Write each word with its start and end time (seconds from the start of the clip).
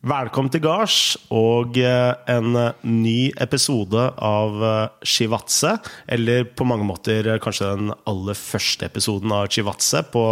Velkommen 0.00 0.48
til 0.48 0.62
gards 0.64 1.18
og 1.28 1.74
eh, 1.76 2.14
en 2.32 2.54
eh, 2.56 2.84
ny 2.88 3.34
episode 3.36 4.00
av 4.16 4.62
eh, 4.64 4.94
Shivatse. 5.04 5.74
Eller 6.08 6.46
på 6.56 6.64
mange 6.64 6.86
måter 6.88 7.28
kanskje 7.44 7.68
den 7.76 7.92
aller 8.08 8.38
første 8.38 8.88
episoden 8.88 9.34
av 9.36 9.50
Shivatse 9.52 10.00
på 10.08 10.24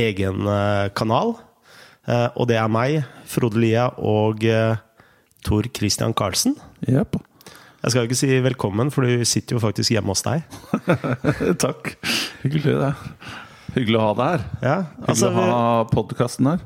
egen 0.00 0.48
kanal. 0.96 1.34
Og 2.08 2.44
det 2.48 2.56
er 2.56 2.68
meg, 2.70 3.00
Frode 3.28 3.58
Lia 3.58 3.88
og 3.98 4.44
Tor 5.44 5.66
Christian 5.74 6.14
Karlsen. 6.16 6.54
Yep. 6.86 7.18
Jeg 7.82 7.90
skal 7.90 8.00
jo 8.00 8.08
ikke 8.08 8.20
si 8.22 8.30
velkommen, 8.46 8.92
for 8.94 9.04
du 9.04 9.26
sitter 9.26 9.58
jo 9.58 9.64
faktisk 9.64 9.92
hjemme 9.92 10.14
hos 10.14 10.22
deg. 10.24 10.46
Takk. 11.64 11.96
Hyggelig, 12.44 12.78
det. 12.78 12.92
Hyggelig 13.74 13.98
å 13.98 14.06
ha 14.06 14.14
deg 14.22 14.30
her. 14.30 14.46
Ja, 14.62 14.78
Hyggelig 14.86 15.10
altså, 15.12 15.32
å 15.34 15.50
ha 15.50 15.82
podkasten 15.90 16.54
her. 16.54 16.64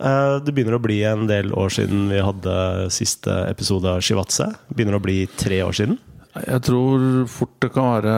Eh, 0.00 0.36
det 0.44 0.54
begynner 0.56 0.76
å 0.78 0.82
bli 0.82 0.98
en 1.08 1.26
del 1.30 1.52
år 1.56 1.70
siden 1.74 2.08
vi 2.10 2.20
hadde 2.24 2.54
siste 2.94 3.34
episode 3.50 3.88
av 3.92 4.00
Shivatse. 4.04 4.48
Begynner 4.72 4.98
å 4.98 5.02
bli 5.04 5.22
tre 5.40 5.62
år 5.66 5.76
siden. 5.76 5.98
Jeg 6.46 6.62
tror 6.62 7.06
fort 7.26 7.56
det 7.64 7.72
kan 7.74 7.88
være 7.96 8.12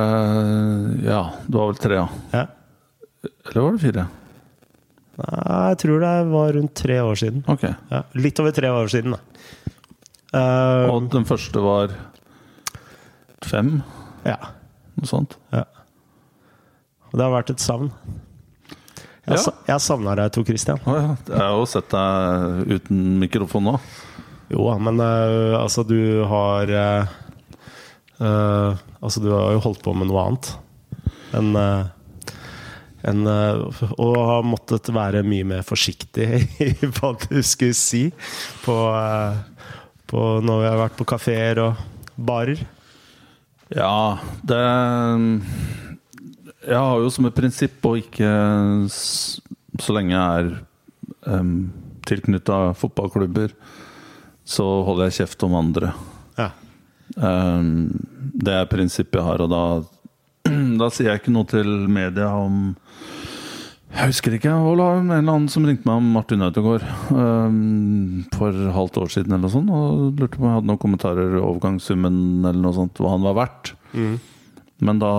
Ja, 1.06 1.22
det 1.46 1.56
var 1.56 1.70
vel 1.70 1.78
tre, 1.80 1.96
ja. 2.02 2.08
Ja. 2.36 2.42
Eller 3.48 3.62
var 3.64 3.72
det 3.78 3.80
fire? 3.86 4.04
Nei, 5.22 5.68
Jeg 5.70 5.78
tror 5.82 6.00
det 6.02 6.10
var 6.32 6.52
rundt 6.58 6.74
tre 6.76 6.98
år 7.00 7.16
siden. 7.20 7.44
Ok. 7.48 7.64
Ja, 7.92 8.02
litt 8.20 8.40
over 8.42 8.52
tre 8.56 8.68
år 8.72 8.88
siden, 8.92 9.16
da. 9.16 9.20
Uh, 10.32 10.88
Og 10.94 11.08
den 11.12 11.24
første 11.28 11.60
var 11.60 11.92
fem? 13.44 13.82
ja, 14.24 14.36
Noe 14.96 15.08
sånt? 15.08 15.36
ja. 15.52 15.64
Og 17.12 17.18
det 17.20 17.26
har 17.26 17.32
vært 17.34 17.50
et 17.52 17.60
savn. 17.60 17.90
Jeg, 19.32 19.42
Ja. 19.46 19.52
jeg 19.72 19.84
savna 19.84 20.14
deg, 20.18 20.32
Tor 20.34 20.44
Christian. 20.48 20.80
Oh, 20.86 20.96
ja. 20.96 21.16
Jeg 21.28 21.40
har 21.40 21.56
jo 21.56 21.68
sett 21.70 21.88
deg 21.92 22.72
uten 22.76 23.02
mikrofon 23.22 23.66
nå. 23.70 23.76
Jo 24.52 24.66
men 24.76 25.00
uh, 25.00 25.56
altså, 25.56 25.84
du 25.88 26.24
har 26.28 26.68
uh, 26.68 27.12
uh, 28.20 28.76
Altså, 29.00 29.22
du 29.24 29.30
har 29.32 29.54
jo 29.56 29.62
holdt 29.64 29.82
på 29.82 29.94
med 29.96 30.10
noe 30.10 30.26
annet 30.28 30.52
enn 31.32 31.56
eh, 33.26 33.62
Og 33.96 34.12
har 34.14 34.44
måttet 34.46 34.90
være 34.94 35.24
mye 35.26 35.46
mer 35.48 35.64
forsiktig 35.66 36.26
i 36.66 36.68
hva 36.98 37.14
du 37.24 37.40
skulle 37.42 37.74
si 37.74 38.04
på, 38.62 38.76
på 40.12 40.26
når 40.44 40.60
vi 40.60 40.68
har 40.68 40.78
vært 40.84 40.98
på 41.00 41.08
kafeer 41.08 41.62
og 41.64 41.80
barer. 42.14 42.60
Ja, 43.72 44.18
det 44.46 44.60
Jeg 46.62 46.78
har 46.78 47.00
jo 47.02 47.10
som 47.10 47.26
et 47.26 47.34
prinsipp 47.34 47.86
å 47.86 47.96
ikke 47.98 48.32
Så 48.90 49.94
lenge 49.96 50.14
jeg 50.14 50.42
er 50.42 50.50
um, 51.26 51.70
tilknytta 52.06 52.72
fotballklubber, 52.78 53.52
så 54.42 54.64
holder 54.86 55.08
jeg 55.08 55.20
kjeft 55.20 55.44
om 55.46 55.54
andre. 55.54 55.92
Ja. 56.34 56.48
Um, 57.14 57.92
det 58.34 58.56
er 58.58 58.70
prinsippet 58.70 59.20
jeg 59.20 59.26
har, 59.26 59.44
og 59.44 59.52
da 59.52 59.64
Da 60.80 60.88
sier 60.90 61.12
jeg 61.12 61.22
ikke 61.22 61.34
noe 61.34 61.46
til 61.46 61.68
media 61.92 62.32
om 62.34 62.72
Jeg 63.92 64.08
husker 64.10 64.34
ikke. 64.34 64.50
Det 64.50 64.78
var 64.80 64.98
en 64.98 65.12
eller 65.12 65.20
annen 65.20 65.50
som 65.52 65.66
ringte 65.68 65.86
meg 65.86 66.00
om 66.00 66.10
Martin 66.14 66.42
Ødegaard 66.42 66.86
um, 67.12 68.24
for 68.34 68.56
halvt 68.78 68.98
år 69.04 69.14
siden 69.14 69.34
eller 69.34 69.46
noe 69.46 69.54
sånt, 69.54 69.70
og 69.70 70.18
lurte 70.18 70.38
på 70.38 70.42
om 70.42 70.50
jeg 70.50 70.58
hadde 70.58 70.70
noen 70.72 70.82
kommentarer 70.82 71.38
overgangssummen 71.38 72.18
eller 72.42 72.60
noe 72.64 72.76
sånt, 72.76 72.98
hva 72.98 73.14
han 73.14 73.26
var 73.28 73.38
verdt. 73.44 73.74
Mm. 73.94 74.18
Men 74.82 75.02
da 75.02 75.12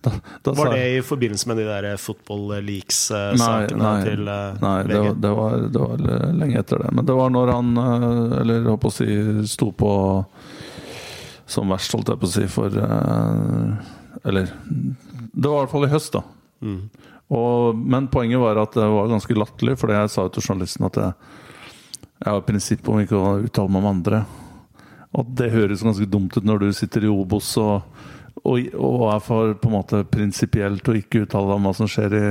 da, 0.00 0.12
da 0.42 0.52
Var 0.56 0.70
det 0.74 0.82
i 0.96 1.02
forbindelse 1.02 1.48
med 1.48 1.60
de 1.60 1.66
der 1.68 1.96
football 2.00 2.56
leaks-sakene 2.64 3.92
til 4.06 4.28
eh, 4.28 4.58
Nei, 4.62 4.76
det 4.88 4.98
VG? 4.98 5.06
var, 5.06 5.14
det, 5.24 5.32
var, 5.38 5.56
det 5.74 5.82
var 5.84 6.34
lenge 6.40 6.58
etter 6.60 6.84
det. 6.84 6.90
Men 6.96 7.08
det 7.08 7.16
var 7.18 7.32
når 7.34 7.52
han 7.52 7.72
eh, 7.84 8.36
Eller 8.40 8.68
holdt 8.70 8.84
på 8.84 8.92
å 8.92 8.96
si 8.96 9.08
sto 9.52 9.70
på 9.76 9.92
som 11.52 11.72
verst, 11.72 11.92
holdt 11.92 12.12
jeg 12.12 12.20
på 12.22 12.28
å 12.28 12.32
si, 12.32 12.44
for 12.50 12.82
eh, 12.82 13.92
Eller 14.28 14.52
Det 14.64 15.48
var 15.48 15.56
i 15.56 15.64
hvert 15.64 15.74
fall 15.74 15.88
i 15.88 15.92
høst, 15.92 16.16
da. 16.16 16.22
Mm. 16.62 16.82
Og, 17.32 17.76
men 17.76 18.10
poenget 18.12 18.40
var 18.42 18.60
at 18.60 18.76
det 18.76 18.86
var 18.92 19.10
ganske 19.10 19.36
latterlig, 19.36 19.78
fordi 19.80 19.96
jeg 19.96 20.12
sa 20.12 20.26
til 20.28 20.44
journalisten 20.44 20.86
at 20.88 20.98
jeg, 21.00 21.30
jeg 22.20 22.28
har 22.28 22.44
prinsipp 22.46 22.88
om 22.92 23.00
ikke 23.00 23.18
å 23.18 23.36
uttale 23.46 23.72
meg 23.72 23.80
om 23.80 23.88
andre. 23.88 24.24
Og 25.16 25.30
det 25.38 25.52
høres 25.52 25.84
ganske 25.84 26.08
dumt 26.08 26.36
ut 26.36 26.44
når 26.44 26.66
du 26.66 26.68
sitter 26.76 27.06
i 27.06 27.12
Obos 27.12 27.50
og, 27.60 27.80
og, 28.42 28.72
og 28.74 29.02
er 29.12 29.20
for 29.22 29.52
på 29.58 29.70
en 29.70 29.76
måte 29.76 30.04
prinsipielt 30.10 30.88
å 30.88 30.96
ikke 30.98 31.26
uttale 31.26 31.56
om 31.56 31.68
hva 31.68 31.74
som 31.76 31.90
skjer 31.90 32.16
i, 32.18 32.30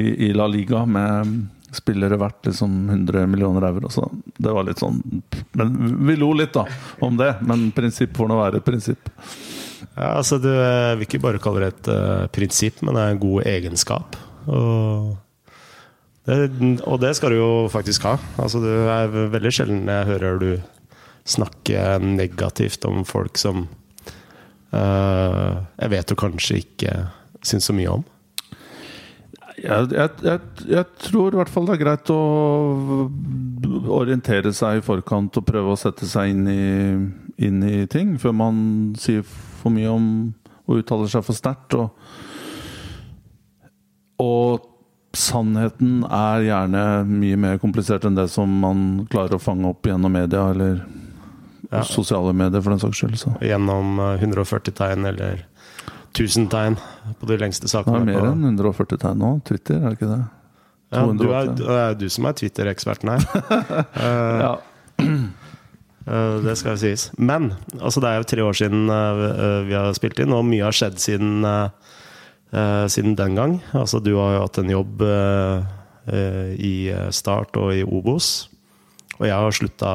i, 0.00 0.06
i 0.28 0.30
La 0.36 0.46
Liga 0.48 0.86
med 0.88 1.42
spillere 1.72 2.18
verdt 2.20 2.46
liksom 2.46 2.88
100 2.90 3.26
millioner 3.26 3.66
euro. 3.68 3.88
Så 3.92 4.06
det 4.36 4.52
var 4.52 4.66
litt 4.68 4.80
sånn 4.82 5.00
Men 5.56 5.72
vi 6.06 6.16
lo 6.20 6.32
litt, 6.36 6.52
da, 6.52 6.66
om 7.00 7.16
det. 7.16 7.34
Men 7.48 7.70
prinsipp 7.76 8.16
får 8.16 8.28
nå 8.28 8.38
være 8.40 8.60
et 8.60 8.66
prinsipp. 8.66 9.08
Ja, 9.96 10.14
altså 10.18 10.38
Du 10.40 10.50
vil 10.52 11.06
ikke 11.06 11.22
bare 11.22 11.40
kalle 11.42 11.64
det 11.64 11.72
et 11.72 11.92
uh, 11.92 12.26
prinsipp, 12.32 12.82
men 12.84 12.96
det 12.96 13.04
er 13.04 13.14
en 13.14 13.22
god 13.24 13.48
egenskap. 13.48 14.18
Og 14.46 15.12
det, 16.28 16.38
og 16.86 17.00
det 17.02 17.16
skal 17.18 17.32
du 17.32 17.40
jo 17.40 17.52
faktisk 17.72 18.04
ha. 18.06 18.16
Altså 18.40 18.60
Det 18.62 18.76
er 18.96 19.16
veldig 19.32 19.54
sjelden 19.54 19.90
jeg 19.90 20.10
hører 20.12 20.38
du 20.42 20.50
snakke 21.28 21.98
negativt 22.02 22.84
om 22.88 23.04
folk 23.06 23.38
som 23.38 23.66
jeg 24.72 25.92
vet 25.92 26.08
du 26.08 26.16
kanskje 26.16 26.62
ikke 26.62 26.94
syns 27.44 27.68
så 27.68 27.74
mye 27.76 27.98
om. 27.98 28.04
Jeg, 29.62 29.92
jeg, 29.94 30.40
jeg 30.72 30.84
tror 31.04 31.34
i 31.34 31.38
hvert 31.38 31.50
fall 31.52 31.66
det 31.68 31.74
er 31.76 31.82
greit 31.84 32.10
å 32.10 32.20
orientere 33.94 34.50
seg 34.56 34.80
i 34.80 34.84
forkant 34.84 35.36
og 35.38 35.46
prøve 35.46 35.74
å 35.74 35.78
sette 35.78 36.08
seg 36.08 36.32
inn 36.32 36.48
i, 36.50 36.62
inn 37.46 37.60
i 37.68 37.84
ting 37.90 38.16
før 38.18 38.34
man 38.40 38.56
sier 38.98 39.22
for 39.26 39.70
mye 39.74 39.92
om 39.92 40.06
og 40.66 40.80
uttaler 40.80 41.10
seg 41.10 41.24
for 41.26 41.36
sterkt. 41.36 41.76
Og, 41.76 41.90
og 44.22 44.68
sannheten 45.18 46.02
er 46.08 46.46
gjerne 46.46 46.84
mye 47.08 47.38
mer 47.40 47.62
komplisert 47.62 48.06
enn 48.08 48.16
det 48.18 48.28
som 48.32 48.50
man 48.62 49.04
klarer 49.12 49.36
å 49.36 49.42
fange 49.42 49.68
opp 49.68 49.86
gjennom 49.86 50.14
media 50.14 50.48
eller 50.54 50.80
Ja. 51.72 51.82
sosiale 51.88 52.34
medier, 52.36 52.60
for 52.60 52.74
den 52.74 52.82
saks 52.82 53.00
skyld. 53.00 53.16
Så. 53.20 53.32
Gjennom 53.40 53.98
eh, 53.98 54.20
140 54.20 54.74
tegn 54.76 55.08
eller 55.08 55.42
1000 56.12 56.50
tegn 56.52 56.76
på 57.20 57.28
de 57.30 57.38
lengste 57.40 57.70
sakene. 57.72 58.02
Det 58.04 58.12
er 58.12 58.20
mer 58.20 58.32
enn 58.34 58.44
140 58.50 59.00
tegn 59.00 59.22
nå. 59.22 59.30
Twitter, 59.48 59.78
er 59.80 59.88
det 59.94 59.96
ikke 59.96 60.10
det? 60.12 60.22
ja, 60.92 61.06
du 61.16 61.30
er, 61.32 61.52
det 61.56 61.78
er 61.80 61.94
du 61.96 62.04
som 62.12 62.26
er 62.28 62.34
Twitter-eksperten 62.36 63.14
her. 63.14 63.24
uh, 63.96 64.42
Ja. 64.44 64.52
Eh, 66.02 66.36
det 66.42 66.56
skal 66.58 66.74
jo 66.74 66.80
sies. 66.82 67.06
Men 67.14 67.52
altså, 67.78 68.02
det 68.02 68.10
er 68.10 68.16
jo 68.20 68.28
tre 68.32 68.44
år 68.44 68.56
siden 68.58 68.90
uh, 68.90 69.62
vi 69.68 69.76
har 69.76 69.92
spilt 69.94 70.18
inn, 70.22 70.34
og 70.34 70.44
mye 70.48 70.64
har 70.66 70.74
skjedd 70.74 70.98
siden, 70.98 71.44
eh, 71.46 71.92
eh, 72.52 72.86
siden 72.90 73.14
den 73.18 73.36
gang. 73.38 73.54
Altså, 73.72 74.00
du 74.02 74.16
har 74.18 74.34
jo 74.36 74.42
hatt 74.42 74.58
en 74.58 74.72
jobb 74.72 75.04
eh, 75.06 75.70
eh, 76.10 76.50
i 76.58 76.74
eh, 76.90 77.08
Start 77.14 77.56
og 77.60 77.70
i 77.76 77.84
Obos. 77.86 78.48
Og 79.20 79.28
jeg 79.28 79.36
har 79.38 79.54
slutta 79.54 79.92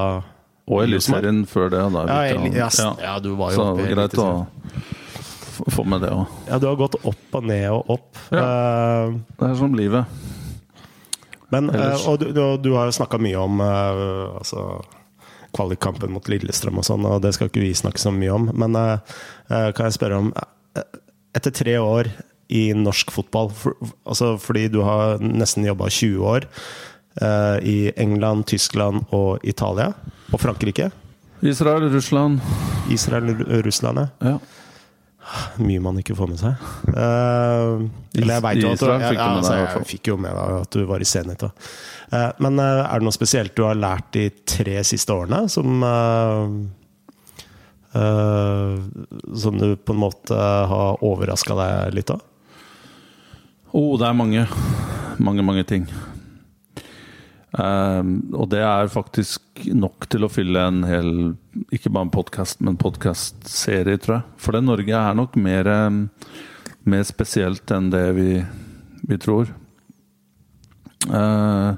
Og 0.68 0.84
Eliteserien 0.84 1.46
før 1.48 1.70
det. 1.72 1.84
Da, 1.96 2.06
Ja, 2.28 2.70
ja, 2.70 2.92
ja, 3.02 3.14
du 3.24 3.34
var 3.40 3.54
jo 3.54 3.60
Så 3.62 3.68
oppe 3.74 3.86
i 3.88 3.94
greit 3.94 4.18
å 4.20 4.28
Eliteserien. 4.28 5.72
få 5.74 5.84
med 5.88 6.02
det 6.06 6.10
òg. 6.14 6.26
Ja, 6.50 6.60
du 6.62 6.68
har 6.68 6.76
gått 6.78 6.98
opp 7.08 7.38
og 7.40 7.48
ned 7.50 7.70
og 7.72 7.90
opp. 7.98 8.20
Ja. 8.32 9.10
Det 9.40 9.48
er 9.48 9.56
som 9.58 9.74
livet. 9.78 10.06
Men, 11.50 11.70
eh, 11.72 11.96
og 12.10 12.20
du, 12.20 12.28
du, 12.36 12.42
du 12.60 12.74
har 12.76 12.90
jo 12.90 12.96
snakka 12.98 13.18
mye 13.24 13.40
om 13.40 13.62
eh, 13.64 14.02
altså, 14.42 14.82
kvalikkampen 15.56 16.12
mot 16.12 16.28
Lillestrøm 16.28 16.82
og 16.82 16.86
sånn, 16.86 17.08
og 17.08 17.22
det 17.24 17.32
skal 17.38 17.48
ikke 17.50 17.64
vi 17.64 17.72
snakke 17.78 18.02
så 18.04 18.12
mye 18.12 18.34
om. 18.36 18.50
Men 18.54 18.76
eh, 18.76 19.16
eh, 19.48 19.70
kan 19.72 19.88
jeg 19.88 19.96
spørre 19.98 20.20
om 20.26 20.34
eh, 20.36 20.84
Etter 21.38 21.54
tre 21.54 21.76
år 21.80 22.08
i 22.50 22.72
norsk 22.74 23.12
fotball, 23.14 23.50
for, 23.54 23.76
altså 24.08 24.36
fordi 24.42 24.68
du 24.74 24.80
har 24.82 25.20
nesten 25.22 25.66
jobba 25.68 25.90
20 25.92 26.24
år 26.26 26.46
eh, 26.48 26.52
i 27.64 27.92
England, 27.98 28.46
Tyskland 28.52 29.08
og 29.16 29.42
Italia, 29.44 29.92
og 30.30 30.42
Frankrike 30.42 30.92
Israel, 31.42 31.88
Russland 31.94 32.40
Israel, 32.94 33.32
Ru- 33.36 33.62
Russland, 33.66 33.98
ja. 34.22 34.32
ja. 34.34 34.38
Mye 35.60 35.82
man 35.84 35.98
ikke 36.00 36.16
får 36.16 36.30
med 36.32 36.40
seg. 36.40 36.62
Uh, 36.88 37.84
eller 38.16 38.38
jeg 38.38 38.44
veit 38.46 38.62
jo 38.62 38.70
at 38.72 38.80
du, 38.80 38.88
jeg, 38.94 39.02
jeg, 39.04 39.20
altså. 39.20 39.56
Jeg 39.60 39.88
fikk 39.90 40.08
jo 40.14 40.16
med 40.24 40.32
deg 40.38 40.54
at 40.62 40.78
du 40.78 40.86
var 40.88 41.04
i 41.04 41.08
Zenit. 41.10 41.44
Eh, 41.44 42.30
men 42.40 42.62
uh, 42.62 42.86
er 42.88 43.02
det 43.02 43.08
noe 43.10 43.16
spesielt 43.16 43.52
du 43.58 43.66
har 43.68 43.76
lært 43.76 44.08
de 44.16 44.30
tre 44.48 44.78
siste 44.88 45.12
årene, 45.12 45.42
som 45.52 45.84
eh, 45.84 46.46
eh, 48.00 48.78
Som 49.44 49.60
du 49.60 49.74
på 49.76 49.98
en 49.98 50.02
måte 50.06 50.40
har 50.72 51.04
overraska 51.04 51.60
deg 51.60 51.98
litt 52.00 52.16
av? 52.16 52.24
Oh, 53.76 53.98
det 54.00 54.08
er 54.08 54.16
mange. 54.16 54.48
Mange, 55.20 55.44
mange 55.44 55.68
ting. 55.68 55.90
Ehm, 57.58 58.12
og 58.38 58.50
det 58.52 58.62
er 58.62 58.92
faktisk 58.94 59.64
nok 59.74 60.06
til 60.12 60.28
å 60.28 60.30
fylle 60.30 60.62
en 60.70 60.84
hel 60.86 61.10
Ikke 61.74 61.90
bare 61.90 62.06
en 62.06 62.14
podkast, 62.14 62.62
men 62.62 62.78
podkastserie, 62.78 63.98
tror 63.98 64.20
jeg. 64.20 64.26
For 64.38 64.54
det 64.54 64.62
Norge 64.68 64.94
er 64.94 65.18
nok 65.18 65.38
mer, 65.42 65.68
eh, 65.68 65.90
mer 66.86 67.08
spesielt 67.08 67.66
enn 67.74 67.90
det 67.90 68.06
vi, 68.18 68.46
vi 69.10 69.18
tror. 69.18 69.50
Uh, 71.08 71.78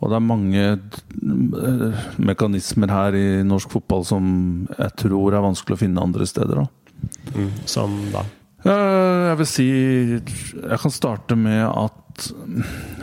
Og 0.00 0.08
det 0.08 0.16
er 0.16 0.24
mange 0.24 0.64
eh, 0.64 2.02
mekanismer 2.22 2.92
her 2.92 3.16
i 3.18 3.42
norsk 3.44 3.72
fotball 3.74 4.04
som 4.08 4.24
jeg 4.72 4.94
tror 5.02 5.36
er 5.36 5.44
vanskelig 5.44 5.76
å 5.76 5.80
finne 5.82 6.04
andre 6.04 6.28
steder. 6.28 6.62
Da. 6.62 6.94
Mm. 7.34 7.50
Som 7.68 7.96
da? 8.14 8.24
Uh, 8.64 9.28
Jeg 9.30 9.36
vil 9.40 9.48
si 9.48 9.68
Jeg 9.68 10.78
kan 10.82 10.92
starte 10.92 11.36
med 11.36 11.64
at 11.68 12.30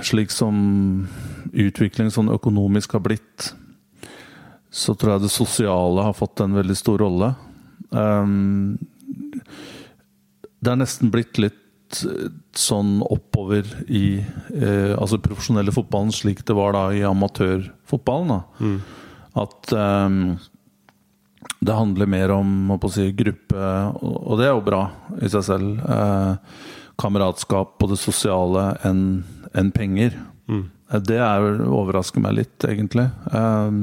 slik 0.06 0.34
som 0.34 1.08
utvikling 1.54 2.12
sånn 2.14 2.32
økonomisk 2.34 2.98
har 2.98 3.04
blitt, 3.06 3.52
så 4.74 4.96
tror 4.96 5.16
jeg 5.16 5.26
det 5.26 5.34
sosiale 5.34 6.06
har 6.06 6.18
fått 6.18 6.44
en 6.44 6.58
veldig 6.58 6.76
stor 6.78 7.02
rolle. 7.02 7.32
Um, 7.90 8.78
det 10.60 10.74
er 10.74 10.80
nesten 10.82 11.12
blitt 11.14 11.40
litt 11.40 12.02
eh, 12.04 12.30
sånn 12.58 13.00
oppover 13.06 13.68
i 13.88 14.20
eh, 14.20 14.94
altså 14.98 15.22
profesjonelle 15.24 15.72
fotballen, 15.72 16.12
slik 16.12 16.44
det 16.46 16.58
var 16.58 16.76
da 16.76 16.84
i 16.92 17.06
amatørfotballen. 17.08 18.34
Da. 18.34 18.72
At 19.38 19.74
um, 19.78 20.36
det 21.60 21.74
handler 21.74 22.10
mer 22.10 22.34
om 22.36 22.74
si, 22.92 23.12
gruppe, 23.18 23.70
og 24.02 24.38
det 24.40 24.48
er 24.48 24.54
jo 24.54 24.66
bra 24.66 24.82
i 25.22 25.30
seg 25.32 25.46
selv. 25.48 25.80
Eh, 25.82 26.34
kameratskap 26.98 27.84
og 27.84 27.92
det 27.94 28.00
sosiale 28.02 28.72
enn 28.88 29.04
en 29.58 29.72
penger. 29.74 30.18
Eh, 30.50 30.66
Det 30.88 31.18
er, 31.19 31.45
overrasker 31.68 32.24
meg 32.24 32.38
litt, 32.38 32.63
egentlig. 32.63 33.10
Eh, 33.36 33.80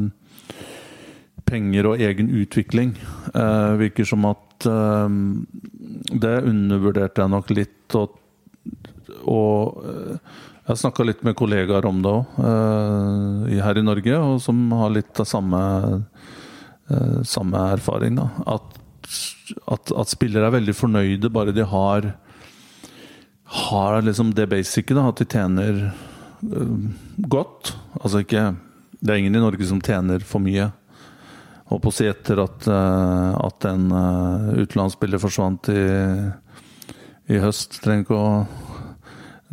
penger 1.44 1.90
og 1.90 2.00
egen 2.00 2.30
utvikling 2.32 2.94
eh, 3.34 3.72
virker 3.76 4.08
som 4.08 4.24
at 4.30 4.64
eh, 4.70 5.18
Det 6.24 6.34
undervurderte 6.48 7.20
jeg 7.20 7.34
nok 7.34 7.52
litt. 7.52 7.98
Og, 8.00 8.16
og 9.28 9.84
eh, 9.84 10.34
jeg 10.64 10.80
snakka 10.80 11.04
litt 11.04 11.24
med 11.26 11.36
kollegaer 11.36 11.84
om 11.84 12.00
det 12.00 12.08
òg, 12.08 12.38
her 13.60 13.76
i 13.76 13.84
Norge, 13.84 14.16
og 14.16 14.38
som 14.40 14.62
har 14.72 14.94
litt 14.94 15.20
av 15.20 15.28
samme 15.28 15.60
eh, 16.88 17.20
samme 17.28 17.66
erfaring. 17.76 18.16
Da. 18.16 18.30
At, 18.56 18.80
at, 19.68 19.92
at 19.92 20.12
spillere 20.12 20.48
er 20.48 20.56
veldig 20.56 20.76
fornøyde 20.78 21.32
bare 21.32 21.52
de 21.52 21.68
har 21.68 22.14
har 23.54 24.02
liksom 24.02 24.32
det 24.34 24.48
basice, 24.50 24.96
at 24.98 25.20
de 25.20 25.26
tjener 25.30 25.76
eh, 25.84 25.92
godt. 27.31 27.75
Altså 28.00 28.25
ikke 28.25 28.55
Det 29.00 29.12
er 29.12 29.20
ingen 29.20 29.37
i 29.37 29.43
Norge 29.43 29.67
som 29.69 29.81
tjener 29.85 30.25
for 30.25 30.41
mye. 30.41 30.70
Og 31.73 31.81
på 31.82 31.91
å 31.91 31.94
si 31.94 32.06
etter 32.08 32.41
at, 32.43 32.67
eh, 32.69 33.31
at 33.41 33.67
en 33.69 33.88
uh, 33.93 34.52
utenlandsspiller 34.61 35.20
forsvant 35.20 35.69
i, 35.73 35.85
i 37.32 37.41
høst. 37.41 37.81
Trenger 37.85 38.05
ikke 38.05 38.20
å 38.20 38.29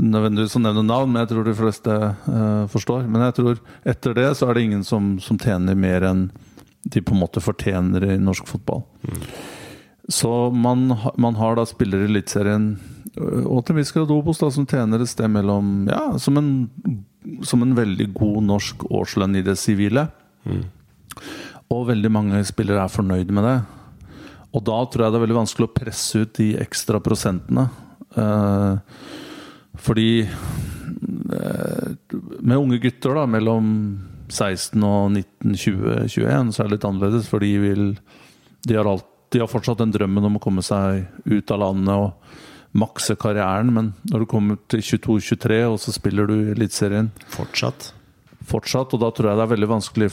nødvendigvis 0.02 0.56
å 0.58 0.62
nevne 0.64 0.84
navn, 0.86 1.12
men 1.12 1.24
jeg 1.24 1.32
tror 1.32 1.46
de 1.46 1.56
fleste 1.58 1.94
eh, 1.94 2.64
forstår. 2.72 3.06
Men 3.12 3.28
jeg 3.28 3.38
tror 3.38 3.62
etter 3.94 4.16
det 4.18 4.30
så 4.38 4.50
er 4.50 4.58
det 4.58 4.66
ingen 4.68 4.86
som, 4.88 5.14
som 5.22 5.40
tjener 5.42 5.78
mer 5.78 6.06
enn 6.08 6.30
de 6.82 7.04
på 7.06 7.14
en 7.14 7.22
måte 7.22 7.44
fortjener 7.44 8.08
i 8.08 8.20
norsk 8.22 8.48
fotball. 8.50 8.86
Så 10.10 10.50
man, 10.52 10.90
man 11.22 11.38
har 11.38 11.56
da 11.56 11.66
spillere 11.70 12.08
i 12.08 12.10
Eliteserien, 12.10 12.74
øh, 13.18 13.46
og 13.46 13.66
til 13.66 13.76
en 13.76 13.82
viss 13.82 13.94
grad 13.96 14.12
Obos, 14.12 14.42
som 14.42 14.66
tjener 14.66 15.04
et 15.04 15.12
sted 15.12 15.30
mellom 15.32 15.88
Ja, 15.92 16.18
som 16.20 16.40
en, 16.42 16.52
som 17.46 17.62
en 17.62 17.76
veldig 17.78 18.12
god 18.18 18.42
norsk 18.50 18.88
årslønn 18.90 19.38
i 19.38 19.46
det 19.46 19.58
sivile. 19.62 20.08
Og 21.72 21.88
veldig 21.88 22.12
mange 22.12 22.42
spillere 22.48 22.84
er 22.84 22.92
fornøyd 22.92 23.32
med 23.32 23.48
det. 23.48 23.60
Og 24.52 24.64
da 24.68 24.82
tror 24.84 25.06
jeg 25.06 25.14
det 25.14 25.20
er 25.20 25.26
veldig 25.26 25.40
vanskelig 25.40 25.70
å 25.70 25.74
presse 25.76 26.24
ut 26.24 26.34
de 26.40 26.50
ekstra 26.60 27.00
prosentene. 27.04 27.70
Eh, 28.20 28.74
fordi 29.80 30.10
eh, 30.26 31.92
med 32.42 32.58
unge 32.58 32.82
gutter 32.84 33.16
da, 33.16 33.28
mellom 33.30 33.70
16 34.32 34.84
og 34.84 35.12
19, 35.14 35.56
20, 35.56 35.96
21, 36.12 36.52
så 36.52 36.64
er 36.64 36.68
det 36.68 36.76
litt 36.76 36.90
annerledes. 36.90 37.30
For 37.32 37.44
de, 37.44 37.52
vil, 37.64 37.86
de, 38.68 38.76
har 38.76 38.90
alt, 38.92 39.08
de 39.32 39.40
har 39.40 39.50
fortsatt 39.52 39.80
den 39.80 39.94
drømmen 39.96 40.28
om 40.28 40.38
å 40.38 40.44
komme 40.44 40.64
seg 40.66 41.06
ut 41.24 41.52
av 41.54 41.62
landet 41.64 41.96
og 41.96 42.78
makse 42.78 43.16
karrieren. 43.20 43.72
Men 43.74 43.94
når 44.12 44.24
du 44.24 44.30
kommer 44.32 44.60
til 44.72 44.84
22-23, 44.84 45.62
og 45.70 45.80
så 45.84 45.94
spiller 45.96 46.28
du 46.28 46.36
i 46.38 46.52
Eliteserien 46.56 47.12
Fortsatt. 47.32 47.92
fortsatt, 48.48 48.94
og 48.96 49.04
da 49.04 49.12
tror 49.16 49.32
jeg 49.32 49.40
det 49.40 49.46
er 49.46 49.54
veldig 49.54 49.70
vanskelig 49.70 50.10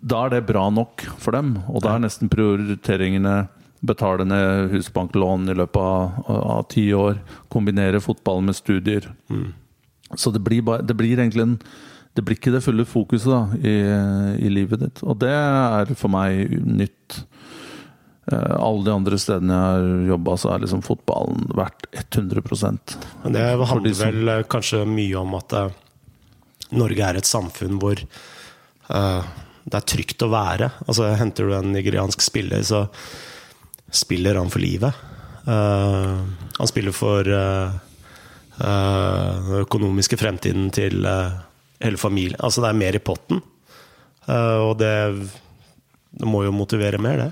Da 0.00 0.24
er 0.24 0.34
det 0.34 0.46
bra 0.48 0.68
nok 0.70 1.06
for 1.22 1.36
dem. 1.36 1.56
Og 1.68 1.82
da 1.84 1.94
er 1.94 2.04
nesten 2.06 2.32
prioriteringene 2.32 3.36
betale 3.80 4.26
ned 4.28 4.74
husbanklån 4.74 5.48
i 5.48 5.56
løpet 5.56 5.80
av, 5.80 6.26
av 6.28 6.66
ti 6.68 6.90
år, 6.92 7.22
kombinere 7.52 8.02
fotball 8.04 8.42
med 8.44 8.58
studier. 8.58 9.06
Så 10.16 10.32
det 10.34 10.42
blir, 10.44 10.60
bare, 10.66 10.84
det 10.84 10.96
blir 10.98 11.18
egentlig 11.18 11.46
en 11.46 11.60
Det 12.10 12.24
blir 12.26 12.36
ikke 12.36 12.50
det 12.50 12.64
fulle 12.64 12.84
fokuset 12.84 13.30
da, 13.30 13.44
i, 13.62 13.74
i 14.42 14.48
livet 14.50 14.80
ditt. 14.80 15.02
Og 15.06 15.20
det 15.22 15.30
er 15.30 15.92
for 15.94 16.10
meg 16.10 16.50
nytt. 16.66 17.20
Eh, 18.30 18.56
Alle 18.62 18.84
de 18.86 18.92
andre 18.94 19.18
stedene 19.18 19.56
jeg 19.56 19.60
har 19.60 20.08
jobba, 20.12 20.36
så 20.38 20.52
er 20.54 20.62
liksom 20.64 20.82
fotballen 20.86 21.48
verdt 21.58 21.86
100 22.14 22.42
Men 23.24 23.32
det 23.32 23.46
handler 23.66 23.94
som- 23.94 24.06
vel 24.12 24.28
eh, 24.28 24.42
kanskje 24.44 24.84
mye 24.86 25.16
om 25.18 25.34
at 25.34 25.52
eh, 25.52 25.70
Norge 26.72 27.02
er 27.02 27.16
et 27.18 27.24
samfunn 27.26 27.78
hvor 27.80 27.96
det 29.70 29.74
er 29.76 29.86
trygt 29.86 30.22
å 30.22 30.30
være. 30.30 30.70
Altså 30.88 31.16
Henter 31.18 31.46
du 31.46 31.54
en 31.54 31.72
nigeriansk 31.72 32.20
spiller, 32.22 32.62
så 32.62 32.88
spiller 33.90 34.34
han 34.38 34.50
for 34.50 34.58
livet. 34.62 34.94
Han 35.46 36.66
spiller 36.70 36.92
for 36.94 37.22
den 37.24 37.80
økonomiske 39.64 40.16
fremtiden 40.18 40.70
til 40.74 41.06
hele 41.80 41.96
familien. 41.98 42.38
Altså 42.42 42.62
det 42.64 42.70
er 42.72 42.78
mer 42.80 42.94
i 42.98 43.02
potten. 43.02 43.42
Og 44.30 44.74
det, 44.78 44.92
det 46.18 46.26
må 46.28 46.44
jo 46.46 46.52
motivere 46.54 46.98
mer, 47.02 47.16
det. 47.26 47.30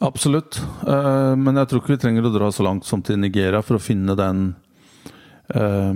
Absolutt. 0.00 0.62
Eh, 0.88 1.36
men 1.36 1.60
jeg 1.60 1.68
tror 1.68 1.82
ikke 1.82 1.94
vi 1.94 2.02
trenger 2.06 2.26
å 2.26 2.32
dra 2.32 2.48
så 2.52 2.64
langt 2.64 2.88
som 2.88 3.02
til 3.04 3.20
Nigeria 3.20 3.60
for 3.64 3.76
å 3.76 3.82
finne 3.82 4.16
den 4.16 4.42
eh, 5.52 5.92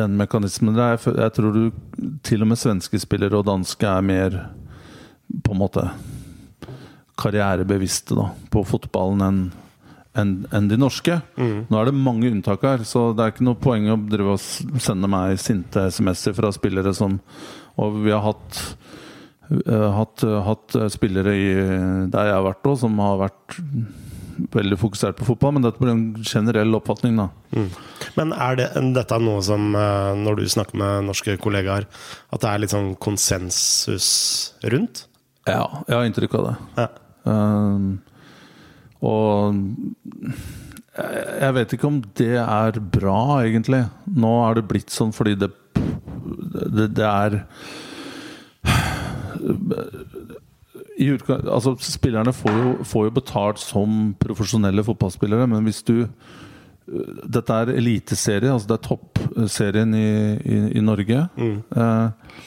den 0.00 0.16
mekanismen 0.16 0.78
der. 0.78 0.96
Jeg, 0.96 1.34
tror 1.36 1.56
du 1.56 2.16
til 2.24 2.44
og 2.44 2.52
med 2.52 2.60
svenske 2.60 3.00
spillere 3.02 3.36
og 3.36 3.48
danske 3.50 3.84
er 3.84 4.06
mer 4.06 4.38
på 5.44 5.52
en 5.52 5.60
måte 5.60 5.84
karrierebevisste 7.20 8.16
da, 8.16 8.30
på 8.52 8.64
fotballen 8.64 9.26
enn 9.26 9.42
enn 10.18 10.32
en 10.50 10.66
de 10.66 10.74
norske. 10.80 11.20
Nå 11.38 11.78
er 11.78 11.86
det 11.86 11.94
mange 11.94 12.30
unntak 12.30 12.64
her, 12.66 12.82
så 12.88 13.10
det 13.14 13.22
er 13.22 13.34
ikke 13.34 13.46
noe 13.46 13.60
poeng 13.62 13.86
å 13.92 13.98
drive 14.10 14.34
og 14.34 14.80
sende 14.82 15.10
meg 15.10 15.36
sinte 15.38 15.84
SMS-er 15.86 16.34
fra 16.34 16.50
spillere 16.54 16.94
som 16.96 17.20
Og 17.80 18.00
vi 18.02 18.10
har 18.10 18.24
hatt 18.24 18.58
hatt, 19.50 20.22
hatt 20.46 20.76
spillere 20.94 21.34
i, 21.34 21.48
der 22.12 22.30
jeg 22.30 22.36
har 22.36 22.46
vært 22.46 22.70
òg, 22.70 22.78
som 22.84 23.00
har 23.02 23.18
vært 23.24 23.58
veldig 24.54 24.78
fokusert 24.80 25.18
på 25.18 25.26
fotball, 25.28 25.54
men 25.56 25.64
dette 25.64 25.80
blir 25.80 25.92
en 25.92 26.04
generell 26.24 26.76
oppfatning, 26.78 27.18
da. 27.18 27.28
Men 28.16 28.32
er 28.32 28.58
det, 28.60 28.68
dette 28.96 29.16
er 29.16 29.24
noe 29.24 29.42
som, 29.44 29.74
eh, 29.76 30.12
når 30.16 30.40
du 30.40 30.44
snakker 30.48 30.78
med 30.80 31.08
norske 31.10 31.36
kollegaer, 31.42 31.86
at 32.30 32.40
det 32.40 32.50
er 32.50 32.62
litt 32.62 32.74
sånn 32.74 32.94
konsensus 33.02 34.08
rundt? 34.62 35.04
Ja, 35.48 35.82
jeg 35.88 35.96
har 35.96 36.08
inntrykk 36.08 36.38
av 36.40 36.48
det. 36.48 36.56
Ja. 36.78 36.88
Um, 37.24 38.00
og 39.04 39.60
jeg, 40.96 41.52
vet 41.56 41.74
ikke 41.76 41.88
om 41.88 42.00
det 42.18 42.36
er 42.40 42.80
bra, 42.80 43.20
egentlig. 43.44 43.84
Nå 44.04 44.32
er 44.46 44.58
det 44.58 44.68
blitt 44.68 44.92
sånn 44.92 45.14
fordi 45.16 45.38
det 45.40 45.54
Det, 46.70 46.86
det 46.92 47.06
er 47.06 47.34
utgang, 51.14 51.46
altså 51.48 51.74
Spillerne 51.80 52.32
får 52.36 52.58
jo, 52.58 52.74
får 52.84 53.08
jo 53.08 53.16
betalt 53.20 53.62
som 53.62 54.12
profesjonelle 54.20 54.84
fotballspillere, 54.86 55.48
men 55.50 55.66
hvis 55.68 55.82
du 55.86 56.06
Dette 57.30 57.54
er 57.54 57.70
eliteserie, 57.78 58.50
altså 58.50 58.66
det 58.66 58.76
er 58.80 58.86
toppserien 58.88 59.92
i, 59.94 60.08
i, 60.42 60.56
i 60.74 60.80
Norge. 60.82 61.20
Eh, 61.38 62.38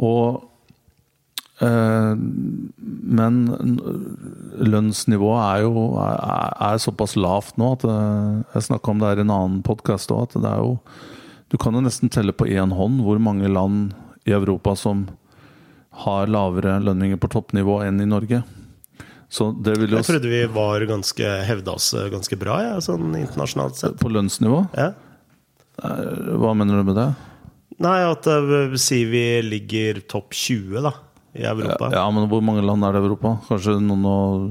og 0.00 0.46
Eh, 1.56 2.14
men 3.16 3.36
lønnsnivået 4.60 5.40
er 5.40 5.62
jo 5.64 5.84
er, 6.02 6.50
er 6.68 6.80
såpass 6.84 7.14
lavt 7.16 7.56
nå 7.56 7.70
at 7.78 7.86
eh, 7.88 8.42
Jeg 8.52 8.66
snakka 8.66 8.92
om 8.92 9.00
det 9.00 9.08
her 9.08 9.22
i 9.22 9.24
en 9.24 9.32
annen 9.32 9.62
podkast 9.64 10.12
òg, 10.12 10.26
at 10.26 10.36
det 10.36 10.50
er 10.50 10.60
jo 10.60 10.74
Du 11.48 11.56
kan 11.56 11.72
jo 11.72 11.80
nesten 11.80 12.12
telle 12.12 12.34
på 12.36 12.44
én 12.44 12.74
hånd 12.76 13.00
hvor 13.06 13.16
mange 13.16 13.48
land 13.48 13.94
i 14.28 14.34
Europa 14.36 14.74
som 14.76 15.06
har 16.04 16.30
lavere 16.30 16.78
lønninger 16.84 17.20
på 17.20 17.30
toppnivå 17.32 17.80
enn 17.86 18.02
i 18.02 18.08
Norge. 18.08 18.42
Så 19.28 19.50
det 19.52 19.74
vil 19.80 19.90
jo 19.90 20.00
Jeg 20.00 20.06
trodde 20.06 20.30
vi 20.30 20.42
var 20.54 20.84
ganske 20.86 21.30
hevda 21.48 21.74
oss 21.78 21.90
ganske 22.12 22.38
bra, 22.38 22.60
ja, 22.62 22.76
sånn 22.84 23.10
internasjonalt 23.18 23.78
sett. 23.78 23.96
På 24.00 24.12
lønnsnivå? 24.12 24.60
Ja. 24.76 24.92
Eh, 25.82 26.36
Hva 26.38 26.54
mener 26.54 26.80
du 26.80 26.90
med 26.92 26.98
det? 27.00 27.08
Nei, 27.82 27.98
at 28.08 28.28
uh, 28.30 28.76
si 28.80 29.02
vi 29.10 29.24
ligger 29.44 30.00
topp 30.08 30.32
20 30.32 30.86
da, 30.86 30.94
i 31.36 31.44
Europa. 31.44 31.90
Ja, 31.92 32.06
men 32.14 32.30
hvor 32.30 32.44
mange 32.44 32.64
land 32.64 32.86
er 32.86 32.94
det 32.94 33.02
i 33.02 33.08
Europa? 33.08 33.36
Kanskje 33.50 33.76
noen 33.82 34.06
og 34.08 34.46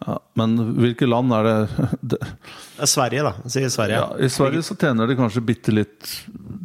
ja, 0.00 0.16
Men 0.40 0.56
hvilke 0.80 1.08
land 1.08 1.32
er 1.36 1.46
det, 1.46 1.86
det 2.12 2.20
Eh, 2.80 2.86
Sverige, 2.86 3.22
da. 3.22 3.34
Si 3.48 3.70
Sverige. 3.70 3.96
Ja, 3.96 4.18
I 4.18 4.28
Sverige 4.30 4.62
så 4.62 4.76
tjener 4.76 5.06
de 5.06 5.16
kanskje 5.16 5.42
bitte 5.44 5.72
litt 5.74 6.12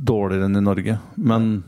dårligere 0.05 0.47
enn 0.47 0.55
i 0.55 0.63
Norge. 0.63 0.97
Men 1.15 1.63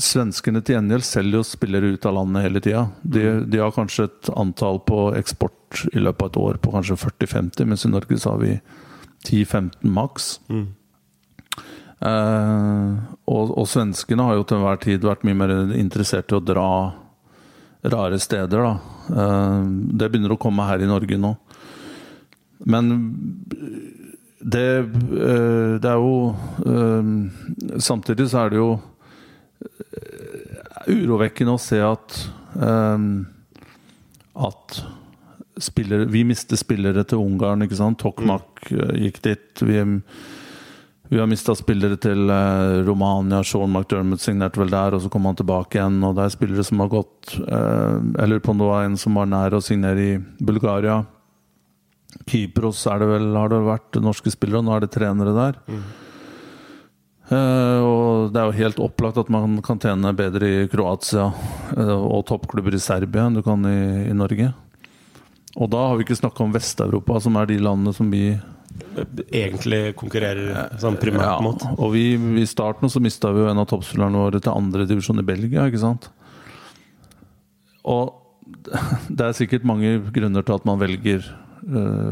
Svenskene 0.00 0.58
til 0.64 0.74
gjengjeld 0.74 1.04
selger 1.06 1.38
jo 1.38 1.46
spillere 1.46 1.92
ut 1.94 2.06
av 2.08 2.16
landet 2.16 2.48
hele 2.48 2.62
tida. 2.62 2.88
De, 3.02 3.22
de, 3.46 3.60
har 3.62 3.74
kanskje 3.74 4.08
et 4.08 4.30
antall 4.34 4.80
på 4.82 5.12
eksport 5.14 5.84
i 5.92 6.02
løpet 6.02 6.24
av 6.24 6.30
et 6.32 6.40
år 6.42 6.58
på 6.62 6.72
kanskje 6.74 6.98
40-50, 6.98 7.68
mens 7.70 7.86
i 7.86 7.92
Norge 7.92 8.18
så 8.18 8.34
har 8.34 8.42
vi 8.42 8.56
10-15 9.28 9.86
maks. 9.94 10.28
Mm. 10.50 10.66
Eh, 12.04 12.90
og, 13.30 13.54
og, 13.54 13.64
svenskene 13.70 14.26
har 14.26 14.40
jo 14.40 14.44
til 14.48 14.58
enhver 14.58 14.82
tid 14.82 15.06
vært 15.06 15.22
mye 15.26 15.38
mer 15.38 15.54
interessert 15.78 16.34
i 16.34 16.38
å 16.40 16.42
dra 16.42 16.68
rare 17.94 18.18
steder, 18.18 18.66
da. 18.66 18.74
Eh, 19.14 19.60
det 19.94 20.10
begynner 20.10 20.34
å 20.34 20.40
komme 20.40 20.66
her 20.66 20.82
i 20.82 20.90
Norge 20.90 21.20
nå. 21.20 21.36
Men 22.66 22.90
det, 24.40 24.68
eh, 24.78 25.70
det 25.80 25.88
er 25.88 26.00
jo 26.00 26.34
eh, 26.64 27.78
Samtidig 27.80 28.28
så 28.30 28.44
er 28.44 28.52
det 28.52 28.60
jo 28.60 28.68
urovekkende 30.90 31.54
å 31.54 31.60
se 31.60 31.80
at 31.84 32.18
at 34.34 34.78
spillere, 35.62 36.06
Vi 36.10 36.24
mister 36.26 36.58
spillere 36.58 37.04
til 37.06 37.18
Ungarn. 37.22 37.62
ikke 37.62 37.78
sant? 37.78 37.98
Tokmak 38.02 38.66
gikk 38.70 39.20
dit. 39.22 39.62
Vi, 39.62 39.80
vi 41.10 41.18
har 41.18 41.26
mista 41.30 41.54
spillere 41.54 41.96
til 41.98 42.30
Romania. 42.86 43.42
Sean 43.46 43.70
McDermott 43.72 44.22
signerte 44.22 44.60
vel 44.62 44.70
der, 44.70 44.94
og 44.94 45.02
så 45.02 45.10
kom 45.10 45.26
han 45.26 45.38
tilbake 45.38 45.78
igjen. 45.78 46.00
og 46.04 46.16
Det 46.18 46.24
er 46.24 46.34
spillere 46.36 46.66
som 46.66 46.82
har 46.82 46.92
gått 46.92 47.36
Jeg 47.38 48.28
lurer 48.30 48.44
på 48.44 48.56
var 48.62 48.84
en 48.84 48.96
som 49.00 49.14
var 49.14 49.26
nær 49.30 49.54
å 49.54 49.62
signere 49.62 50.08
i 50.14 50.14
Bulgaria. 50.42 51.04
Kypros 52.26 52.86
er 52.90 53.02
det 53.02 53.10
vel, 53.10 53.34
har 53.34 53.50
det 53.50 53.62
vært 53.66 54.02
norske 54.02 54.30
spillere, 54.30 54.62
og 54.62 54.68
nå 54.68 54.76
er 54.76 54.84
det 54.84 54.94
trenere 54.94 55.34
der. 55.34 55.60
Mm. 55.66 55.84
Uh, 57.24 57.80
og 57.80 58.34
det 58.34 58.40
er 58.40 58.50
jo 58.50 58.58
helt 58.58 58.80
opplagt 58.84 59.16
at 59.16 59.30
man 59.32 59.56
kan 59.64 59.78
tjene 59.80 60.10
bedre 60.16 60.44
i 60.44 60.66
Kroatia 60.68 61.30
uh, 61.32 62.02
og 62.04 62.26
toppklubber 62.28 62.76
i 62.76 62.80
Serbia 62.82 63.24
enn 63.24 63.38
du 63.38 63.40
kan 63.44 63.64
i, 63.64 64.10
i 64.10 64.16
Norge. 64.16 64.50
Og 65.54 65.70
da 65.72 65.86
har 65.88 65.96
vi 65.96 66.04
ikke 66.04 66.18
snakka 66.18 66.44
om 66.44 66.52
Vest-Europa, 66.52 67.20
som 67.24 67.38
er 67.40 67.48
de 67.48 67.62
landene 67.62 67.94
som 67.96 68.10
vi 68.12 68.34
Egentlig 69.30 69.92
konkurrerer 69.94 70.72
sånn 70.82 70.96
primært 70.98 71.28
ja, 71.28 71.42
mot. 71.44 71.62
Og 71.78 71.92
vi, 71.94 72.16
I 72.42 72.46
starten 72.50 72.90
så 72.90 72.98
mista 72.98 73.30
vi 73.30 73.44
jo 73.44 73.46
en 73.46 73.60
av 73.62 73.68
toppspillerne 73.70 74.18
våre 74.18 74.40
til 74.42 74.50
andredivisjon 74.50 75.22
i 75.22 75.26
Belgia, 75.26 75.68
ikke 75.70 75.78
sant. 75.78 76.08
Og 77.86 78.16
det 79.16 79.28
er 79.28 79.38
sikkert 79.38 79.66
mange 79.68 80.00
grunner 80.14 80.42
til 80.42 80.58
at 80.58 80.66
man 80.66 80.82
velger 80.82 81.22
Eh, 81.22 81.43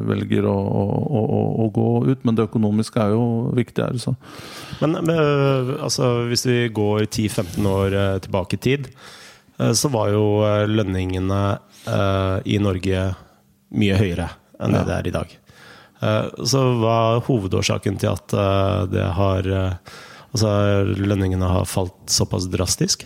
velger 0.09 0.47
å, 0.49 0.55
å, 0.55 1.23
å, 1.23 1.41
å, 1.65 1.69
gå 1.75 1.89
ut. 2.09 2.23
Men 2.25 2.39
det 2.39 2.47
økonomiske 2.49 3.03
er 3.03 3.15
jo 3.15 3.25
viktig 3.57 3.85
her. 3.85 3.99
Så. 4.01 4.15
Men, 4.81 4.99
men 5.07 5.77
altså, 5.79 6.29
hvis 6.31 6.47
vi 6.49 6.59
går 6.75 7.07
10-15 7.09 7.69
år 7.69 7.99
eh, 7.99 8.17
tilbake 8.25 8.59
i 8.59 8.63
tid, 8.69 8.89
eh, 9.59 9.75
så 9.77 9.93
var 9.93 10.13
jo 10.15 10.25
lønningene 10.71 11.43
i 12.47 12.61
Norge 12.63 12.99
mye 13.75 13.95
høyere 13.99 14.29
enn 14.63 14.77
det 14.77 14.85
det 14.87 14.95
er 14.95 15.07
i 15.09 15.13
dag. 15.17 15.33
Så 16.47 16.61
hva 16.79 16.93
er 17.17 17.25
hovedårsaken 17.27 17.97
til 17.99 18.13
at 18.13 18.35
det 18.93 19.09
har 19.17 19.49
Altså 20.33 20.49
lønningene 20.87 21.45
har 21.45 21.67
falt 21.69 21.97
såpass 22.09 22.47
drastisk? 22.49 23.03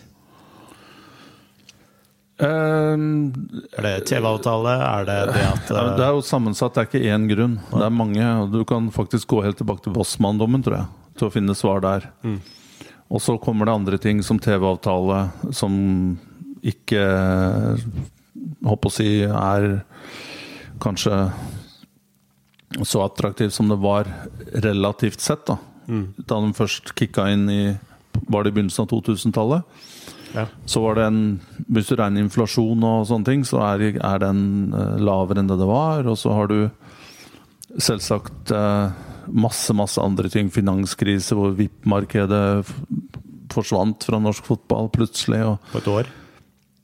Uh, 2.37 3.33
er 3.79 3.87
det 3.87 3.95
TV-avtale? 4.11 4.75
Er 4.85 5.09
det 5.09 5.17
det 5.33 5.45
at. 5.47 5.71
Det 5.71 6.05
er 6.05 6.13
jo 6.13 6.25
sammensatt, 6.25 6.75
det 6.77 6.83
er 6.83 6.91
ikke 6.91 7.15
én 7.15 7.27
grunn. 7.31 7.57
Det 7.73 7.85
er 7.87 7.95
mange. 7.95 8.29
Du 8.53 8.61
kan 8.69 8.91
faktisk 8.93 9.33
gå 9.33 9.43
helt 9.47 9.61
tilbake 9.61 9.87
til 9.87 9.97
Vossmann-dommen, 9.97 10.65
tror 10.67 10.81
jeg, 10.83 11.11
til 11.17 11.31
å 11.31 11.35
finne 11.35 11.57
svar 11.57 11.81
der. 11.85 12.11
Mm. 12.27 12.41
Og 13.07 13.23
så 13.23 13.37
kommer 13.39 13.69
det 13.69 13.77
andre 13.79 13.99
ting, 14.03 14.23
som 14.27 14.41
TV-avtale, 14.43 15.29
som 15.55 15.75
ikke 16.67 17.03
Håper 18.67 18.91
å 18.91 18.93
si 18.93 19.09
er 19.25 19.65
kanskje 20.83 21.15
så 22.85 23.05
attraktiv 23.05 23.53
som 23.55 23.71
det 23.71 23.79
var 23.81 24.09
relativt 24.65 25.23
sett, 25.23 25.47
da. 25.47 25.57
Mm. 25.87 26.15
Da 26.19 26.41
de 26.43 26.51
først 26.57 26.93
kicka 26.99 27.29
inn 27.31 27.47
i 27.51 27.61
Var 28.27 28.43
det 28.43 28.51
i 28.51 28.55
begynnelsen 28.57 28.87
av 28.87 28.91
2000-tallet? 28.91 29.63
Ja. 30.35 30.47
Så 30.67 30.81
var 30.83 30.95
det 30.99 31.05
en 31.07 31.21
Hvis 31.73 31.89
du 31.91 31.97
regner 31.97 32.25
inflasjon 32.25 32.85
og 32.85 33.07
sånne 33.09 33.25
ting, 33.29 33.45
så 33.47 33.61
er, 33.69 33.79
er 33.95 34.19
den 34.23 34.41
uh, 34.75 34.97
lavere 35.01 35.41
enn 35.43 35.51
det 35.51 35.59
det 35.61 35.69
var. 35.69 36.07
Og 36.07 36.19
så 36.21 36.31
har 36.37 36.47
du 36.51 36.59
selvsagt 37.83 38.53
uh, 38.55 38.91
masse, 39.27 39.75
masse 39.77 40.03
andre 40.03 40.29
ting. 40.33 40.51
Finanskrise, 40.53 41.35
hvor 41.37 41.51
VIP-markedet 41.57 42.67
forsvant 43.53 44.05
fra 44.07 44.19
norsk 44.23 44.45
fotball 44.47 44.89
plutselig. 44.95 45.43
Og, 45.47 45.57
På 45.73 45.79
et 45.83 45.91
år? 45.91 46.05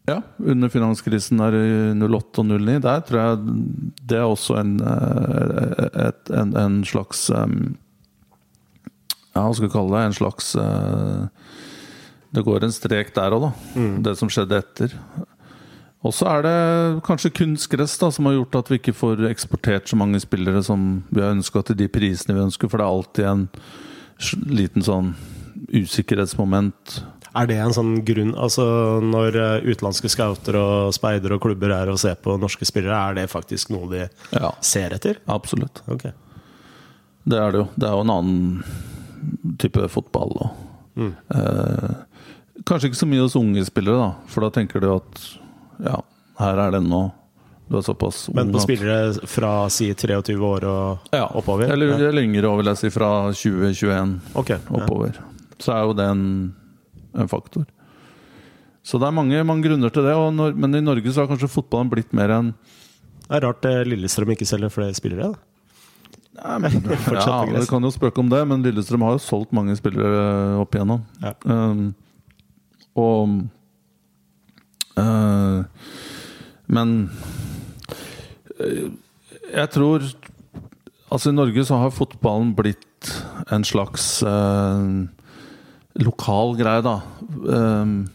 Ja, 0.08 0.18
under 0.42 0.68
finanskrisen 0.72 1.38
der 1.38 1.52
i 1.54 1.92
08 1.94 2.42
og 2.42 2.46
09. 2.50 2.80
Der 2.82 3.00
tror 3.06 3.18
jeg 3.20 3.38
det 4.10 4.18
er 4.18 4.26
også 4.26 4.56
en, 4.58 4.80
eh, 4.82 6.08
et, 6.08 6.22
en, 6.34 6.56
en 6.58 6.84
slags 6.84 7.30
Ja, 7.30 7.46
hva 9.46 9.54
skal 9.54 9.68
vi 9.68 9.72
kalle 9.72 9.94
det? 9.94 10.02
En 10.08 10.18
slags 10.18 10.56
uh, 10.58 11.30
det 12.32 12.44
går 12.46 12.64
en 12.64 12.74
strek 12.74 13.12
der 13.16 13.36
òg, 13.36 13.46
da. 13.48 13.52
Mm. 13.76 13.94
Det 14.06 14.16
som 14.18 14.30
skjedde 14.32 14.60
etter. 14.62 14.96
Og 16.02 16.14
så 16.16 16.26
er 16.32 16.46
det 16.46 16.56
kanskje 17.06 17.30
kunstgress 17.36 17.94
da, 18.00 18.10
som 18.10 18.26
har 18.26 18.34
gjort 18.40 18.58
at 18.58 18.72
vi 18.72 18.80
ikke 18.80 18.96
får 18.96 19.22
eksportert 19.28 19.90
så 19.90 19.98
mange 19.98 20.18
spillere 20.22 20.64
som 20.66 21.04
vi 21.12 21.22
har 21.22 21.36
ønska 21.36 21.62
til 21.68 21.78
de 21.78 21.86
prisene 21.92 22.34
vi 22.34 22.42
ønsker, 22.42 22.70
for 22.70 22.80
det 22.80 22.86
er 22.86 22.96
alltid 22.96 23.28
en 23.30 23.44
liten 24.50 24.82
sånn 24.82 25.12
usikkerhetsmoment. 25.70 27.02
Er 27.38 27.48
det 27.48 27.56
en 27.62 27.72
sånn 27.72 27.92
grunn 28.04 28.34
Altså 28.36 28.64
Når 29.00 29.36
eh, 29.40 29.68
utenlandske 29.70 30.10
scouter 30.12 30.58
og 30.58 30.90
speidere 30.92 31.38
og 31.38 31.44
klubber 31.46 31.72
er 31.72 31.88
og 31.88 32.00
ser 32.02 32.18
på 32.20 32.34
norske 32.40 32.66
spillere, 32.68 32.98
er 32.98 33.22
det 33.22 33.30
faktisk 33.32 33.70
noe 33.72 33.88
de 33.92 34.02
ja. 34.04 34.50
ser 34.60 34.92
etter? 34.98 35.22
Absolutt. 35.32 35.80
Okay. 35.88 36.12
Det 37.24 37.38
er 37.38 37.54
det 37.54 37.62
jo. 37.62 37.68
Det 37.78 37.88
er 37.88 37.96
jo 37.96 38.04
en 38.04 38.12
annen 38.12 39.56
type 39.62 39.86
fotball. 39.94 40.34
Og, 40.44 40.66
mm. 40.98 41.12
eh, 41.38 41.90
Kanskje 42.68 42.92
ikke 42.92 43.00
så 43.00 43.08
mye 43.10 43.24
hos 43.24 43.38
unge 43.38 43.64
spillere, 43.66 43.98
da. 43.98 44.30
For 44.30 44.44
da 44.44 44.52
tenker 44.54 44.82
du 44.82 44.90
at 44.94 45.26
ja, 45.82 45.98
her 46.38 46.62
er 46.62 46.74
det 46.74 46.82
ennå 46.82 47.08
du 47.72 47.78
er 47.78 47.84
såpass 47.86 48.28
ung. 48.28 48.36
Men 48.36 48.52
på 48.52 48.60
spillere 48.60 49.26
fra 49.26 49.52
si 49.72 49.86
23 49.94 50.34
år 50.36 50.64
og 50.68 51.12
ja, 51.14 51.24
oppover? 51.24 51.70
Eller, 51.72 51.94
ja. 51.94 52.10
eller 52.10 52.26
yngre, 52.26 52.50
vil 52.58 52.68
jeg 52.68 52.80
si. 52.82 52.90
Fra 52.92 53.08
2021 53.32 54.18
okay, 54.36 54.58
oppover. 54.68 55.16
Ja. 55.16 55.54
Så 55.62 55.72
er 55.72 55.86
jo 55.86 55.94
det 55.96 56.08
en, 56.12 56.26
en, 57.14 57.30
faktor. 57.30 57.64
Så 58.84 59.00
det 59.00 59.08
er 59.08 59.16
mange, 59.16 59.40
mange 59.48 59.64
grunner 59.64 59.94
til 59.94 60.04
det. 60.04 60.18
Når, 60.36 60.58
men 60.58 60.76
i 60.76 60.84
Norge 60.84 61.14
så 61.14 61.22
har 61.22 61.30
kanskje 61.30 61.48
fotballen 61.54 61.92
blitt 61.92 62.12
mer 62.12 62.34
enn 62.34 62.52
Det 63.22 63.38
er 63.38 63.46
rart 63.46 63.64
eh, 63.70 63.80
Lillestrøm 63.88 64.34
ikke 64.34 64.48
selger 64.48 64.72
flere 64.74 64.98
spillere, 64.98 65.32
da. 65.32 65.42
Ja, 66.42 66.56
men, 66.58 66.72
ja, 66.72 67.34
det 67.44 67.66
kan 67.68 67.84
jo 67.84 67.90
spøke 67.92 68.18
om 68.18 68.30
det, 68.32 68.40
men 68.48 68.64
Lillestrøm 68.64 69.04
har 69.04 69.14
jo 69.14 69.20
solgt 69.20 69.52
mange 69.54 69.76
spillere 69.78 70.56
opp 70.58 70.74
igjennom. 70.74 71.04
Ja. 71.20 71.34
Um, 71.44 71.92
og 72.98 73.28
øh, 74.98 75.64
Men 76.66 77.10
øh, 78.60 78.90
jeg 79.52 79.70
tror 79.70 80.02
Altså, 81.12 81.28
i 81.28 81.36
Norge 81.36 81.64
så 81.64 81.76
har 81.76 81.90
fotballen 81.92 82.54
blitt 82.56 83.10
en 83.52 83.64
slags 83.68 84.22
øh, 84.22 85.08
lokal 86.00 86.56
greie, 86.56 86.80
da. 86.80 86.94
Uh, 87.28 88.06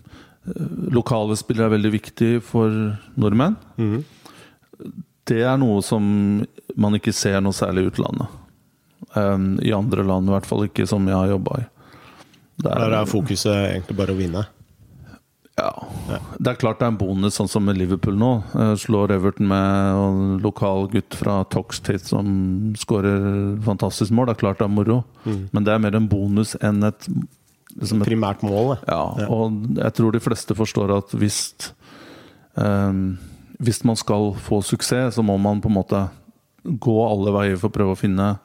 lokale 0.94 1.36
spillere 1.38 1.68
er 1.68 1.76
veldig 1.76 1.92
viktig 1.94 2.30
for 2.42 2.74
nordmenn. 3.20 3.58
Mm. 3.78 4.04
Det 5.28 5.42
er 5.44 5.58
noe 5.60 5.82
som 5.86 6.04
man 6.80 6.98
ikke 6.98 7.14
ser 7.16 7.42
noe 7.44 7.56
særlig 7.56 7.84
i 7.84 7.90
utlandet. 7.92 8.34
Um, 9.14 9.58
I 9.62 9.74
andre 9.76 10.06
land, 10.08 10.30
i 10.30 10.36
hvert 10.36 10.48
fall 10.48 10.66
ikke 10.68 10.88
som 10.90 11.06
jeg 11.08 11.18
har 11.18 11.34
jobba 11.36 11.62
i. 11.62 11.66
Der, 12.64 12.74
Der 12.74 12.96
er 13.02 13.10
fokuset 13.10 13.54
egentlig 13.54 13.98
bare 14.00 14.16
å 14.16 14.18
vinne? 14.18 14.48
Ja. 15.58 15.72
Det 16.38 16.52
er 16.52 16.60
klart 16.62 16.78
det 16.78 16.86
er 16.86 16.92
en 16.94 17.00
bonus, 17.00 17.34
sånn 17.40 17.50
som 17.50 17.66
med 17.66 17.80
Liverpool 17.80 18.18
nå. 18.20 18.30
Slår 18.78 19.16
Everton 19.16 19.50
med 19.50 20.02
en 20.04 20.36
lokal 20.44 20.86
gutt 20.92 21.18
fra 21.18 21.40
Toxtit 21.50 22.06
som 22.06 22.28
skårer 22.78 23.58
fantastisk 23.66 24.14
mål. 24.14 24.30
Det 24.30 24.38
er 24.38 24.44
klart 24.44 24.62
det 24.62 24.68
er 24.68 24.76
moro, 24.76 25.00
mm. 25.26 25.42
men 25.56 25.66
det 25.66 25.74
er 25.74 25.82
mer 25.82 25.98
en 25.98 26.10
bonus 26.12 26.54
enn 26.62 26.86
et 26.86 27.10
liksom 27.74 28.04
et, 28.04 28.10
Primært 28.12 28.46
mål, 28.46 28.76
ja, 28.86 29.02
ja. 29.18 29.28
Og 29.34 29.78
jeg 29.80 29.98
tror 29.98 30.14
de 30.14 30.22
fleste 30.22 30.58
forstår 30.58 30.94
at 30.98 31.18
hvis 31.18 31.42
um, 32.54 33.18
Hvis 33.58 33.82
man 33.86 33.98
skal 33.98 34.36
få 34.38 34.62
suksess, 34.62 35.16
så 35.18 35.26
må 35.26 35.40
man 35.42 35.62
på 35.62 35.72
en 35.72 35.80
måte 35.80 36.04
gå 36.62 36.98
alle 37.02 37.34
veier 37.34 37.58
for 37.58 37.72
å 37.72 37.78
prøve 37.80 37.96
å 37.96 38.00
finne 38.00 38.36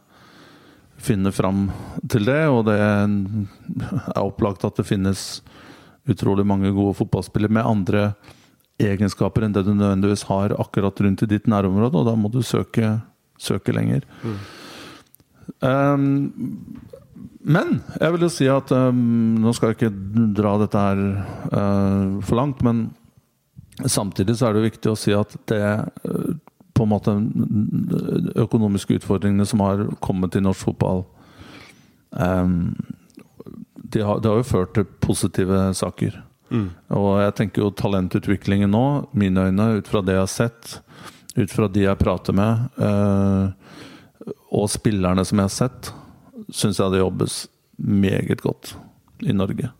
finne 1.03 1.33
fram 1.35 1.67
til 2.07 2.29
det, 2.29 2.45
og 2.47 2.69
det 2.69 2.77
er 2.79 4.21
opplagt 4.23 4.63
at 4.65 4.77
det 4.79 4.87
finnes 4.87 5.43
utrolig 6.11 6.47
mange 6.47 6.73
gode 6.75 6.97
fotballspillere 6.99 7.53
med 7.53 7.69
andre 7.69 8.05
egenskaper 8.83 9.45
enn 9.47 9.55
det 9.55 9.65
du 9.67 9.75
nødvendigvis 9.75 10.25
har 10.31 10.55
akkurat 10.59 11.01
rundt 11.05 11.23
i 11.23 11.31
ditt 11.31 11.47
nærområde, 11.51 12.01
og 12.01 12.09
da 12.09 12.17
må 12.19 12.31
du 12.33 12.41
søke, 12.43 12.97
søke 13.39 13.75
lenger. 13.75 14.07
Mm. 14.25 14.41
Um, 15.61 16.07
Men 17.43 17.81
jeg 17.99 18.15
vil 18.15 18.23
jo 18.23 18.31
si 18.31 18.47
at 18.47 18.71
um, 18.71 19.39
Nå 19.43 19.51
skal 19.53 19.73
jeg 19.73 19.77
ikke 19.77 20.29
dra 20.39 20.53
dette 20.61 20.79
her 20.79 21.01
uh, 21.51 22.21
for 22.23 22.39
langt, 22.39 22.63
men 22.63 22.85
samtidig 23.83 24.37
så 24.39 24.49
er 24.49 24.57
det 24.57 24.69
viktig 24.69 24.93
å 24.93 24.99
si 24.99 25.15
at 25.17 25.35
det 25.51 25.63
uh, 26.07 26.33
på 26.73 26.87
en 26.87 26.93
måte 26.93 27.13
økonomiske 28.41 28.97
utfordringene 29.01 29.45
som 29.47 29.61
har 29.61 29.85
kommet 30.01 30.39
i 30.39 30.43
norsk 30.45 30.71
fotball 30.71 31.03
um, 32.17 32.73
de 33.93 34.05
har, 34.07 34.21
det 34.21 34.31
har 34.31 34.41
jo 34.41 34.49
ført 34.49 34.75
til 34.77 34.87
positive 35.05 35.65
saker. 35.77 36.21
Mm. 36.53 36.69
Og 36.99 37.11
jeg 37.23 37.35
tenker 37.39 37.65
jo 37.65 37.73
talentutviklingen 37.77 38.73
nå, 38.73 38.85
mine 39.17 39.49
øyne, 39.49 39.69
ut 39.81 39.89
fra 39.89 40.03
det 40.05 40.17
jeg 40.17 40.25
har 40.25 40.33
sett, 40.33 40.79
ut 41.37 41.53
fra 41.53 41.69
de 41.73 41.87
jeg 41.87 42.01
prater 42.01 42.37
med, 42.37 42.67
uh, 42.77 44.33
og 44.53 44.69
spillerne 44.71 45.25
som 45.29 45.41
jeg 45.41 45.49
har 45.49 45.55
sett, 45.55 45.93
syns 46.53 46.81
jeg 46.81 46.93
det 46.93 47.01
jobbes 47.01 47.45
meget 47.83 48.43
godt 48.45 48.75
i 49.25 49.35
Norge. 49.35 49.71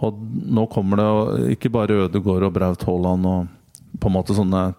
Og 0.00 0.20
nå 0.46 0.64
kommer 0.72 1.00
det 1.00 1.56
ikke 1.56 1.72
bare 1.74 2.06
Ødegaard 2.06 2.46
og 2.46 2.54
Braut 2.54 2.84
Haaland 2.86 3.26
og 3.28 3.98
på 4.00 4.08
en 4.08 4.14
måte 4.14 4.36
sånne 4.36 4.70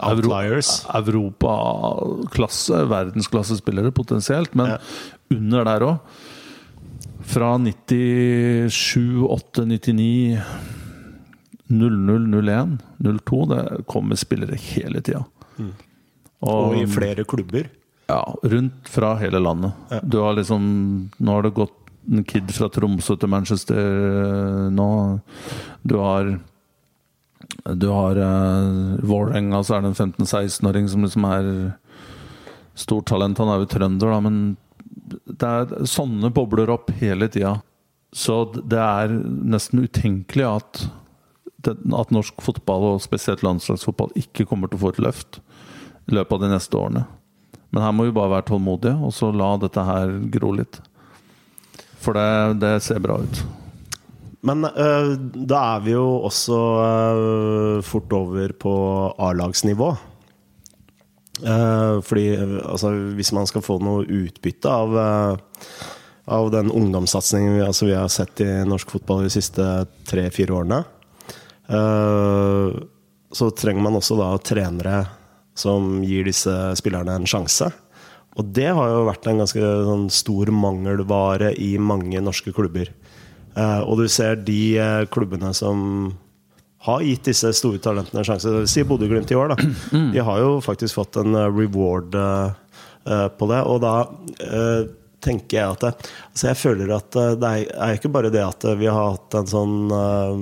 Outliers. 0.00 0.70
Europaklasse, 0.96 2.78
verdensklassespillere 2.88 3.92
potensielt, 3.92 4.54
men 4.56 4.70
ja. 4.72 4.78
under 5.36 5.66
der 5.68 5.84
òg. 5.84 6.20
Fra 7.30 7.52
97, 7.58 9.22
8, 9.28 9.64
99 9.64 10.40
00, 11.70 12.48
01, 12.48 12.78
02 12.98 13.46
Det 13.46 13.82
kommer 13.86 14.18
spillere 14.18 14.56
hele 14.58 15.00
tida. 15.00 15.22
Mm. 15.56 15.74
Og, 16.40 16.56
og, 16.56 16.76
i 16.80 16.86
flere 16.90 17.24
klubber? 17.28 17.68
Ja, 18.10 18.22
rundt 18.42 18.88
fra 18.90 19.14
hele 19.20 19.38
landet. 19.38 19.76
Ja. 19.92 20.00
Du 20.02 20.18
har 20.24 20.34
liksom 20.34 20.64
Nå 21.18 21.36
har 21.36 21.46
det 21.46 21.54
gått 21.54 21.76
en 22.10 22.24
kid 22.24 22.50
fra 22.50 22.70
Tromsø 22.72 23.14
til 23.20 23.30
Manchester 23.30 23.78
eh, 23.78 24.70
nå. 24.72 24.88
Du 25.82 25.98
har 26.00 26.32
Du 27.64 27.86
har 27.92 28.16
uh, 28.16 28.96
Vålerenga, 29.06 29.62
så 29.62 29.76
er 29.76 29.84
det 29.84 29.92
en 29.92 30.14
15-16-åring 30.16 30.88
som 30.88 31.04
liksom 31.04 31.26
er 31.28 31.52
stort 32.74 33.06
talent. 33.10 33.38
Han 33.38 33.52
er 33.52 33.62
jo 33.62 33.70
trønder, 33.70 34.10
da, 34.10 34.20
men 34.24 34.40
det 34.90 35.48
er 35.48 35.86
sånne 35.88 36.30
bobler 36.34 36.70
opp 36.72 36.90
hele 37.00 37.28
tida. 37.30 37.58
Så 38.12 38.42
det 38.54 38.80
er 38.80 39.12
nesten 39.14 39.84
utenkelig 39.84 40.46
at, 40.48 40.82
at 41.70 42.12
norsk 42.14 42.42
fotball, 42.42 42.96
og 42.96 43.04
spesielt 43.04 43.44
landslagsfotball, 43.46 44.12
ikke 44.18 44.48
kommer 44.50 44.70
til 44.70 44.80
å 44.80 44.84
få 44.86 44.94
et 44.94 45.02
løft 45.06 45.40
i 46.10 46.16
løpet 46.16 46.36
av 46.36 46.44
de 46.44 46.52
neste 46.54 46.78
årene. 46.78 47.06
Men 47.70 47.86
her 47.86 47.94
må 47.94 48.08
vi 48.08 48.16
bare 48.16 48.34
være 48.34 48.48
tålmodige 48.50 48.96
og 48.98 49.14
så 49.14 49.30
la 49.30 49.52
dette 49.62 49.86
her 49.86 50.16
gro 50.34 50.50
litt. 50.58 50.80
For 52.00 52.16
det, 52.16 52.60
det 52.64 52.74
ser 52.82 53.02
bra 53.04 53.20
ut. 53.22 53.42
Men 54.46 54.64
uh, 54.64 55.12
da 55.20 55.60
er 55.76 55.82
vi 55.84 55.92
jo 55.92 56.04
også 56.24 56.58
uh, 56.80 57.82
fort 57.84 58.12
over 58.16 58.54
på 58.56 58.72
A-lagsnivå. 59.20 59.92
Uh, 61.40 62.00
fordi 62.04 62.34
altså, 62.36 62.92
hvis 63.16 63.32
man 63.36 63.48
skal 63.48 63.64
få 63.64 63.78
noe 63.82 64.04
utbytte 64.04 64.70
av, 64.70 64.96
av 66.30 66.50
den 66.52 66.72
ungdomssatsingen 66.72 67.58
vi, 67.58 67.64
altså, 67.64 67.88
vi, 67.88 67.96
har 67.96 68.10
sett 68.12 68.42
i 68.44 68.50
norsk 68.68 68.92
fotball 68.96 69.24
de 69.24 69.32
siste 69.32 69.66
tre-fire 70.10 70.56
årene, 70.60 70.82
så 73.30 73.46
trenger 73.54 73.84
man 73.84 73.94
også 73.94 74.16
da 74.18 74.32
trenere 74.42 75.04
som 75.54 76.00
gir 76.02 76.26
disse 76.26 76.50
spillerne 76.80 77.14
en 77.14 77.28
sjanse. 77.30 77.68
Og 78.38 78.50
det 78.54 78.68
har 78.70 78.92
jo 78.92 79.06
vært 79.08 79.26
en 79.28 79.42
ganske 79.42 79.70
sånn, 79.86 80.06
stor 80.14 80.52
mangelvare 80.54 81.52
i 81.58 81.74
mange 81.82 82.20
norske 82.22 82.54
klubber. 82.56 82.92
Eh, 83.58 83.80
og 83.82 83.98
du 84.00 84.06
ser 84.10 84.38
de 84.46 84.60
eh, 84.78 85.06
klubbene 85.10 85.50
som 85.56 86.12
har 86.86 87.02
gitt 87.04 87.26
disse 87.28 87.50
store 87.56 87.78
talentene 87.82 88.20
en 88.22 88.26
sjanse. 88.26 88.66
Si 88.70 88.84
Bodø-Glimt 88.88 89.30
i 89.32 89.36
år, 89.36 89.48
da. 89.52 89.56
Mm. 89.92 90.10
De 90.14 90.20
har 90.24 90.38
jo 90.40 90.60
faktisk 90.64 90.94
fått 90.96 91.16
en 91.20 91.34
uh, 91.36 91.52
reward 91.52 92.14
uh, 92.16 92.48
uh, 93.04 93.28
på 93.36 93.44
det. 93.50 93.60
Og 93.68 93.82
da 93.84 93.94
tenker 95.20 95.58
jeg 95.58 95.72
at 95.74 95.82
det, 95.84 95.92
altså 96.30 96.46
Jeg 96.48 96.56
føler 96.56 96.88
at 96.96 97.12
det 97.36 97.48
er, 97.52 97.92
ikke 97.98 98.12
bare 98.12 98.32
det 98.32 98.40
at 98.40 98.64
vi 98.80 98.88
har 98.88 99.12
hatt 99.12 99.34
en 99.36 99.50
sånn 99.50 99.92
uh, 99.92 100.32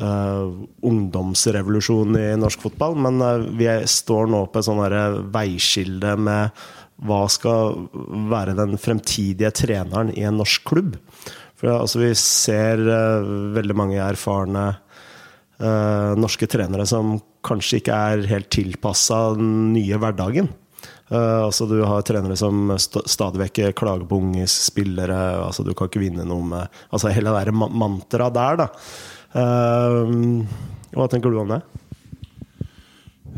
ungdomsrevolusjon 0.00 2.16
i 2.16 2.40
norsk 2.40 2.64
fotball. 2.64 2.96
Men 2.96 3.20
vi 3.60 3.68
står 3.84 4.32
nå 4.32 4.40
på 4.48 4.56
et 4.62 4.68
sånn 4.70 4.80
veiskilde 5.36 6.16
med 6.16 6.48
hva 7.04 7.28
skal 7.28 7.92
være 8.32 8.56
den 8.56 8.80
fremtidige 8.80 9.52
treneren 9.52 10.08
i 10.16 10.24
en 10.24 10.40
norsk 10.40 10.64
klubb. 10.64 10.96
For 11.56 11.72
altså, 11.72 12.02
Vi 12.04 12.12
ser 12.20 12.82
uh, 12.84 13.30
veldig 13.56 13.76
mange 13.76 14.02
erfarne 14.02 14.72
norske 15.56 16.44
trenere 16.52 16.84
som 16.84 17.14
kanskje 17.46 17.78
ikke 17.80 17.96
er 17.96 18.26
helt 18.28 18.50
tilpassa 18.52 19.30
den 19.38 19.70
nye 19.72 19.96
hverdagen. 19.96 20.50
Uh, 21.06 21.46
altså 21.46 21.68
Du 21.70 21.78
har 21.86 22.02
trenere 22.02 22.34
som 22.38 22.72
st 22.82 23.04
stadig 23.06 23.44
vekk 23.44 23.60
klager 23.78 24.06
på 24.08 24.18
unge 24.18 24.46
spillere. 24.50 25.18
Altså 25.38 25.62
Du 25.62 25.72
kan 25.74 25.90
ikke 25.90 26.02
vinne 26.02 26.26
noe 26.26 26.42
med 26.42 26.80
Altså 26.90 27.12
Hele 27.14 27.34
det 27.46 27.54
mantraet 27.54 28.34
der, 28.34 28.64
da. 28.64 28.68
Uh, 29.36 30.42
hva 30.96 31.06
tenker 31.12 31.30
du 31.30 31.40
om 31.42 31.52
det? 31.52 31.60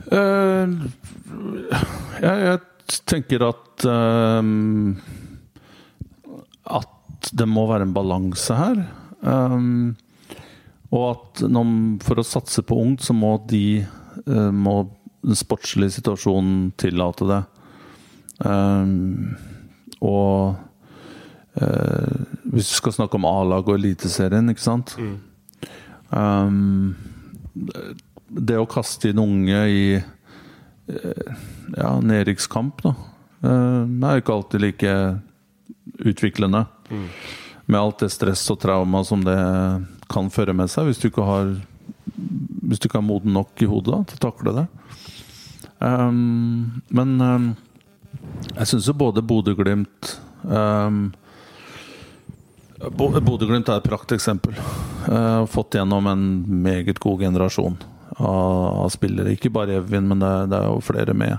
Uh, 0.09 0.89
jeg, 2.23 2.37
jeg, 2.47 2.59
tenker 3.09 3.43
at 3.45 3.85
um, 3.85 4.97
At 7.19 7.33
det 7.35 7.49
må 7.51 7.67
være 7.67 7.89
en 7.89 7.95
balanse 7.97 8.55
her. 8.55 8.85
Um, 9.27 9.97
og 10.95 11.05
at 11.11 11.43
når, 11.51 11.73
for 12.07 12.23
å 12.23 12.27
satse 12.27 12.63
på 12.65 12.79
ungt, 12.81 13.03
så 13.05 13.17
må 13.17 13.35
de 13.51 13.83
uh, 14.29 14.51
må 14.55 14.81
den 15.27 15.37
sportslige 15.37 15.99
situasjonen 15.99 16.71
tillate 16.79 17.27
det. 17.29 17.43
Um, 18.39 19.35
og 19.99 20.55
uh, 21.59 22.19
hvis 22.55 22.71
du 22.71 22.77
skal 22.79 22.95
snakke 22.95 23.19
om 23.19 23.27
A-lag 23.29 23.67
og 23.67 23.81
Eliteserien, 23.81 24.53
ikke 24.53 24.69
sant 24.69 24.95
mm. 24.99 25.17
Um, 26.09 26.95
det 28.33 28.57
å 28.57 28.65
kaste 28.65 29.11
inn 29.11 29.19
unge 29.21 29.59
i 29.69 29.83
uh, 29.99 31.33
ja, 31.75 31.91
nedrykkskamp, 32.01 32.81
da, 32.81 32.95
uh, 33.45 33.83
er 33.85 34.23
ikke 34.23 34.33
alltid 34.39 34.65
like 34.65 34.95
utviklende. 36.09 36.63
Med 37.68 37.81
alt 37.81 38.01
det 38.05 38.11
stress 38.14 38.46
og 38.53 38.61
trauma 38.62 39.03
som 39.05 39.24
det 39.27 39.38
kan 40.09 40.31
føre 40.33 40.55
med 40.57 40.70
seg, 40.72 40.88
hvis 40.88 41.01
du 41.03 41.11
ikke 41.11 41.27
har 41.27 41.51
Hvis 42.68 42.81
du 42.81 42.88
ikke 42.88 43.01
er 43.01 43.05
moden 43.05 43.35
nok 43.37 43.61
i 43.62 43.68
hodet 43.68 43.92
da, 43.92 44.03
til 44.09 44.18
å 44.18 44.24
takle 44.24 44.55
det. 44.57 44.66
Um, 45.79 46.81
men 46.90 47.20
um, 47.22 47.48
jeg 48.57 48.70
syns 48.72 48.88
jo 48.88 48.96
både 48.98 49.22
Bodø-Glimt 49.22 50.16
um, 50.42 51.12
Bodø-Glimt 52.79 53.70
er 53.70 53.79
et 53.81 53.87
prakteksempel. 53.87 54.59
Uh, 55.07 55.44
fått 55.51 55.79
gjennom 55.79 56.07
en 56.11 56.24
meget 56.62 57.01
god 57.03 57.24
generasjon 57.27 57.79
av, 58.18 58.85
av 58.85 58.92
spillere. 58.94 59.35
Ikke 59.35 59.51
bare 59.55 59.81
Evin, 59.81 60.07
men 60.11 60.22
det, 60.22 60.33
det, 60.53 60.61
er 60.61 60.70
jo 60.70 60.85
flere 60.85 61.14
med. 61.14 61.38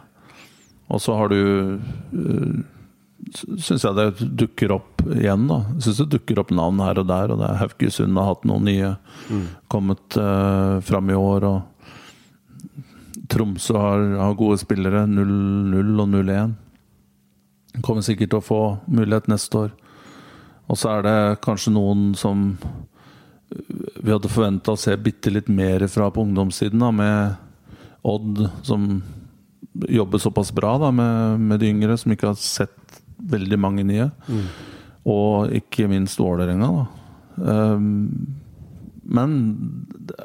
Og 0.89 1.03
så 1.03 1.15
har 1.15 1.31
du 1.31 1.39
uh, 1.79 2.59
Syns 3.35 3.83
jeg 3.85 3.95
det 3.97 4.29
dukker 4.39 4.73
opp 4.73 5.03
igjen, 5.13 5.47
da. 5.49 5.59
Syns 5.81 6.01
det 6.01 6.09
dukker 6.15 6.41
opp 6.41 6.53
navn 6.55 6.81
her 6.83 7.01
og 7.01 7.09
der. 7.09 7.33
Og 7.33 7.41
det 7.41 7.49
er 7.49 7.59
Haugesund 7.63 8.17
har 8.17 8.31
hatt 8.31 8.47
noen 8.49 8.65
nye 8.69 8.93
mm. 9.29 9.43
kommet 9.71 10.17
uh, 10.17 10.79
fram 10.85 11.11
i 11.11 11.17
år. 11.17 11.47
Og 11.49 13.19
Tromsø 13.29 13.77
har, 13.77 14.05
har 14.23 14.39
gode 14.39 14.59
spillere. 14.61 15.05
0-0 15.09 15.93
og 16.01 16.09
0-1. 16.15 16.55
Kommer 17.85 18.05
sikkert 18.05 18.33
til 18.33 18.41
å 18.41 18.45
få 18.45 18.61
mulighet 18.89 19.29
neste 19.31 19.65
år. 19.67 19.75
Og 20.69 20.77
så 20.77 20.95
er 20.95 21.05
det 21.05 21.19
kanskje 21.45 21.73
noen 21.73 22.11
som 22.17 22.51
vi 23.49 24.11
hadde 24.11 24.29
forventa 24.29 24.75
å 24.75 24.79
se 24.79 24.93
bitte 25.01 25.31
litt 25.33 25.47
mer 25.49 25.85
fra 25.89 26.09
på 26.13 26.21
ungdomssiden, 26.21 26.81
da, 26.81 26.91
med 26.93 27.45
Odd, 28.05 28.45
som 28.63 29.01
jobber 29.89 30.21
såpass 30.21 30.51
bra 30.55 30.77
da, 30.77 30.91
med, 30.91 31.39
med, 31.39 31.59
de 31.59 31.71
yngre, 31.73 31.97
som 31.97 32.13
ikke 32.13 32.29
har 32.31 32.37
sett 32.39 32.88
veldig 33.31 33.59
mange 33.61 33.85
nye. 33.87 34.09
Mm. 34.27 34.45
Og 35.09 35.55
ikke 35.61 35.89
minst 35.91 36.19
Vålerenga. 36.19 36.85
Um, 37.39 38.37
men 39.09 39.31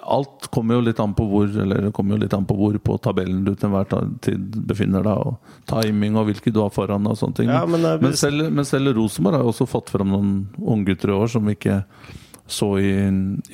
alt 0.03 0.51
kommer 0.53 0.77
jo 0.77 0.85
litt 0.85 0.99
an 1.01 1.15
på 1.17 1.25
hvor 1.29 1.47
Eller 1.49 1.87
det 1.87 1.93
kommer 1.97 2.17
jo 2.17 2.25
litt 2.25 2.35
an 2.37 2.45
på 2.45 2.57
hvor 2.59 2.75
på 2.85 2.97
tabellen 3.01 3.45
du 3.47 3.55
til 3.55 3.71
enhver 3.71 3.87
tid 4.25 4.59
befinner 4.69 5.07
deg, 5.07 5.31
og 5.31 5.71
timing 5.71 6.19
og 6.21 6.29
hvilke 6.29 6.53
du 6.53 6.61
har 6.61 6.75
foran 6.75 7.09
og 7.09 7.17
sånne 7.17 7.39
ting. 7.39 7.53
Ja, 7.53 7.63
men, 7.71 7.87
men, 8.03 8.17
selv, 8.19 8.51
men, 8.53 8.69
selv, 8.69 8.93
Rosenborg 8.99 9.39
har 9.39 9.47
jo 9.47 9.55
også 9.55 9.69
fått 9.71 9.95
fram 9.95 10.13
noen 10.13 10.35
unggutter 10.61 11.15
i 11.15 11.17
år 11.17 11.33
som 11.33 11.49
vi 11.49 11.57
ikke 11.57 11.81
så 12.45 12.75
i, 12.77 12.93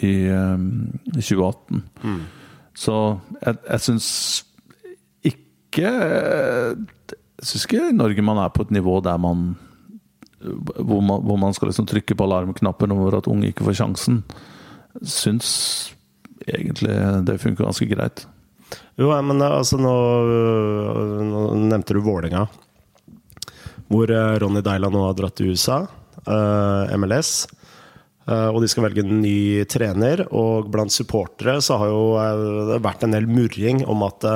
i, 0.02 0.14
um, 0.34 0.66
i 1.12 1.22
2018. 1.22 1.84
Mm. 2.02 2.20
Så 2.80 2.96
jeg, 3.38 3.60
jeg 3.68 3.84
syns 3.86 4.08
ikke 5.30 5.94
Jeg 7.40 7.48
syns 7.48 7.66
ikke 7.66 7.88
i 7.88 7.96
Norge 7.96 8.24
man 8.24 8.40
er 8.42 8.52
på 8.52 8.66
et 8.66 8.72
nivå 8.74 9.00
der 9.04 9.20
man 9.20 9.54
hvor 10.40 11.02
man, 11.04 11.20
hvor 11.24 11.36
man 11.36 11.54
skal 11.56 11.68
liksom 11.68 11.88
trykke 11.88 12.16
på 12.16 12.24
alarmknappen 12.24 12.92
over 12.94 13.18
at 13.18 13.28
unge 13.28 13.50
ikke 13.50 13.66
får 13.66 13.76
sjansen, 13.82 14.22
syns 15.04 15.50
egentlig 16.48 16.96
det 17.28 17.40
funker 17.42 17.66
ganske 17.66 17.88
greit. 17.90 18.24
Jo, 19.00 19.12
men 19.24 19.42
altså 19.44 19.78
nå, 19.80 19.92
nå 21.28 21.44
nevnte 21.68 21.96
du 21.96 22.02
Vålerenga. 22.04 22.46
Hvor 23.90 24.12
eh, 24.14 24.34
Ronny 24.40 24.62
Deila 24.64 24.90
nå 24.92 25.06
har 25.08 25.16
dratt 25.18 25.38
til 25.40 25.52
USA, 25.52 25.80
eh, 26.22 26.92
MLS. 27.00 27.32
Eh, 28.28 28.48
og 28.48 28.60
de 28.62 28.68
skal 28.70 28.86
velge 28.86 29.02
en 29.02 29.22
ny 29.22 29.64
trener. 29.70 30.24
Og 30.30 30.70
blant 30.72 30.94
supportere 30.94 31.58
så 31.64 31.80
har 31.80 31.90
jo 31.90 32.04
det 32.70 32.78
vært 32.84 33.04
en 33.06 33.16
del 33.16 33.26
murring 33.30 33.82
om 33.90 34.06
at 34.06 34.28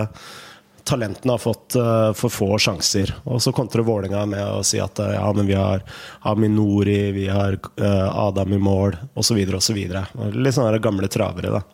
talentene 0.84 1.34
har 1.34 1.42
fått 1.42 1.76
uh, 1.80 2.12
for 2.16 2.32
få 2.32 2.50
sjanser. 2.60 3.14
Og 3.24 3.42
så 3.42 3.52
kontrer 3.56 3.86
Vålerenga 3.86 4.24
med 4.30 4.44
å 4.44 4.62
si 4.66 4.80
at 4.82 5.00
ja, 5.00 5.24
men 5.36 5.48
vi 5.48 5.56
har 5.58 5.84
Aminori, 6.30 7.12
vi 7.16 7.28
har 7.32 7.58
uh, 7.80 8.10
Adam 8.26 8.52
i 8.52 8.60
mål, 8.60 8.98
osv., 9.14 9.40
osv. 9.56 9.80
Litt 9.80 10.56
sånne 10.56 10.82
gamle 10.84 11.10
travere, 11.12 11.58
da. 11.58 11.64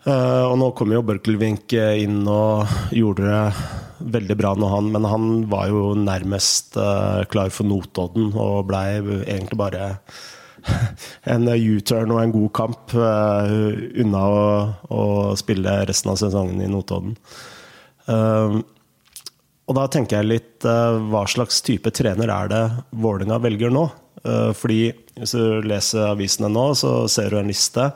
Uh, 0.00 0.48
og 0.48 0.56
nå 0.56 0.70
kom 0.72 0.94
jo 0.94 1.04
Børkelvink 1.04 1.74
inn 1.76 2.22
og 2.24 2.94
gjorde 2.96 3.26
det 3.26 3.42
veldig 4.00 4.36
bra 4.40 4.54
når 4.56 4.70
han 4.72 4.86
Men 4.94 5.04
han 5.04 5.24
var 5.52 5.68
jo 5.68 5.90
nærmest 5.92 6.78
uh, 6.80 7.20
klar 7.28 7.52
for 7.52 7.68
Notodden 7.68 8.32
og 8.32 8.68
blei 8.70 8.96
egentlig 8.96 9.58
bare 9.60 9.90
en 11.32 11.48
U-turn 11.48 12.12
og 12.12 12.22
en 12.22 12.34
god 12.34 12.50
kamp 12.56 12.94
uh, 12.96 13.48
unna 14.00 14.24
å, 14.28 14.42
å, 14.92 15.02
spille 15.40 15.82
resten 15.88 16.12
av 16.12 16.18
sesongen 16.20 16.60
i 16.60 16.68
Notodden. 16.68 17.14
Uh, 18.10 18.58
og 19.70 19.76
da 19.78 19.86
tenker 19.86 20.18
jeg 20.18 20.26
litt 20.26 20.64
hva 20.66 21.20
slags 21.30 21.60
type 21.62 21.92
trener 21.94 22.32
er 22.34 22.48
det 22.50 22.62
Vålerenga 22.90 23.36
velger 23.38 23.70
nå? 23.70 23.84
fordi 24.58 24.90
hvis 25.14 25.32
du 25.38 25.62
leser 25.64 26.10
avisene 26.10 26.50
nå, 26.50 26.64
så 26.76 27.06
ser 27.08 27.30
du 27.30 27.38
en 27.38 27.48
liste 27.48 27.86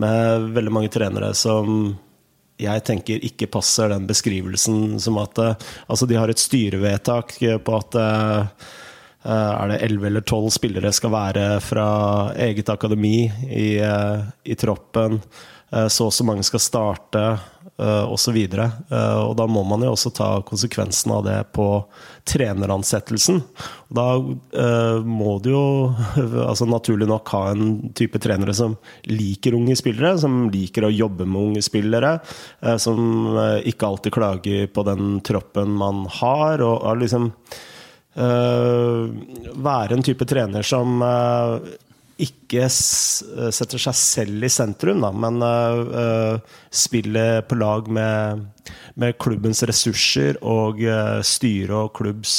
med 0.00 0.48
veldig 0.56 0.72
mange 0.72 0.90
trenere 0.90 1.28
som 1.36 1.92
jeg 2.60 2.84
tenker 2.84 3.24
ikke 3.24 3.48
passer 3.50 3.90
den 3.92 4.06
beskrivelsen 4.08 4.98
som 5.00 5.18
at 5.22 5.38
Altså, 5.40 6.06
de 6.06 6.18
har 6.18 6.30
et 6.30 6.40
styrevedtak 6.40 7.36
på 7.64 7.76
at 7.76 7.96
eh, 8.00 8.66
er 9.30 9.70
det 9.72 9.80
elleve 9.86 10.10
eller 10.10 10.26
tolv 10.26 10.50
spillere 10.54 10.92
skal 10.92 11.14
være 11.14 11.46
fra 11.64 11.88
eget 12.36 12.68
akademi 12.72 13.30
i, 13.48 13.78
eh, 13.80 14.28
i 14.44 14.56
troppen. 14.60 15.20
Eh, 15.72 15.88
så 15.88 16.08
og 16.08 16.14
så 16.14 16.26
mange 16.26 16.44
skal 16.46 16.62
starte, 16.62 17.24
osv. 17.80 18.36
Og, 18.36 18.50
så 18.90 19.02
og 19.24 19.32
da 19.38 19.46
må 19.50 19.62
man 19.66 19.84
jo 19.84 19.94
også 19.94 20.12
ta 20.16 20.28
konsekvensen 20.46 21.12
av 21.14 21.24
det 21.26 21.38
på 21.56 21.66
treneransettelsen. 22.28 23.40
Da 23.88 24.06
må 25.06 25.38
du 25.42 25.50
jo 25.54 25.64
altså 26.50 26.68
naturlig 26.68 27.08
nok 27.10 27.32
ha 27.34 27.42
en 27.54 27.90
type 27.96 28.20
trenere 28.22 28.54
som 28.56 28.76
liker 29.08 29.56
unge 29.56 29.78
spillere, 29.80 30.14
som 30.20 30.44
liker 30.52 30.86
å 30.86 30.92
jobbe 30.94 31.26
med 31.26 31.50
unge 31.50 31.64
spillere, 31.64 32.18
som 32.82 33.34
ikke 33.64 33.88
alltid 33.88 34.14
klager 34.14 34.70
på 34.70 34.86
den 34.88 35.18
troppen 35.26 35.74
man 35.80 36.06
har. 36.20 36.62
og, 36.64 36.88
liksom 37.00 37.30
være 38.20 39.94
en 39.94 40.02
type 40.04 40.26
trener 40.26 40.66
som 40.66 40.98
ikke 42.26 42.68
setter 42.70 43.80
seg 43.80 43.96
selv 43.98 44.46
i 44.46 44.50
sentrum, 44.52 45.02
da, 45.04 45.10
men 45.12 45.40
uh, 45.42 46.38
spiller 46.70 47.42
på 47.48 47.58
lag 47.60 47.90
med, 47.90 48.46
med, 48.94 49.18
klubbens 49.22 49.62
ressurser 49.68 50.38
og 50.42 50.82
uh, 50.84 51.20
styre 51.26 51.86
og 51.86 51.94
klubbs 51.98 52.36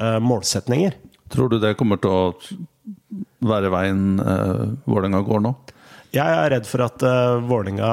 uh, 0.00 0.18
målsetninger. 0.22 0.96
Tror 1.32 1.52
du 1.52 1.58
det 1.62 1.76
kommer 1.80 2.00
til 2.00 2.12
å 2.12 2.24
være 3.46 3.70
veien 3.72 4.20
uh, 4.20 4.72
Vålerenga 4.86 5.22
går 5.26 5.46
nå? 5.46 5.54
Jeg 6.12 6.28
er 6.28 6.50
redd 6.52 6.66
for 6.68 6.84
at 6.84 7.00
uh, 7.08 7.40
Vålerenga 7.48 7.92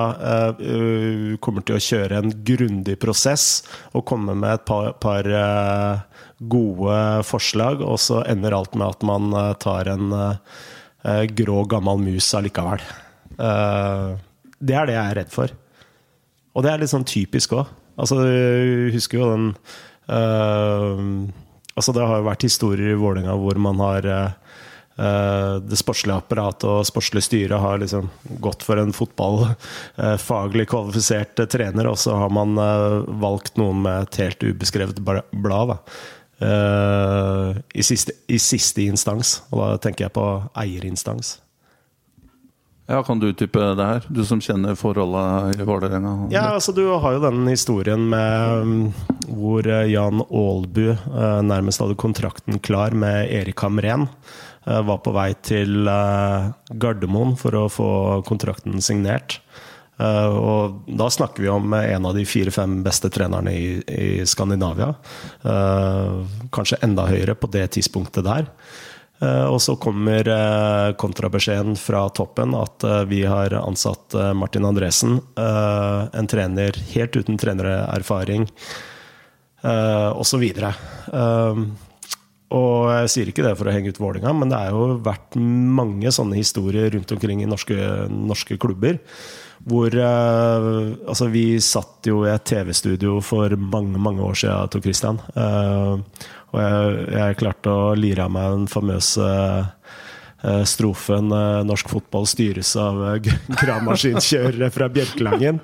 uh, 0.60 1.38
kommer 1.44 1.64
til 1.64 1.78
å 1.78 1.84
kjøre 1.84 2.20
en 2.20 2.34
grundig 2.44 2.98
prosess 3.00 3.62
og 3.94 4.04
komme 4.10 4.36
med 4.36 4.58
et 4.58 4.66
par, 4.68 4.92
par 5.00 5.30
uh, 5.32 6.26
gode 6.40 6.98
forslag, 7.28 7.80
og 7.80 7.96
så 8.04 8.20
ender 8.28 8.58
alt 8.58 8.76
med 8.76 8.92
at 8.92 9.08
man 9.08 9.32
tar 9.60 9.88
en 9.92 10.14
grå, 11.32 11.64
gammel 11.72 12.02
mus 12.04 12.28
allikevel. 12.36 12.84
Uh, 13.40 14.18
det 14.60 14.76
er 14.76 14.90
det 14.90 14.98
jeg 14.98 15.04
er 15.04 15.20
redd 15.22 15.34
for. 15.34 15.54
Og 16.56 16.66
det 16.66 16.74
er 16.74 16.82
litt 16.82 16.92
sånn 16.92 17.08
typisk 17.08 17.56
òg. 17.56 17.70
Altså, 18.00 18.20
du 18.20 18.90
husker 18.96 19.20
jo 19.20 19.30
den 19.34 19.48
uh, 20.12 21.00
Altså, 21.80 21.94
det 21.96 22.04
har 22.04 22.20
jo 22.20 22.28
vært 22.28 22.44
historier 22.44 22.92
i 22.92 23.00
Vålerenga 23.00 23.38
hvor 23.40 23.56
man 23.62 23.80
har 23.80 24.04
det 25.00 25.78
sportslige 25.80 26.18
apparatet 26.20 26.66
og 26.68 26.82
sportslige 26.84 27.24
styret 27.24 27.62
har 27.64 27.78
liksom 27.80 28.10
gått 28.44 28.66
for 28.68 28.82
en 28.82 28.92
fotballfaglig 28.92 30.66
kvalifisert 30.68 31.40
trener, 31.54 31.88
og 31.88 31.96
så 32.02 32.18
har 32.20 32.34
man 32.36 32.60
valgt 33.24 33.56
noen 33.62 33.80
med 33.86 34.10
et 34.10 34.20
helt 34.26 34.44
ubeskrevet 34.44 35.00
blad. 35.00 35.72
Da. 35.72 35.78
Uh, 36.40 37.58
i, 37.74 37.84
siste, 37.84 38.16
i, 38.32 38.40
siste, 38.40 38.86
instans. 38.88 39.42
Og 39.52 39.60
da 39.60 39.78
tenker 39.84 40.08
jeg 40.08 40.16
på 40.16 40.26
eierinstans. 40.56 41.38
Ja, 42.90 43.04
Kan 43.04 43.20
du 43.20 43.28
utdype 43.30 43.62
det 43.78 43.86
her? 43.86 44.06
Du 44.10 44.24
som 44.26 44.40
kjenner 44.42 44.74
forholdet 44.80 45.60
i 45.60 45.66
Vålerenga. 45.68 46.14
Ja, 46.34 46.48
altså 46.56 46.74
Du 46.74 46.88
har 46.90 47.14
jo 47.14 47.22
den 47.22 47.44
historien 47.52 48.08
med 48.10 48.64
um, 48.64 48.72
hvor 49.28 49.68
eh, 49.68 49.92
Jan 49.92 50.24
Aalbu 50.26 50.88
uh, 50.96 51.42
nærmest 51.46 51.84
hadde 51.84 52.00
kontrakten 52.02 52.58
klar 52.66 52.96
med 52.98 53.30
Erik 53.30 53.62
Hamren. 53.62 54.08
Uh, 54.66 54.80
var 54.88 55.04
på 55.06 55.14
vei 55.14 55.34
til 55.46 55.86
Gardermoen 55.86 57.36
for 57.38 57.60
å 57.60 57.68
få 57.70 57.92
kontrakten 58.26 58.82
signert. 58.82 59.38
Uh, 60.00 60.36
og 60.40 60.92
da 61.00 61.10
snakker 61.12 61.44
vi 61.44 61.52
om 61.52 61.74
en 61.76 62.06
av 62.08 62.16
de 62.16 62.24
fire-fem 62.28 62.80
beste 62.86 63.12
trenerne 63.12 63.52
i, 63.52 63.66
i 63.84 64.28
Skandinavia. 64.28 64.94
Uh, 65.44 66.24
kanskje 66.56 66.80
enda 66.86 67.08
høyere 67.10 67.36
på 67.36 67.52
det 67.52 67.68
tidspunktet 67.78 68.28
der. 68.28 68.48
Og 69.20 69.58
så 69.60 69.74
kommer 69.76 70.24
kontrabeskjeden 70.96 71.74
fra 71.76 72.06
toppen 72.16 72.54
at 72.56 72.86
vi 73.10 73.18
har 73.28 73.52
ansatt 73.58 74.16
Martin 74.32 74.64
Andresen. 74.64 75.18
en 75.36 76.30
trener 76.32 76.80
helt 76.94 77.18
uten 77.20 77.36
trenererfaring, 77.36 78.48
osv. 80.16 80.46
Og 82.56 82.90
jeg 82.90 83.12
sier 83.14 83.30
ikke 83.30 83.46
det 83.46 83.54
for 83.60 83.70
å 83.70 83.74
henge 83.74 83.92
ut 83.94 84.00
Vålinga, 84.02 84.32
men 84.34 84.50
det 84.50 84.58
er 84.58 84.74
jo 84.74 84.96
vært 85.06 85.38
mange 85.38 86.10
sånne 86.14 86.40
historier 86.40 86.90
rundt 86.96 87.12
omkring 87.14 87.44
i 87.44 87.50
norske, 87.50 87.78
norske 88.10 88.58
klubber 88.62 88.98
hvor 89.68 89.96
eh, 89.96 90.68
Altså, 91.10 91.30
vi 91.34 91.60
satt 91.64 92.08
jo 92.08 92.24
i 92.26 92.34
et 92.34 92.46
TV-studio 92.48 93.20
for 93.26 93.56
mange, 93.60 94.00
mange 94.00 94.24
år 94.24 94.38
siden, 94.40 94.70
Tor 94.72 94.86
Christian. 94.86 95.20
Eh, 95.36 96.30
og 96.50 96.62
jeg, 96.64 96.94
jeg, 97.14 97.40
klarte 97.42 97.74
å 97.74 97.92
lire 97.98 98.26
av 98.26 98.34
meg 98.34 98.56
den 98.56 98.70
famøse 98.72 99.28
eh, 99.28 100.64
strofen 100.66 101.30
'Norsk 101.30 101.92
fotball 101.92 102.26
styres 102.30 102.72
av 102.80 103.04
gravemaskinkjørere 103.62 104.72
fra 104.74 104.88
Bjørkelangen'. 104.90 105.60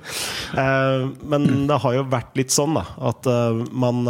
men 1.32 1.48
det 1.66 1.80
har 1.82 1.96
jo 1.96 2.04
vært 2.12 2.36
litt 2.38 2.54
sånn, 2.54 2.76
da, 2.76 2.84
at 3.10 3.26
man 3.72 4.04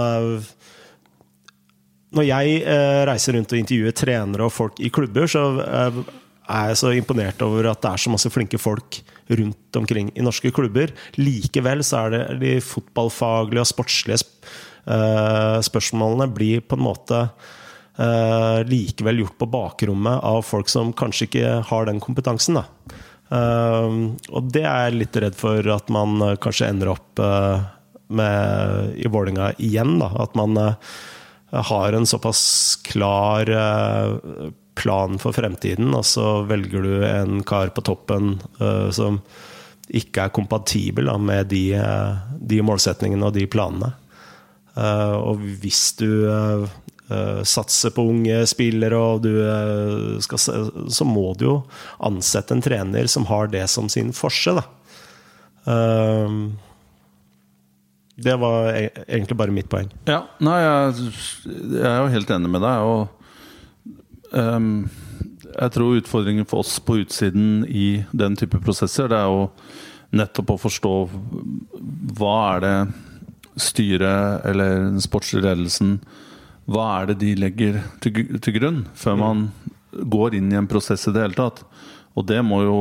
Når 2.17 2.25
jeg 2.25 2.61
reiser 3.09 3.37
rundt 3.37 3.53
og 3.53 3.61
intervjuer 3.61 3.95
trenere 3.97 4.47
og 4.47 4.55
folk 4.55 4.81
i 4.81 4.89
klubber, 4.95 5.29
så 5.29 5.43
er 6.47 6.71
jeg 6.71 6.79
så 6.81 6.93
imponert 6.95 7.43
over 7.45 7.71
at 7.71 7.83
det 7.83 7.91
er 7.91 8.03
så 8.03 8.13
masse 8.13 8.31
flinke 8.33 8.59
folk 8.61 9.01
rundt 9.27 9.79
omkring 9.79 10.13
i 10.15 10.25
norske 10.25 10.53
klubber. 10.55 10.93
Likevel 11.19 11.83
så 11.87 12.05
er 12.05 12.15
det 12.15 12.23
de 12.43 12.53
fotballfaglige 12.63 13.65
og 13.65 13.71
sportslige 13.71 14.21
uh, 14.87 15.59
spørsmålene 15.65 16.29
blir 16.35 16.63
på 16.63 16.79
en 16.79 16.87
måte 16.87 17.25
uh, 17.27 18.61
likevel 18.69 19.25
gjort 19.25 19.39
på 19.41 19.51
bakrommet 19.57 20.23
av 20.23 20.45
folk 20.47 20.71
som 20.71 20.95
kanskje 20.97 21.29
ikke 21.29 21.57
har 21.71 21.91
den 21.91 22.01
kompetansen. 22.03 22.63
Uh, 23.27 24.15
og 24.31 24.53
det 24.55 24.63
er 24.63 24.87
jeg 24.87 25.01
litt 25.01 25.21
redd 25.27 25.39
for 25.39 25.75
at 25.75 25.91
man 25.91 26.39
kanskje 26.43 26.71
ender 26.71 26.95
opp 26.95 27.27
med 28.07 28.95
i 29.03 29.11
Vålinga 29.11 29.51
igjen. 29.59 29.97
Da. 29.99 30.13
At 30.23 30.39
man 30.39 30.55
har 31.65 31.93
en 31.97 32.07
såpass 32.07 32.77
klar 32.85 33.51
plan 34.77 35.19
for 35.19 35.33
fremtiden, 35.33 35.95
og 35.97 36.05
så 36.07 36.43
velger 36.49 36.85
du 36.85 36.95
en 37.09 37.43
kar 37.49 37.73
på 37.75 37.85
toppen 37.87 38.37
uh, 38.61 38.91
som 38.95 39.21
ikke 39.87 40.27
er 40.27 40.35
kompatibel 40.35 41.09
med 41.23 41.49
de, 41.53 41.79
uh, 41.79 42.19
de, 42.37 42.61
målsetningene 42.67 43.29
og 43.29 43.37
de 43.39 43.47
planene. 43.51 43.95
Og 44.77 45.41
hvis 45.63 45.95
du 45.97 46.27
satser 47.49 47.95
på 47.97 48.03
unge 48.11 48.43
spillere, 48.45 48.99
og 48.99 49.23
du 49.25 50.19
skal, 50.21 50.43
så 50.93 51.07
må 51.09 51.31
du 51.41 51.47
jo 51.47 51.55
ansette 52.05 52.53
en 52.53 52.61
trener 52.61 53.09
som 53.09 53.25
har 53.31 53.49
det 53.49 53.63
som 53.73 53.89
sin 53.89 54.13
forse. 54.13 54.53
Det 58.17 58.37
var 58.41 58.71
e-, 58.73 58.91
egentlig 59.07 59.37
bare 59.37 59.55
mitt 59.55 59.69
poeng. 59.69 59.91
Ja, 60.09 60.23
nei, 60.45 60.57
jeg, 60.63 61.11
jeg 61.77 61.85
er 61.85 61.99
jo 62.01 62.13
helt 62.15 62.33
enig 62.33 62.53
med 62.53 62.65
deg. 62.65 62.87
og 62.87 64.33
um, 64.33 64.71
Jeg 65.51 65.75
tror 65.77 65.99
utfordringen 66.01 66.49
for 66.49 66.65
oss 66.65 66.79
på 66.81 67.03
utsiden 67.03 67.67
i 67.69 68.07
den 68.17 68.39
type 68.41 68.61
prosesser, 68.65 69.11
det 69.13 69.21
er 69.21 69.29
jo 69.29 69.51
nettopp 70.17 70.55
å 70.55 70.61
forstå 70.63 70.95
hva 72.17 72.37
er 72.55 72.65
det 72.65 72.77
styret 73.61 74.47
eller 74.47 74.77
den 74.93 75.03
sportslige 75.03 75.49
ledelsen 75.49 75.97
Hva 76.71 76.85
er 77.01 77.11
det 77.11 77.17
de 77.25 77.33
legger 77.41 77.81
til, 78.05 78.39
til 78.39 78.57
grunn 78.59 78.85
før 78.97 79.19
man 79.21 79.43
går 79.97 80.37
inn 80.39 80.53
i 80.53 80.59
en 80.59 80.69
prosess 80.71 81.09
i 81.09 81.13
det 81.15 81.25
hele 81.25 81.39
tatt? 81.39 81.65
Og 82.17 82.25
det 82.29 82.41
må 82.45 82.63
jo, 82.65 82.79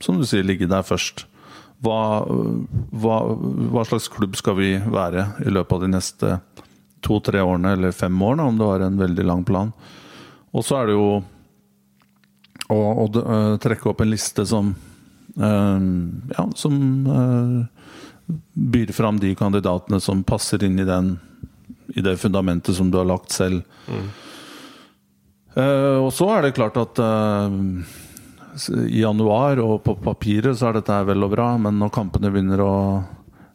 som 0.00 0.16
du 0.16 0.24
sier, 0.24 0.46
ligge 0.46 0.68
der 0.68 0.84
først. 0.86 1.26
Hva, 1.80 2.00
hva, 3.00 3.18
hva 3.72 3.84
slags 3.88 4.10
klubb 4.12 4.36
skal 4.36 4.58
vi 4.58 4.74
være 4.76 5.24
i 5.46 5.52
løpet 5.52 5.76
av 5.76 5.84
de 5.84 5.92
neste 5.94 6.34
to-tre 7.00 7.40
årene, 7.40 7.72
eller 7.76 7.96
fem 7.96 8.16
årene, 8.22 8.48
om 8.50 8.58
det 8.58 8.68
var 8.68 8.84
en 8.84 9.00
veldig 9.00 9.24
lang 9.24 9.44
plan? 9.48 9.72
Og 10.52 10.66
så 10.66 10.80
er 10.80 10.90
det 10.90 10.98
jo 10.98 11.08
å, 12.70 12.76
å 12.76 13.06
øh, 13.08 13.56
trekke 13.62 13.88
opp 13.90 14.02
en 14.04 14.12
liste 14.12 14.44
som 14.46 14.74
øh, 15.40 15.88
ja, 16.36 16.46
som 16.58 16.76
øh, 17.06 17.58
byr 18.52 18.92
fram 18.92 19.20
de 19.20 19.34
kandidatene 19.34 20.00
som 20.00 20.24
passer 20.26 20.64
inn 20.64 20.78
i, 20.78 20.86
den, 20.86 21.14
i 21.96 22.04
det 22.04 22.16
fundamentet 22.20 22.76
som 22.76 22.90
du 22.90 22.98
har 23.00 23.08
lagt 23.08 23.32
selv. 23.34 23.62
Eh, 25.56 25.96
og 25.98 26.12
så 26.14 26.28
er 26.36 26.46
det 26.46 26.54
klart 26.58 26.78
at 26.80 27.00
eh, 27.02 27.58
i 28.74 29.00
januar 29.02 29.60
og 29.62 29.82
på 29.84 29.94
papiret 30.02 30.58
så 30.58 30.70
er 30.70 30.78
dette 30.78 30.94
her 30.94 31.06
vel 31.08 31.26
og 31.26 31.34
bra, 31.34 31.52
men 31.60 31.78
når 31.80 31.92
kampene 31.94 32.32
begynner 32.32 32.62
å 32.64 32.72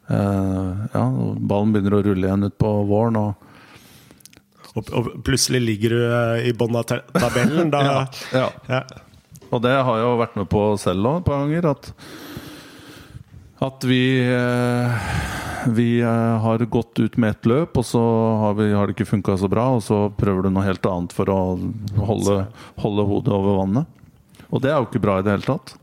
eh, 0.07 0.85
Ja, 0.93 1.03
ballen 1.39 1.73
begynner 1.73 1.97
å 1.97 2.03
rulle 2.05 2.29
igjen 2.29 2.47
utpå 2.49 2.71
våren 2.89 3.19
og 3.21 3.33
Og, 4.75 4.89
og 4.91 5.09
plutselig 5.23 5.61
ligger 5.63 5.95
du 5.95 5.99
eh, 6.03 6.49
i 6.49 6.53
bånn 6.55 6.75
av 6.75 6.83
tabellen. 6.87 7.69
Da, 7.71 7.83
ja. 8.35 8.49
ja. 8.67 8.81
Og 9.53 9.61
det 9.63 9.71
har 9.71 9.99
jeg 9.99 10.03
jo 10.03 10.17
vært 10.19 10.35
med 10.35 10.49
på 10.51 10.63
selv 10.81 11.07
òg 11.07 11.21
et 11.21 11.29
par 11.29 11.43
ganger. 11.45 11.69
At, 11.71 11.91
at 13.69 13.87
vi 13.87 14.01
eh, 14.19 15.05
Vi 15.75 15.87
eh, 16.03 16.35
har 16.43 16.65
gått 16.69 16.99
ut 16.99 17.15
med 17.17 17.37
ett 17.37 17.47
løp, 17.49 17.77
og 17.79 17.85
så 17.87 18.03
har, 18.41 18.59
vi, 18.59 18.67
har 18.75 18.85
det 18.85 18.97
ikke 18.97 19.13
funka 19.15 19.37
så 19.39 19.47
bra. 19.49 19.69
Og 19.77 19.85
så 19.85 20.09
prøver 20.13 20.45
du 20.45 20.51
noe 20.51 20.67
helt 20.67 20.85
annet 20.91 21.15
for 21.15 21.31
å 21.31 21.39
holde, 22.11 22.41
holde 22.83 23.07
hodet 23.13 23.33
over 23.33 23.61
vannet. 23.63 24.01
Og 24.51 24.61
det 24.63 24.71
er 24.71 24.79
jo 24.79 24.89
ikke 24.89 25.03
bra 25.03 25.19
i 25.19 25.25
det 25.25 25.35
hele 25.35 25.47
tatt. 25.47 25.75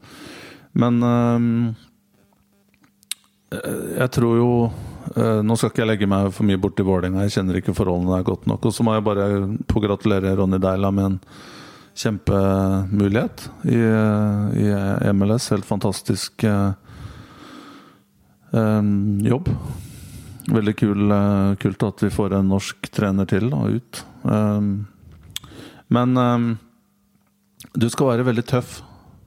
Men 0.79 1.03
eh, 1.05 1.41
jeg 3.99 4.09
tror 4.17 4.37
jo 4.39 4.53
eh, 5.17 5.41
Nå 5.45 5.57
skal 5.59 5.73
ikke 5.73 5.83
jeg 5.83 5.91
legge 5.91 6.09
meg 6.09 6.31
for 6.33 6.49
mye 6.49 6.61
borti 6.61 6.85
Vålerenga, 6.87 7.27
jeg 7.27 7.37
kjenner 7.37 7.59
ikke 7.61 7.77
forholdene 7.77 8.17
der 8.17 8.29
godt 8.29 8.47
nok. 8.51 8.69
Og 8.69 8.75
så 8.75 8.87
må 8.87 8.97
jeg 8.97 9.07
bare 9.07 9.27
få 9.71 9.83
gratulere 9.85 10.37
Ronny 10.39 10.61
Deila 10.63 10.93
med 10.95 11.11
en 11.11 11.19
kjempemulighet 11.99 13.51
i, 13.69 13.81
i 14.65 15.13
MLS. 15.13 15.51
Helt 15.53 15.69
fantastisk 15.69 16.45
eh, 16.45 16.73
eh, 18.57 18.83
jobb. 19.29 19.53
Veldig 20.53 20.75
kul, 20.75 21.13
kult 21.63 21.85
at 21.87 22.03
vi 22.03 22.11
får 22.11 22.39
en 22.39 22.49
norsk 22.51 22.89
trener 22.95 23.29
til 23.31 23.53
da, 23.53 23.63
ut. 23.69 24.05
Eh, 24.25 24.61
men 25.93 26.23
du 27.73 27.89
skal 27.93 28.13
være 28.13 28.27
veldig 28.29 28.45
tøff 28.49 28.81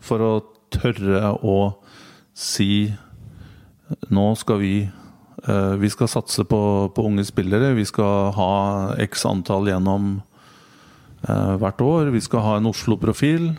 for 0.06 0.22
å 0.22 0.34
tørre 0.74 1.34
å 1.42 1.58
si 2.36 2.94
Nå 4.10 4.26
skal 4.34 4.58
vi 4.62 4.76
eh, 4.82 5.74
Vi 5.82 5.90
skal 5.94 6.10
satse 6.10 6.46
på, 6.50 6.62
på 6.90 7.06
unge 7.06 7.26
spillere. 7.28 7.76
Vi 7.78 7.86
skal 7.86 8.32
ha 8.34 8.54
x 9.04 9.28
antall 9.30 9.70
gjennom 9.70 10.08
eh, 11.22 11.54
hvert 11.62 11.84
år. 11.86 12.10
Vi 12.16 12.22
skal 12.26 12.42
ha 12.42 12.56
en 12.58 12.70
Oslo-profil, 12.72 13.52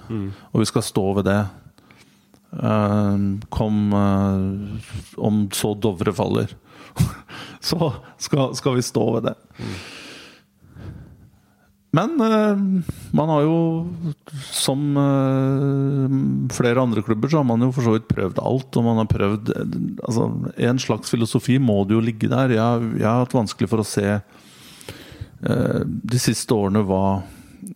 og 0.51 0.59
vi 0.59 0.67
skal 0.67 0.83
stå 0.83 1.05
ved 1.21 1.29
det. 1.31 1.39
Eh, 2.59 3.15
kom 3.55 3.79
Om 3.95 5.39
så 5.55 5.75
Dovre 5.79 6.15
faller, 6.17 6.57
så 7.71 7.93
skal, 8.19 8.51
skal 8.59 8.81
vi 8.81 8.87
stå 8.91 9.07
ved 9.19 9.31
det. 9.31 9.37
Men 11.97 12.21
eh, 12.21 12.57
man 13.17 13.29
har 13.29 13.43
jo, 13.47 13.59
som 14.53 14.97
eh, 15.01 16.17
flere 16.57 16.83
andre 16.83 17.03
klubber, 17.03 17.29
så 17.29 17.41
har 17.41 17.47
man 17.49 17.65
jo 17.65 17.71
for 17.73 17.87
så 17.87 17.95
vidt 17.95 18.09
prøvd 18.11 18.41
alt. 18.43 18.77
Og 18.77 18.85
man 18.85 19.01
har 19.01 19.09
prøvd 19.11 19.53
eh, 19.55 19.77
altså, 20.05 20.29
En 20.69 20.83
slags 20.83 21.13
filosofi 21.13 21.57
må 21.63 21.79
det 21.87 21.97
jo 21.97 22.03
ligge 22.05 22.31
der. 22.33 22.53
Jeg, 22.57 22.91
jeg 23.01 23.09
har 23.09 23.25
hatt 23.25 23.37
vanskelig 23.37 23.71
for 23.73 23.85
å 23.85 23.89
se 23.89 24.19
de 25.47 26.19
siste 26.19 26.55
årene 26.57 26.81
hva, 26.89 27.21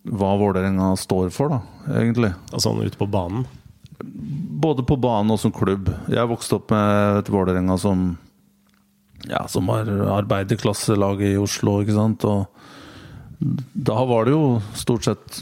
hva 0.09 0.31
Vålerenga 0.41 0.87
står 0.99 1.29
for, 1.35 1.53
da, 1.53 1.93
egentlig. 2.01 2.31
Altså 2.49 2.71
sånn 2.71 2.89
ute 2.89 2.99
på 2.99 3.07
banen. 3.13 3.45
Både 4.65 4.83
på 4.89 4.97
banen 4.99 5.35
og 5.37 5.39
som 5.43 5.53
klubb. 5.55 5.91
Jeg 6.11 6.31
vokste 6.33 6.57
opp 6.57 6.73
med 6.73 7.21
et 7.21 7.31
Vålerenga 7.31 7.77
som 7.79 8.09
ja, 9.29 9.45
som 9.53 9.69
var 9.69 9.93
arbeiderklasselaget 10.17 11.35
i 11.35 11.39
Oslo, 11.39 11.77
ikke 11.85 11.99
sant. 11.99 12.25
Og 12.25 12.60
da 13.41 14.05
var 14.05 14.29
det 14.29 14.35
jo 14.35 14.61
stort 14.77 15.07
sett 15.09 15.41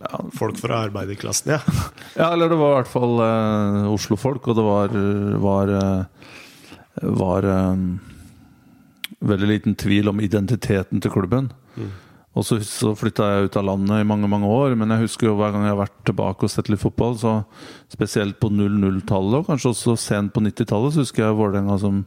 Ja, 0.00 0.20
folk 0.36 0.56
fra 0.60 0.82
arbeiderklassen, 0.86 1.54
ja. 1.56 1.60
Ja, 2.20 2.30
eller 2.32 2.48
det 2.48 2.60
var 2.60 2.72
i 2.72 2.78
hvert 2.78 2.92
fall 2.92 3.20
eh, 3.24 3.92
Oslo-folk, 3.92 4.48
og 4.48 4.58
det 4.58 4.64
var, 4.64 4.96
var, 5.40 5.74
eh, 5.80 6.32
var 7.20 7.48
eh, 7.48 7.84
veldig 9.32 9.50
liten 9.50 9.76
tvil 9.80 10.08
om 10.12 10.20
identiteten 10.24 11.00
til 11.04 11.12
klubben. 11.12 11.52
Og 12.34 12.42
så, 12.42 12.58
så 12.66 12.92
flytta 12.98 13.28
jeg 13.30 13.48
ut 13.48 13.56
av 13.60 13.66
landet 13.68 14.02
i 14.02 14.06
mange 14.08 14.28
mange 14.30 14.48
år, 14.50 14.74
men 14.78 14.90
jeg 14.90 15.04
husker 15.04 15.28
jo 15.28 15.36
hver 15.38 15.52
gang 15.54 15.68
jeg 15.68 15.74
har 15.76 15.82
vært 15.84 16.00
tilbake 16.08 16.46
og 16.46 16.50
sett 16.50 16.70
litt 16.72 16.82
fotball, 16.82 17.14
så 17.20 17.34
spesielt 17.92 18.40
på 18.42 18.50
00-tallet, 18.50 19.38
og 19.38 19.48
kanskje 19.48 19.70
også 19.70 19.94
sent 20.00 20.34
på 20.34 20.42
90-tallet, 20.42 20.96
så 20.96 21.04
husker 21.04 21.24
jeg 21.24 21.38
Vålerenga 21.38 21.78
som 21.78 22.02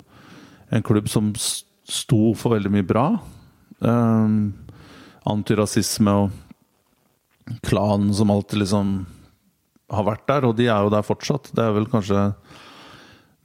en 0.75 0.83
klubb 0.83 1.07
som 1.07 1.31
sto 1.39 2.33
for 2.35 2.57
veldig 2.57 2.73
mye 2.73 2.87
bra. 2.87 3.07
Um, 3.79 4.51
antirasisme 5.27 6.13
og 6.23 7.57
klanen 7.67 8.13
som 8.15 8.31
alltid 8.31 8.63
liksom 8.63 8.95
har 9.93 10.07
vært 10.07 10.25
der, 10.27 10.47
og 10.47 10.57
de 10.57 10.67
er 10.67 10.83
jo 10.83 10.91
der 10.91 11.05
fortsatt. 11.05 11.51
Det 11.55 11.63
er 11.63 11.75
vel 11.75 11.87
kanskje 11.91 12.29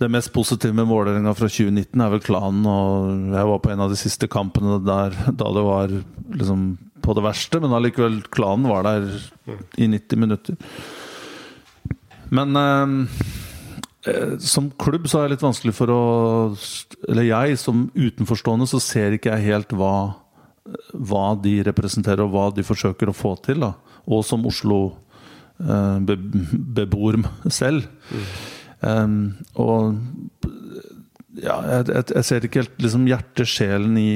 det 0.03 0.09
mest 0.11 0.33
positive 0.35 0.75
med 0.75 0.89
Vålerenga 0.91 1.35
fra 1.39 1.47
2019 1.47 2.03
er 2.03 2.11
vel 2.11 2.25
klanen. 2.25 2.65
Og 2.67 3.37
jeg 3.37 3.51
var 3.51 3.61
på 3.63 3.71
en 3.73 3.85
av 3.85 3.93
de 3.93 3.99
siste 4.01 4.29
kampene 4.31 4.81
der 4.83 5.15
da 5.31 5.53
det 5.55 5.67
var 5.67 5.95
liksom 6.33 6.65
på 7.03 7.15
det 7.19 7.25
verste, 7.25 7.59
men 7.63 7.75
allikevel, 7.75 8.21
klanen 8.31 8.69
var 8.71 8.87
der 8.87 9.09
i 9.79 9.89
90 9.91 10.21
minutter. 10.23 10.59
Men 12.33 12.59
eh, 12.59 12.93
eh, 14.11 14.35
som 14.39 14.71
klubb 14.79 15.09
så 15.11 15.21
er 15.21 15.27
det 15.27 15.37
litt 15.37 15.45
vanskelig 15.45 15.75
for 15.77 15.91
å 15.93 16.03
Eller 17.11 17.27
jeg 17.27 17.59
som 17.61 17.89
utenforstående 17.93 18.69
så 18.71 18.81
ser 18.81 19.19
ikke 19.19 19.35
jeg 19.35 19.51
helt 19.51 19.75
hva 19.77 20.22
hva 20.93 21.33
de 21.43 21.57
representerer 21.67 22.23
og 22.25 22.35
hva 22.35 22.49
de 22.55 22.65
forsøker 22.67 23.11
å 23.11 23.17
få 23.17 23.35
til. 23.45 23.65
Da. 23.65 23.75
Og 24.07 24.25
som 24.27 24.47
Oslo 24.49 24.83
bebor 25.59 27.21
selv. 27.53 27.87
Um, 28.83 29.35
og 29.55 29.99
ja, 31.39 31.57
jeg, 31.69 31.89
jeg, 31.89 32.07
jeg 32.17 32.27
ser 32.27 32.47
ikke 32.47 32.63
helt 32.63 32.83
liksom, 32.83 33.09
hjertesjelen 33.09 33.97
i, 34.01 34.11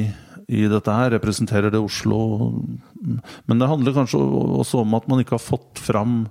i 0.49 0.67
dette 0.71 0.99
her. 0.99 1.15
Representerer 1.15 1.73
det 1.73 1.81
Oslo? 1.83 2.53
Men 3.47 3.63
det 3.63 3.71
handler 3.71 3.97
kanskje 3.97 4.21
også 4.21 4.83
om 4.83 4.99
at 4.99 5.07
man 5.11 5.23
ikke 5.23 5.37
har 5.39 5.45
fått 5.45 5.83
fram 5.83 6.25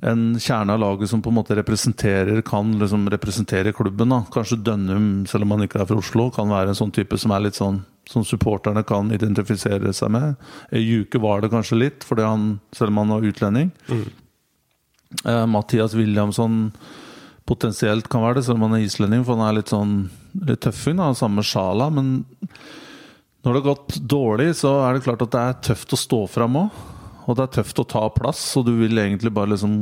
en 0.00 0.32
kjerne 0.40 0.72
av 0.72 0.80
laget 0.80 1.10
som 1.10 1.20
på 1.20 1.28
en 1.28 1.36
måte 1.36 1.54
representerer 1.58 2.40
kan 2.46 2.72
liksom 2.80 3.04
representere 3.12 3.74
klubben. 3.76 4.08
da 4.08 4.22
Kanskje 4.32 4.62
Dønnum, 4.64 5.26
selv 5.28 5.44
om 5.44 5.54
han 5.54 5.66
ikke 5.66 5.82
er 5.82 5.90
fra 5.90 6.00
Oslo, 6.00 6.30
kan 6.32 6.48
være 6.48 6.72
en 6.72 6.78
sånn 6.78 6.94
type 6.94 7.18
som 7.20 7.34
er 7.36 7.44
litt 7.44 7.58
sånn 7.58 7.82
som 8.08 8.24
supporterne 8.26 8.82
kan 8.86 9.10
identifisere 9.14 9.92
seg 9.94 10.10
med. 10.14 10.40
Juke 10.72 11.20
var 11.22 11.42
det 11.42 11.52
kanskje 11.52 11.78
litt, 11.78 12.06
fordi 12.06 12.26
han, 12.26 12.48
selv 12.74 12.94
om 12.94 13.02
han 13.02 13.14
var 13.14 13.28
utlending. 13.28 13.70
Eh, 15.24 15.46
Mathias 15.46 15.94
Williamson 15.94 16.70
potensielt 17.50 18.08
kan 18.10 18.22
være 18.22 18.40
det, 18.40 18.44
selv 18.46 18.60
om 18.60 18.68
han 18.68 18.78
er 18.78 18.86
islending, 18.86 19.24
for 19.26 19.38
han 19.38 19.48
er 19.48 19.58
litt 19.60 19.72
sånn 19.72 19.94
litt 20.46 20.62
tøffing, 20.66 21.00
da, 21.00 21.10
samme 21.18 21.44
sjala. 21.46 21.90
Men 21.90 22.12
når 23.42 23.52
det 23.52 23.60
har 23.60 23.68
gått 23.70 23.98
dårlig, 24.10 24.52
så 24.60 24.76
er 24.84 24.94
det 24.94 25.04
klart 25.06 25.24
at 25.26 25.34
det 25.34 25.42
er 25.42 25.60
tøft 25.70 25.94
å 25.96 26.00
stå 26.00 26.24
fram 26.30 26.58
òg. 26.64 26.80
Og 27.26 27.36
det 27.36 27.46
er 27.46 27.54
tøft 27.60 27.82
å 27.82 27.86
ta 27.86 28.04
plass, 28.14 28.42
og 28.58 28.66
du 28.66 28.74
vil 28.80 28.98
egentlig 28.98 29.32
bare 29.34 29.54
liksom 29.54 29.74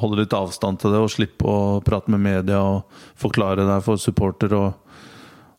holde 0.00 0.20
litt 0.22 0.36
avstand 0.36 0.78
til 0.78 0.92
det 0.94 1.00
og 1.02 1.10
slippe 1.10 1.46
å 1.50 1.80
prate 1.82 2.12
med 2.12 2.22
media 2.22 2.60
og 2.62 3.00
forklare 3.18 3.64
deg 3.66 3.82
for 3.82 3.98
supporter 3.98 4.54
og, 4.54 4.76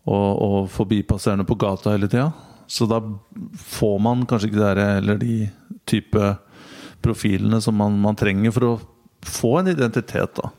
og, 0.05 0.29
og 0.41 0.69
forbipasserende 0.73 1.45
på 1.47 1.57
gata 1.61 1.95
hele 1.95 2.09
tida. 2.11 2.29
Så 2.71 2.87
da 2.87 3.01
får 3.57 3.97
man 3.99 4.23
kanskje 4.29 4.51
ikke 4.51 4.61
det 4.61 4.85
eller 5.01 5.19
de 5.19 5.35
type 5.89 6.29
profilene 7.03 7.59
som 7.61 7.75
man, 7.75 7.97
man 7.99 8.17
trenger 8.17 8.53
for 8.55 8.67
å 8.67 8.79
få 9.27 9.57
en 9.59 9.71
identitet, 9.73 10.39
da. 10.39 10.51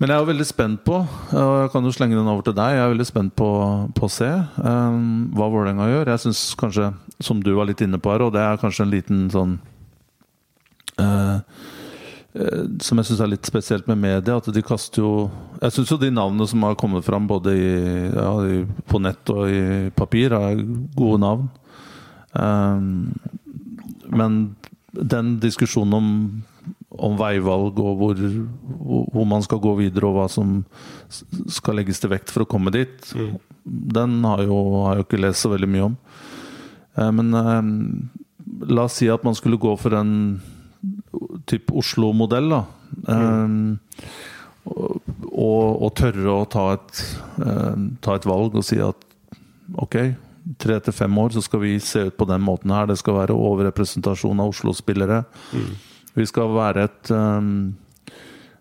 Men 0.00 0.08
jeg 0.08 0.16
er 0.16 0.22
jo 0.22 0.28
veldig 0.30 0.46
spent 0.48 0.80
på, 0.86 0.96
og 1.04 1.50
jeg 1.60 1.70
kan 1.74 1.84
jo 1.84 1.90
slenge 1.92 2.16
den 2.16 2.28
over 2.32 2.44
til 2.46 2.54
deg, 2.56 2.72
jeg 2.72 2.84
er 2.86 2.92
veldig 2.94 3.04
spent 3.04 3.34
på, 3.36 3.48
på 3.96 4.06
å 4.06 4.12
se 4.12 4.28
um, 4.64 5.26
hva 5.36 5.48
Vålerenga 5.52 5.90
gjør. 5.90 6.08
Jeg 6.14 6.22
syns 6.22 6.40
kanskje, 6.56 6.86
som 7.20 7.42
du 7.44 7.50
var 7.58 7.68
litt 7.68 7.82
inne 7.84 8.00
på 8.00 8.14
her, 8.14 8.24
og 8.24 8.32
det 8.32 8.40
er 8.40 8.60
kanskje 8.62 8.86
en 8.86 8.94
liten 8.94 9.26
sånn 9.34 9.58
uh, 11.04 11.44
som 12.30 13.00
jeg 13.00 13.08
syns 13.08 13.20
er 13.24 13.30
litt 13.32 13.48
spesielt 13.48 13.88
med 13.90 13.98
media, 13.98 14.36
at 14.38 14.46
de 14.54 14.62
kaster 14.62 15.02
jo 15.02 15.30
Jeg 15.58 15.74
syns 15.74 15.90
jo 15.90 15.96
de 15.98 16.12
navnene 16.14 16.46
som 16.46 16.62
har 16.62 16.76
kommet 16.78 17.02
fram 17.02 17.26
både 17.26 17.54
i, 17.58 17.72
ja, 18.14 18.30
på 18.86 19.00
nett 19.02 19.32
og 19.34 19.50
i 19.50 19.90
papir, 19.96 20.36
er 20.36 20.62
gode 20.94 21.18
navn. 21.24 21.48
Um, 22.30 23.10
men 24.06 24.38
den 24.94 25.36
diskusjonen 25.42 25.98
om 25.98 26.14
om 27.00 27.14
veivalg 27.18 27.78
og 27.80 28.00
hvor, 28.00 28.18
hvor, 29.14 29.26
man 29.28 29.44
skal 29.46 29.60
gå 29.62 29.76
videre, 29.78 30.08
og 30.08 30.16
hva 30.18 30.26
som 30.30 30.58
skal 31.50 31.78
legges 31.78 32.02
til 32.02 32.10
vekt 32.12 32.32
for 32.34 32.44
å 32.44 32.50
komme 32.50 32.72
dit, 32.74 33.12
mm. 33.14 33.36
den 33.94 34.18
har, 34.26 34.42
jo, 34.42 34.58
har 34.84 34.98
jeg 34.98 35.04
jo 35.04 35.06
ikke 35.06 35.22
lest 35.22 35.46
så 35.46 35.52
veldig 35.52 35.70
mye 35.70 35.86
om. 35.86 35.94
Uh, 36.98 37.10
men 37.14 37.30
eh, 37.38 37.70
la 38.74 38.88
oss 38.88 38.98
si 38.98 39.06
at 39.12 39.22
man 39.26 39.38
skulle 39.38 39.60
gå 39.62 39.76
for 39.80 39.94
en 39.96 40.12
type 41.50 41.74
Oslo-modell, 41.76 42.50
da. 42.52 42.64
Mm. 43.06 43.20
Um, 43.20 43.78
og, 44.70 45.64
og, 45.80 45.90
tørre 45.98 46.32
å 46.32 46.48
ta 46.50 46.64
et, 46.76 47.04
um, 47.40 47.92
ta 48.02 48.16
et 48.18 48.26
valg 48.28 48.58
og 48.60 48.66
si 48.66 48.78
at 48.82 49.06
ok, 49.80 49.96
tre 50.60 50.76
til 50.84 50.94
fem 50.94 51.20
år 51.22 51.34
så 51.34 51.42
skal 51.44 51.62
vi 51.64 51.76
se 51.82 52.06
ut 52.10 52.18
på 52.18 52.28
den 52.28 52.42
måten 52.44 52.72
her. 52.74 52.88
Det 52.90 52.98
skal 53.00 53.18
være 53.22 53.36
overrepresentasjon 53.36 54.42
av 54.42 54.52
Oslo-spillere. 54.52 55.22
Mm. 55.54 55.70
Vi 56.18 56.26
skal 56.28 56.52
være 56.54 56.88
et 56.88 57.12
um, 57.14 57.72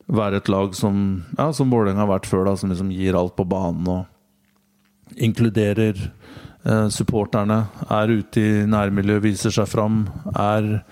være 0.10 0.42
et 0.42 0.50
lag 0.50 0.74
som 0.78 1.24
ja, 1.38 1.50
som 1.54 1.72
Vålerenga 1.72 2.06
har 2.06 2.14
vært 2.14 2.30
før, 2.30 2.48
da, 2.50 2.56
som 2.58 2.72
liksom 2.72 2.94
gir 2.94 3.18
alt 3.18 3.36
på 3.38 3.46
banen 3.50 3.88
og 3.90 5.18
inkluderer 5.18 5.98
eh, 6.00 6.88
supporterne. 6.94 7.64
Er 7.90 8.14
ute 8.14 8.42
i 8.42 8.68
nærmiljøet, 8.70 9.26
viser 9.26 9.54
seg 9.54 9.70
fram. 9.70 10.04
Er 10.34 10.86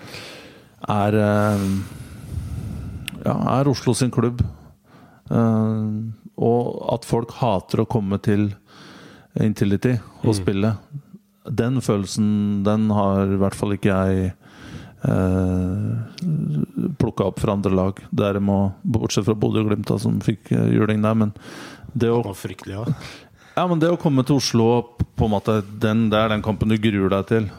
er, 0.88 1.18
eh, 1.22 1.66
ja, 3.24 3.36
er 3.58 3.68
Oslo 3.68 3.94
sin 3.94 4.12
klubb. 4.14 4.42
Eh, 5.30 5.84
og 6.38 6.94
at 6.94 7.06
folk 7.08 7.34
hater 7.40 7.82
å 7.82 7.90
komme 7.90 8.20
til 8.22 8.52
Intility 9.42 9.96
og 10.22 10.32
mm. 10.32 10.36
spille. 10.38 10.74
Den 11.48 11.80
følelsen, 11.84 12.28
den 12.66 12.90
har 12.94 13.30
i 13.32 13.38
hvert 13.40 13.56
fall 13.56 13.74
ikke 13.74 13.94
jeg 13.94 14.32
eh, 15.08 15.94
plukka 17.00 17.30
opp 17.30 17.40
fra 17.42 17.56
andre 17.56 17.74
lag. 17.74 18.02
Der 18.10 18.40
må, 18.42 18.60
bortsett 18.82 19.26
fra 19.28 19.36
Bodø-Glimt, 19.38 19.90
som 20.02 20.20
fikk 20.24 20.52
eh, 20.54 20.74
juling 20.76 21.02
der. 21.04 21.16
Men 21.18 21.34
det 21.94 22.12
å, 22.12 22.22
ja. 22.68 22.84
ja, 23.56 23.64
men 23.66 23.80
det 23.82 23.92
å 23.92 24.00
komme 24.00 24.26
til 24.26 24.38
Oslo, 24.38 24.68
på 25.18 25.26
en 25.26 25.34
måte, 25.34 25.60
den, 25.82 26.08
det 26.12 26.20
er 26.20 26.34
den 26.34 26.44
kampen 26.44 26.70
du 26.70 26.78
gruer 26.82 27.10
deg 27.18 27.32
til. 27.32 27.50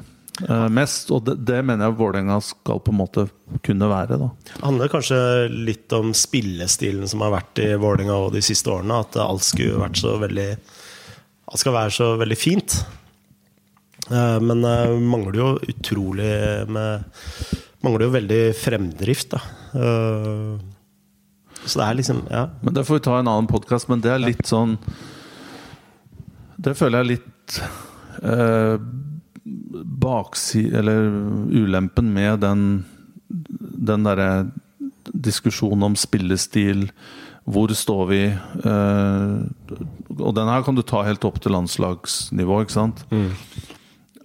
Uh, 0.47 0.69
mest, 0.71 1.09
og 1.11 1.25
det, 1.27 1.35
det, 1.47 1.59
mener 1.67 1.89
jeg 1.89 1.97
Vålerenga 1.99 2.37
skal 2.43 2.79
på 2.83 2.93
en 2.93 2.99
måte 3.01 3.25
kunne 3.65 3.89
være. 3.91 4.19
da 4.21 4.29
Det 4.47 4.61
handler 4.63 4.91
kanskje 4.91 5.19
litt 5.51 5.91
om 5.97 6.13
spillestilen 6.15 7.09
som 7.11 7.25
har 7.25 7.33
vært 7.35 7.59
i 7.63 7.73
Vålerenga 7.79 8.21
de 8.35 8.43
siste 8.45 8.71
årene. 8.71 9.01
At 9.03 9.19
alt 9.19 9.43
skulle 9.47 9.81
vært 9.81 9.99
så 9.99 10.15
veldig 10.21 10.49
Alt 11.49 11.63
skal 11.63 11.73
være 11.73 11.91
så 11.95 12.07
veldig 12.21 12.37
fint. 12.37 12.75
Eh, 14.09 14.39
men 14.45 14.61
uh, 14.61 14.95
mangler 15.01 15.39
jo 15.39 15.47
utrolig 15.71 16.33
med 16.69 17.05
Mangler 17.79 18.05
jo 18.05 18.11
veldig 18.11 18.41
fremdrift, 18.59 19.31
da. 19.31 19.39
Så 21.63 21.79
det 21.79 21.85
er 21.85 21.95
liksom 21.95 22.25
Ja. 22.27 22.41
Men 22.61 22.75
Det 22.75 22.83
får 22.85 22.99
vi 22.99 23.03
ta 23.07 23.13
i 23.15 23.21
en 23.23 23.31
annen 23.31 23.47
podkast, 23.47 23.87
men 23.89 24.01
det 24.03 24.11
er 24.11 24.19
litt 24.19 24.43
sånn 24.47 24.77
Det 26.59 26.75
føler 26.75 27.03
jeg 27.03 27.11
litt 27.13 27.61
uh, 28.19 28.75
bakside 30.03 30.79
Eller 30.79 31.09
ulempen 31.51 32.13
med 32.13 32.43
den 32.45 32.67
Den 33.29 34.07
derre 34.07 34.29
diskusjonen 35.09 35.87
om 35.87 35.95
spillestil. 35.97 36.83
Hvor 37.49 37.71
står 37.73 38.01
vi? 38.09 38.19
Eh, 38.29 39.79
og 40.19 40.35
den 40.37 40.51
her 40.51 40.61
kan 40.65 40.77
du 40.77 40.83
ta 40.85 41.01
helt 41.05 41.25
opp 41.25 41.39
til 41.41 41.53
landslagsnivå, 41.55 42.59
ikke 42.61 42.75
sant? 42.75 43.01
Mm 43.09 43.31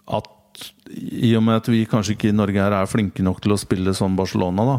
at 0.06 0.28
i 0.94 1.34
og 1.37 1.42
med 1.42 1.56
at 1.58 1.68
vi 1.72 1.84
kanskje 1.88 2.12
ikke 2.14 2.28
i 2.30 2.37
Norge 2.37 2.60
her 2.60 2.72
er 2.76 2.90
flinke 2.90 3.22
nok 3.24 3.40
til 3.42 3.52
å 3.54 3.60
spille 3.60 3.94
som 3.96 4.16
Barcelona, 4.18 4.62
da, 4.68 4.76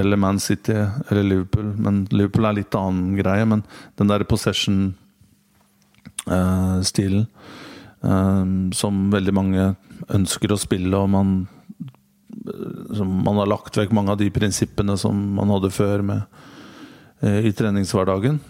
eller 0.00 0.16
Man 0.20 0.38
City 0.42 0.74
eller 0.74 1.24
Liverpool 1.24 1.68
Men 1.80 1.94
Liverpool 2.12 2.44
er 2.48 2.58
litt 2.58 2.74
annen 2.76 3.16
greie. 3.18 3.44
Men 3.48 3.60
den 3.98 4.08
der 4.10 4.28
possession-stilen 4.28 7.22
uh, 7.22 7.26
som 8.76 9.06
veldig 9.12 9.34
mange 9.34 9.68
ønsker 10.14 10.52
å 10.52 10.60
spille, 10.60 10.94
og 10.98 11.08
man, 11.10 11.36
man 13.00 13.40
har 13.40 13.50
lagt 13.50 13.78
vekk 13.78 13.94
mange 13.96 14.14
av 14.14 14.20
de 14.20 14.28
prinsippene 14.30 14.96
som 15.00 15.16
man 15.38 15.50
hadde 15.54 15.72
før 15.74 16.04
med, 16.06 16.42
uh, 17.24 17.40
i 17.42 17.54
treningshverdagen. 17.56 18.40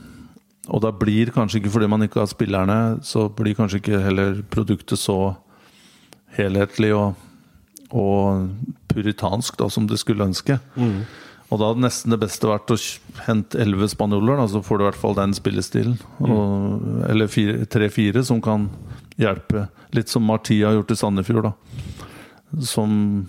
Og 0.67 0.83
da 0.83 0.91
blir 0.91 1.31
kanskje 1.35 1.61
ikke, 1.61 1.73
fordi 1.77 1.91
man 1.91 2.03
ikke 2.07 2.25
har 2.25 2.31
spillerne, 2.31 2.79
så 3.07 3.29
blir 3.31 3.57
kanskje 3.59 3.81
ikke 3.81 4.03
heller 4.03 4.41
produktet 4.51 4.99
så 4.99 5.37
helhetlig 6.37 6.91
og, 6.97 7.15
og 7.95 8.49
puritansk 8.91 9.57
da, 9.61 9.71
som 9.73 9.87
det 9.89 10.01
skulle 10.03 10.27
ønske. 10.27 10.59
Mm. 10.75 11.07
Og 11.47 11.61
da 11.61 11.71
hadde 11.71 11.85
nesten 11.85 12.11
det 12.11 12.19
beste 12.25 12.49
vært 12.51 12.73
å 12.75 12.79
hente 13.29 13.61
elleve 13.63 13.87
spanjoler, 13.91 14.43
så 14.51 14.63
får 14.67 14.79
du 14.79 14.83
i 14.83 14.89
hvert 14.89 14.99
fall 14.99 15.15
den 15.15 15.35
spillestilen. 15.37 15.95
Mm. 16.19 17.05
Eller 17.13 17.67
tre-fire 17.71 18.25
som 18.27 18.43
kan 18.43 18.67
hjelpe. 19.21 19.67
Litt 19.97 20.13
som 20.13 20.25
Martia 20.27 20.71
har 20.71 20.79
gjort 20.79 20.95
i 20.95 20.97
Sandefjord. 20.97 21.51
da 21.51 22.63
Som 22.63 23.29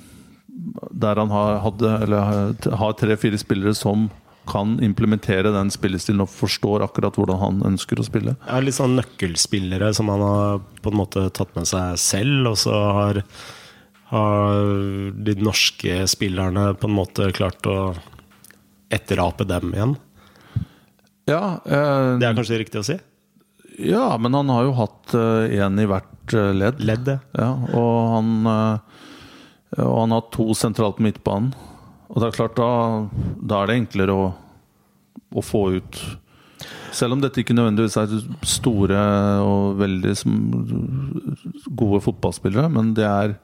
Der 0.91 1.15
han 1.15 1.30
har, 1.32 1.60
hadde, 1.60 1.91
eller, 2.04 2.56
har 2.76 2.93
tre-fire 2.93 3.38
spillere 3.38 3.76
som 3.76 4.10
kan 4.47 4.78
implementere 4.84 5.52
den 5.52 5.69
spillestilen 5.71 6.23
og 6.23 6.32
forstår 6.32 6.86
akkurat 6.86 7.17
hvordan 7.19 7.39
han 7.41 7.58
ønsker 7.67 8.00
å 8.00 8.06
spille. 8.08 8.38
Ja, 8.47 8.62
litt 8.63 8.78
sånn 8.78 8.95
nøkkelspillere 8.95 9.91
som 9.93 10.08
han 10.08 10.23
har 10.23 10.62
på 10.82 10.93
en 10.93 11.00
måte 11.02 11.26
tatt 11.36 11.52
med 11.58 11.67
seg 11.67 11.97
selv, 12.00 12.54
og 12.54 12.56
så 12.62 12.78
har, 12.95 13.19
har 14.13 14.71
de 15.28 15.36
norske 15.43 16.00
spillerne 16.08 16.69
på 16.80 16.88
en 16.88 16.95
måte 16.95 17.28
klart 17.36 17.67
å 17.67 17.91
etterape 18.93 19.43
dem 19.47 19.73
igjen. 19.76 19.97
Ja, 21.28 21.60
eh, 21.67 22.15
det 22.21 22.30
er 22.30 22.38
kanskje 22.38 22.62
riktig 22.63 22.80
å 22.80 22.88
si? 22.88 22.95
Ja, 23.78 24.18
men 24.18 24.34
han 24.34 24.50
har 24.50 24.66
jo 24.66 24.74
hatt 24.78 25.13
én 25.13 25.78
eh, 25.78 25.84
i 25.84 25.90
hvert 25.90 26.34
eh, 26.34 26.54
ledd. 26.58 26.80
Ledd, 26.82 27.12
ja. 27.38 27.50
Og 27.78 27.98
han, 28.16 28.32
eh, 28.50 29.82
og 29.84 29.98
han 30.02 30.16
har 30.16 30.30
to 30.34 30.50
sentralt 30.58 30.98
på 30.98 31.06
midtbanen. 31.06 31.52
Og 32.08 32.22
det 32.22 32.30
er 32.30 32.38
klart, 32.40 32.58
da, 32.58 32.70
da 33.38 33.62
er 33.62 33.70
det 33.70 33.76
enklere 33.84 34.16
å, 34.16 34.28
å, 35.30 35.44
få 35.44 35.62
ut 35.76 36.00
Selv 36.96 37.18
om 37.18 37.22
dette 37.22 37.44
ikke 37.44 37.54
nødvendigvis 37.54 37.98
er 38.00 38.13
store 38.48 39.02
og 39.44 39.76
veldig 39.82 40.13
gode 41.78 42.00
fotballspillere, 42.08 42.72
men 42.74 42.94
de 42.98 43.04
er, 43.06 43.36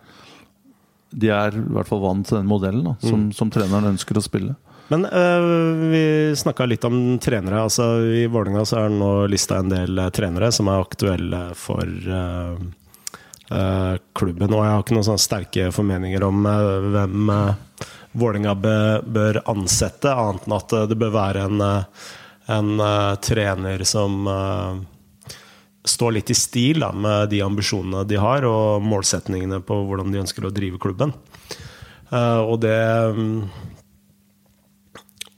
de 1.12 1.30
er 1.30 1.60
i 1.60 1.66
hvert 1.76 1.92
fall 1.92 2.02
vant 2.08 2.26
til 2.26 2.40
den 2.40 2.50
modellen 2.50 2.88
da, 2.88 2.96
som, 3.04 3.28
mm. 3.28 3.34
som 3.38 3.52
treneren 3.54 3.92
ønsker 3.92 4.18
å 4.18 4.24
spille. 4.26 4.56
Men 4.92 5.06
øh, 5.08 5.44
vi 5.94 6.06
snakka 6.38 6.68
litt 6.68 6.84
om 6.84 7.18
trenere. 7.24 7.64
altså 7.64 8.04
I 8.04 8.26
Vålerenga 8.28 8.66
er 8.68 8.90
det 8.90 9.00
nå 9.00 9.12
lista 9.32 9.62
en 9.62 9.72
del 9.72 10.00
øh, 10.00 10.12
trenere 10.12 10.52
som 10.52 10.68
er 10.68 10.84
aktuelle 10.84 11.44
for 11.56 11.88
øh, 11.88 12.58
øh, 13.52 13.96
klubben. 14.14 14.54
Og 14.54 14.66
jeg 14.66 14.74
har 14.74 14.84
ikke 14.84 14.98
noen 14.98 15.08
sånne 15.08 15.28
sterke 15.28 15.72
formeninger 15.72 16.28
om 16.28 16.44
hvem 16.44 17.34
Vålerenga 18.14 18.54
bør 19.02 19.42
ansette, 19.50 20.12
annet 20.14 20.46
enn 20.46 20.58
at 20.58 20.74
det 20.90 20.98
bør 21.02 21.14
være 21.16 21.48
en, 21.48 21.62
eh, 21.66 22.10
en 22.54 22.74
uh, 22.78 23.16
trener 23.24 23.82
som 23.90 24.28
uh, 24.30 24.78
står 25.84 26.20
litt 26.20 26.30
i 26.30 26.38
stil 26.38 26.84
da, 26.86 26.92
med 26.94 27.32
de 27.34 27.42
ambisjonene 27.42 28.06
de 28.06 28.20
har, 28.22 28.46
og 28.46 28.86
målsetningene 28.86 29.64
på 29.66 29.80
hvordan 29.88 30.14
de 30.14 30.22
ønsker 30.22 30.46
å 30.46 30.54
drive 30.54 30.82
klubben. 30.82 31.16
Uh, 32.14 32.46
og 32.46 32.60
det 32.62 32.78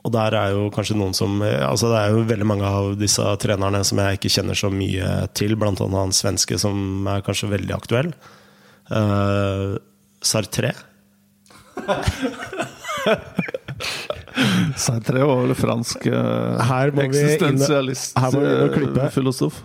og 0.05 0.11
der 0.13 0.35
er 0.37 0.53
jo 0.53 0.67
kanskje 0.73 0.97
noen 0.99 1.15
som 1.17 1.39
altså 1.41 1.89
Det 1.89 1.99
er 1.99 2.13
jo 2.13 2.25
veldig 2.29 2.45
mange 2.45 2.67
av 2.69 2.91
disse 2.99 3.23
trenerne 3.41 3.81
som 3.87 3.97
jeg 4.03 4.19
ikke 4.19 4.33
kjenner 4.37 4.57
så 4.59 4.69
mye 4.69 5.07
til, 5.33 5.57
annet 5.57 5.81
han 5.81 6.13
svenske 6.13 6.59
som 6.61 7.07
er 7.09 7.25
kanskje 7.25 7.49
veldig 7.55 7.73
aktuell. 7.73 8.13
Uh, 8.85 9.81
Sartre 10.21 10.75
Sartre 14.85 15.23
var 15.25 15.41
vel 15.41 15.55
fransk 15.57 16.05
uh, 16.11 16.61
eksistensialist, 17.01 18.17
uh, 18.17 19.09
filosof. 19.13 19.63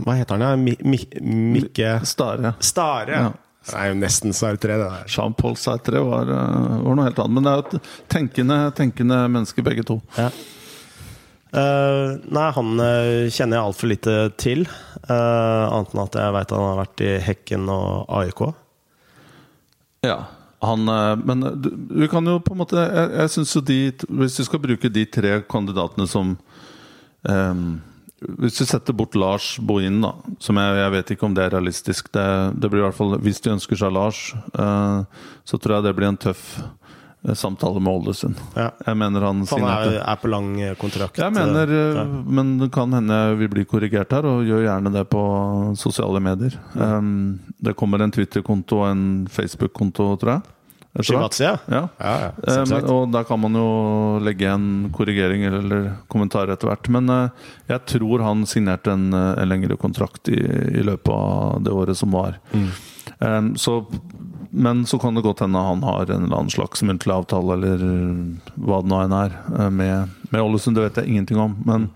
Hva 0.00 0.16
heter 0.18 0.40
han? 0.40 0.64
Mi, 0.64 0.74
mi, 0.84 0.98
Mikke 1.54 2.00
Stare. 2.08 2.54
Stare. 2.64 3.22
Ja. 3.26 3.30
Det 3.70 3.78
er 3.78 3.90
jo 3.92 3.98
nesten 4.00 4.34
Sartre, 4.34 4.78
det 4.78 4.86
der. 4.88 5.10
Jean-Paul 5.10 5.56
Sartre 5.58 6.02
var, 6.02 6.30
eh, 6.30 6.80
var 6.84 6.96
noe 6.96 7.06
helt 7.06 7.20
annet. 7.22 7.36
Men 7.36 7.46
det 7.46 7.52
er 7.52 7.60
jo 7.60 7.66
et 7.66 7.92
tenkende, 8.10 8.58
tenkende 8.76 9.20
mennesker, 9.30 9.66
begge 9.66 9.86
to. 9.86 10.00
Ja. 10.18 10.30
Uh, 11.50 12.20
nei, 12.30 12.46
han 12.54 12.78
eh, 12.78 13.28
kjenner 13.34 13.58
jeg 13.58 13.66
altfor 13.66 13.90
lite 13.90 14.16
til. 14.38 14.66
Uh, 15.08 15.66
annet 15.66 15.94
enn 15.94 16.02
at 16.04 16.18
jeg 16.20 16.34
veit 16.36 16.52
han 16.54 16.66
har 16.66 16.82
vært 16.84 17.02
i 17.02 17.14
Hekken 17.26 17.70
og 17.74 18.12
AIK. 18.20 18.44
Ja. 20.06 20.18
Han, 20.60 20.84
men 21.24 21.46
du, 21.62 21.70
vi 22.02 22.06
kan 22.12 22.26
jo 22.28 22.34
på 22.44 22.52
en 22.52 22.58
måte 22.60 22.76
Jeg, 22.76 23.04
jeg 23.16 23.30
synes 23.32 23.52
jo 23.54 23.60
de 23.64 23.76
Hvis 24.20 24.34
du 24.36 24.42
skal 24.44 24.60
bruke 24.60 24.90
de 24.92 25.06
tre 25.08 25.30
kandidatene 25.48 26.04
som 26.04 26.34
ehm, 27.24 27.78
Hvis 28.20 28.60
vi 28.60 28.66
setter 28.68 28.96
bort 28.96 29.16
Lars 29.16 29.54
Bohin, 29.64 30.02
da 30.04 30.12
Som 30.42 30.58
jeg, 30.60 30.76
jeg 30.76 30.92
vet 30.96 31.12
ikke 31.14 31.28
om 31.28 31.36
det 31.36 31.46
er 31.46 31.54
realistisk. 31.56 32.10
Det, 32.12 32.26
det 32.60 32.68
blir 32.68 32.82
i 32.82 32.86
hvert 32.88 32.98
fall 32.98 33.16
Hvis 33.24 33.40
de 33.40 33.54
ønsker 33.54 33.80
seg 33.80 33.94
Lars, 33.96 34.26
uh, 34.58 35.08
så 35.48 35.56
tror 35.56 35.78
jeg 35.78 35.88
det 35.88 35.96
blir 35.96 36.10
en 36.10 36.20
tøff 36.20 36.44
eh, 36.60 37.34
samtale 37.34 37.80
med 37.80 37.92
Ålesund. 37.92 38.36
Ja. 38.54 38.68
Jeg 38.86 38.98
mener 39.00 39.24
han 39.24 39.40
han 39.48 39.64
er, 39.66 39.96
er 40.04 40.20
på 40.20 40.30
lang 40.30 40.52
eh, 40.60 40.76
kontrakt. 40.78 41.18
Jeg 41.18 41.34
mener, 41.34 41.72
eh, 41.74 42.12
men 42.28 42.54
det 42.60 42.70
kan 42.76 42.92
hende 42.94 43.18
vi 43.40 43.48
blir 43.50 43.66
korrigert 43.68 44.12
her, 44.14 44.28
og 44.28 44.44
gjør 44.46 44.66
gjerne 44.68 44.92
det 44.94 45.06
på 45.10 45.24
sosiale 45.80 46.22
medier. 46.22 46.56
Um, 46.76 47.40
det 47.58 47.76
kommer 47.80 48.04
en 48.04 48.14
Twitter-konto 48.14 48.84
og 48.84 48.90
en 48.92 49.04
Facebook-konto, 49.32 50.12
tror 50.20 50.36
jeg. 50.36 50.56
Shivatsi, 50.98 51.44
ja. 51.44 51.52
Ja. 51.70 51.82
Ja, 52.02 52.14
ja, 52.18 52.62
um, 52.64 52.72
og 52.90 53.12
der 53.14 53.24
kan 53.28 53.38
man 53.38 53.54
jo 53.54 53.66
legge 54.26 54.48
en 54.50 54.90
korrigering 54.90 55.44
eller 55.46 55.84
kommentar 56.10 56.50
etter 56.50 56.66
hvert. 56.66 56.88
Men 56.90 57.10
uh, 57.12 57.50
jeg 57.70 57.84
tror 57.92 58.24
han 58.26 58.42
signerte 58.50 58.90
en, 58.96 59.12
eh, 59.14 59.38
en 59.38 59.48
lengre 59.52 59.76
kontrakt 59.78 60.28
i, 60.32 60.40
i 60.40 60.82
løpet 60.82 61.12
av 61.14 61.60
det 61.62 61.70
året 61.70 61.96
som 62.00 62.10
var. 62.16 62.40
Mm. 62.50 62.66
Um, 63.20 63.50
så, 63.56 63.76
men 64.50 64.82
så 64.86 64.98
kan 64.98 65.14
det 65.14 65.22
godt 65.22 65.44
hende 65.44 65.62
han 65.62 65.84
har 65.86 66.10
en 66.10 66.24
eller 66.26 66.40
annen 66.40 66.50
slags 66.50 66.82
muntlig 66.82 67.14
avtale, 67.14 67.54
eller 67.54 67.84
hva 68.58 68.80
det 68.82 68.90
nå 68.90 69.02
enn 69.04 69.14
er, 69.20 69.36
med, 69.70 70.16
med 70.32 70.42
Ålesund. 70.42 70.74
Det 70.74 70.88
vet 70.88 70.98
jeg 71.04 71.12
ingenting 71.14 71.38
om. 71.38 71.54
Men 71.68 71.86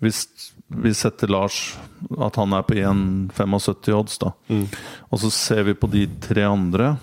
hvis 0.00 0.24
vi 0.68 0.94
setter 0.96 1.28
Lars 1.32 1.76
at 2.16 2.36
han 2.40 2.52
er 2.56 2.64
på 2.64 2.76
1,75 2.80 3.92
odds, 3.96 4.18
da, 4.24 4.32
Mm. 4.48 4.66
og 5.10 5.20
så 5.20 5.30
ser 5.34 5.64
vi 5.68 5.74
på 5.76 5.88
de 5.92 6.06
tre 6.24 6.44
andre 6.48 6.94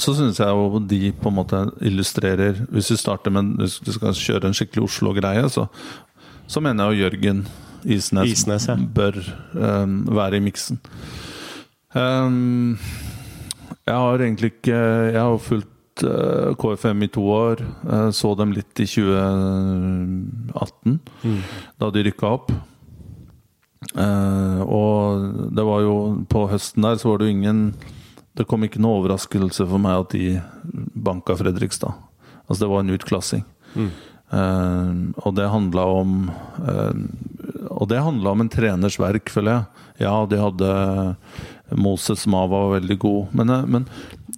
så 0.00 0.14
syns 0.16 0.38
jeg 0.40 0.48
jo 0.48 0.80
de 0.88 1.10
på 1.12 1.28
en 1.28 1.36
måte 1.36 1.58
illustrerer 1.84 2.62
Hvis 2.72 2.88
vi 2.94 2.96
starter 2.96 3.30
med 3.34 3.58
Hvis 3.60 3.74
du 3.84 3.90
skal 3.92 4.16
kjøre 4.16 4.48
en 4.48 4.56
skikkelig 4.56 4.86
Oslo-greie, 4.86 5.44
så, 5.52 5.66
så 6.48 6.60
mener 6.64 6.88
jeg 6.88 6.92
jo 6.92 7.02
Jørgen 7.04 7.44
Isnes, 7.82 8.30
Isnes, 8.30 8.68
ja. 8.70 8.76
bør 8.78 9.18
um, 9.58 10.06
være 10.14 10.38
i 10.38 10.44
miksen. 10.44 10.78
Um, 11.98 12.78
jeg 13.82 13.94
har 13.94 14.22
egentlig 14.22 14.52
ikke 14.52 14.76
Jeg 14.76 15.20
har 15.20 15.38
fulgt 15.42 16.02
uh, 16.06 16.54
KFM 16.54 17.02
i 17.02 17.10
to 17.12 17.26
år. 17.26 17.56
Uh, 17.82 18.10
så 18.14 18.34
dem 18.38 18.52
litt 18.54 18.80
i 18.80 18.86
2018, 18.86 21.00
da 21.82 21.90
de 21.90 22.02
rykka 22.06 22.26
opp. 22.30 22.54
Uh, 23.98 24.62
og 24.62 25.50
det 25.52 25.64
var 25.66 25.80
jo 25.82 26.24
På 26.30 26.46
høsten 26.48 26.82
der 26.86 26.96
så 26.96 27.08
var 27.10 27.18
det 27.18 27.26
jo 27.26 27.34
ingen 27.34 27.74
Det 28.38 28.46
kom 28.48 28.64
ikke 28.64 28.80
noe 28.80 29.00
overraskelse 29.02 29.66
for 29.68 29.82
meg 29.82 30.06
at 30.06 30.14
de 30.16 30.40
banka 31.04 31.36
Fredrikstad. 31.36 31.92
Altså 32.46 32.64
det 32.64 32.70
var 32.72 32.80
en 32.84 32.94
utklassing. 32.94 33.44
Eh, 34.32 34.92
og 35.26 35.34
det 35.36 35.48
handla 35.52 35.82
om 36.00 36.14
eh, 36.64 37.02
Og 37.72 37.88
det 37.90 37.98
handla 38.00 38.32
om 38.32 38.40
en 38.44 38.48
treners 38.52 38.96
verk, 39.00 39.28
føler 39.32 39.52
jeg. 39.58 39.86
Ja, 40.06 40.14
de 40.28 40.38
hadde 40.40 40.70
Moses 41.76 42.26
Mava 42.28 42.62
var 42.66 42.74
veldig 42.78 42.96
god, 43.00 43.34
men, 43.36 43.50
eh, 43.52 43.66
men 43.68 43.84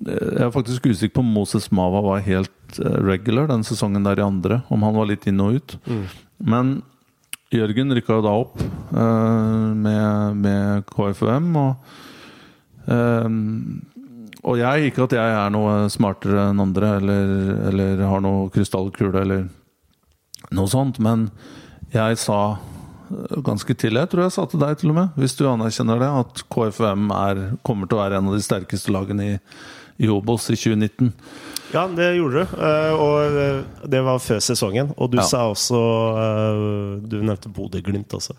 eh, 0.07 0.33
jeg 0.39 0.43
er 0.49 0.53
faktisk 0.55 0.87
usikker 0.91 1.15
på 1.19 1.25
om 1.25 1.33
Moses 1.35 1.71
Mava 1.75 2.03
var 2.05 2.25
helt 2.27 2.79
eh, 2.81 2.99
regular 3.07 3.47
den 3.51 3.63
sesongen 3.67 4.07
der 4.07 4.19
i 4.19 4.27
andre. 4.27 4.63
Om 4.75 4.83
han 4.87 4.99
var 4.99 5.11
litt 5.11 5.27
inn 5.31 5.43
og 5.43 5.61
ut. 5.61 5.77
Men 6.39 6.77
Jørgen 7.55 7.95
rykka 7.95 8.19
da 8.25 8.35
opp 8.43 8.59
eh, 8.59 9.71
med, 9.79 10.43
med 10.43 10.87
KFUM, 10.91 11.53
og 11.61 12.01
Ehm, 12.89 13.83
og 14.45 14.59
jeg, 14.61 14.91
ikke 14.91 15.05
at 15.07 15.15
jeg 15.17 15.35
er 15.39 15.51
noe 15.55 15.87
smartere 15.93 16.51
enn 16.51 16.61
andre, 16.61 16.97
eller, 17.01 17.31
eller 17.71 18.03
har 18.11 18.21
noe 18.25 18.51
krystallkule, 18.53 19.23
eller 19.23 19.47
noe 20.53 20.69
sånt, 20.69 20.99
men 21.01 21.31
jeg 21.95 22.19
sa 22.21 22.41
eh, 22.59 23.39
ganske 23.47 23.73
tidlig, 23.81 24.03
jeg 24.05 24.11
tror 24.13 24.27
jeg 24.27 24.35
sa 24.37 24.45
til 24.53 24.61
deg 24.61 24.77
til 24.83 24.93
og 24.93 24.99
med, 25.01 25.17
hvis 25.17 25.37
du 25.39 25.47
anerkjenner 25.49 26.03
det, 26.03 26.11
at 26.21 26.45
KFUM 26.53 27.09
er, 27.17 27.43
kommer 27.65 27.89
til 27.89 27.97
å 27.97 28.03
være 28.05 28.21
en 28.21 28.29
av 28.29 28.37
de 28.37 28.45
sterkeste 28.45 28.93
lagene 28.93 29.31
i, 29.33 29.35
i 30.05 30.11
Obos 30.13 30.51
i 30.53 30.59
2019. 30.61 31.13
Ja, 31.75 31.87
det 31.91 32.11
gjorde 32.19 32.45
du. 32.45 32.53
eh, 32.61 32.93
Og 33.01 33.39
eh, 33.41 33.89
det 33.91 34.03
var 34.07 34.21
før 34.23 34.43
sesongen. 34.45 34.93
Og 35.01 35.09
du 35.11 35.17
Ja. 35.19 35.25
sa 35.27 35.41
også 35.51 35.79
Du 37.09 37.17
nevnte 37.23 37.51
Bodø-Glimt 37.51 38.13
også. 38.15 38.37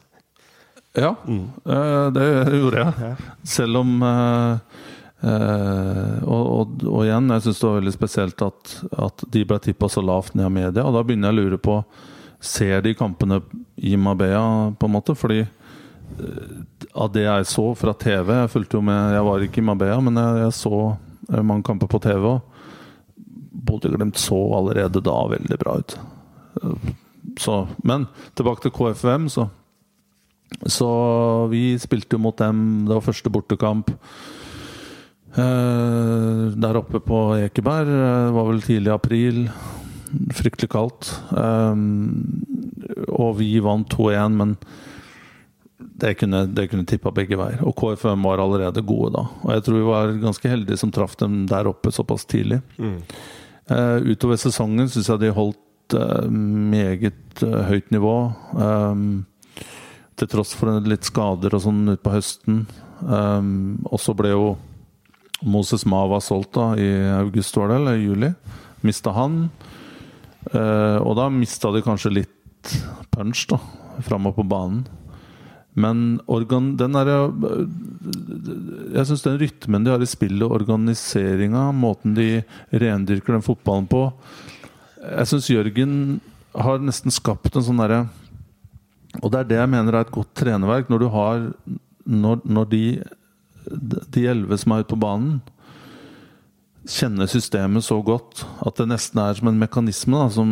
Ja, 0.96 1.16
mm. 1.28 1.46
det 2.16 2.28
gjorde 2.56 2.84
jeg. 2.84 3.16
Selv 3.44 3.82
om 3.82 3.96
eh, 4.08 4.82
eh, 5.28 6.18
og, 6.24 6.44
og, 6.56 6.86
og 6.88 7.02
igjen, 7.04 7.30
jeg 7.36 7.46
syns 7.46 7.60
det 7.62 7.68
var 7.68 7.80
veldig 7.82 7.96
spesielt 7.96 8.44
at, 8.46 8.76
at 9.08 9.26
de 9.36 9.44
ble 9.48 9.60
tippa 9.64 9.90
så 9.92 10.04
lavt 10.06 10.36
ned 10.38 10.48
av 10.48 10.54
media. 10.56 10.86
Og 10.86 10.96
da 10.96 11.04
begynner 11.04 11.32
jeg 11.32 11.38
å 11.38 11.42
lure 11.44 11.62
på 11.70 11.80
Ser 12.46 12.82
de 12.86 12.92
kampene 12.94 13.40
i 13.82 13.96
Mabea, 13.98 14.76
på 14.78 14.86
en 14.86 14.94
måte? 14.94 15.16
Fordi 15.18 15.40
eh, 15.42 16.58
av 16.94 17.10
det 17.16 17.24
jeg 17.26 17.48
så 17.50 17.64
fra 17.76 17.94
TV 17.98 18.30
Jeg 18.36 18.52
fulgte 18.54 18.78
jo 18.78 18.84
med, 18.86 19.16
jeg 19.16 19.26
var 19.26 19.46
ikke 19.48 19.64
i 19.64 19.66
Mabea, 19.66 19.96
men 20.06 20.20
jeg, 20.22 20.44
jeg 20.44 20.58
så 20.60 20.76
eh, 20.92 21.42
mange 21.42 21.66
kamper 21.66 21.90
på 21.90 22.02
TV. 22.04 22.28
Og 22.36 23.18
Bodø-Glimt 23.66 24.20
så 24.22 24.38
allerede 24.60 25.02
da 25.04 25.16
veldig 25.32 25.60
bra 25.64 25.80
ut. 25.82 25.98
Eh, 26.62 26.94
Så, 27.42 27.68
men 27.84 28.06
tilbake 28.38 28.62
til 28.62 28.72
KFUM, 28.72 29.26
så 29.34 29.48
så 30.64 30.90
vi 31.52 31.76
spilte 31.82 32.16
jo 32.16 32.24
mot 32.24 32.38
dem, 32.40 32.86
det 32.88 32.96
var 32.96 33.06
første 33.06 33.32
bortekamp. 33.34 33.92
Eh, 35.36 36.44
der 36.56 36.80
oppe 36.80 37.02
på 37.04 37.20
Ekeberg. 37.44 37.92
Det 37.92 38.36
var 38.38 38.48
vel 38.50 38.64
tidlig 38.64 38.94
april. 38.94 39.42
Fryktelig 40.36 40.72
kaldt. 40.72 41.12
Eh, 41.36 41.82
og 43.12 43.36
vi 43.42 43.52
vant 43.64 43.90
2-1, 43.92 44.38
men 44.40 44.56
det 45.96 46.16
kunne, 46.20 46.46
det 46.56 46.70
kunne 46.72 46.88
tippa 46.88 47.12
begge 47.16 47.40
veier. 47.40 47.62
Og 47.68 47.76
KFM 47.80 48.24
var 48.28 48.44
allerede 48.44 48.86
gode 48.88 49.14
da. 49.18 49.28
Og 49.44 49.54
jeg 49.58 49.68
tror 49.68 49.80
vi 49.80 49.92
var 49.92 50.16
ganske 50.24 50.52
heldige 50.52 50.80
som 50.80 50.94
traff 50.96 51.18
dem 51.20 51.44
der 51.52 51.68
oppe 51.72 51.92
såpass 51.92 52.28
tidlig. 52.32 52.62
Eh, 52.80 53.98
utover 54.08 54.40
sesongen 54.40 54.90
syns 54.92 55.12
jeg 55.12 55.26
de 55.26 55.36
holdt 55.36 55.62
meget 56.26 57.44
høyt 57.44 57.92
nivå. 57.94 58.16
Um, 58.58 59.26
til 60.20 60.30
tross 60.32 60.54
for 60.56 60.80
litt 60.88 61.08
skader 61.08 61.56
og 61.56 61.64
sånn 61.66 61.96
utpå 61.96 62.14
høsten. 62.16 62.64
Um, 63.04 63.84
og 63.90 64.00
så 64.02 64.16
ble 64.18 64.32
jo 64.32 64.46
Moses 65.46 65.84
Mava 65.90 66.22
solgt 66.24 66.56
da 66.56 66.72
i 66.80 66.90
august, 67.18 67.58
var 67.60 67.72
det, 67.72 67.80
eller 67.82 68.00
juli. 68.00 68.32
Mista 68.86 69.14
han. 69.16 69.48
Uh, 70.54 71.02
og 71.02 71.16
da 71.20 71.30
mista 71.34 71.74
de 71.76 71.84
kanskje 71.86 72.14
litt 72.22 72.76
punch 73.14 73.46
da, 73.52 73.60
framover 74.06 74.40
på 74.40 74.48
banen. 74.56 74.86
Men 75.76 76.22
organ, 76.32 76.70
den 76.80 76.94
derre 76.96 77.18
Jeg 78.96 79.10
syns 79.10 79.26
den 79.26 79.40
rytmen 79.42 79.84
de 79.84 79.92
har 79.92 80.00
i 80.00 80.08
spillet, 80.08 80.48
organiseringa, 80.48 81.68
måten 81.76 82.16
de 82.16 82.46
rendyrker 82.72 83.36
den 83.36 83.44
fotballen 83.44 83.90
på 83.92 84.06
Jeg 85.02 85.28
syns 85.34 85.50
Jørgen 85.52 85.98
har 86.56 86.80
nesten 86.80 87.12
skapt 87.12 87.60
en 87.60 87.66
sånn 87.68 87.84
derre 87.84 88.06
og 89.22 89.32
det 89.32 89.40
er 89.40 89.52
det 89.52 89.60
jeg 89.62 89.72
mener 89.72 89.96
er 89.96 90.06
et 90.06 90.16
godt 90.16 90.34
trenerverk. 90.38 90.90
Når 90.90 91.00
du 91.00 91.08
har 91.14 91.52
Når, 92.06 92.42
når 92.46 92.66
de 92.70 92.86
de 93.66 94.26
elleve 94.30 94.58
som 94.62 94.74
er 94.74 94.84
ute 94.84 94.94
på 94.94 95.02
banen, 95.02 95.40
kjenner 96.86 97.30
systemet 97.30 97.86
så 97.86 97.98
godt 98.06 98.44
at 98.66 98.78
det 98.78 98.92
nesten 98.92 99.22
er 99.24 99.34
som 99.38 99.50
en 99.50 99.58
mekanisme 99.58 100.20
da, 100.20 100.28
som, 100.30 100.52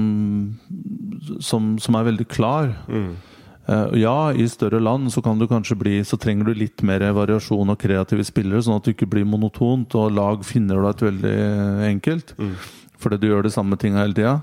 som, 1.38 1.76
som 1.82 1.98
er 2.00 2.08
veldig 2.10 2.26
klar. 2.32 2.72
Mm. 2.90 3.14
ja, 4.02 4.18
i 4.34 4.48
større 4.50 4.82
land 4.82 5.12
så 5.14 5.22
kan 5.24 5.38
du 5.40 5.46
kanskje 5.48 5.78
bli 5.80 5.94
Så 6.04 6.18
trenger 6.20 6.50
du 6.50 6.58
litt 6.58 6.82
mer 6.84 7.06
variasjon 7.16 7.70
og 7.70 7.80
kreative 7.80 8.26
spillere, 8.26 8.64
sånn 8.66 8.82
at 8.82 8.88
du 8.88 8.96
ikke 8.96 9.12
blir 9.14 9.30
monotont, 9.30 9.94
og 9.96 10.18
lag 10.18 10.44
finner 10.48 10.82
du 10.82 10.90
et 10.90 11.06
veldig 11.06 11.38
enkelt. 11.92 12.36
Fordi 12.98 13.20
du 13.22 13.30
gjør 13.30 13.46
de 13.46 13.54
samme 13.54 13.78
tinga 13.78 14.02
hele 14.02 14.18
tida. 14.18 14.40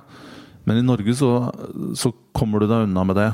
Men 0.68 0.78
i 0.78 0.86
Norge 0.86 1.14
så, 1.16 1.50
så 1.96 2.12
kommer 2.36 2.60
du 2.60 2.68
deg 2.70 2.86
unna 2.86 3.04
med 3.08 3.18
det. 3.18 3.30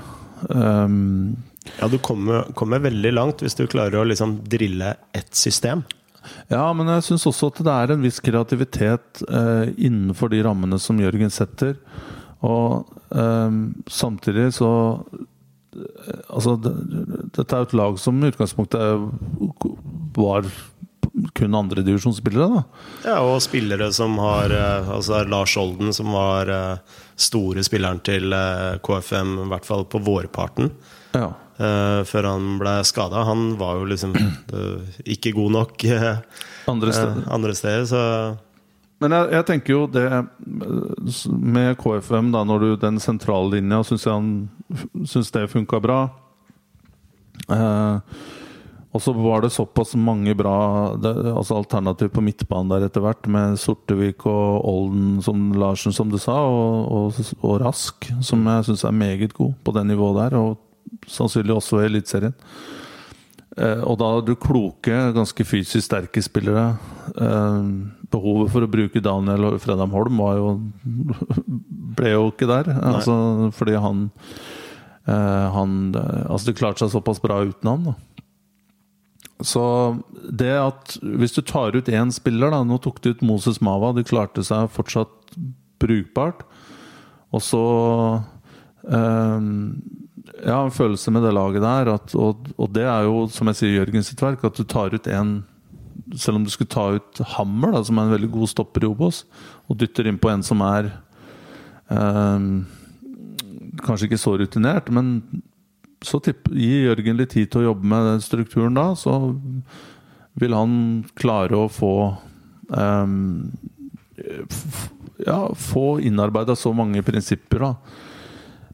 Um, 0.49 1.37
Ja, 1.81 1.89
du 1.91 1.99
kommer, 1.99 2.47
kommer 2.55 2.79
veldig 2.85 3.13
langt 3.13 3.43
hvis 3.43 3.57
du 3.59 3.67
klarer 3.67 4.01
å 4.01 4.07
liksom 4.07 4.39
drille 4.47 4.95
ett 5.17 5.35
system. 5.35 5.83
Ja, 6.51 6.73
men 6.75 6.89
jeg 6.91 7.05
syns 7.07 7.27
også 7.29 7.51
at 7.53 7.63
det 7.67 7.73
er 7.73 7.93
en 7.95 8.05
viss 8.07 8.21
kreativitet 8.23 9.23
eh, 9.27 9.73
innenfor 9.77 10.31
de 10.33 10.43
rammene 10.47 10.79
som 10.83 10.99
Jørgen 11.03 11.33
setter. 11.35 11.77
Og 12.47 12.87
eh, 13.15 13.59
samtidig 13.91 14.53
så 14.59 14.71
eh, 15.03 16.23
Altså, 16.31 16.57
det, 16.61 16.73
dette 17.37 17.51
er 17.51 17.67
et 17.67 17.77
lag 17.77 17.99
som 18.01 18.19
i 18.23 18.31
utgangspunktet 18.31 19.07
var 20.17 20.47
kun 21.35 21.55
andredivisjonsspillere. 21.55 22.49
da. 22.55 22.63
Ja, 23.05 23.17
og 23.25 23.41
spillere 23.45 23.91
som 23.95 24.19
har 24.23 24.53
eh, 24.53 24.91
Altså 24.97 25.23
Lars 25.29 25.57
Olden, 25.61 25.93
som 25.97 26.13
var 26.15 26.51
eh, 26.53 27.01
store 27.17 27.65
spilleren 27.67 28.01
til 28.07 28.33
eh, 28.33 28.79
KFM, 28.85 29.37
i 29.45 29.51
hvert 29.53 29.69
fall 29.69 29.87
på 29.91 30.03
vårparten. 30.05 30.73
Ja. 31.17 31.33
Uh, 31.57 32.03
før 32.05 32.27
han 32.29 32.59
ble 32.61 32.73
skada. 32.85 33.23
Han 33.25 33.55
var 33.57 33.79
jo 33.79 33.87
liksom 33.89 34.11
uh, 34.13 34.83
ikke 35.09 35.33
god 35.33 35.55
nok 35.55 35.85
uh, 35.89 36.19
Andre 36.69 36.93
steder. 36.93 37.23
andre 37.33 37.55
steder, 37.57 37.87
så 37.89 38.03
Men 39.01 39.15
jeg, 39.17 39.31
jeg 39.33 39.47
tenker 39.49 39.73
jo 39.73 39.87
det 39.89 40.05
med 41.33 41.79
KFM, 41.81 42.29
da, 42.35 42.45
når 42.45 42.61
du 42.61 42.69
den 42.85 43.01
sentrale 43.01 43.57
linja, 43.57 43.81
syns 43.89 44.05
jeg 44.05 44.13
han 44.13 45.09
syns 45.09 45.33
det 45.33 45.47
funka 45.53 45.81
bra. 45.81 46.01
Eh, 47.49 47.99
og 48.97 49.03
så 49.05 49.13
var 49.13 49.45
det 49.45 49.53
såpass 49.53 49.93
mange 50.01 50.33
bra 50.39 50.57
altså 50.97 51.59
alternativ 51.59 52.11
på 52.15 52.25
midtbanen 52.25 52.73
der 52.73 52.87
etter 52.89 53.05
hvert, 53.05 53.29
med 53.29 53.59
Sortevik 53.61 54.25
og 54.29 54.65
Olden 54.65 55.19
som 55.25 55.51
Larsen, 55.57 55.95
som 55.97 56.09
du 56.13 56.17
sa, 56.23 56.39
og, 56.49 56.89
og, 56.89 57.35
og 57.43 57.61
Rask, 57.65 58.09
som 58.25 58.47
jeg 58.49 58.71
syns 58.71 58.87
er 58.89 58.97
meget 58.97 59.37
god 59.37 59.53
på 59.65 59.77
det 59.77 59.85
nivået 59.91 60.23
der, 60.25 60.41
og 60.41 61.11
sannsynlig 61.11 61.59
også 61.59 61.83
i 61.83 61.91
Eliteserien. 61.91 62.35
Eh, 63.57 63.83
og 63.89 63.97
da 64.01 64.09
har 64.13 64.25
du 64.25 64.35
kloke, 64.37 64.97
ganske 65.17 65.47
fysisk 65.49 65.87
sterke 65.87 66.21
spillere. 66.25 66.75
Eh, 67.17 67.71
behovet 68.13 68.53
for 68.53 68.67
å 68.67 68.71
bruke 68.71 69.01
Daniel 69.03 69.49
og 69.49 69.63
Fredheim 69.63 69.95
Holm 69.97 70.21
var 70.21 70.37
jo 70.37 70.51
ble 71.97 72.13
jo 72.13 72.27
ikke 72.35 72.51
der. 72.51 72.69
Altså, 72.77 73.17
fordi 73.57 73.79
han, 73.81 74.11
eh, 75.09 75.47
han 75.57 75.79
Altså, 75.97 76.51
det 76.51 76.59
klarte 76.61 76.85
seg 76.85 76.93
såpass 76.99 77.23
bra 77.25 77.41
uten 77.47 77.73
ham, 77.73 77.91
da. 77.93 77.97
Så 79.45 79.63
det 80.33 80.55
at 80.57 80.97
Hvis 81.03 81.37
du 81.37 81.43
tar 81.43 81.77
ut 81.77 81.89
én 81.93 82.13
spiller, 82.15 82.51
da 82.53 82.63
Nå 82.65 82.79
tok 82.83 83.03
de 83.03 83.15
ut 83.15 83.25
Moses 83.27 83.61
Mava. 83.61 83.93
De 83.97 84.07
klarte 84.07 84.45
seg 84.47 84.71
fortsatt 84.73 85.37
brukbart. 85.83 86.45
Og 87.35 87.43
så 87.45 87.65
eh, 88.89 89.51
Ja, 90.47 90.61
en 90.63 90.73
følelse 90.75 91.13
med 91.13 91.27
det 91.27 91.35
laget 91.37 91.65
der. 91.65 91.93
At, 91.97 92.15
og, 92.15 92.49
og 92.57 92.73
det 92.73 92.87
er 92.89 93.09
jo, 93.09 93.27
som 93.33 93.53
jeg 93.53 93.61
sier, 93.61 93.77
Jørgen 93.81 94.07
sitt 94.07 94.23
verk, 94.25 94.45
at 94.45 94.57
du 94.57 94.65
tar 94.65 94.95
ut 94.95 95.11
en 95.13 95.43
Selv 96.15 96.41
om 96.41 96.47
du 96.47 96.53
skulle 96.53 96.73
ta 96.73 96.89
ut 96.97 97.21
Hammer, 97.37 97.77
da, 97.77 97.85
som 97.85 97.99
er 97.99 98.09
en 98.09 98.17
veldig 98.17 98.33
god 98.33 98.55
stopper 98.55 98.87
i 98.87 98.89
Obos, 98.89 99.25
og 99.67 99.81
dytter 99.81 100.07
inn 100.09 100.21
på 100.23 100.31
en 100.31 100.45
som 100.47 100.63
er 100.65 100.93
eh, 101.91 102.49
Kanskje 103.85 104.09
ikke 104.09 104.23
så 104.23 104.39
rutinert, 104.41 104.89
men 104.89 105.43
så 106.07 106.21
tipp, 106.23 106.49
gi 106.55 106.87
Jørgen 106.87 107.19
litt 107.19 107.35
tid 107.35 107.51
til 107.51 107.65
å 107.65 107.71
jobbe 107.71 107.91
med 107.91 108.07
den 108.13 108.25
strukturen 108.25 108.77
da, 108.79 108.91
så 108.99 109.17
vil 110.41 110.55
han 110.57 110.75
klare 111.19 111.59
å 111.59 111.71
få 111.73 111.95
um, 112.69 113.53
Ja, 115.27 115.41
få 115.57 115.99
innarbeida 116.05 116.57
så 116.57 116.73
mange 116.77 117.03
prinsipper 117.05 117.63
da, 117.65 117.71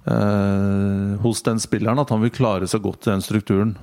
uh, 0.07 1.19
hos 1.23 1.43
den 1.47 1.63
spilleren 1.63 2.03
at 2.03 2.11
han 2.11 2.23
vil 2.25 2.35
klare 2.35 2.69
seg 2.71 2.83
godt 2.85 3.07
i 3.07 3.13
den 3.13 3.25
strukturen. 3.25 3.77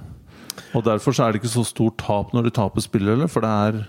Og 0.77 0.85
Derfor 0.85 1.15
er 1.15 1.31
det 1.31 1.41
ikke 1.41 1.51
så 1.51 1.63
stort 1.67 1.99
tap 2.01 2.33
når 2.35 2.47
de 2.47 2.53
taper 2.55 2.83
spillere, 2.83 3.27
for 3.31 3.45
det 3.45 3.49
er, 3.49 3.81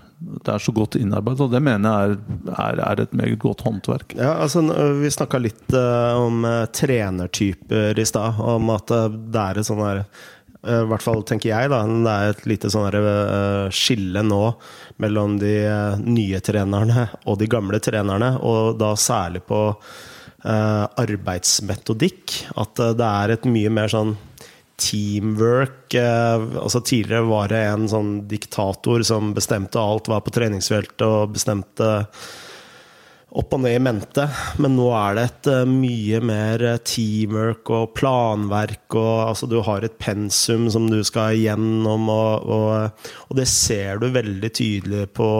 det 0.45 0.53
er 0.53 0.63
så 0.63 0.73
godt 0.75 0.97
innarbeidet. 0.99 1.45
Og 1.45 1.53
det 1.53 1.63
mener 1.63 1.89
jeg 1.89 2.17
er, 2.17 2.51
er, 2.55 2.83
er 2.87 3.03
et 3.05 3.15
meget 3.17 3.39
godt 3.41 3.63
håndverk. 3.65 4.15
Ja, 4.19 4.33
altså 4.43 4.63
Vi 4.99 5.13
snakka 5.13 5.41
litt 5.41 5.75
uh, 5.75 6.19
om 6.19 6.45
eh, 6.47 6.67
trenertyper 6.73 7.99
i 7.99 8.05
stad. 8.07 8.39
Om 8.41 8.69
at 8.75 8.91
det 8.91 9.41
er 9.41 9.61
et 9.61 9.67
sånn 9.67 9.83
her 9.85 10.03
I 10.61 10.77
hvert 10.89 11.05
fall 11.05 11.23
tenker 11.27 11.51
jeg, 11.51 11.71
da. 11.73 11.83
Det 11.89 12.15
er 12.15 12.35
et 12.35 12.47
lite 12.49 12.71
sånn 12.73 12.89
skille 13.73 14.23
nå 14.25 14.43
mellom 15.01 15.39
de 15.41 15.55
nye 16.05 16.41
trenerne 16.45 17.07
og 17.25 17.39
de 17.41 17.49
gamle 17.49 17.81
trenerne. 17.81 18.35
Og 18.45 18.75
da 18.81 18.93
særlig 18.99 19.43
på 19.49 19.63
arbeidsmetodikk. 20.41 22.43
At 22.61 22.81
det 22.97 23.07
er 23.07 23.35
et 23.35 23.47
mye 23.49 23.71
mer 23.73 23.91
sånn 23.93 24.15
teamwork. 24.81 25.93
Eh, 25.93 26.45
altså 26.61 26.81
Tidligere 26.81 27.29
var 27.29 27.51
det 27.53 27.63
en 27.69 27.89
sånn 27.91 28.13
diktator 28.31 29.05
som 29.07 29.35
bestemte 29.37 29.81
alt, 29.81 30.09
var 30.11 30.23
på 30.25 30.33
treningsfeltet 30.33 31.05
og 31.07 31.35
bestemte 31.35 31.91
opp 33.31 33.53
og 33.55 33.61
ned 33.63 33.77
i 33.77 33.83
mente. 33.83 34.25
Men 34.59 34.75
nå 34.75 34.89
er 34.97 35.15
det 35.15 35.23
et 35.29 35.49
eh, 35.53 35.69
mye 35.69 36.19
mer 36.25 36.65
eh, 36.73 36.81
teamwork 36.87 37.71
og 37.71 37.93
planverk. 37.99 38.97
Og, 38.97 39.13
altså, 39.29 39.47
du 39.51 39.59
har 39.65 39.85
et 39.87 39.97
pensum 40.01 40.67
som 40.73 40.89
du 40.91 40.99
skal 41.07 41.37
igjennom, 41.39 42.09
og, 42.11 42.51
og, 42.51 43.07
og 43.29 43.39
det 43.39 43.47
ser 43.51 44.01
du 44.01 44.09
veldig 44.11 44.51
tydelig 44.51 45.07
på 45.17 45.31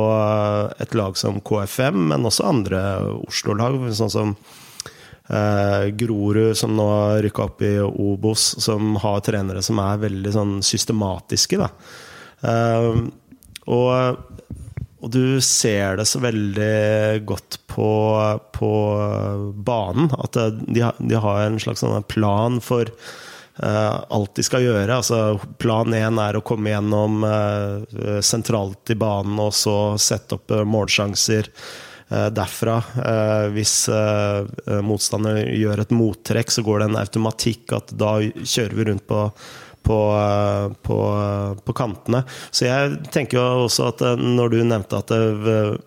et 0.80 0.98
lag 0.98 1.20
som 1.20 1.42
KFM, 1.44 2.08
men 2.14 2.28
også 2.30 2.48
andre 2.48 2.82
Oslo-lag. 3.26 3.82
Sånn 3.98 4.14
som 4.14 4.36
Eh, 5.32 5.88
Grorud, 5.96 6.58
som 6.58 6.76
nå 6.76 6.86
har 6.90 7.22
rykka 7.24 7.44
opp 7.44 7.62
i 7.64 7.80
Obos, 7.80 8.56
som 8.60 8.96
har 9.00 9.22
trenere 9.24 9.62
som 9.64 9.80
er 9.80 10.02
veldig 10.02 10.34
sånn 10.36 10.54
systematiske. 10.66 11.70
Eh, 12.42 12.88
og, 13.72 14.18
og 15.00 15.14
du 15.14 15.40
ser 15.46 16.02
det 16.02 16.08
så 16.10 16.20
veldig 16.20 17.24
godt 17.30 17.62
på, 17.72 17.92
på 18.58 18.72
banen. 19.56 20.12
At 20.20 20.36
de, 20.68 20.84
de 21.00 21.22
har 21.24 21.46
en 21.46 21.60
slags 21.64 21.86
sånn 21.86 22.04
plan 22.12 22.60
for 22.64 22.92
eh, 22.92 23.96
alt 24.12 24.36
de 24.36 24.44
skal 24.44 24.66
gjøre. 24.68 24.98
Altså, 24.98 25.40
plan 25.64 25.96
én 25.96 26.20
er 26.20 26.36
å 26.36 26.44
komme 26.44 26.74
gjennom 26.74 27.24
eh, 27.24 28.20
sentralt 28.20 28.92
i 28.92 29.00
banen 29.00 29.40
og 29.40 29.56
så 29.56 29.78
sette 30.02 30.42
opp 30.42 30.52
eh, 30.58 30.68
målsjanser 30.68 31.54
derfra. 32.12 32.78
Eh, 33.00 33.48
hvis 33.56 33.76
eh, 33.90 34.80
motstander 34.84 35.42
gjør 35.48 35.86
et 35.86 35.94
mottrekk, 35.96 36.52
så 36.52 36.64
går 36.66 36.82
det 36.82 36.90
en 36.90 37.02
automatikk 37.02 37.76
at 37.78 37.94
da 37.96 38.18
kjører 38.22 38.76
vi 38.78 38.88
rundt 38.92 39.08
på 39.08 39.26
på, 39.84 40.00
eh, 40.14 40.74
på, 40.82 40.98
eh, 41.22 41.64
på 41.64 41.74
kantene. 41.74 42.24
Så 42.52 42.68
jeg 42.68 43.00
tenker 43.12 43.40
jo 43.40 43.66
også 43.66 43.90
at 43.92 44.04
eh, 44.06 44.20
når 44.20 44.54
du 44.54 44.60
nevnte 44.64 45.00
at 45.00 45.12
det, 45.12 45.80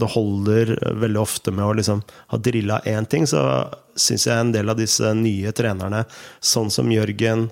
det 0.00 0.10
holder 0.14 0.74
veldig 1.02 1.20
ofte 1.20 1.54
med 1.54 1.66
å 1.66 1.76
liksom 1.78 2.02
ha 2.32 2.40
drilla 2.40 2.80
én 2.88 3.06
ting, 3.10 3.26
så 3.26 3.68
syns 3.94 4.26
jeg 4.26 4.36
en 4.36 4.52
del 4.54 4.70
av 4.70 4.80
disse 4.80 5.14
nye 5.16 5.52
trenerne, 5.56 6.04
sånn 6.40 6.70
som 6.72 6.90
Jørgen, 6.92 7.48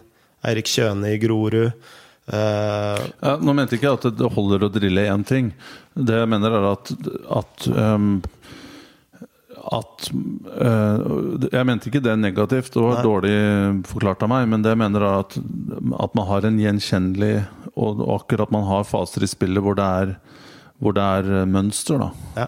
Eirik 0.46 0.68
Kjøne 0.70 1.16
i 1.16 1.18
Grorud 1.18 1.64
eh, 1.66 1.72
Ja, 2.30 3.32
nå 3.42 3.54
mente 3.56 3.74
jeg 3.74 3.82
ikke 3.82 3.96
at 3.96 4.06
det 4.14 4.28
holder 4.36 4.68
å 4.68 4.72
drille 4.72 5.08
én 5.10 5.24
ting. 5.26 5.50
Det 5.98 6.18
jeg 6.22 6.28
mener, 6.30 6.54
er 6.58 6.66
at, 6.72 6.92
at 7.42 7.68
um 7.74 8.10
at 9.68 10.06
eh, 10.08 11.00
Jeg 11.52 11.66
mente 11.66 11.90
ikke 11.90 12.00
det 12.00 12.14
negativt, 12.22 12.70
det 12.72 12.80
var 12.80 12.94
Nei. 12.94 13.02
dårlig 13.04 13.86
forklart 13.90 14.22
av 14.24 14.30
meg. 14.32 14.46
Men 14.48 14.62
det 14.64 14.70
jeg 14.72 14.80
mener 14.80 15.02
er 15.04 15.18
at, 15.24 15.34
at 16.04 16.14
man 16.16 16.26
har 16.30 16.46
en 16.48 16.60
gjenkjennelig 16.62 17.32
Og 17.74 17.98
og 18.00 18.12
akkurat 18.20 18.52
man 18.54 18.64
har 18.64 18.86
faser 18.88 19.26
i 19.26 19.28
spillet 19.28 19.60
hvor 19.62 19.76
det 19.76 19.84
er, 19.84 20.14
hvor 20.80 20.94
det 20.96 21.02
er 21.04 21.28
eh, 21.42 21.46
mønster. 21.50 21.98
da 22.00 22.08
ja. 22.38 22.46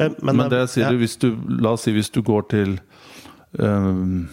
Men, 0.00 0.16
Men 0.40 0.50
det 0.50 0.64
sier 0.72 0.88
ja. 0.88 0.90
du 0.90 0.98
hvis 1.04 1.18
du 1.20 1.28
La 1.60 1.74
oss 1.76 1.84
si 1.86 1.92
hvis 1.94 2.10
du 2.10 2.22
går 2.24 2.48
til 2.50 2.78
ehm, 3.60 4.28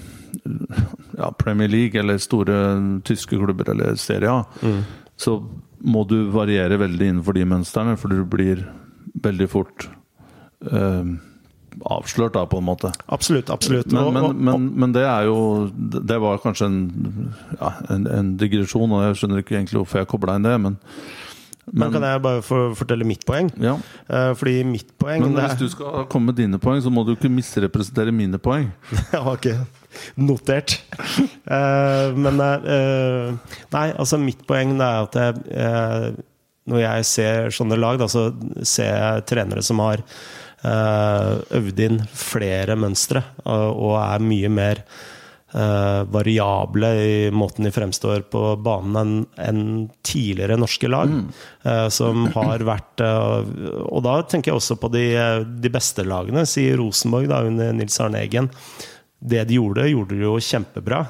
ja, 1.18 1.30
Premier 1.38 1.68
League 1.70 2.00
eller 2.00 2.18
store 2.24 2.58
tyske 3.06 3.36
klubber 3.38 3.70
eller 3.76 3.96
Serie 4.00 4.32
A, 4.32 4.44
Mm. 4.64 4.84
så 5.18 5.38
må 5.82 6.04
du 6.10 6.30
variere 6.34 6.80
veldig 6.82 7.12
innenfor 7.12 7.38
de 7.38 7.46
mønstrene, 7.48 7.98
for 8.00 8.10
du 8.14 8.24
blir 8.26 8.64
veldig 9.24 9.48
fort 9.52 9.88
eh, 10.72 11.12
avslørt, 11.86 12.34
da, 12.34 12.46
på 12.50 12.58
en 12.58 12.66
måte. 12.66 12.92
Absolutt. 13.14 13.52
absolutt. 13.54 13.92
Men, 13.94 14.10
men, 14.14 14.42
men, 14.48 14.68
men 14.82 14.96
det 14.96 15.04
er 15.06 15.28
jo 15.30 15.70
Det 15.78 16.18
var 16.24 16.40
kanskje 16.42 16.66
en, 16.72 16.80
ja, 17.60 17.72
en, 17.94 18.08
en 18.10 18.34
digresjon, 18.42 18.92
og 18.92 19.06
jeg 19.06 19.20
skjønner 19.22 19.44
ikke 19.44 19.58
egentlig 19.60 19.82
hvorfor 19.84 20.02
jeg 20.02 20.10
kobla 20.10 20.38
inn 20.40 20.48
det, 20.48 20.56
men, 20.64 20.78
Men 21.68 21.92
kan 21.94 22.06
jeg 22.08 22.24
bare 22.24 22.42
fortelle 22.80 23.06
mitt 23.06 23.26
poeng? 23.28 23.52
ja. 23.62 23.76
Eh, 24.10 24.32
Fordi 24.40 24.64
mitt 24.66 24.94
poeng 24.98 25.26
Men 25.28 25.36
hvis 25.38 25.58
du 25.60 25.68
skal 25.70 26.08
komme 26.10 26.32
med 26.32 26.40
dine 26.42 26.58
poeng, 26.64 26.82
så 26.82 26.90
må 26.94 27.04
du 27.06 27.14
ikke 27.14 27.30
misrepresentere 27.30 28.14
mine 28.16 28.40
poeng. 28.42 28.72
Ja, 29.14 29.22
ikke 29.36 29.60
notert. 30.20 30.78
Uh, 31.48 32.14
men 32.18 32.42
uh, 32.42 33.36
Nei, 33.74 33.88
altså 33.94 34.20
mitt 34.22 34.44
poeng 34.48 34.76
er 34.78 35.06
at 35.06 35.18
jeg, 35.20 35.44
uh, 35.56 36.10
når 36.68 36.84
jeg 36.84 37.08
ser 37.08 37.54
sånne 37.56 37.80
lag, 37.80 38.00
da, 38.02 38.10
så 38.12 38.30
ser 38.68 38.92
jeg 38.92 39.28
trenere 39.32 39.64
som 39.66 39.84
har 39.86 40.04
øvd 40.68 41.80
inn 41.86 42.00
flere 42.18 42.74
mønstre 42.76 43.22
og, 43.46 43.94
er 44.02 44.24
mye 44.26 44.50
mer 44.52 44.82
variable 46.12 46.90
i 47.00 47.14
måten 47.32 47.64
de 47.64 47.72
fremstår 47.72 48.26
på 48.34 48.42
banen 48.66 49.22
enn 49.40 49.62
tidligere 50.04 50.58
norske 50.60 50.90
lag. 50.92 51.14
eh, 51.64 51.88
som 51.94 52.26
har 52.36 52.66
vært 52.68 53.06
Og 53.06 54.04
da 54.04 54.18
tenker 54.28 54.52
jeg 54.52 54.60
også 54.60 54.80
på 54.82 54.92
de, 54.92 55.06
de 55.62 55.72
beste 55.72 56.04
lagene, 56.04 56.44
si 56.50 56.68
Rosenborg 56.76 57.30
da, 57.32 57.46
under 57.48 57.72
Nils 57.78 58.02
Arne 58.04 58.26
Eggen. 58.26 58.52
Det 59.20 59.44
de 59.50 59.58
gjorde, 59.58 59.88
gjorde 59.90 60.16
de 60.16 60.26
jo 60.26 60.36
kjempebra. 60.44 61.02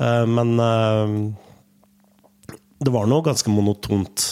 Eh, 0.00 0.24
men 0.28 0.54
eh, 0.60 1.16
det 2.82 2.94
var 2.94 3.10
noe 3.10 3.26
ganske 3.26 3.52
monotont 3.52 4.30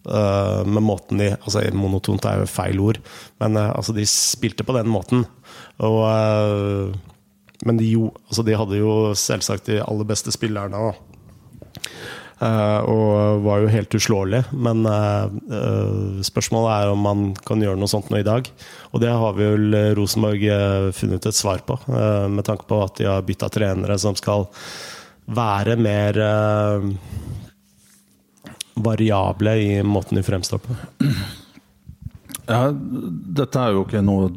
Uh, 0.00 0.64
med 0.64 0.80
måten 0.80 1.18
de 1.20 1.26
altså 1.34 1.60
Monotont 1.76 2.24
er 2.24 2.38
jo 2.40 2.46
feil 2.48 2.78
ord, 2.80 2.96
men 3.36 3.58
altså 3.60 3.92
de 3.92 4.06
spilte 4.08 4.64
på 4.64 4.72
den 4.72 4.88
måten. 4.88 5.26
Og, 5.84 6.96
men 7.68 7.76
de, 7.76 7.90
jo, 7.92 8.08
altså 8.24 8.42
de, 8.48 8.54
hadde 8.56 8.78
jo 8.80 8.94
selvsagt 9.12 9.68
de 9.68 9.76
aller 9.84 10.08
beste 10.08 10.32
spillerne. 10.32 10.80
og 10.80 10.96
var 12.40 13.60
jo 13.62 13.72
helt 13.72 13.94
uslåelig. 13.94 14.42
Men 14.52 14.84
spørsmålet 16.24 16.70
er 16.72 16.92
om 16.92 17.02
man 17.04 17.26
kan 17.46 17.60
gjøre 17.60 17.76
noe 17.80 17.90
sånt 17.90 18.08
nå 18.12 18.20
i 18.20 18.26
dag. 18.26 18.48
Og 18.90 19.02
det 19.02 19.12
har 19.12 19.36
vi 19.36 19.48
vel 19.52 19.76
Rosenborg 19.98 20.46
funnet 20.96 21.28
et 21.28 21.36
svar 21.36 21.60
på, 21.68 21.76
med 22.32 22.46
tanke 22.48 22.64
på 22.70 22.80
at 22.84 22.96
de 23.00 23.10
har 23.10 23.26
bytta 23.28 23.50
trenere 23.52 23.98
som 24.00 24.16
skal 24.18 24.48
være 25.30 25.76
mer 25.78 26.16
variable 28.80 29.52
i 29.60 29.82
måten 29.84 30.16
de 30.16 30.24
fremstår 30.24 30.64
på? 30.64 30.80
Ja, 32.50 32.72
dette 32.72 33.62
er 33.62 33.76
jo 33.76 33.84
ikke 33.84 34.02
noe, 34.02 34.30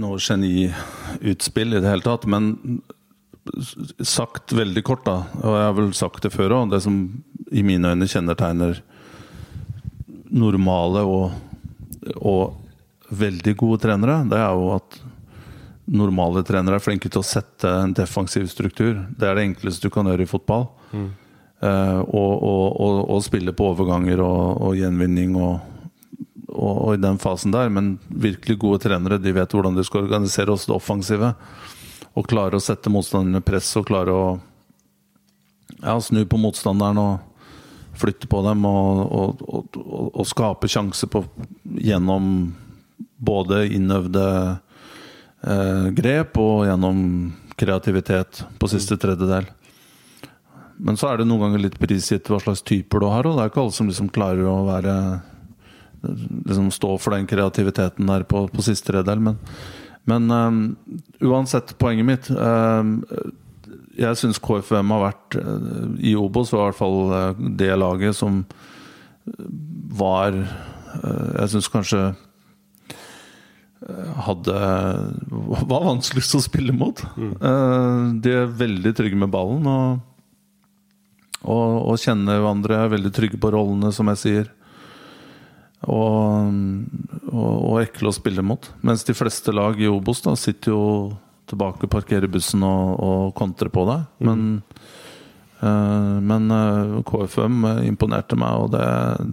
noe 0.00 0.20
geniutspill 0.22 1.74
i 1.74 1.82
det 1.82 1.90
hele 1.90 2.06
tatt. 2.06 2.24
Men 2.30 2.54
sagt 4.06 4.54
veldig 4.54 4.84
kort, 4.86 5.04
da, 5.04 5.24
og 5.42 5.56
jeg 5.58 5.66
har 5.66 5.76
vel 5.76 5.92
sagt 5.98 6.22
det 6.24 6.32
før 6.32 6.54
òg, 6.60 6.70
det 6.72 6.80
som 6.84 7.02
i 7.52 7.62
mine 7.66 7.92
øyne 7.92 8.08
kjennetegner 8.08 8.80
normale 10.32 11.04
og, 11.04 11.32
og 12.16 13.12
veldig 13.12 13.54
gode 13.60 13.82
trenere, 13.82 14.22
det 14.28 14.38
er 14.40 14.52
jo 14.56 14.70
at 14.78 15.00
normale 15.92 16.42
trenere 16.46 16.78
er 16.78 16.84
flinke 16.84 17.10
til 17.10 17.20
å 17.20 17.26
sette 17.26 17.68
en 17.82 17.92
defensiv 17.96 18.46
struktur. 18.50 19.02
Det 19.18 19.28
er 19.28 19.36
det 19.36 19.48
enkleste 19.50 19.88
du 19.88 19.92
kan 19.92 20.08
gjøre 20.08 20.24
i 20.24 20.30
fotball. 20.30 20.68
Mm. 20.92 21.10
Uh, 21.62 22.00
og, 22.10 22.32
og, 22.42 22.64
og, 22.82 22.96
og, 23.06 23.20
spille 23.22 23.52
på 23.54 23.68
overganger 23.70 24.18
og, 24.24 24.72
gjenvinning 24.74 25.36
og, 25.38 25.68
i 26.92 26.98
den 27.02 27.20
fasen 27.22 27.54
der. 27.54 27.70
Men 27.72 27.96
virkelig 28.08 28.58
gode 28.62 28.82
trenere 28.86 29.20
de 29.22 29.34
vet 29.34 29.54
hvordan 29.54 29.76
de 29.76 29.84
skal 29.86 30.06
organisere 30.06 30.54
også 30.54 30.72
det 30.72 30.78
offensive. 30.78 31.34
Og 32.18 32.28
klare 32.28 32.58
å 32.58 32.62
sette 32.62 32.92
motstanderne 32.92 33.44
press 33.44 33.70
og 33.78 33.86
klare 33.88 34.16
å 34.16 34.24
ja, 35.82 35.96
snu 36.00 36.24
på 36.28 36.40
motstanderen 36.40 37.00
og 37.02 37.31
flytte 37.98 38.28
på 38.30 38.42
dem 38.46 38.64
og, 38.68 40.26
skape 40.28 40.70
sjanser 40.70 41.10
på, 41.12 41.24
gjennom 41.78 42.54
både 43.22 43.66
innøvde 43.76 44.26
eh, 45.46 45.88
grep 45.96 46.38
og 46.40 46.64
gjennom 46.66 47.02
kreativitet 47.58 48.44
på 48.58 48.70
siste 48.72 48.96
tredjedel. 49.00 49.46
Men 50.82 50.96
så 50.98 51.12
er 51.12 51.20
det 51.20 51.28
noen 51.28 51.46
ganger 51.46 51.66
litt 51.66 51.78
prisgitt 51.78 52.30
hva 52.32 52.40
slags 52.42 52.64
typer 52.66 53.02
du 53.02 53.06
har. 53.06 53.28
Og 53.28 53.36
det 53.36 53.44
er 53.44 53.52
ikke 53.52 53.62
alle 53.62 53.76
som 53.76 53.90
liksom 53.90 54.10
klarer 54.14 54.48
å 54.48 54.64
være 54.66 54.96
liksom 56.02 56.70
stå 56.74 56.96
for 56.98 57.14
den 57.14 57.28
kreativiteten 57.30 58.08
der 58.10 58.24
på, 58.26 58.48
på 58.50 58.64
siste 58.66 58.90
tredjedel, 58.90 59.20
Men, 59.20 59.38
men 60.04 60.30
um, 60.30 60.62
uansett, 61.20 61.76
poenget 61.78 62.08
mitt 62.08 62.30
um, 62.30 62.96
Jeg 64.02 64.18
syns 64.20 64.40
KFM 64.42 64.92
har 64.94 65.06
vært 65.06 65.38
uh, 65.38 65.94
I 66.02 66.14
Obos 66.18 66.52
var 66.52 66.66
i 66.66 66.68
hvert 66.70 66.80
fall 66.80 66.98
uh, 67.12 67.46
det 67.62 67.70
laget 67.78 68.18
som 68.18 68.42
var 69.92 70.34
uh, 70.34 71.30
Jeg 71.38 71.54
syns 71.54 71.70
kanskje 71.72 72.12
hadde 74.22 74.54
var 75.72 75.82
vanskeligst 75.88 76.36
å 76.38 76.40
spille 76.44 76.70
mot. 76.70 77.00
Mm. 77.18 78.20
De 78.22 78.30
er 78.30 78.52
veldig 78.54 78.92
trygge 78.94 79.18
med 79.18 79.32
ballen. 79.34 79.66
og 79.66 80.12
og, 81.42 81.90
og 81.90 81.98
kjenner 81.98 82.38
hverandre, 82.38 82.78
er 82.78 82.92
veldig 82.92 83.12
trygge 83.14 83.40
på 83.42 83.50
rollene, 83.54 83.90
som 83.94 84.10
jeg 84.12 84.20
sier. 84.20 84.50
Og, 85.90 86.52
og, 87.32 87.54
og, 87.56 87.76
ekle 87.82 88.12
å 88.12 88.14
spille 88.14 88.44
mot. 88.46 88.68
Mens 88.86 89.02
de 89.06 89.16
fleste 89.18 89.54
lag 89.54 89.80
i 89.82 89.90
Obos 89.90 90.22
da 90.22 90.36
sitter 90.38 90.70
jo 90.70 90.84
tilbake, 91.50 91.88
parkere 91.90 92.30
bussen 92.30 92.64
og, 92.66 92.98
og 93.02 93.32
kontre 93.38 93.70
på 93.72 93.84
deg. 93.88 94.04
Mm. 94.22 94.28
Men, 94.28 94.42
uh, 95.62 96.18
men 96.22 96.50
uh, 96.52 96.60
eh, 96.62 96.98
KFM 97.08 97.66
imponerte 97.86 98.38
meg, 98.40 98.64
og 98.64 98.72
det, 98.74 98.86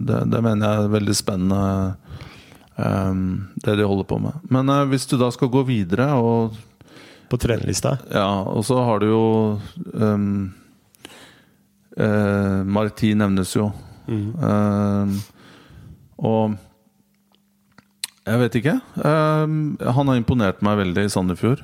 det, 0.08 0.24
det, 0.32 0.42
mener 0.44 0.66
jeg 0.66 0.84
er 0.84 0.94
veldig 0.96 1.16
spennende. 1.16 1.94
Um, 2.80 3.50
det 3.60 3.76
de 3.76 3.84
holder 3.84 4.06
på 4.08 4.20
med. 4.22 4.40
Men 4.48 4.72
uh, 4.72 4.86
hvis 4.88 5.04
du 5.10 5.18
da 5.20 5.28
skal 5.34 5.52
gå 5.52 5.66
videre 5.68 6.12
og 6.16 6.56
På 7.30 7.38
trenerlista? 7.38 7.92
Ja, 8.10 8.42
og 8.42 8.64
så 8.66 8.80
har 8.82 8.98
du 8.98 9.06
jo 9.06 9.26
um, 9.94 10.48
Marti 12.66 13.12
nevnes 13.14 13.52
jo. 13.54 13.68
Mm. 14.08 15.12
Og 16.18 16.56
jeg 18.30 18.40
vet 18.44 18.56
ikke. 18.60 18.76
Uh, 18.98 19.46
han 19.80 20.10
har 20.10 20.18
imponert 20.18 20.60
meg 20.64 20.80
veldig 20.80 21.06
i 21.06 21.12
Sandefjord. 21.12 21.62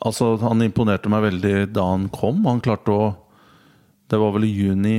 Altså, 0.00 0.36
han 0.42 0.64
imponerte 0.64 1.10
meg 1.12 1.26
veldig 1.28 1.54
da 1.74 1.84
han 1.92 2.08
kom. 2.12 2.44
Han 2.48 2.62
klarte 2.64 2.90
å 2.92 3.14
Det 4.06 4.18
var 4.22 4.32
vel 4.36 4.44
i 4.46 4.54
juni 4.54 4.98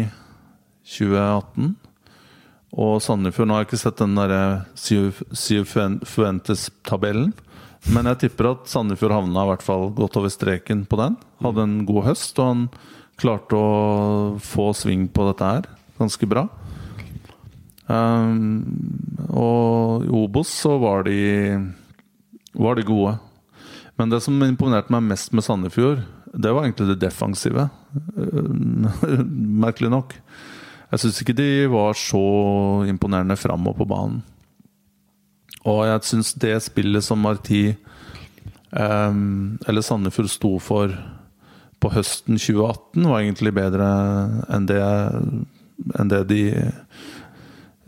2018. 0.84 1.76
Og 2.78 2.98
Sandefjord 3.00 3.48
Nå 3.48 3.56
har 3.56 3.62
jeg 3.64 3.70
ikke 3.70 3.86
sett 3.86 4.02
den 4.02 4.18
derre 4.20 4.66
Fuentes-tabellen. 6.12 7.32
Men 7.88 8.10
jeg 8.12 8.20
tipper 8.26 8.52
at 8.52 8.68
Sandefjord 8.68 9.16
havna 9.16 9.46
i 9.46 9.50
hvert 9.54 9.64
fall 9.64 9.90
godt 9.96 10.18
over 10.20 10.32
streken 10.34 10.84
på 10.90 11.00
den. 11.00 11.16
Hadde 11.40 11.64
en 11.64 11.86
god 11.88 12.04
høst, 12.10 12.36
og 12.42 12.46
han 12.52 12.62
klarte 13.18 13.56
å 13.56 14.38
få 14.44 14.74
sving 14.76 15.08
på 15.08 15.24
dette 15.30 15.46
her 15.48 15.64
ganske 15.98 16.30
bra. 16.30 16.46
Um, 17.88 18.66
og 19.32 20.04
i 20.06 20.12
Obos 20.12 20.52
så 20.52 20.76
var 20.82 21.08
de, 21.08 21.16
var 22.58 22.78
de 22.78 22.86
gode. 22.88 23.16
Men 23.98 24.12
det 24.14 24.22
som 24.26 24.38
imponerte 24.46 24.94
meg 24.94 25.06
mest 25.10 25.34
med 25.34 25.46
Sandefjord, 25.46 26.04
det 26.34 26.54
var 26.54 26.66
egentlig 26.66 26.92
det 26.92 27.02
defensive. 27.06 27.70
Merkelig 29.66 29.92
nok. 29.94 30.16
Jeg 30.92 31.04
syns 31.04 31.22
ikke 31.22 31.36
de 31.38 31.50
var 31.72 31.98
så 32.00 32.24
imponerende 32.88 33.38
framover 33.40 33.82
på 33.82 33.90
banen. 33.90 34.22
Og 35.68 35.84
jeg 35.88 36.06
syns 36.08 36.34
det 36.40 36.56
spillet 36.64 37.04
som 37.04 37.20
Marti 37.20 37.74
um, 38.72 39.58
eller 39.68 39.84
Sandefjord 39.84 40.32
sto 40.32 40.54
for 40.64 40.94
på 41.78 41.92
høsten 41.94 42.40
2018, 42.40 43.04
var 43.06 43.20
egentlig 43.22 43.54
bedre 43.54 43.88
enn 44.50 44.66
det, 44.70 44.82
enn 46.00 46.10
det 46.10 46.24
de 46.32 46.42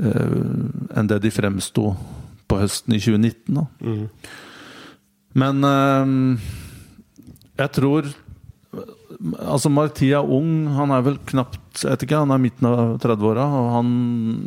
uh, 0.03 0.43
Enn 0.95 1.09
det 1.09 1.17
de 1.23 1.31
fremsto 1.33 1.93
på 2.49 2.59
høsten 2.61 2.95
i 2.95 2.99
2019. 3.01 3.65
Mm. 3.83 4.05
Men 5.37 5.63
um, 5.63 6.39
jeg 7.59 7.71
tror 7.75 8.09
Altså, 9.19 9.67
Marti 9.73 10.11
er 10.15 10.23
ung. 10.23 10.69
Han 10.77 10.93
er 10.95 11.03
vel 11.03 11.17
knapt 11.27 11.81
jeg 11.81 11.91
vet 11.91 12.03
ikke, 12.05 12.21
Han 12.21 12.31
er 12.33 12.41
midten 12.41 12.67
av 12.69 12.95
30-åra. 13.01 13.45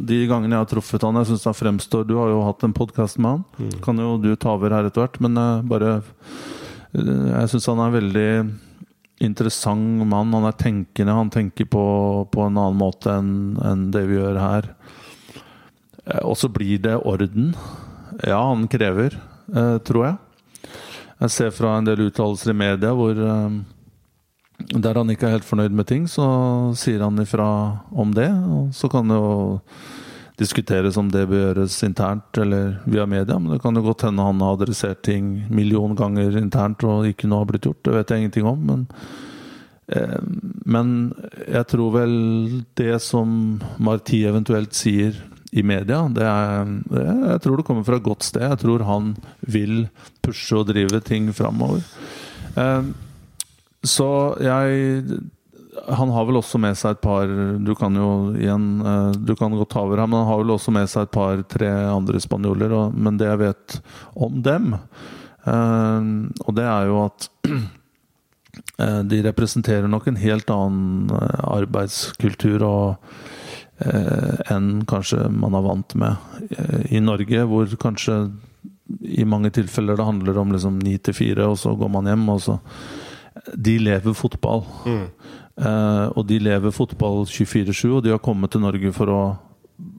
De 0.09 0.19
gangene 0.31 0.57
jeg 0.57 0.65
har 0.65 0.71
truffet 0.71 1.05
han, 1.05 1.19
jeg 1.21 1.33
synes 1.33 1.47
han 1.51 1.59
fremstår 1.59 2.07
Du 2.09 2.15
har 2.21 2.31
jo 2.33 2.43
hatt 2.47 2.65
en 2.65 2.77
podkast 2.77 3.19
med 3.19 3.37
han. 3.37 3.45
Mm. 3.59 3.75
Kan 3.85 4.01
jo 4.01 4.17
du 4.23 4.31
ta 4.37 4.55
over 4.55 4.73
her 4.73 4.89
etter 4.89 5.05
hvert. 5.05 5.19
Men 5.25 5.37
uh, 5.37 5.65
bare 5.67 5.99
uh, 6.01 6.13
Jeg 6.95 7.53
syns 7.53 7.69
han 7.73 7.83
er 7.83 7.91
en 7.91 7.99
veldig 7.99 8.31
interessant 9.27 10.07
mann. 10.09 10.33
Han 10.39 10.49
er 10.49 10.59
tenkende. 10.61 11.19
Han 11.21 11.33
tenker 11.35 11.69
på, 11.69 11.85
på 12.33 12.47
en 12.47 12.57
annen 12.57 12.81
måte 12.81 13.13
enn 13.13 13.33
en 13.61 13.87
det 13.95 14.07
vi 14.09 14.21
gjør 14.21 14.41
her. 14.41 14.73
Uh, 16.07 16.23
og 16.31 16.37
så 16.41 16.49
blir 16.53 16.81
det 16.87 16.97
orden. 17.03 17.53
Ja, 18.23 18.41
han 18.41 18.69
krever, 18.71 19.17
tror 19.85 20.05
jeg. 20.07 20.19
Jeg 21.23 21.31
ser 21.31 21.55
fra 21.55 21.77
en 21.79 21.87
del 21.87 22.09
uttalelser 22.09 22.51
i 22.51 22.59
media 22.59 22.91
hvor 22.99 23.15
der 24.71 24.99
han 24.99 25.11
ikke 25.11 25.29
er 25.29 25.37
helt 25.37 25.47
fornøyd 25.47 25.75
med 25.75 25.87
ting, 25.89 26.07
så 26.11 26.25
sier 26.79 27.03
han 27.03 27.19
ifra 27.23 27.49
om 27.91 28.13
det. 28.15 28.29
Og 28.31 28.73
så 28.75 28.91
kan 28.91 29.11
det 29.11 29.19
jo 29.19 29.33
diskuteres 30.41 30.97
om 30.99 31.11
det 31.13 31.27
bør 31.31 31.43
gjøres 31.47 31.77
internt 31.87 32.39
eller 32.43 32.79
via 32.91 33.07
media. 33.07 33.39
Men 33.39 33.55
det 33.55 33.63
kan 33.63 33.77
jo 33.77 33.85
godt 33.87 34.07
hende 34.07 34.27
han 34.27 34.43
har 34.43 34.57
adressert 34.57 35.03
ting 35.07 35.35
million 35.51 35.97
ganger 35.99 36.39
internt 36.41 36.83
og 36.87 37.09
ikke 37.11 37.31
noe 37.31 37.45
har 37.45 37.53
blitt 37.53 37.69
gjort. 37.69 37.83
Det 37.85 37.97
vet 37.99 38.11
jeg 38.11 38.25
ingenting 38.25 38.49
om. 38.49 38.65
Men, 38.71 38.87
eh, 39.89 40.19
men 40.65 41.13
jeg 41.47 41.69
tror 41.75 41.95
vel 42.01 42.17
det 42.79 42.97
som 43.05 43.61
Marti 43.79 44.25
eventuelt 44.27 44.75
sier 44.75 45.19
i 45.53 45.63
media, 45.67 46.07
det 46.09 46.25
er, 46.25 46.71
jeg 47.33 47.41
tror 47.45 47.61
det 47.61 47.67
kommer 47.69 47.85
fra 47.85 47.99
et 47.99 48.07
godt 48.07 48.25
sted. 48.25 48.45
Jeg 48.47 48.61
tror 48.63 48.85
han 48.89 49.13
vil 49.45 49.87
pushe 50.25 50.57
og 50.57 50.71
drive 50.71 51.03
ting 51.05 51.29
framover. 51.37 51.85
Eh, 52.57 52.91
så 53.83 54.09
jeg 54.39 55.21
Han 55.89 56.11
har 56.13 56.27
vel 56.29 56.37
også 56.39 56.59
med 56.61 56.77
seg 56.79 56.93
et 56.93 57.01
par 57.03 57.27
Du 57.65 57.73
kan 57.75 57.97
jo 57.97 58.35
igjen 58.37 58.67
eh, 58.85 59.17
Du 59.25 59.33
kan 59.35 59.55
godt 59.57 59.73
ta 59.73 59.81
over 59.81 59.99
her, 59.99 60.07
men 60.07 60.21
han 60.21 60.29
har 60.29 60.43
vel 60.43 60.53
også 60.55 60.71
med 60.71 60.87
seg 60.93 61.07
et 61.09 61.15
par-tre 61.17 61.71
andre 61.91 62.21
spanjoler. 62.21 62.75
Men 62.93 63.19
det 63.19 63.31
jeg 63.31 63.41
vet 63.43 63.79
om 64.15 64.43
dem, 64.45 64.75
uh, 65.49 66.03
og 66.45 66.53
det 66.55 66.67
er 66.69 66.91
jo 66.91 67.01
at 67.07 67.29
eh, 68.79 69.01
de 69.09 69.23
representerer 69.23 69.89
nok 69.89 70.09
en 70.09 70.21
helt 70.21 70.51
annen 70.53 71.13
eh, 71.17 71.45
arbeidskultur 71.57 72.65
og, 72.67 72.97
eh, 72.97 73.32
enn 73.83 74.83
kanskje 74.89 75.27
man 75.33 75.57
er 75.59 75.65
vant 75.65 75.95
med 75.99 76.17
eh, 76.51 76.97
i 76.97 77.01
Norge, 77.03 77.45
hvor 77.49 77.71
kanskje 77.83 78.19
i 79.01 79.25
mange 79.25 79.53
tilfeller 79.55 79.97
det 79.97 80.05
handler 80.07 80.39
om 80.39 80.53
liksom 80.53 80.81
ni 80.83 80.99
til 80.99 81.17
fire, 81.17 81.47
og 81.49 81.59
så 81.61 81.75
går 81.79 81.91
man 81.93 82.11
hjem. 82.11 82.27
og 82.29 82.43
så 82.45 82.59
De 83.57 83.79
lever 83.81 84.15
fotball. 84.15 84.67
Mm. 84.85 85.07
Eh, 85.57 86.05
og 86.17 86.27
de 86.29 86.39
lever 86.43 86.75
fotball 86.75 87.25
24-7, 87.27 87.97
og 87.97 88.03
de 88.05 88.13
har 88.13 88.23
kommet 88.23 88.53
til 88.53 88.65
Norge 88.65 88.93
for 88.97 89.13
å 89.13 89.23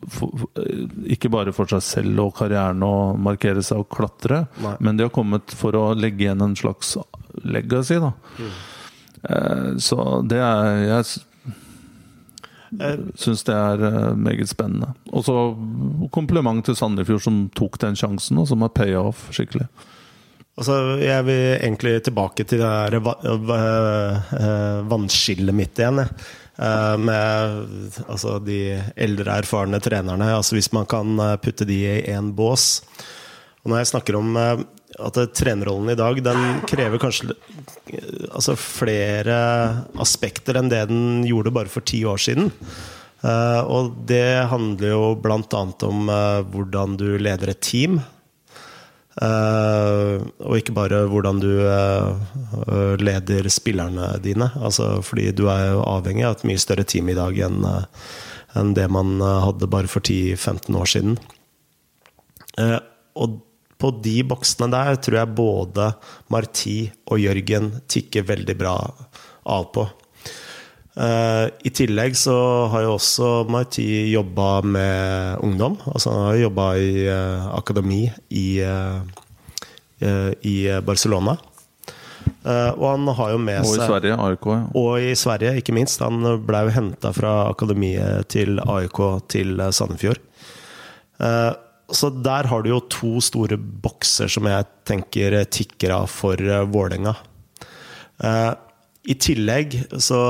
for, 0.08 0.30
eh, 0.62 0.86
ikke 1.16 1.32
bare 1.32 1.52
for 1.52 1.68
seg 1.68 1.82
selv 1.84 2.20
og 2.24 2.36
karrieren 2.38 2.84
og 2.86 3.18
markere 3.20 3.64
seg 3.64 3.82
og 3.82 3.90
klatre, 3.92 4.46
Nei. 4.62 4.76
men 4.80 4.98
de 4.98 5.04
har 5.08 5.12
kommet 5.12 5.52
for 5.52 5.76
å 5.76 5.90
legge 5.98 6.28
igjen 6.28 6.44
en 6.44 6.56
slags 6.56 6.96
legacy. 7.44 8.00
da. 8.00 8.14
Eh, 9.24 9.76
så 9.80 10.28
det 10.28 10.40
er 10.40 10.88
Jeg 10.88 11.06
Eh, 11.06 11.33
syns 13.20 13.44
det 13.48 13.56
er 13.56 13.84
eh, 13.88 14.14
meget 14.20 14.50
spennende. 14.52 14.94
Og 15.14 15.26
så 15.28 15.36
kompliment 16.14 16.66
til 16.66 16.78
Sandefjord, 16.78 17.24
som 17.26 17.42
tok 17.58 17.80
den 17.82 17.98
sjansen, 18.00 18.40
og 18.42 18.48
som 18.50 18.64
har 18.66 18.74
paya 18.76 19.02
off 19.02 19.28
skikkelig. 19.36 19.68
Altså, 20.54 20.78
jeg 21.02 21.26
vil 21.26 21.44
egentlig 21.56 21.96
tilbake 22.06 22.46
til 22.46 22.62
det 22.62 23.02
eh, 23.02 24.80
vannskillet 24.92 25.58
mitt 25.58 25.82
igjen. 25.82 26.04
jeg. 26.04 26.30
Eh, 26.62 26.98
med 27.02 28.04
altså, 28.08 28.38
de 28.46 28.60
eldre, 28.96 29.40
erfarne 29.42 29.82
trenerne. 29.82 30.30
Altså, 30.36 30.58
hvis 30.58 30.72
man 30.76 30.86
kan 30.86 31.18
putte 31.42 31.66
de 31.70 31.82
i 31.90 31.98
én 32.14 32.32
bås. 32.38 32.84
Og 33.64 33.72
når 33.72 33.82
jeg 33.82 33.94
snakker 33.94 34.20
om 34.20 34.38
at 35.00 35.18
trenerrollen 35.36 35.94
i 35.94 35.98
dag, 35.98 36.20
den 36.24 36.42
krever 36.70 37.02
kanskje 37.02 37.34
eh, 37.34 38.26
altså, 38.32 38.56
flere 38.60 39.38
aspekter 40.02 40.60
enn 40.60 40.72
det 40.72 40.86
den 40.92 41.24
gjorde 41.28 41.54
bare 41.56 41.72
for 41.72 41.86
ti 41.86 42.04
år 42.06 42.22
siden. 42.22 42.52
Eh, 43.24 43.62
og 43.64 43.94
det 44.10 44.50
handler 44.52 44.94
jo 44.94 45.14
bl.a. 45.22 45.64
om 45.88 46.10
eh, 46.14 46.42
hvordan 46.54 46.98
du 47.00 47.08
leder 47.18 47.54
et 47.54 47.64
team. 47.64 48.02
Og 49.14 50.56
ikke 50.58 50.74
bare 50.74 51.04
hvordan 51.06 51.38
du 51.38 51.52
leder 52.98 53.46
spillerne 53.54 54.08
dine. 54.24 54.48
Altså, 54.58 55.04
fordi 55.06 55.28
du 55.38 55.44
er 55.54 55.68
jo 55.76 55.84
avhengig 55.86 56.26
av 56.26 56.40
et 56.40 56.46
mye 56.50 56.62
større 56.64 56.82
team 56.82 57.12
i 57.14 57.16
dag 57.20 57.38
enn 57.46 58.74
det 58.74 58.88
man 58.90 59.22
hadde 59.22 59.70
bare 59.70 59.92
for 59.92 60.02
10-15 60.02 60.80
år 60.82 60.90
siden. 60.90 61.14
Og 63.14 63.38
på 63.84 63.92
de 64.04 64.22
boksene 64.28 64.70
der 64.72 64.96
tror 65.04 65.20
jeg 65.20 65.36
både 65.36 65.90
Marti 66.32 66.78
og 67.12 67.20
Jørgen 67.20 67.74
tikker 67.92 68.24
veldig 68.30 68.56
bra 68.60 68.78
av 69.52 69.68
på. 69.76 69.84
Eh, 70.94 71.46
I 71.68 71.72
tillegg 71.74 72.16
så 72.16 72.36
har 72.72 72.86
jo 72.86 72.96
også 72.96 73.32
Marti 73.52 73.88
jobba 74.14 74.62
med 74.64 75.44
ungdom. 75.44 75.76
Altså 75.92 76.14
han 76.14 76.28
har 76.30 76.44
jobba 76.46 76.68
i 76.80 76.94
eh, 77.12 77.50
akademi 77.58 78.06
i, 78.30 78.48
eh, 78.64 80.32
i 80.48 80.56
Barcelona. 80.86 81.36
Og 82.44 82.84
han 82.84 83.08
har 83.16 83.32
jo 83.32 83.40
med 83.40 83.62
Og 83.64 83.74
i 83.76 83.80
seg 83.80 83.88
Sverige, 83.88 84.16
AIK. 84.20 84.46
Ja. 84.52 84.60
og 84.80 85.04
i 85.04 85.12
Sverige, 85.16 85.58
ikke 85.60 85.76
minst. 85.76 86.02
Han 86.04 86.24
ble 86.44 86.66
jo 86.68 86.74
henta 86.76 87.12
fra 87.16 87.34
akademiet 87.52 88.28
til 88.32 88.60
AIK 88.64 89.00
til 89.32 89.60
Sandefjord. 89.76 90.20
Eh, 91.24 91.52
Så 91.94 92.10
der 92.26 92.50
har 92.50 92.64
du 92.64 92.72
jo 92.72 92.82
to 92.92 93.20
store 93.22 93.58
bokser 93.58 94.32
som 94.32 94.48
jeg 94.50 94.66
tenker 94.88 95.36
tikker 95.54 95.94
av 95.94 96.10
for 96.12 96.40
eh, 96.42 96.66
Vålerenga. 96.74 97.14
Eh, 98.24 98.52
I 99.14 99.16
tillegg 99.22 99.78
så 100.02 100.22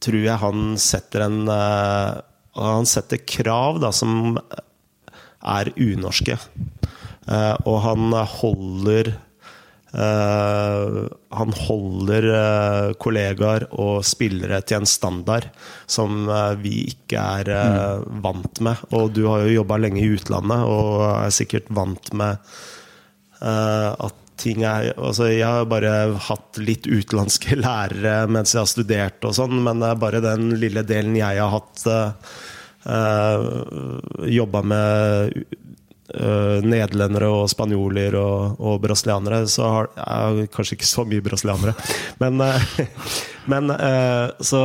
tror 0.00 0.20
jeg 0.24 0.42
han 0.42 0.74
setter 0.80 1.26
en 1.26 1.40
eh, 1.52 2.20
Han 2.60 2.88
setter 2.88 3.22
krav 3.24 3.80
da, 3.80 3.92
som 3.94 4.36
er 5.40 5.70
unorske. 5.78 6.34
Og 7.30 7.76
han 7.84 8.10
holder 8.34 9.12
han 9.90 11.52
holder 11.66 12.26
eh, 12.30 12.92
kollegaer 13.02 13.66
og 13.74 14.04
spillere 14.06 14.60
til 14.62 14.80
en 14.80 14.88
standard 14.88 15.48
som 15.90 16.28
eh, 16.30 16.54
vi 16.62 16.74
ikke 16.92 17.18
er 17.40 17.50
eh, 17.54 18.04
vant 18.22 18.62
med. 18.64 18.84
Og 18.94 19.10
du 19.16 19.24
har 19.26 19.44
jo 19.44 19.60
jobba 19.60 19.80
lenge 19.82 20.02
i 20.02 20.12
utlandet 20.14 20.66
og 20.66 21.04
er 21.10 21.34
sikkert 21.34 21.70
vant 21.74 22.12
med 22.14 22.38
eh, 23.42 23.90
at 23.90 24.16
ting 24.40 24.62
er 24.64 24.94
altså 24.96 25.26
Jeg 25.28 25.44
har 25.44 25.66
bare 25.68 26.16
hatt 26.30 26.56
litt 26.62 26.86
utenlandske 26.88 27.58
lærere 27.66 28.24
mens 28.32 28.54
jeg 28.54 28.62
har 28.62 28.70
studert 28.70 29.26
og 29.28 29.34
sånn, 29.36 29.58
men 29.66 29.82
det 29.82 29.90
er 29.90 30.00
bare 30.00 30.22
den 30.24 30.54
lille 30.62 30.86
delen 30.88 31.18
jeg 31.18 31.36
har 31.36 31.52
hatt 31.52 31.82
uh, 32.88 33.50
Jobba 34.24 34.62
med 34.64 35.44
uh, 36.14 36.58
nederlendere 36.66 37.28
og 37.30 37.50
spanjoler 37.52 38.16
og, 38.18 38.60
og 38.60 38.80
brasilianere, 38.84 39.44
så 39.50 39.68
har 39.74 39.90
ja, 39.96 40.46
Kanskje 40.52 40.78
ikke 40.78 40.88
så 40.88 41.06
mye 41.08 41.24
brasilianere, 41.24 41.74
men, 42.22 42.42
uh, 42.42 43.16
men 43.50 43.72
uh, 43.74 44.30
så 44.44 44.62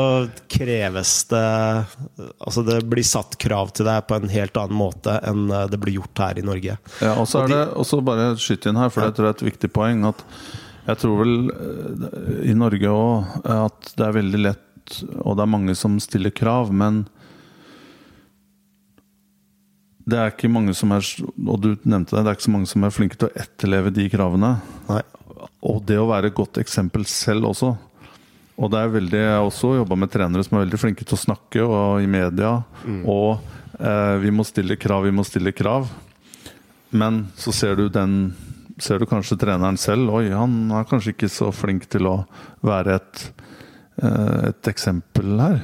kreves 0.51 1.15
det 1.31 1.45
Altså, 2.39 2.63
det 2.65 2.81
blir 2.89 3.05
satt 3.05 3.37
krav 3.41 3.71
til 3.75 3.87
deg 3.87 4.05
på 4.09 4.17
en 4.17 4.29
helt 4.31 4.57
annen 4.59 4.77
måte 4.77 5.15
enn 5.25 5.47
det 5.71 5.79
blir 5.81 5.97
gjort 5.99 6.21
her 6.21 6.39
i 6.39 6.43
Norge. 6.45 6.75
Ja, 7.03 7.15
og 7.19 7.27
så 7.29 7.43
er 7.43 7.51
det 7.51 7.63
også 7.75 7.99
bare 8.05 8.33
skyt 8.39 8.67
inn 8.69 8.79
her, 8.79 8.91
for 8.93 9.05
jeg 9.05 9.15
tror 9.15 9.27
det 9.27 9.31
er 9.31 9.37
et 9.39 9.49
viktig 9.49 9.71
poeng. 9.75 10.05
At 10.07 10.23
jeg 10.85 11.01
tror 11.01 11.21
vel 11.23 11.35
eh, 11.49 12.39
i 12.51 12.55
Norge 12.57 12.91
òg 12.91 13.49
at 13.49 13.93
det 13.97 14.05
er 14.05 14.17
veldig 14.19 14.41
lett, 14.43 14.99
og 15.23 15.37
det 15.37 15.45
er 15.45 15.53
mange 15.55 15.75
som 15.77 15.97
stiller 16.03 16.33
krav, 16.35 16.71
men 16.73 17.05
det 20.05 20.17
er 20.21 20.31
ikke 20.31 20.51
mange 20.53 20.73
som 20.77 20.93
er 20.93 21.01
Og 21.25 21.57
du 21.61 21.71
nevnte 21.81 22.13
det, 22.13 22.21
det 22.21 22.29
er 22.29 22.37
ikke 22.37 22.47
så 22.47 22.53
mange 22.53 22.69
som 22.69 22.85
er 22.85 22.93
flinke 22.93 23.17
til 23.17 23.29
å 23.29 23.35
etterleve 23.41 23.93
de 23.93 24.05
kravene. 24.13 24.51
Nei. 24.89 25.01
Og 25.65 25.81
det 25.87 25.97
å 25.97 26.07
være 26.09 26.29
et 26.29 26.37
godt 26.37 26.59
eksempel 26.61 27.07
selv 27.09 27.49
også. 27.49 27.73
Og 28.55 28.71
det 28.71 28.79
er 28.79 28.93
veldig, 28.93 29.19
Jeg 29.19 29.33
har 29.33 29.43
også 29.43 29.75
jobba 29.75 29.97
med 29.99 30.11
trenere 30.13 30.45
som 30.45 30.57
er 30.57 30.65
veldig 30.65 30.79
flinke 30.79 31.05
til 31.05 31.17
å 31.17 31.23
snakke 31.23 31.65
og 31.65 32.03
i 32.03 32.07
media. 32.07 32.59
Og 33.03 33.41
eh, 33.79 34.15
vi 34.21 34.31
må 34.31 34.45
stille 34.47 34.77
krav, 34.79 35.07
vi 35.09 35.15
må 35.15 35.25
stille 35.27 35.51
krav. 35.55 35.89
Men 36.95 37.25
så 37.35 37.53
ser 37.55 37.79
du 37.79 37.89
den 37.89 38.35
Ser 38.75 38.99
du 38.99 39.05
kanskje 39.07 39.37
treneren 39.39 39.77
selv. 39.79 40.09
Oi, 40.17 40.33
han 40.35 40.67
er 40.75 40.83
kanskje 40.89 41.13
ikke 41.13 41.29
så 41.31 41.47
flink 41.55 41.85
til 41.87 42.09
å 42.09 42.15
være 42.59 42.97
et, 42.99 43.21
eh, 44.03 44.49
et 44.49 44.67
eksempel 44.67 45.39
her. 45.39 45.61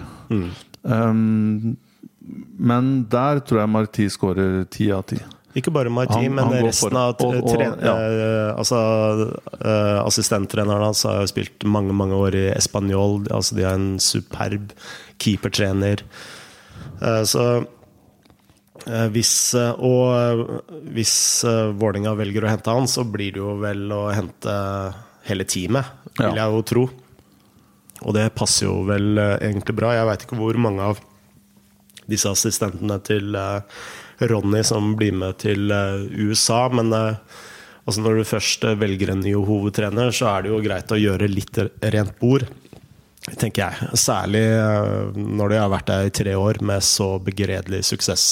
Um, 0.88 1.76
men 2.60 3.06
der 3.10 3.40
tror 3.42 3.60
jeg 3.64 3.70
Marti 3.74 4.06
skårer 4.14 4.66
ti 4.70 4.92
av 4.94 5.06
ti. 5.10 5.18
Ikke 5.58 5.72
bare 5.74 5.90
Marti, 5.92 6.30
men 6.32 6.46
han 6.46 6.64
resten 6.64 6.96
av 6.96 7.16
og- 7.20 7.44
og- 7.44 7.82
ja. 7.84 7.96
eh, 7.98 8.56
altså, 8.56 9.34
eh, 9.60 10.00
Assistenttreneren 10.06 10.84
hans 10.86 11.04
har 11.04 11.20
jo 11.20 11.28
spilt 11.28 11.66
mange 11.66 11.92
mange 11.94 12.14
år 12.16 12.34
i 12.36 12.54
Español. 12.56 13.28
Altså, 13.30 13.56
de 13.56 13.64
har 13.64 13.74
en 13.74 13.98
superb 14.00 14.72
keepertrener. 15.20 16.00
Eh, 17.02 17.24
så 17.28 17.66
hvis 18.86 19.54
Og 19.54 20.62
hvis 20.94 21.44
Vålerenga 21.78 22.16
velger 22.18 22.44
å 22.46 22.50
hente 22.50 22.72
han, 22.74 22.88
så 22.88 23.04
blir 23.06 23.34
det 23.34 23.42
jo 23.42 23.58
vel 23.62 23.90
å 23.94 24.12
hente 24.14 24.56
hele 25.28 25.44
teamet, 25.44 25.86
vil 26.18 26.34
jeg 26.36 26.52
jo 26.56 26.62
tro. 26.64 26.90
Og 28.04 28.14
det 28.16 28.34
passer 28.34 28.66
jo 28.66 28.84
vel 28.88 29.18
egentlig 29.40 29.76
bra. 29.76 29.92
Jeg 29.94 30.08
veit 30.08 30.26
ikke 30.26 30.38
hvor 30.40 30.58
mange 30.58 30.80
av 30.82 31.00
disse 32.10 32.32
assistentene 32.32 32.98
til 33.06 33.36
eh, 33.38 33.82
Ronny 34.32 34.64
som 34.68 34.94
blir 35.00 35.16
med 35.18 35.40
til 35.44 35.72
eh, 35.74 36.08
USA, 36.22 36.66
men 36.74 36.92
eh, 36.96 37.38
altså 37.86 38.06
når 38.06 38.20
du 38.20 38.32
først 38.32 38.68
velger 38.82 39.14
en 39.14 39.24
ny 39.26 39.36
hovedtrener, 39.38 40.12
så 40.16 40.32
er 40.34 40.44
det 40.46 40.54
jo 40.54 40.64
greit 40.66 40.92
å 40.94 41.00
gjøre 41.00 41.32
litt 41.32 41.62
rent 41.94 42.18
bord. 42.22 42.48
Tenker 43.38 43.68
jeg. 43.68 43.96
Særlig 44.02 44.42
når 45.14 45.52
de 45.52 45.58
har 45.62 45.70
vært 45.70 45.90
der 45.92 46.08
i 46.08 46.14
tre 46.18 46.32
år 46.34 46.58
med 46.66 46.82
så 46.82 47.20
begredelig 47.22 47.84
suksess 47.92 48.24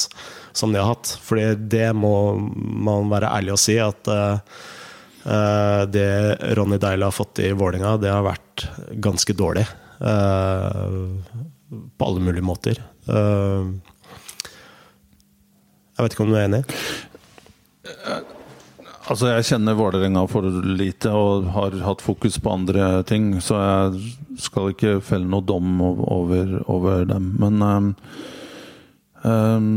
som 0.58 0.74
de 0.74 0.80
har 0.82 0.90
hatt. 0.90 1.12
Fordi 1.22 1.52
det 1.70 1.92
må 1.94 2.34
man 2.42 3.12
være 3.12 3.30
ærlig 3.38 3.54
og 3.54 3.62
si 3.62 3.76
at 3.78 4.10
det 5.94 6.08
Ronny 6.58 6.80
Deila 6.82 7.12
har 7.12 7.14
fått 7.14 7.44
i 7.46 7.52
Vålerenga, 7.54 8.00
det 8.02 8.10
har 8.10 8.26
vært 8.26 8.66
ganske 8.98 9.38
dårlig. 9.38 9.68
på 11.98 12.10
alle 12.10 12.26
mulige 12.26 12.50
måter. 12.50 12.82
Eh, 13.10 13.70
jeg 15.98 16.06
vet 16.06 16.16
ikke 16.16 16.26
om 16.26 16.32
du 16.32 16.38
er 16.38 16.48
enig? 16.48 16.64
Altså, 19.10 19.32
jeg 19.32 19.48
kjenner 19.50 19.78
Vålerenga 19.78 20.22
for 20.30 20.46
lite 20.64 21.12
og 21.18 21.50
har 21.56 21.74
hatt 21.82 22.04
fokus 22.06 22.38
på 22.40 22.52
andre 22.54 23.02
ting, 23.10 23.32
så 23.42 23.58
jeg 23.58 24.12
skal 24.40 24.70
ikke 24.74 25.00
felle 25.04 25.26
noe 25.28 25.42
dom 25.44 25.82
over, 25.82 26.60
over 26.70 27.08
dem. 27.10 27.32
Men 27.42 27.66
um, 27.66 27.90
um, 29.26 29.74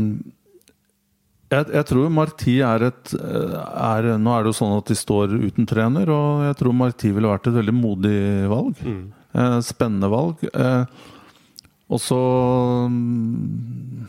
Jeg, 1.49 1.65
jeg 1.73 1.85
tror 1.89 2.13
Marti 2.13 2.59
er 2.65 2.87
et 2.87 3.11
er, 3.13 4.07
Nå 4.17 4.31
er 4.33 4.45
det 4.45 4.53
jo 4.53 4.59
sånn 4.61 4.77
at 4.77 4.89
de 4.89 4.97
står 4.97 5.33
uten 5.33 5.67
trener, 5.69 6.13
og 6.13 6.45
jeg 6.47 6.59
tror 6.61 6.77
Marti 6.77 7.11
ville 7.13 7.33
vært 7.33 7.49
et 7.49 7.57
veldig 7.57 7.75
modig 7.77 8.21
valg. 8.53 8.85
Mm. 8.85 9.03
Eh, 9.33 9.59
spennende 9.65 10.09
valg. 10.13 10.45
Eh, 10.53 10.85
og 11.93 12.01
så 12.01 12.19
mm, 12.89 14.07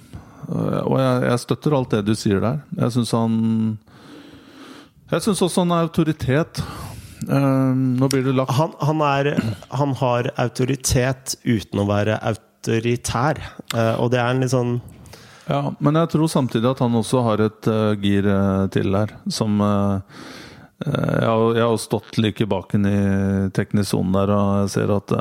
Og 0.88 0.96
jeg, 1.00 1.20
jeg, 1.28 1.42
støtter 1.44 1.76
alt 1.76 1.94
det 1.94 2.02
du 2.06 2.14
sier 2.18 2.40
der. 2.44 2.62
Jeg 2.80 2.96
syns 2.96 3.14
han 3.16 3.36
Jeg 5.12 5.24
syns 5.24 5.44
også 5.44 5.64
han 5.64 5.76
er 5.76 5.86
autoritet. 5.88 6.62
Eh, 7.24 7.72
nå 8.00 8.08
blir 8.12 8.24
det 8.26 8.34
lagt 8.36 8.52
Han, 8.58 8.74
han, 8.84 9.04
er, 9.06 9.30
han 9.72 9.94
har 10.00 10.32
autoritet 10.40 11.36
uten 11.44 11.80
å 11.80 11.88
være 11.88 12.18
autoritær. 12.20 13.40
Eh, 13.74 13.94
og 14.00 14.12
det 14.12 14.20
er 14.20 14.32
en 14.32 14.44
litt 14.44 14.54
sånn 14.54 14.76
ja, 15.44 15.74
men 15.76 15.98
jeg 16.00 16.08
tror 16.14 16.30
samtidig 16.32 16.70
at 16.70 16.80
han 16.80 16.94
også 16.96 17.20
har 17.26 17.42
et 17.44 17.66
uh, 17.68 17.92
gir 18.00 18.24
uh, 18.24 18.64
til 18.72 18.88
der, 18.96 19.10
som 19.28 19.58
uh, 19.60 20.00
jeg, 20.80 21.26
har, 21.28 21.42
jeg 21.58 21.66
har 21.66 21.76
stått 21.82 22.16
like 22.16 22.46
baken 22.48 22.88
i 22.88 23.00
teknisk 23.52 23.90
sone 23.90 24.14
der, 24.16 24.32
og 24.32 24.62
jeg 24.62 24.72
ser 24.72 24.92
at 24.94 25.12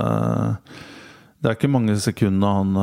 det 1.43 1.49
er 1.49 1.57
ikke 1.57 1.71
mange 1.71 1.97
sekunder 1.99 2.55
han 2.61 2.77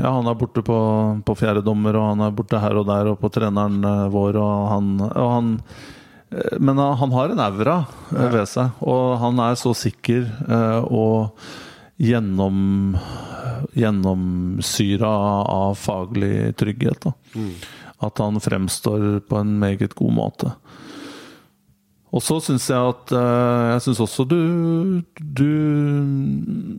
Ja, 0.00 0.08
han 0.08 0.30
er 0.30 0.38
borte 0.40 0.62
på, 0.64 0.78
på 1.20 1.36
fjerdedommer, 1.36 1.98
og 2.00 2.08
han 2.14 2.24
er 2.24 2.34
borte 2.36 2.60
her 2.62 2.80
og 2.80 2.88
der, 2.88 3.12
og 3.12 3.20
på 3.20 3.28
treneren 3.34 3.84
vår, 4.12 4.40
og 4.40 4.66
han, 4.72 4.88
og 5.04 5.30
han 5.34 5.52
Men 6.58 6.80
han 6.80 7.12
har 7.12 7.30
en 7.30 7.44
aura 7.44 7.76
ved 8.10 8.48
seg, 8.50 8.80
og 8.80 9.18
han 9.20 9.38
er 9.44 9.60
så 9.60 9.74
sikker 9.76 10.26
og 10.88 11.36
gjennom 12.02 12.96
gjennomsyra 13.76 15.12
av 15.52 15.74
faglig 15.74 16.56
trygghet. 16.56 17.08
Mm. 17.34 17.52
At 18.04 18.18
han 18.20 18.40
fremstår 18.40 19.20
på 19.28 19.38
en 19.40 19.58
meget 19.58 19.94
god 19.96 20.12
måte. 20.12 20.52
Og 22.16 22.22
så 22.24 22.38
syns 22.40 22.70
jeg 22.70 22.92
at 22.92 23.12
eh, 23.12 23.66
Jeg 23.74 23.84
syns 23.84 24.00
også 24.06 24.24
du, 24.28 24.40
du 25.20 25.50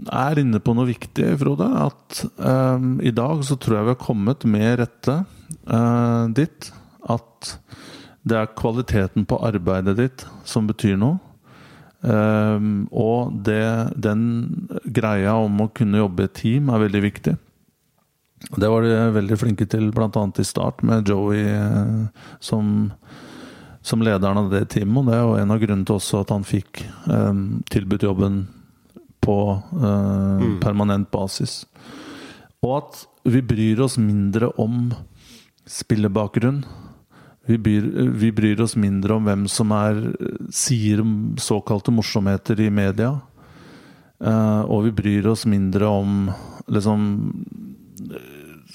er 0.09 0.41
inne 0.41 0.61
på 0.63 0.73
noe 0.73 0.89
viktig, 0.89 1.29
Frode. 1.43 1.67
At 1.67 2.23
um, 2.41 2.97
i 3.05 3.13
dag 3.13 3.43
så 3.45 3.59
tror 3.59 3.77
jeg 3.77 3.87
vi 3.87 3.93
har 3.93 4.01
kommet 4.01 4.47
med 4.49 4.79
rette 4.81 5.19
uh, 5.69 6.25
dit. 6.33 6.71
At 7.05 7.53
det 8.27 8.39
er 8.39 8.55
kvaliteten 8.57 9.27
på 9.29 9.39
arbeidet 9.45 9.97
ditt 9.99 10.25
som 10.47 10.67
betyr 10.69 10.97
noe. 10.99 11.19
Um, 12.01 12.87
og 12.93 13.37
det, 13.45 13.93
den 13.97 14.23
greia 14.93 15.35
om 15.43 15.61
å 15.63 15.69
kunne 15.75 16.01
jobbe 16.01 16.27
i 16.27 16.33
team 16.41 16.71
er 16.73 16.87
veldig 16.87 17.03
viktig. 17.03 17.35
Det 18.57 18.69
var 18.69 18.85
de 18.85 18.97
veldig 19.15 19.37
flinke 19.41 19.65
til 19.69 19.89
bl.a. 19.93 20.09
i 20.09 20.45
start, 20.45 20.83
med 20.85 21.09
Joey 21.09 21.45
som, 22.43 22.91
som, 23.87 24.03
lederen 24.03 24.41
av 24.41 24.51
det 24.51 24.65
teamet. 24.73 24.99
Og 24.99 25.09
det 25.09 25.17
er 25.17 25.23
jo 25.23 25.35
en 25.41 25.53
av 25.55 25.61
grunnene 25.63 25.87
til 25.87 25.97
også 25.97 26.23
at 26.23 26.33
han 26.35 26.47
fikk 26.47 26.83
um, 27.07 27.43
tilbudt 27.71 28.05
jobben 28.07 28.41
på 29.23 29.37
uh, 29.55 30.41
mm. 30.41 30.57
permanent 30.63 31.09
basis. 31.13 31.61
Og 32.63 32.81
at 32.81 33.05
vi 33.27 33.43
bryr 33.43 33.81
oss 33.83 33.97
mindre 33.99 34.51
om 34.61 34.91
spillebakgrunn 35.67 36.61
vi 37.47 37.55
bryr, 37.57 37.85
vi 38.11 38.31
bryr, 38.35 38.59
oss 38.59 38.73
mindre 38.75 39.15
om 39.15 39.27
hvem 39.27 39.45
som 39.47 39.71
er, 39.71 40.01
sier 40.51 40.99
såkalte 41.39 41.93
morsomheter 41.95 42.59
i 42.59 42.67
media. 42.67 43.13
Uh, 44.19 44.67
og 44.67 44.89
vi 44.89 44.91
bryr 44.97 45.29
oss 45.31 45.45
mindre 45.47 45.87
om 45.87 46.25
liksom 46.67 47.05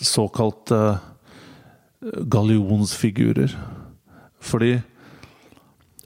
såkalte 0.00 0.78
gallionsfigurer. 2.32 3.52
Fordi 4.40 4.72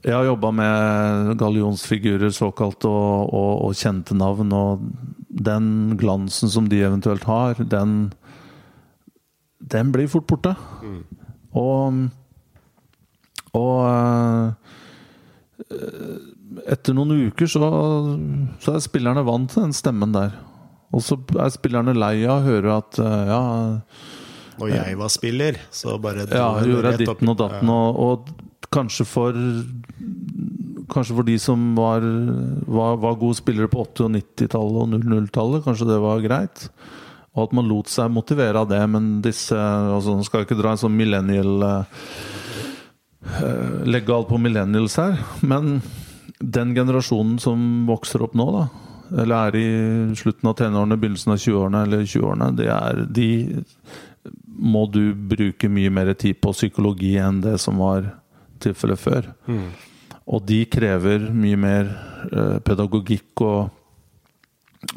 jeg 0.03 0.13
har 0.13 0.27
jobba 0.27 0.51
med 0.53 1.33
gallionsfigurer, 1.39 2.29
såkalt, 2.35 2.85
og, 2.85 3.33
og, 3.33 3.51
og, 3.65 3.75
kjente 3.75 4.15
navn. 4.17 4.53
Og 4.53 4.85
den 5.27 5.97
glansen 5.99 6.51
som 6.53 6.69
de 6.69 6.83
eventuelt 6.85 7.25
har, 7.27 7.57
den, 7.59 8.13
den 9.59 9.91
blir 9.95 10.09
fort 10.11 10.29
borte. 10.29 10.55
Mm. 10.85 11.01
Og 11.57 12.07
og 13.57 13.77
eh, 13.87 15.77
etter 16.73 16.95
noen 16.95 17.29
uker 17.29 17.49
så, 17.49 17.69
så, 18.61 18.75
er 18.75 18.83
spillerne 18.83 19.23
vant 19.27 19.49
til 19.53 19.65
den 19.65 19.75
stemmen 19.75 20.13
der. 20.15 20.35
Og 20.95 21.03
så 21.03 21.17
er 21.35 21.51
spillerne 21.53 21.95
lei 21.97 22.21
av 22.25 22.41
å 22.41 22.45
høre 22.47 22.77
at 22.79 22.99
eh, 23.03 23.31
ja 23.31 23.41
Når 24.61 24.69
jeg 24.71 24.99
var 25.01 25.11
spiller, 25.13 25.59
så 25.73 25.97
bare 26.01 26.27
Ja, 26.29 26.51
gjorde 26.63 26.93
jeg 26.93 27.05
ditten 27.05 27.33
og 27.33 27.39
datten. 27.41 27.71
Og, 27.73 28.03
og 28.07 28.46
kanskje 28.73 29.07
for 29.07 29.43
Kanskje 30.87 31.17
for 31.17 31.27
de 31.27 31.33
som 31.35 31.63
var, 31.75 31.99
var, 32.63 32.93
var 33.03 33.17
gode 33.19 33.35
spillere 33.35 33.67
på 33.67 33.81
80- 33.83 34.05
og 34.05 34.13
90-tallet 34.13 34.77
og 34.79 34.93
00-tallet, 35.03 35.65
kanskje 35.65 35.87
det 35.89 35.97
var 35.99 36.21
greit. 36.23 36.61
Og 37.35 37.41
at 37.43 37.55
man 37.57 37.67
lot 37.67 37.91
seg 37.91 38.13
motivere 38.15 38.61
av 38.61 38.69
det. 38.71 38.79
Men 38.87 39.09
disse 39.25 39.57
altså, 39.57 40.15
Nå 40.15 40.23
skal 40.23 40.45
jeg 40.45 40.47
ikke 40.47 40.59
dra 40.61 40.71
en 40.71 40.79
sånn 40.79 40.95
millennial 40.95 41.59
uh, 41.59 42.05
Eh, 43.35 43.85
legge 43.85 44.13
alt 44.13 44.27
på 44.27 44.37
millennials 44.37 44.97
her. 44.97 45.17
Men 45.41 45.81
den 46.39 46.75
generasjonen 46.75 47.39
som 47.41 47.87
vokser 47.87 48.23
opp 48.23 48.35
nå, 48.37 48.47
da, 48.53 48.67
eller 49.23 49.49
er 49.49 49.57
i 49.57 49.67
slutten 50.19 50.51
av 50.51 50.57
tenårene, 50.59 50.99
begynnelsen 50.99 51.33
av 51.33 51.41
20-årene 51.41 51.83
eller 51.87 52.05
20-årene, 52.05 52.51
det 52.57 52.69
de 53.15 53.29
må 54.57 54.87
du 54.91 55.13
bruke 55.13 55.69
mye 55.69 55.91
mer 55.93 56.11
tid 56.17 56.39
på 56.41 56.51
psykologi 56.55 57.13
enn 57.21 57.43
det 57.43 57.55
som 57.61 57.77
var 57.79 58.09
tilfellet 58.61 59.01
før. 59.01 59.31
Mm. 59.47 59.69
Og 60.27 60.43
de 60.47 60.61
krever 60.67 61.29
mye 61.31 61.59
mer 61.59 61.91
eh, 62.31 62.57
pedagogikk 62.65 63.43
og 63.47 63.73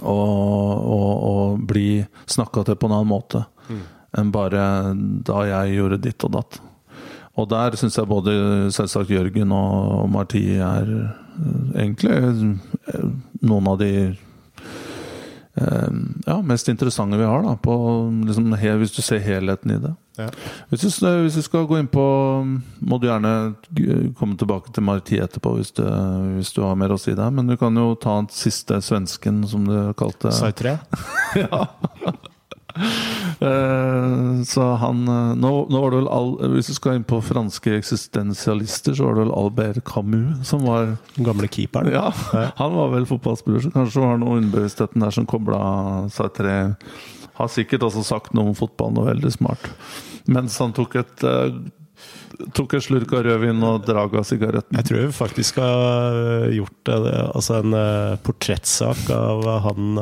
å 0.01 1.37
bli 1.67 2.03
snakka 2.29 2.65
til 2.67 2.77
på 2.79 2.89
en 2.89 2.95
annen 2.99 3.11
måte 3.11 3.41
mm. 3.71 3.85
enn 4.21 4.33
bare 4.35 4.65
da 5.27 5.45
jeg 5.49 5.79
gjorde 5.79 6.03
ditt 6.05 6.27
og 6.29 6.35
datt. 6.37 6.61
Og 7.39 7.49
der 7.51 7.77
syns 7.79 7.97
jeg 7.97 8.11
både 8.11 8.33
selvsagt 8.75 9.13
Jørgen 9.13 9.55
og 9.55 10.09
Marti 10.13 10.43
er 10.59 10.91
eh, 10.91 11.85
egentlig 11.85 12.17
eh, 12.19 13.07
noen 13.41 13.71
av 13.71 13.79
de 13.81 13.93
ja, 16.27 16.43
mest 16.43 16.69
interessante 16.69 17.17
vi 17.17 17.25
har. 17.25 17.43
Da, 17.43 17.57
på, 17.57 17.75
liksom, 18.27 18.55
hvis 18.55 18.95
du 18.97 19.03
ser 19.03 19.19
helheten 19.25 19.75
i 19.75 19.79
det. 19.83 19.93
Ja. 20.19 20.29
Hvis, 20.69 20.81
du, 20.81 21.07
hvis, 21.23 21.37
du, 21.39 21.43
skal 21.43 21.65
gå 21.71 21.79
inn 21.81 21.87
på 21.89 22.03
Må 22.85 22.99
du 23.01 23.07
gjerne 23.07 23.55
komme 24.19 24.37
tilbake 24.37 24.73
til 24.75 24.85
Marti 24.85 25.17
etterpå 25.23 25.55
hvis 25.57 25.71
du, 25.79 25.85
hvis 26.35 26.51
du 26.53 26.61
har 26.67 26.77
mer 26.77 26.93
å 26.93 26.99
si 27.01 27.15
der. 27.17 27.33
Men 27.33 27.49
du 27.49 27.57
kan 27.61 27.77
jo 27.77 27.95
ta 28.01 28.19
den 28.21 28.29
siste 28.35 28.83
svensken, 28.85 29.45
som 29.49 29.65
du 29.69 29.79
kalte 29.99 30.35
Sartre? 30.35 30.79
ja. 31.45 31.65
Eh, 33.41 34.43
så 34.45 34.63
han 34.77 34.99
eh, 35.09 35.29
nå, 35.41 35.51
nå, 35.73 35.79
var 35.81 35.95
det 35.95 36.01
vel 36.03 36.09
all, 36.13 36.35
Hvis 36.53 36.69
du 36.69 36.75
skal 36.77 36.99
inn 36.99 37.07
på 37.09 37.23
franske 37.25 37.73
eksistensialister, 37.79 38.93
så 38.93 39.07
var 39.07 39.17
det 39.17 39.23
vel 39.23 39.33
Albert 39.33 39.81
Camus 39.89 40.43
som 40.51 40.67
var 40.69 40.91
Den 41.15 41.25
gamle 41.25 41.49
keeperen? 41.49 41.89
Ja, 41.95 42.11
han 42.61 42.77
var 42.77 42.93
vel 42.93 43.09
fotballspiller, 43.09 43.65
så 43.65 43.73
kanskje 43.73 44.05
var 44.05 44.19
det 44.19 44.27
noe 44.27 44.43
underbevisstheten 44.43 45.07
der 45.07 45.17
som 45.17 45.29
kobla 45.31 45.63
seg 46.13 46.35
tre 46.37 46.59
Har 47.41 47.49
sikkert 47.49 47.89
også 47.89 48.05
sagt 48.05 48.37
noe 48.37 48.53
om 48.53 48.59
fotball, 48.59 48.93
noe 48.93 49.09
veldig 49.09 49.33
smart. 49.33 49.71
Mens 50.29 50.61
han 50.61 50.77
tok 50.77 50.99
et 51.01 51.25
uh, 51.25 51.49
tok 52.57 52.77
en 52.77 52.85
slurk 52.85 53.13
av 53.17 53.25
rødvin 53.27 53.67
og 53.67 53.85
drag 53.87 54.17
av 54.21 54.27
sigaretten. 54.29 54.79
Jeg 54.79 54.89
tror 54.89 55.03
vi 55.03 55.13
faktisk 55.17 55.61
har 55.63 56.49
gjort 56.55 56.79
det, 56.89 56.99
altså 57.35 57.61
en 57.61 57.77
uh, 57.77 58.17
portrettsak 58.25 59.11
av 59.15 59.47
han 59.67 60.01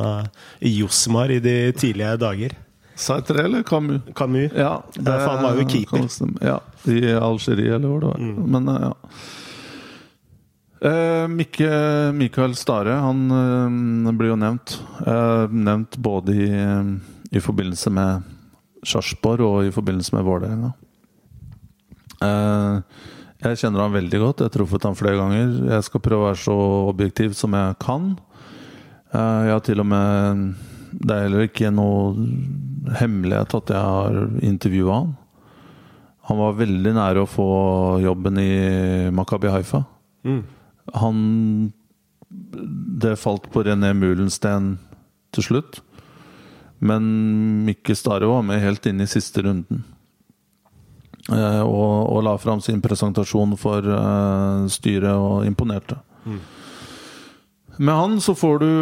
Josmar 0.64 1.32
i 1.34 1.40
de 1.44 1.56
tidlige 1.76 2.16
dager. 2.20 2.56
Saitre 2.98 3.44
eller 3.46 3.62
Camus? 3.62 4.02
Camus. 4.18 4.52
Ja, 4.58 4.82
det, 4.94 5.04
for 5.06 5.28
han 5.30 5.44
var 5.46 5.58
jo 5.60 5.66
keeper. 5.70 6.08
Ja, 6.42 6.56
I 6.90 7.12
Algerie, 7.14 7.76
eller 7.76 7.92
hvor 7.92 8.02
det 8.02 8.10
var. 8.10 8.24
Mm. 8.24 8.40
Men 8.56 8.72
ja. 8.74 8.94
Eh, 10.80 11.28
Mikke, 11.28 11.70
Mikael 12.14 12.54
Stare 12.54 13.00
han 13.02 13.30
eh, 13.30 14.12
blir 14.14 14.32
jo 14.32 14.38
nevnt. 14.38 14.78
Eh, 15.06 15.46
nevnt 15.50 15.98
både 15.98 16.34
i, 16.34 16.50
i 17.30 17.42
forbindelse 17.42 17.90
med 17.90 18.28
Sarpsborg 18.86 19.42
og 19.42 19.66
i 19.66 19.74
forbindelse 19.74 20.14
med 20.14 20.26
Vålerenga. 20.28 20.72
Eh, 22.24 23.04
jeg 23.44 23.60
kjenner 23.60 23.84
han 23.84 23.94
veldig 23.94 24.20
godt. 24.22 24.42
Jeg 24.42 24.50
har 24.50 24.56
truffet 24.56 24.86
han 24.88 24.98
flere 24.98 25.18
ganger. 25.20 25.52
Jeg 25.70 25.86
skal 25.86 26.02
prøve 26.02 26.24
å 26.24 26.30
være 26.30 26.42
så 26.42 26.56
objektiv 26.88 27.36
som 27.38 27.54
jeg 27.54 27.78
kan. 27.82 28.10
Eh, 29.12 29.40
jeg 29.48 29.54
har 29.54 29.64
til 29.64 29.80
og 29.80 29.88
med 29.88 30.54
Det 30.88 31.14
er 31.14 31.26
heller 31.26 31.44
ikke 31.44 31.70
noe 31.70 32.14
hemmelighet 32.96 33.54
at 33.58 33.72
jeg 33.74 33.82
har 33.92 34.20
intervjua 34.40 34.94
han. 35.02 35.10
Han 36.28 36.40
var 36.40 36.56
veldig 36.58 36.92
nære 36.96 37.24
å 37.24 37.28
få 37.28 37.48
jobben 38.04 38.40
i 38.40 38.52
Makabi 39.12 39.52
Haifa. 39.52 39.84
Mm. 40.24 40.42
Han 40.94 41.18
Det 43.00 43.18
falt 43.20 43.50
på 43.52 43.62
René 43.64 43.92
Mulensten 43.96 44.78
til 45.32 45.44
slutt. 45.44 45.80
Men 46.80 47.04
Mikke 47.66 47.94
Stare 47.96 48.28
var 48.28 48.42
med 48.42 48.62
helt 48.62 48.86
inn 48.86 49.00
i 49.00 49.08
siste 49.10 49.42
runden. 49.44 49.84
Eh, 51.28 51.60
og, 51.60 52.08
og 52.08 52.22
la 52.24 52.34
fram 52.40 52.60
sin 52.64 52.80
presentasjon 52.84 53.52
for 53.60 53.84
eh, 53.84 54.66
styret 54.72 55.12
og 55.12 55.44
imponerte. 55.48 55.98
Med 57.78 57.94
han 57.94 58.18
så 58.24 58.34
får 58.34 58.64
du 58.64 58.72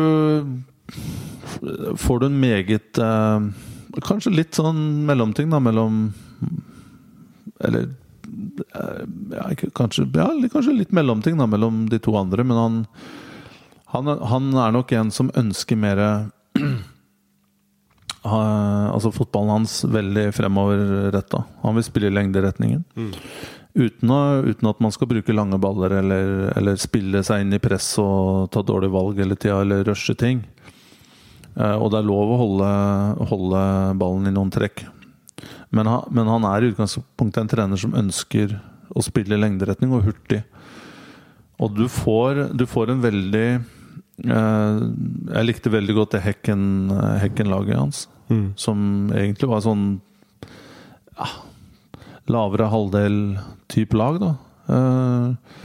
Får 1.96 2.20
du 2.20 2.26
en 2.26 2.38
meget 2.40 2.98
eh, 3.02 3.46
Kanskje 4.06 4.32
litt 4.34 4.56
sånn 4.56 5.04
mellomting 5.08 5.50
da 5.52 5.60
mellom 5.62 6.08
Eller 7.64 7.90
ja, 8.26 9.46
kanskje, 9.74 10.04
ja, 10.18 10.26
kanskje 10.52 10.74
litt 10.74 10.92
mellomting 10.96 11.38
da 11.38 11.46
mellom 11.48 11.86
de 11.90 12.00
to 12.02 12.16
andre, 12.18 12.44
men 12.44 12.58
han 12.58 12.80
han, 13.94 14.10
han 14.10 14.48
er 14.58 14.74
nok 14.74 14.92
en 14.98 15.12
som 15.14 15.30
ønsker 15.38 15.78
mer 15.78 16.00
Altså 18.26 19.12
fotballen 19.14 19.52
hans 19.58 19.78
veldig 19.86 20.26
fremoverretta. 20.34 21.44
Han 21.62 21.76
vil 21.78 21.84
spille 21.86 22.10
i 22.10 22.14
lengderetningen. 22.16 22.84
Uten, 23.76 24.08
å, 24.10 24.20
uten 24.46 24.68
at 24.70 24.78
man 24.80 24.92
skal 24.94 25.08
bruke 25.10 25.34
lange 25.36 25.58
baller 25.60 25.98
eller, 25.98 26.30
eller 26.56 26.78
spille 26.80 27.20
seg 27.26 27.42
inn 27.44 27.52
i 27.52 27.60
press 27.60 27.90
og 28.00 28.48
ta 28.54 28.62
dårlige 28.64 28.94
valg 28.94 29.18
hele 29.20 29.36
tida 29.36 29.58
eller 29.60 29.84
rushe 29.84 30.14
ting. 30.16 30.40
Eh, 31.56 31.76
og 31.76 31.90
det 31.92 32.00
er 32.00 32.08
lov 32.08 32.32
å 32.32 32.38
holde, 32.40 32.70
holde 33.28 33.62
ballen 34.00 34.30
i 34.30 34.32
noen 34.32 34.50
trekk. 34.54 34.86
Men 35.76 35.90
han, 35.92 36.08
men 36.16 36.28
han 36.32 36.48
er 36.48 36.64
i 36.64 36.70
utgangspunktet 36.72 37.42
en 37.42 37.52
trener 37.52 37.76
som 37.80 37.92
ønsker 37.96 38.56
å 38.96 39.02
spille 39.04 39.36
i 39.36 39.42
lengderetning 39.42 39.92
og 39.92 40.06
hurtig. 40.08 40.40
Og 41.60 41.76
du 41.76 41.84
får, 41.92 42.46
du 42.56 42.64
får 42.68 42.92
en 42.92 43.00
veldig 43.04 43.46
eh, 43.52 44.80
Jeg 45.36 45.46
likte 45.48 45.72
veldig 45.72 45.94
godt 46.00 46.16
det 46.16 46.24
Hekken- 46.24 46.92
Hekken-laget 47.20 47.76
hans. 48.28 48.56
Som 48.60 49.10
egentlig 49.14 49.48
var 49.50 49.62
sånn 49.64 49.86
ja, 51.16 51.28
lavere 52.32 52.70
halvdel-type 52.72 53.96
lag, 53.98 54.20
da. 54.22 54.32
Eh, 54.66 55.56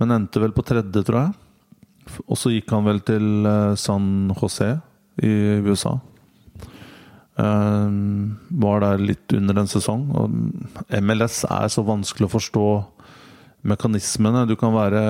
men 0.00 0.14
endte 0.16 0.42
vel 0.42 0.54
på 0.56 0.64
tredje, 0.66 1.04
tror 1.06 1.20
jeg. 1.22 1.34
Og 2.26 2.38
så 2.38 2.52
gikk 2.52 2.72
han 2.74 2.86
vel 2.86 3.02
til 3.06 3.46
eh, 3.46 3.74
San 3.78 4.30
José 4.34 4.72
i 5.22 5.34
USA. 5.66 5.96
Eh, 7.40 7.90
var 8.64 8.82
der 8.84 9.04
litt 9.12 9.36
under 9.36 9.62
en 9.62 9.70
sesong. 9.70 10.08
Og 10.16 10.96
MLS 11.00 11.44
er 11.48 11.70
så 11.72 11.86
vanskelig 11.86 12.28
å 12.28 12.34
forstå 12.38 12.66
mekanismene. 13.70 14.46
Du 14.48 14.56
kan 14.58 14.74
være 14.74 15.00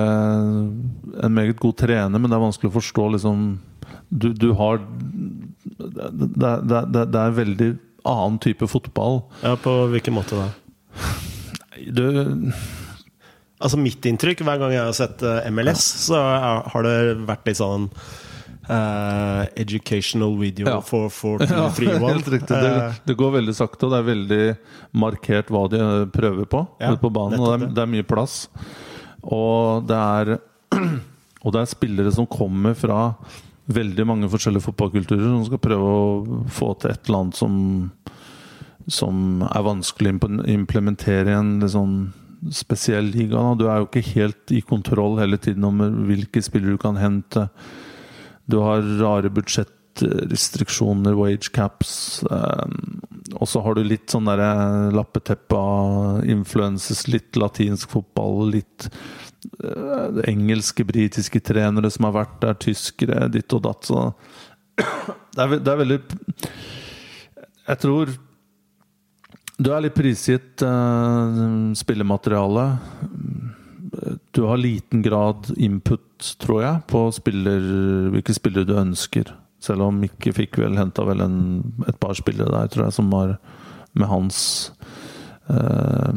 en 1.23 1.33
meget 1.33 1.59
god 1.59 1.77
trener, 1.79 2.19
men 2.19 2.29
det 2.29 2.37
er 2.37 2.45
vanskelig 2.45 2.71
å 2.71 2.79
forstå 2.79 3.09
liksom 3.15 3.45
Du, 4.11 4.29
du 4.35 4.49
har 4.59 4.81
det, 5.79 6.09
det, 6.35 6.81
det, 6.91 7.05
det 7.13 7.21
er 7.21 7.35
veldig 7.37 7.69
annen 8.11 8.39
type 8.43 8.67
fotball. 8.67 9.21
Ja, 9.45 9.55
På 9.61 9.75
hvilken 9.91 10.15
måte 10.17 10.35
da? 10.39 10.49
Du, 11.91 12.05
Altså 13.61 13.77
Mitt 13.77 14.05
inntrykk 14.09 14.41
hver 14.45 14.57
gang 14.61 14.73
jeg 14.73 14.81
har 14.87 14.95
sett 14.97 15.21
eh, 15.25 15.45
MLS, 15.53 15.83
så 16.07 16.17
har 16.73 16.85
det 16.85 16.95
vært 17.27 17.45
litt 17.45 17.59
sånn 17.59 17.83
uh, 18.71 19.43
educational 19.61 20.33
video 20.39 20.65
Ja. 20.65 20.79
for, 20.81 21.11
for 21.13 21.43
Ja, 21.45 21.67
3-1. 21.69 21.99
helt 22.07 22.31
riktig. 22.33 22.55
Det, 22.57 22.71
Eh, 22.71 22.97
det 23.05 23.15
går 23.19 23.35
veldig 23.37 23.53
sakte, 23.57 23.85
og 23.85 23.93
det 23.93 23.99
er 24.01 24.09
veldig 24.09 24.41
markert 24.97 25.53
hva 25.53 25.67
de 25.69 25.81
prøver 26.13 26.49
på 26.49 26.63
Ja, 26.81 26.89
ute 26.95 27.03
på 27.05 27.13
banen. 27.13 27.37
Og 27.39 27.51
det 27.53 27.53
er, 27.69 27.75
det 27.77 27.85
er 27.85 27.93
mye 27.93 28.07
plass. 28.09 28.47
Og 29.21 29.85
det 29.89 30.01
er 30.01 30.35
Og 31.45 31.53
det 31.55 31.61
er 31.63 31.69
spillere 31.71 32.11
som 32.13 32.25
kommer 32.29 32.73
fra 32.77 33.13
veldig 33.75 34.05
mange 34.07 34.29
forskjellige 34.31 34.67
fotballkulturer, 34.69 35.27
som 35.27 35.45
skal 35.47 35.61
prøve 35.63 35.93
å 35.95 36.41
få 36.51 36.73
til 36.81 36.93
et 36.93 37.07
eller 37.07 37.25
annet 37.25 37.39
som 37.39 37.55
som 38.89 39.43
er 39.45 39.65
vanskelig 39.65 40.15
å 40.17 40.29
implementere 40.49 41.31
i 41.31 41.37
en 41.37 41.59
litt 41.61 41.73
sånn 41.73 41.95
spesiell 42.53 43.11
liga. 43.13 43.37
Da. 43.37 43.53
Du 43.57 43.67
er 43.69 43.81
jo 43.81 43.89
ikke 43.89 44.13
helt 44.15 44.53
i 44.53 44.61
kontroll 44.65 45.19
hele 45.21 45.37
tiden 45.41 45.67
om 45.67 45.81
hvilke 46.07 46.41
spillere 46.43 46.77
du 46.77 46.81
kan 46.81 46.97
hente. 46.99 47.47
Du 48.49 48.57
har 48.65 48.81
rare 48.99 49.29
budsjettrestriksjoner, 49.33 51.13
wage 51.19 51.51
caps. 51.53 52.23
Eh, 52.25 52.65
og 53.37 53.47
så 53.47 53.61
har 53.63 53.77
du 53.77 53.83
litt 53.85 54.09
sånn 54.11 54.27
derre 54.29 54.91
lappeteppe 54.95 55.55
av 55.57 56.25
influences, 56.25 57.05
litt 57.11 57.37
latinsk 57.39 57.93
fotball, 57.93 58.49
litt 58.57 58.89
engelske, 60.27 60.85
britiske 60.85 61.41
trenere 61.43 61.89
som 61.91 62.07
har 62.09 62.17
vært 62.19 62.41
der, 62.43 62.57
tyskere, 62.61 63.27
ditt 63.33 63.53
og 63.57 63.63
datt. 63.65 63.87
Så 63.87 64.03
det 65.35 65.45
er, 65.45 65.55
det 65.57 65.71
er 65.71 65.81
veldig 65.81 66.01
Jeg 67.67 67.81
tror 67.81 68.13
du 69.61 69.69
er 69.69 69.83
litt 69.85 69.93
prisgitt 69.93 70.63
eh, 70.65 71.41
spillemateriale. 71.77 72.65
Du 74.33 74.45
har 74.47 74.57
liten 74.57 75.03
grad 75.05 75.51
input, 75.57 76.35
tror 76.41 76.63
jeg, 76.63 76.81
på 76.89 77.03
spiller, 77.13 77.67
hvilke 78.13 78.33
spillere 78.33 78.65
du 78.65 78.73
ønsker. 78.79 79.29
Selv 79.61 79.85
om 79.85 79.99
Mikke 80.01 80.33
fikk 80.33 80.57
vel 80.63 80.79
henta 80.79 81.05
vel 81.05 81.21
en, 81.21 81.41
et 81.85 81.99
par 82.01 82.17
spillere 82.17 82.49
der, 82.49 82.71
tror 82.73 82.87
jeg, 82.87 82.95
som 82.97 83.11
var 83.13 83.35
med 83.93 84.07
hans 84.07 84.39
eh, 85.51 86.13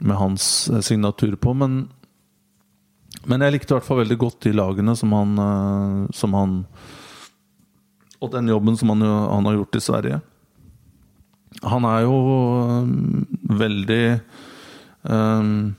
Med 0.00 0.16
hans 0.18 0.70
signatur 0.82 1.36
på. 1.36 1.54
Men, 1.54 1.84
men 3.30 3.44
jeg 3.44 3.54
likte 3.54 3.72
i 3.72 3.76
hvert 3.76 3.86
fall 3.86 4.02
veldig 4.02 4.18
godt 4.20 4.44
de 4.46 4.52
lagene 4.56 4.94
som 4.98 5.12
han, 5.16 5.34
eh, 5.40 5.98
som 6.16 6.36
han 6.36 6.60
Og 8.20 8.30
den 8.32 8.48
jobben 8.48 8.76
som 8.80 8.88
han, 8.92 9.02
han 9.04 9.46
har 9.48 9.58
gjort 9.58 9.76
i 9.76 9.84
Sverige. 9.84 10.20
Han 11.62 11.84
er 11.84 12.04
jo 12.06 12.14
veldig 13.60 14.20
um, 15.02 15.74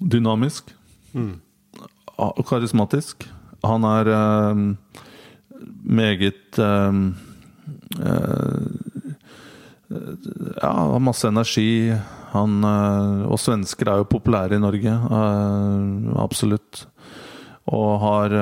dynamisk. 0.00 0.72
og 2.16 2.46
Karismatisk. 2.48 3.28
Han 3.64 3.84
er 3.84 4.08
um, 4.52 4.78
meget 5.84 6.58
um, 6.58 7.14
uh, 8.00 8.64
Ja, 10.62 10.72
har 10.72 10.98
masse 11.04 11.28
energi. 11.28 11.92
Han 12.32 12.64
øh, 12.64 13.28
Og 13.32 13.40
svensker 13.40 13.88
er 13.88 14.00
jo 14.00 14.08
populære 14.08 14.56
i 14.56 14.62
Norge. 14.62 14.92
øh, 14.92 16.16
absolutt. 16.22 16.86
Og 17.66 18.00
har 18.00 18.36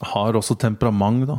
Har 0.00 0.36
også 0.36 0.54
temperament, 0.58 1.26
da. 1.28 1.38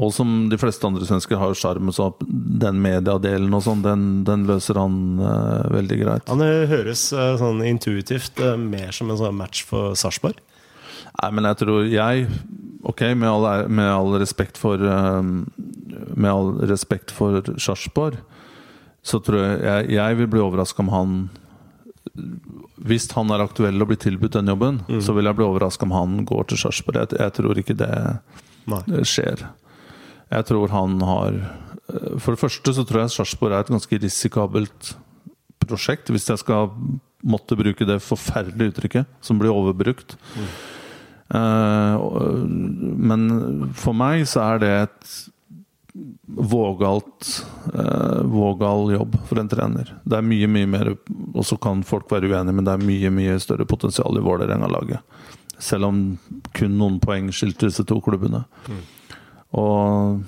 Og 0.00 0.12
som 0.14 0.48
de 0.48 0.58
fleste 0.60 0.86
andre 0.86 1.04
svensker 1.04 1.36
har 1.40 1.56
sjarm, 1.58 1.90
så 1.92 2.12
den 2.22 2.78
mediedelen 2.80 3.52
og 3.56 3.64
sånn, 3.66 3.82
den, 3.84 4.04
den 4.24 4.46
løser 4.48 4.78
han 4.78 5.18
uh, 5.18 5.66
veldig 5.74 5.98
greit. 6.00 6.30
Han 6.30 6.44
eh, 6.44 6.64
høres 6.70 7.08
uh, 7.12 7.34
sånn 7.40 7.60
intuitivt 7.66 8.38
uh, 8.40 8.54
mer 8.56 8.94
som 8.96 9.10
en 9.10 9.18
sånn 9.20 9.36
match 9.36 9.64
for 9.68 9.98
Sarpsborg. 9.98 10.38
Nei, 11.20 11.30
men 11.34 11.48
jeg 11.48 11.60
tror 11.64 11.88
jeg 11.90 12.28
Ok, 12.86 13.02
med 13.18 13.28
all, 13.28 13.66
med 13.68 13.88
all 13.92 14.14
respekt 14.20 14.56
for 14.60 14.80
eh, 14.80 15.18
Med 15.20 16.28
all 16.30 16.52
respekt 16.70 17.10
for 17.12 17.42
Sarpsborg, 17.60 18.16
så 19.02 19.20
tror 19.24 19.40
jeg 19.42 19.60
jeg, 19.64 19.92
jeg 19.96 20.18
vil 20.18 20.28
bli 20.32 20.42
overraska 20.44 20.82
om 20.84 20.90
han 20.92 21.14
Hvis 22.80 23.08
han 23.14 23.32
er 23.32 23.44
aktuell 23.44 23.80
og 23.80 23.90
blir 23.90 24.00
tilbudt 24.00 24.36
den 24.38 24.50
jobben, 24.52 24.80
så 25.04 25.14
vil 25.16 25.28
jeg 25.28 25.38
bli 25.38 25.46
overraska 25.46 25.86
om 25.86 25.94
han 25.94 26.24
går 26.28 26.50
til 26.50 26.60
Sarpsborg. 26.62 26.96
Jeg, 27.02 27.20
jeg 27.20 27.34
tror 27.36 27.60
ikke 27.60 27.76
det 27.76 27.92
Nei. 28.70 28.80
skjer. 29.08 29.44
Jeg 30.30 30.46
tror 30.48 30.72
han 30.72 30.96
har 31.02 31.38
For 32.18 32.34
det 32.34 32.40
første 32.40 32.74
så 32.76 32.84
tror 32.86 33.04
jeg 33.04 33.14
Sarpsborg 33.14 33.54
er 33.54 33.64
et 33.64 33.72
ganske 33.72 34.00
risikabelt 34.00 34.94
prosjekt, 35.60 36.10
hvis 36.10 36.28
jeg 36.30 36.40
skal 36.40 36.70
måtte 37.20 37.58
bruke 37.58 37.84
det 37.84 38.00
forferdelige 38.02 38.72
uttrykket, 38.72 39.08
som 39.20 39.38
blir 39.38 39.52
overbrukt. 39.52 40.16
Mm. 40.34 40.46
Uh, 41.30 42.46
men 42.98 43.26
for 43.78 43.94
meg 43.94 44.24
så 44.26 44.42
er 44.54 44.62
det 44.62 44.70
et 44.80 45.12
vågalt 46.26 47.30
eh, 47.74 48.20
vågal 48.30 48.92
jobb 48.94 49.16
for 49.28 49.40
en 49.42 49.50
trener. 49.50 49.94
Det 50.04 50.18
er 50.18 50.26
mye, 50.26 50.48
mye 50.50 50.68
mer 50.70 50.92
Og 51.34 51.42
så 51.46 51.58
kan 51.60 51.84
folk 51.86 52.10
være 52.12 52.30
uenige, 52.30 52.56
men 52.56 52.66
det 52.66 52.74
er 52.76 52.86
mye, 52.86 53.12
mye 53.14 53.38
større 53.42 53.66
potensial 53.68 54.18
i 54.18 54.24
Vålerenga-laget. 54.24 55.02
Selv 55.60 55.90
om 55.90 56.04
kun 56.56 56.78
noen 56.78 57.00
poeng 57.02 57.28
skilte 57.34 57.68
disse 57.68 57.84
to 57.88 58.00
klubbene. 58.04 58.44
Og 59.58 60.22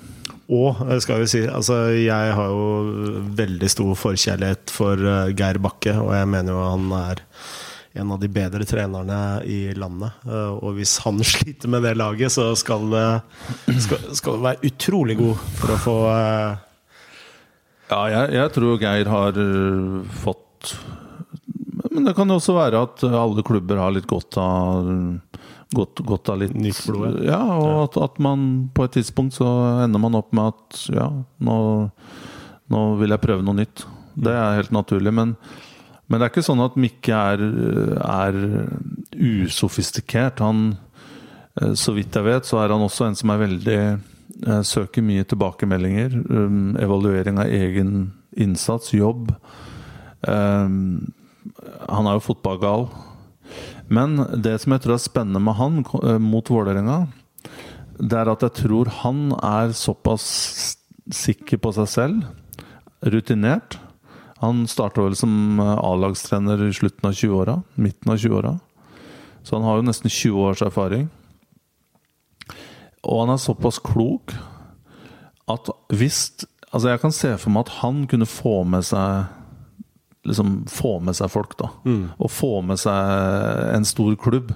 Og 0.51 0.81
eh, 0.89 0.99
skal 1.03 1.23
vi 1.23 1.29
si, 1.31 1.43
altså 1.47 1.77
jeg 1.95 2.33
har 2.37 2.49
jo 2.51 3.19
veldig 3.37 3.69
stor 3.71 3.93
forkjærlighet 3.95 4.73
for 4.73 4.99
eh, 4.99 5.31
Geir 5.37 5.59
Bakke, 5.63 5.95
og 6.01 6.11
jeg 6.17 6.29
mener 6.29 6.55
jo 6.55 6.65
han 6.65 6.89
er 6.97 7.23
en 7.95 8.11
av 8.15 8.19
de 8.21 8.27
bedre 8.33 8.65
trenerne 8.65 9.17
i 9.45 9.59
landet. 9.77 10.15
Eh, 10.25 10.53
Og 10.57 10.77
hvis 10.79 10.95
han 11.05 11.19
sliter 11.33 11.69
med 11.69 11.83
det 11.85 11.95
laget, 11.99 12.33
så 12.33 12.51
skal 12.57 12.87
det 12.93 13.05
skal, 13.85 14.07
skal 14.17 14.37
det 14.39 14.47
være 14.47 14.71
utrolig 14.71 15.17
god 15.19 15.43
for 15.59 15.73
å 15.75 15.81
få 15.83 15.97
eh, 16.13 16.55
Ja, 17.93 18.01
jeg, 18.09 18.33
jeg 18.39 18.53
tror 18.55 18.79
Geir 18.81 19.09
har 19.11 19.37
fått 20.23 20.71
Men 21.91 22.07
det 22.07 22.13
kan 22.17 22.31
jo 22.31 22.39
også 22.39 22.55
være 22.57 22.79
at 22.87 23.03
alle 23.05 23.43
klubber 23.45 23.77
har 23.83 23.93
litt 23.93 24.07
godt 24.09 24.37
av 24.41 24.87
Godt, 25.73 26.01
godt 26.05 26.29
av 26.33 26.39
litt 26.41 26.53
Nytt 26.57 26.79
blod, 26.87 27.19
Ja, 27.27 27.41
og 27.57 27.83
at, 27.89 27.97
at 28.07 28.17
man 28.23 28.47
på 28.73 28.85
et 28.87 28.95
tidspunkt 28.97 29.35
så 29.37 29.47
ender 29.83 30.01
man 30.01 30.17
opp 30.17 30.31
med 30.33 30.53
at 30.55 30.81
ja, 30.93 31.07
nå, 31.43 31.57
nå 32.73 32.81
vil 33.01 33.13
jeg 33.13 33.23
prøve 33.23 33.45
noe 33.45 33.57
nytt. 33.57 33.81
Det 34.13 34.33
er 34.37 34.59
helt 34.59 34.73
naturlig. 34.75 35.13
Men, 35.17 35.31
men 36.07 36.19
det 36.19 36.25
er 36.25 36.33
ikke 36.33 36.45
sånn 36.45 36.63
at 36.63 36.79
Mikke 36.79 37.19
er, 37.33 37.43
er 38.03 38.39
usofistikert. 39.13 40.43
Han, 40.43 40.75
eh, 41.61 41.73
så 41.79 41.95
vidt 41.95 42.15
jeg 42.17 42.27
vet, 42.27 42.49
så 42.49 42.59
er 42.61 42.73
han 42.75 42.83
også 42.83 43.07
en 43.07 43.17
som 43.19 43.33
er 43.33 43.43
veldig 43.45 43.79
eh, 43.83 44.61
Søker 44.67 45.05
mye 45.05 45.23
tilbakemeldinger. 45.29 46.17
Um, 46.27 46.75
evaluering 46.81 47.39
av 47.41 47.53
egen 47.53 48.11
innsats, 48.35 48.91
jobb. 48.93 49.31
Um, 50.27 51.13
han 51.87 52.07
er 52.07 52.17
jo 52.17 52.27
fotballgal. 52.27 52.87
Men 53.93 54.17
det 54.41 54.57
som 54.61 54.73
jeg 54.73 54.83
tror 54.83 54.95
er 54.97 55.03
spennende 55.03 55.41
med 55.43 55.57
han 55.59 55.81
eh, 55.83 56.19
mot 56.21 56.49
Vålerenga, 56.49 57.05
det 57.99 58.17
er 58.19 58.31
at 58.31 58.43
jeg 58.45 58.57
tror 58.63 58.89
han 59.03 59.31
er 59.37 59.75
såpass 59.77 60.25
sikker 61.13 61.59
på 61.61 61.73
seg 61.75 61.89
selv, 61.91 62.23
rutinert. 63.03 63.77
Han 64.43 64.65
starta 64.67 65.05
vel 65.05 65.15
som 65.15 65.59
eh, 65.63 65.75
A-lagstrener 65.79 66.65
i 66.67 66.73
slutten 66.75 67.09
av 67.09 67.15
20-åra, 67.15 67.61
midten 67.79 68.11
av 68.11 68.19
20-åra. 68.19 68.57
Så 69.43 69.55
han 69.55 69.67
har 69.67 69.79
jo 69.79 69.85
nesten 69.87 70.11
20 70.11 70.49
års 70.49 70.63
erfaring. 70.65 71.07
Og 73.03 73.23
han 73.23 73.33
er 73.33 73.39
såpass 73.43 73.81
klok 73.83 74.35
at 75.51 75.71
hvis 75.91 76.25
Altså, 76.73 76.89
jeg 76.89 77.01
kan 77.03 77.11
se 77.13 77.29
for 77.37 77.53
meg 77.53 77.67
at 77.67 77.75
han 77.83 77.99
kunne 78.09 78.25
få 78.25 78.63
med 78.65 78.81
seg 78.81 79.27
liksom 80.25 80.63
få 80.71 80.95
med 81.03 81.13
seg 81.13 81.29
folk, 81.29 81.51
da. 81.59 81.67
Mm. 81.85 82.07
Og 82.17 82.31
få 82.31 82.63
med 82.65 82.79
seg 82.81 83.75
en 83.75 83.85
stor 83.85 84.15
klubb. 84.17 84.53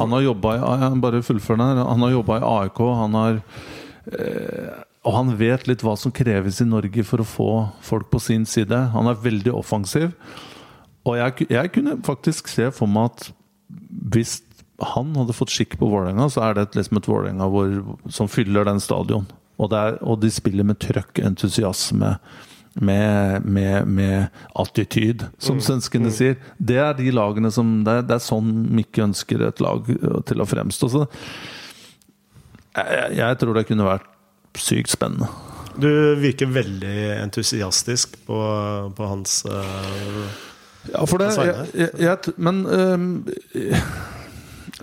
Han 0.00 0.10
har 0.16 0.24
jobba 0.24 0.54
i 0.56 0.88
Bare 1.04 1.22
fullfør 1.22 1.60
den 1.60 1.82
Han 1.84 2.02
har 2.02 2.10
jobba 2.16 2.38
i 2.40 2.46
AIK. 2.48 2.80
Han 3.02 3.14
har 3.14 3.38
eh, 3.38 4.80
Og 5.08 5.16
han 5.16 5.32
vet 5.40 5.64
litt 5.68 5.82
hva 5.84 5.94
som 5.96 6.12
kreves 6.12 6.60
i 6.60 6.68
Norge 6.68 7.04
for 7.08 7.22
å 7.22 7.28
få 7.28 7.50
folk 7.84 8.10
på 8.12 8.20
sin 8.20 8.44
side. 8.48 8.76
Han 8.92 9.08
er 9.08 9.22
veldig 9.22 9.54
offensiv. 9.56 10.12
Og 11.08 11.16
jeg, 11.16 11.46
jeg 11.48 11.72
kunne 11.72 11.96
faktisk 12.04 12.50
se 12.52 12.68
for 12.74 12.90
meg 12.90 13.08
at 13.08 13.30
hvis 14.12 14.40
han 14.92 15.14
hadde 15.16 15.36
fått 15.36 15.52
skikk 15.52 15.78
på 15.80 15.88
Vålerenga, 15.88 16.28
så 16.32 16.44
er 16.44 16.56
det 16.56 16.76
liksom 16.76 17.00
et 17.00 17.08
Vålerenga 17.08 17.48
som 18.12 18.28
fyller 18.28 18.68
den 18.68 18.80
stadion. 18.80 19.26
Og, 19.60 19.72
er, 19.76 19.96
og 20.00 20.20
de 20.22 20.30
spiller 20.32 20.64
med 20.68 20.80
trøkk, 20.80 21.20
entusiasme 21.24 22.14
med, 22.80 23.44
med, 23.44 23.88
med 23.88 24.28
attityd, 24.60 25.26
som 25.42 25.58
mm. 25.58 25.64
svenskene 25.64 26.12
mm. 26.12 26.14
sier. 26.16 26.36
Det 26.56 26.78
er 26.80 26.94
de 26.96 27.10
lagene 27.12 27.50
som 27.52 27.80
Det 27.84 27.96
er, 27.98 28.06
det 28.06 28.16
er 28.16 28.24
sånn 28.24 28.52
Mikke 28.76 29.04
ønsker 29.08 29.48
et 29.48 29.60
lag 29.64 29.88
til 30.28 30.44
å 30.44 30.48
fremstå. 30.48 30.92
Så 30.92 31.04
jeg, 32.76 33.16
jeg 33.18 33.40
tror 33.40 33.56
det 33.56 33.66
kunne 33.68 33.88
vært 33.88 34.09
sykt 34.58 34.90
spennende. 34.90 35.28
Du 35.80 35.90
virker 36.18 36.50
veldig 36.50 36.96
entusiastisk 37.20 38.16
på, 38.26 38.38
på 38.96 39.06
hans 39.06 39.44
uh, 39.46 40.24
Ja, 40.90 41.04
for 41.06 41.22
det 41.22 41.28
jeg, 41.38 41.92
jeg, 42.00 42.34
Men 42.42 42.64
um, 42.66 43.06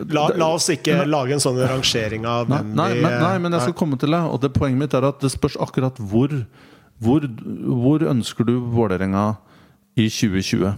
La, 0.08 0.28
la, 0.38 0.48
oss 0.54 0.70
ikke 0.72 1.02
lage 1.10 1.36
en 1.36 1.42
sånn 1.42 1.58
rangering 1.60 2.26
av 2.30 2.48
hvem 2.48 2.72
nei, 2.78 2.92
nei, 2.94 3.02
men, 3.02 3.16
nei, 3.24 3.36
men 3.42 3.56
jeg 3.58 3.68
skal 3.68 3.78
komme 3.80 3.98
til 4.00 4.14
det. 4.14 4.20
Og 4.30 4.40
det 4.44 4.52
poenget 4.54 4.80
mitt 4.84 4.96
er 4.96 5.08
at 5.10 5.24
det 5.24 5.32
spørs 5.34 5.58
akkurat 5.64 5.98
hvor 5.98 6.36
hvor, 7.04 7.26
hvor 7.82 8.06
ønsker 8.10 8.48
du 8.48 8.58
Vålerenga 8.74 9.36
i 9.98 10.08
2020? 10.10 10.74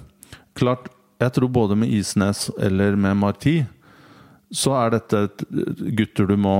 Klart, 0.60 0.90
jeg 1.20 1.36
tror 1.36 1.52
både 1.52 1.78
med 1.80 1.92
Isnes 1.96 2.50
eller 2.60 2.98
med 3.00 3.16
Marti 3.20 3.62
så 4.50 4.74
er 4.80 4.96
dette 4.96 5.20
gutter 5.98 6.26
du 6.30 6.36
må 6.42 6.56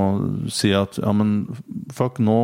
si 0.54 0.70
at 0.78 1.00
ja, 1.02 1.10
men 1.16 1.48
fuck, 1.94 2.20
nå, 2.22 2.38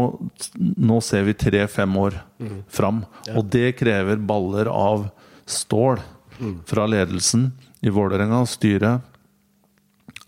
nå 0.57 0.99
ser 1.05 1.27
vi 1.27 1.35
tre-fem 1.37 1.97
år 2.01 2.17
mm. 2.41 2.57
fram. 2.71 3.03
Ja. 3.27 3.37
Og 3.37 3.51
det 3.53 3.75
krever 3.77 4.17
baller 4.17 4.69
av 4.71 5.07
stål 5.45 6.01
mm. 6.39 6.55
fra 6.65 6.87
ledelsen 6.89 7.51
i 7.85 7.93
Vålerenga 7.93 8.41
og 8.41 8.49
styret 8.49 9.05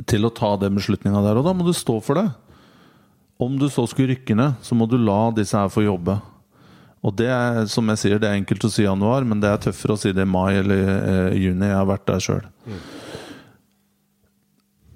til 0.05 0.27
å 0.27 0.33
ta 0.33 0.53
den 0.61 0.77
beslutninga 0.77 1.23
der. 1.25 1.39
Og 1.39 1.47
da 1.47 1.55
må 1.57 1.65
du 1.65 1.73
stå 1.73 1.97
for 2.05 2.21
det. 2.21 2.27
Om 3.41 3.57
du 3.57 3.67
så 3.73 3.87
skulle 3.89 4.13
rykke 4.13 4.37
ned, 4.37 4.61
så 4.61 4.77
må 4.77 4.85
du 4.89 4.99
la 5.01 5.31
disse 5.33 5.57
her 5.57 5.73
få 5.73 5.85
jobbe. 5.85 6.19
Og 7.05 7.13
det 7.17 7.29
er 7.31 7.65
som 7.69 7.89
jeg 7.93 8.01
sier, 8.01 8.21
det 8.21 8.29
er 8.29 8.37
enkelt 8.37 8.65
å 8.65 8.71
si 8.73 8.83
i 8.83 8.87
januar, 8.87 9.25
men 9.25 9.41
det 9.41 9.49
er 9.49 9.65
tøffere 9.67 9.97
å 9.97 10.01
si 10.01 10.13
det 10.13 10.25
i 10.25 10.29
mai 10.29 10.57
eller 10.57 10.81
eh, 10.93 11.37
juni. 11.37 11.69
Jeg 11.69 11.77
har 11.77 11.89
vært 11.89 12.07
der 12.09 12.23
sjøl. 12.23 12.47
Mm. 12.65 12.79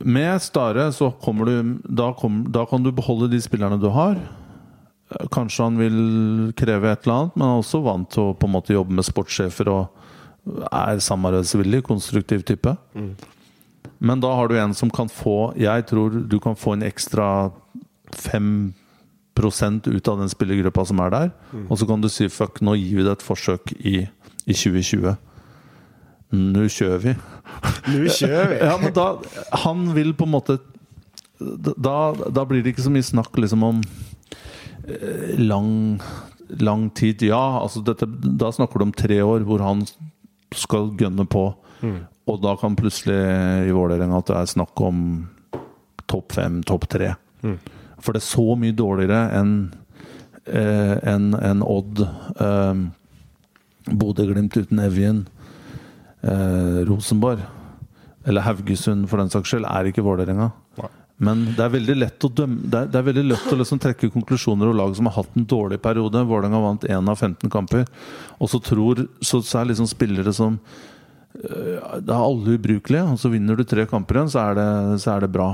Med 0.05 0.41
Stare 0.41 0.89
så 0.95 1.11
kommer 1.21 1.49
du 1.49 1.73
da, 1.83 2.11
kom, 2.17 2.43
da, 2.51 2.65
kan 2.69 2.83
du 2.83 2.91
beholde 2.95 3.29
de 3.31 3.41
spillerne 3.41 3.79
du 3.81 3.89
har. 3.93 4.19
Kanskje 5.33 5.67
han 5.67 5.79
vil 5.79 5.97
kreve 6.57 6.91
et 6.91 7.05
eller 7.05 7.17
annet, 7.17 7.35
men 7.35 7.47
han 7.47 7.57
er 7.57 7.63
også 7.65 7.83
vant 7.83 8.11
til 8.13 8.29
å 8.29 8.35
på 8.37 8.47
en 8.47 8.55
måte 8.55 8.75
jobbe 8.75 8.95
med 8.95 9.07
sportssjefer 9.07 9.71
og 9.71 10.61
er 10.71 11.01
samarbeidsvillig, 11.03 11.83
konstruktiv 11.85 12.45
type. 12.47 12.73
Mm. 12.95 13.13
Men 14.01 14.21
da 14.23 14.31
har 14.33 14.49
du 14.49 14.55
en 14.57 14.73
som 14.73 14.89
kan 14.89 15.09
få 15.09 15.53
Jeg 15.59 15.85
tror 15.89 16.15
du 16.25 16.39
kan 16.41 16.55
få 16.57 16.73
en 16.73 16.85
ekstra 16.87 17.51
5 18.17 18.73
ut 19.41 20.07
av 20.07 20.19
den 20.19 20.29
spillergruppa 20.29 20.85
som 20.85 20.99
er 20.99 21.09
der. 21.09 21.29
Mm. 21.51 21.67
Og 21.71 21.79
så 21.79 21.87
kan 21.87 22.01
du 22.01 22.09
si 22.09 22.27
fuck, 22.29 22.61
nå 22.61 22.75
gir 22.77 22.99
vi 22.99 23.05
det 23.05 23.15
et 23.15 23.25
forsøk 23.25 23.71
i, 23.79 24.07
i 24.45 24.53
2020. 24.53 25.15
Nå 26.31 26.67
kjører 26.71 27.01
vi. 27.03 27.13
Nå 27.91 28.03
kjører 28.07 28.51
vi. 28.53 28.59
ja, 28.69 28.75
men 28.79 28.93
da 28.95 29.07
Han 29.65 29.89
vil 29.95 30.13
på 30.17 30.27
en 30.27 30.33
måte 30.33 30.57
Da, 31.41 32.13
da 32.15 32.45
blir 32.47 32.63
det 32.63 32.75
ikke 32.75 32.85
så 32.85 32.93
mye 32.93 33.05
snakk 33.05 33.35
liksom 33.41 33.65
om 33.65 33.81
eh, 34.85 35.33
lang, 35.41 35.99
lang 36.61 36.89
tid. 36.95 37.25
Ja, 37.25 37.61
altså 37.63 37.81
dette, 37.83 38.05
da 38.05 38.51
snakker 38.53 38.79
du 38.79 38.87
om 38.87 38.95
tre 38.95 39.17
år 39.25 39.43
hvor 39.47 39.63
han 39.65 39.83
skal 40.55 40.91
gønne 40.99 41.25
på. 41.25 41.47
Mm. 41.81 42.03
Og 42.29 42.41
da 42.43 42.53
kan 42.61 42.77
plutselig 42.77 43.17
i 43.67 43.73
Vålerenga 43.73 44.21
at 44.21 44.29
det 44.29 44.37
er 44.37 44.51
snakk 44.53 44.85
om 44.85 45.03
topp 46.11 46.37
fem, 46.37 46.61
topp 46.67 46.87
tre. 46.91 47.15
Mm. 47.41 47.57
For 48.01 48.13
det 48.13 48.21
er 48.21 48.29
så 48.29 48.47
mye 48.59 48.77
dårligere 48.77 49.21
enn 49.39 49.55
eh, 50.45 50.95
en, 51.09 51.31
en 51.37 51.63
Odd, 51.65 52.03
eh, 52.37 52.83
Bodø-Glimt 53.89 54.57
uten 54.57 54.81
Evjen, 54.83 55.25
eh, 56.23 56.81
Rosenborg 56.89 57.43
eller 58.25 58.45
Haugesund 58.45 59.07
for 59.09 59.21
den 59.21 59.31
saks 59.33 59.49
skyld, 59.49 59.65
er 59.65 59.89
ikke 59.89 60.05
Vålerenga. 60.05 60.51
Men 61.21 61.43
det 61.53 61.61
er 61.61 61.73
veldig 61.75 61.95
lett 61.99 62.25
å, 62.25 62.31
dømme, 62.33 62.63
det 62.65 62.79
er, 62.79 62.87
det 62.89 62.97
er 62.97 63.05
veldig 63.05 63.23
lett 63.29 63.49
å 63.53 63.57
liksom 63.59 63.81
trekke 63.81 64.09
konklusjoner 64.09 64.71
og 64.71 64.77
lag 64.79 64.95
som 64.97 65.05
har 65.05 65.19
hatt 65.19 65.35
en 65.37 65.45
dårlig 65.45 65.77
periode. 65.83 66.23
Vålerenga 66.25 66.61
vant 66.63 66.87
1 66.87 67.11
av 67.13 67.19
15 67.19 67.51
kamper. 67.53 67.83
Og 68.41 68.49
så 68.49 68.57
tror 68.65 69.03
så, 69.21 69.43
så 69.45 69.59
er 69.59 69.69
liksom 69.69 69.89
spillere 69.89 70.33
som 70.33 70.57
øh, 70.57 71.77
Det 72.01 72.09
er 72.09 72.17
alle 72.17 72.55
ubrukelige. 72.57 73.05
Og 73.05 73.21
så 73.21 73.29
vinner 73.33 73.59
du 73.59 73.61
tre 73.69 73.85
kamper 73.89 74.17
igjen, 74.17 74.33
så 74.33 74.47
er 74.47 74.57
det, 74.57 74.65
så 75.05 75.13
er 75.13 75.27
det 75.27 75.29
bra. 75.37 75.51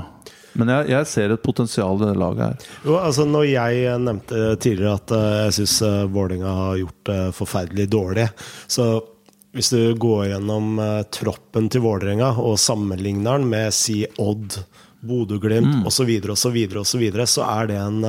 Men 0.57 0.71
jeg, 0.71 0.87
jeg, 0.93 1.11
ser 1.11 1.35
et 1.35 1.43
potensial 1.43 1.99
i 1.99 2.07
det 2.07 2.15
laget 2.15 2.45
her. 2.45 2.71
Jo, 2.87 2.95
altså 3.01 3.27
Når 3.27 3.49
jeg 3.51 3.99
nevnte 4.07 4.47
tidligere 4.63 4.95
at 5.01 5.15
uh, 5.19 5.27
jeg 5.49 5.59
syns 5.59 5.75
uh, 5.83 6.07
Vålerenga 6.07 6.55
har 6.61 6.79
gjort 6.85 7.03
det 7.11 7.19
forferdelig 7.43 7.89
dårlig, 7.91 8.29
så 8.71 8.87
hvis 9.55 9.71
du 9.73 9.81
går 9.99 10.31
gjennom 10.33 10.79
uh, 10.81 11.03
troppen 11.13 11.69
til 11.73 11.85
Vålerenga 11.85 12.33
og 12.41 12.57
sammenligner 12.61 13.39
den 13.39 13.47
med 13.51 13.75
si 13.75 14.01
Odd, 14.21 14.59
Bodø-Glimt 15.07 15.83
mm. 15.83 15.85
osv., 15.87 16.09
videre, 16.09 16.81
og 16.83 16.87
så 16.87 16.99
så 17.29 17.47
er 17.47 17.71
det 17.71 17.77
en 17.79 18.01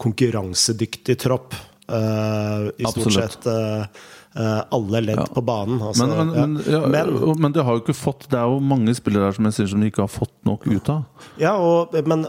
konkurransedyktig 0.00 1.18
tropp. 1.20 1.54
I 1.90 2.86
stort 2.86 3.06
Absolutt. 3.06 3.42
sett 3.42 3.96
Uh, 4.38 4.62
alle 4.70 5.00
ledd 5.00 5.18
ja. 5.18 5.26
på 5.26 5.42
banen. 5.42 5.80
Altså, 5.82 6.06
men, 6.06 6.28
men, 6.30 6.52
ja. 6.62 6.80
men, 6.86 7.40
men, 7.42 7.50
det 7.52 7.64
har 7.66 7.74
jo 7.74 7.80
ikke 7.82 7.96
fått 7.98 8.28
Det 8.30 8.38
er 8.38 8.46
jo 8.46 8.60
mange 8.62 8.92
spillere 8.94 9.26
der 9.26 9.34
som 9.34 9.48
jeg 9.48 9.56
sier 9.56 9.70
som 9.72 9.82
de 9.82 9.88
ikke 9.90 10.04
har 10.04 10.12
fått 10.12 10.36
nok 10.46 10.68
ut 10.70 10.90
av. 10.92 11.24
Ja, 11.42 11.56
og, 11.58 11.96
men 12.06 12.22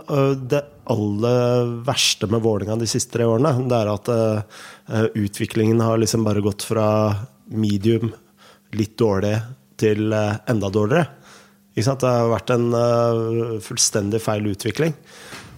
det 0.49 0.63
aller 0.89 1.75
verste 1.85 2.25
med 2.31 2.41
Vålinga 2.41 2.79
de 2.81 2.89
siste 2.89 3.13
tre 3.19 3.27
årene, 3.29 3.53
det 3.69 3.77
er 3.77 3.91
at 3.93 4.09
uh, 4.09 5.05
utviklingen 5.13 5.83
har 5.85 6.01
liksom 6.01 6.25
bare 6.25 6.41
gått 6.41 6.65
fra 6.65 6.87
medium, 7.53 8.09
litt 8.77 8.95
dårlig, 8.99 9.35
til 9.81 10.13
uh, 10.13 10.37
enda 10.51 10.69
dårligere. 10.73 11.07
Ikke 11.73 11.87
sant? 11.87 12.03
Det 12.03 12.11
har 12.11 12.31
vært 12.31 12.53
en 12.53 12.67
uh, 12.75 13.61
fullstendig 13.63 14.21
feil 14.23 14.51
utvikling. 14.51 14.97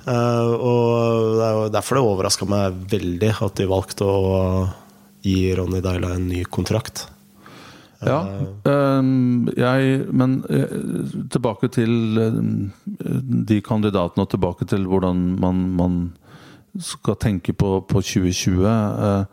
og 0.03 1.35
det 1.39 1.47
er 1.47 1.69
Derfor 1.71 1.95
det 1.95 2.03
overraska 2.03 2.45
meg 2.45 2.79
veldig 2.91 3.29
at 3.45 3.55
de 3.59 3.67
valgte 3.71 4.03
å 4.03 4.23
gi 5.23 5.53
Ronny 5.55 5.79
Deila 5.83 6.15
en 6.17 6.27
ny 6.27 6.43
kontrakt. 6.43 7.07
Ja, 8.03 8.19
um, 8.67 9.49
jeg 9.55 10.05
Men 10.11 10.43
eh, 10.49 10.73
tilbake 11.31 11.69
til 11.71 12.19
eh, 12.19 12.39
de 13.49 13.61
kandidatene, 13.63 14.25
og 14.25 14.29
tilbake 14.29 14.67
til 14.67 14.87
hvordan 14.89 15.23
man, 15.39 15.63
man 15.77 15.95
skal 16.79 17.15
tenke 17.15 17.53
på, 17.53 17.79
på 17.87 18.01
2020. 18.01 19.25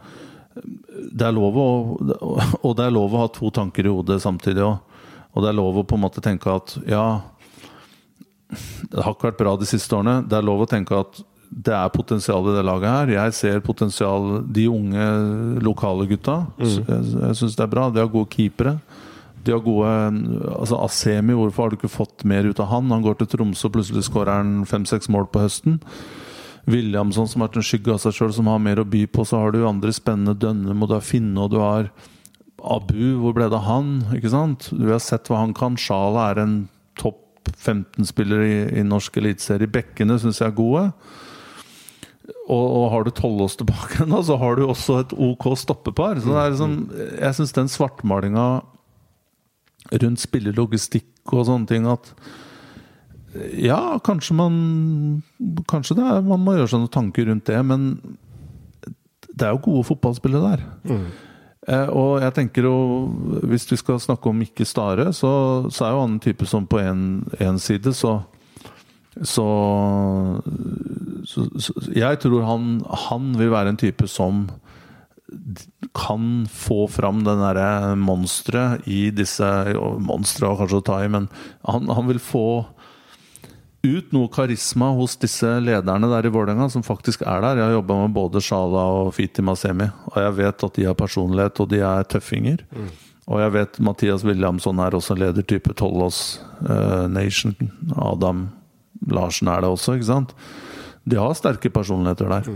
Det 1.10 1.26
er 1.26 1.34
lov 1.36 1.56
å 1.56 1.66
Og 2.66 2.76
det 2.76 2.86
er 2.86 2.94
lov 2.94 3.14
å 3.14 3.24
ha 3.24 3.32
to 3.32 3.50
tanker 3.54 3.86
i 3.86 3.92
hodet 3.92 4.20
samtidig 4.22 4.64
òg. 4.66 4.78
Og 5.30 5.44
det 5.44 5.50
er 5.50 5.58
lov 5.58 5.80
å 5.80 5.86
på 5.86 5.98
en 5.98 6.04
måte 6.04 6.22
tenke 6.24 6.50
at 6.50 6.74
ja 6.90 7.22
Det 8.50 9.04
har 9.04 9.14
ikke 9.14 9.28
vært 9.30 9.42
bra 9.42 9.56
de 9.58 9.68
siste 9.68 9.94
årene. 9.94 10.20
Det 10.26 10.38
er 10.38 10.46
lov 10.46 10.64
å 10.64 10.70
tenke 10.70 10.98
at 10.98 11.20
det 11.50 11.74
er 11.74 11.90
potensial 11.90 12.46
i 12.46 12.54
det 12.54 12.62
laget 12.66 12.90
her. 12.90 13.12
Jeg 13.16 13.34
ser 13.34 13.62
potensial 13.66 14.40
De 14.46 14.68
unge 14.70 15.06
lokale 15.66 16.06
gutta. 16.10 16.44
Mm. 16.58 16.74
Jeg, 16.78 17.14
jeg 17.24 17.38
syns 17.40 17.56
det 17.58 17.64
er 17.66 17.72
bra. 17.72 17.88
De 17.90 18.02
har 18.02 18.10
gode 18.10 18.30
keepere. 18.34 18.76
De 19.44 19.54
har 19.54 19.62
gode 19.64 19.90
Altså 20.54 20.78
Asemi, 20.84 21.34
hvorfor 21.36 21.64
har 21.64 21.72
du 21.72 21.78
ikke 21.78 21.92
fått 21.92 22.26
mer 22.28 22.46
ut 22.46 22.60
av 22.62 22.70
han? 22.74 22.90
Han 22.92 23.04
går 23.06 23.20
til 23.20 23.30
Tromsø, 23.34 23.68
og 23.68 23.76
plutselig 23.78 24.06
skårer 24.06 24.40
han 24.40 24.66
fem-seks 24.68 25.10
mål 25.12 25.30
på 25.32 25.42
høsten. 25.46 25.80
Williamson, 26.70 27.28
som 27.28 27.42
har 27.42 27.50
vært 27.50 27.60
en 27.60 27.66
skygge 27.66 27.92
av 27.94 28.00
seg 28.02 28.16
sjøl, 28.16 28.32
som 28.36 28.48
har 28.50 28.62
mer 28.62 28.82
å 28.82 28.88
by 28.88 29.04
på. 29.10 29.26
Så 29.26 29.40
har 29.40 29.54
du 29.54 29.62
andre 29.68 29.92
spennende 29.96 30.36
Dønnum, 30.38 30.82
og 30.82 30.90
du 30.90 30.96
har 30.96 31.06
Finne, 31.06 31.38
og 31.44 31.54
du 31.54 31.58
har 31.62 31.90
Abu. 32.60 33.16
Hvor 33.20 33.34
ble 33.36 33.48
det 33.50 33.58
av 33.58 33.66
han? 33.68 33.96
Ikke 34.16 34.32
sant? 34.32 34.70
Du 34.74 34.86
har 34.90 35.02
sett 35.02 35.30
hva 35.30 35.42
han 35.42 35.54
kan. 35.56 35.78
Sjala 35.80 36.30
er 36.30 36.42
en 36.44 36.56
topp 37.00 37.50
15-spiller 37.54 38.44
i, 38.46 38.56
i 38.80 38.86
norsk 38.86 39.18
eliteserie. 39.20 39.70
Bekkene 39.70 40.18
syns 40.20 40.42
jeg 40.42 40.50
er 40.50 40.58
gode. 40.58 40.86
Og, 42.50 42.64
og 42.64 42.84
har 42.92 43.06
du 43.06 43.12
Tollås 43.14 43.56
tilbake, 43.58 44.04
da, 44.12 44.20
så 44.26 44.36
har 44.40 44.58
du 44.58 44.66
også 44.66 45.00
et 45.04 45.14
OK 45.14 45.50
stoppepar. 45.58 46.20
Så 46.22 46.34
liksom, 46.34 46.76
jeg 47.18 47.38
syns 47.38 47.56
den 47.56 47.70
svartmalinga 47.72 48.48
rundt 49.90 50.22
spillelogistikk 50.22 51.32
og 51.34 51.46
sånne 51.48 51.70
ting 51.70 51.86
at 51.88 52.12
Ja, 53.54 54.00
kanskje 54.02 54.34
man 54.34 54.54
Kanskje 55.70 55.96
det 56.00 56.06
er, 56.06 56.22
man 56.26 56.42
må 56.42 56.56
gjøre 56.56 56.72
seg 56.72 56.82
noen 56.82 56.94
tanker 56.94 57.28
rundt 57.30 57.46
det, 57.46 57.60
men 57.66 57.92
det 59.30 59.46
er 59.46 59.54
jo 59.54 59.62
gode 59.64 59.86
fotballspillere 59.88 60.50
der. 60.50 60.64
Eh, 61.70 61.88
og 61.94 62.18
jeg 62.24 62.34
tenker 62.36 62.66
jo, 62.66 62.74
hvis 63.46 63.68
vi 63.70 63.78
skal 63.80 64.00
snakke 64.02 64.28
om 64.28 64.40
Mikke 64.40 64.66
Stare, 64.68 65.12
så, 65.16 65.30
så 65.72 65.86
er 65.86 65.94
jo 65.94 66.02
han 66.02 66.16
en 66.16 66.22
type 66.24 66.48
som 66.48 66.66
på 66.68 66.80
én 66.82 67.62
side 67.62 67.94
så 67.96 68.20
så, 69.26 69.44
så, 71.26 71.44
så 71.58 71.72
Jeg 71.96 72.20
tror 72.22 72.44
han, 72.46 72.80
han 73.08 73.32
vil 73.38 73.50
være 73.50 73.74
en 73.74 73.80
type 73.80 74.06
som 74.08 74.46
kan 75.94 76.46
få 76.50 76.86
fram 76.90 77.24
den 77.26 77.42
derre 77.42 77.96
monsteret 77.98 78.86
i 78.90 79.10
disse 79.14 79.46
Monstre 80.02 80.48
og 80.48 80.62
kanskje 80.62 80.80
å 80.80 80.86
ta 80.86 80.98
i, 81.04 81.10
men 81.10 81.28
han, 81.66 81.90
han 81.90 82.08
vil 82.08 82.22
få 82.22 82.46
ut 83.82 84.10
noe 84.12 84.28
karisma 84.28 84.90
hos 84.96 85.14
disse 85.16 85.48
lederne 85.64 86.08
der 86.10 86.26
i 86.28 86.32
Vålerenga, 86.32 86.66
som 86.72 86.82
faktisk 86.84 87.22
er 87.24 87.40
der. 87.40 87.56
Jeg 87.56 87.64
har 87.70 87.76
jobba 87.78 87.96
med 88.02 88.12
både 88.16 88.42
Shala 88.44 88.82
og 89.04 89.14
Fiti 89.16 89.40
Masemi, 89.42 89.86
og 90.12 90.18
jeg 90.20 90.34
vet 90.36 90.64
at 90.66 90.74
de 90.76 90.84
har 90.84 90.94
personlighet, 90.98 91.60
og 91.64 91.70
de 91.72 91.80
er 91.80 92.04
tøffinger. 92.12 92.64
Og 93.30 93.38
jeg 93.40 93.52
vet 93.54 93.78
Mathias 93.80 94.24
Williamson 94.26 94.80
er 94.82 94.96
også 94.98 95.14
ledertype 95.16 95.72
Tollås 95.78 96.40
eh, 96.68 97.06
Nation. 97.08 97.54
Adam 97.96 98.48
Larsen 99.08 99.48
er 99.48 99.62
det 99.64 99.70
også, 99.70 99.94
ikke 99.96 100.10
sant? 100.10 100.34
De 101.08 101.16
har 101.16 101.32
sterke 101.38 101.70
personligheter 101.72 102.28
der. 102.28 102.50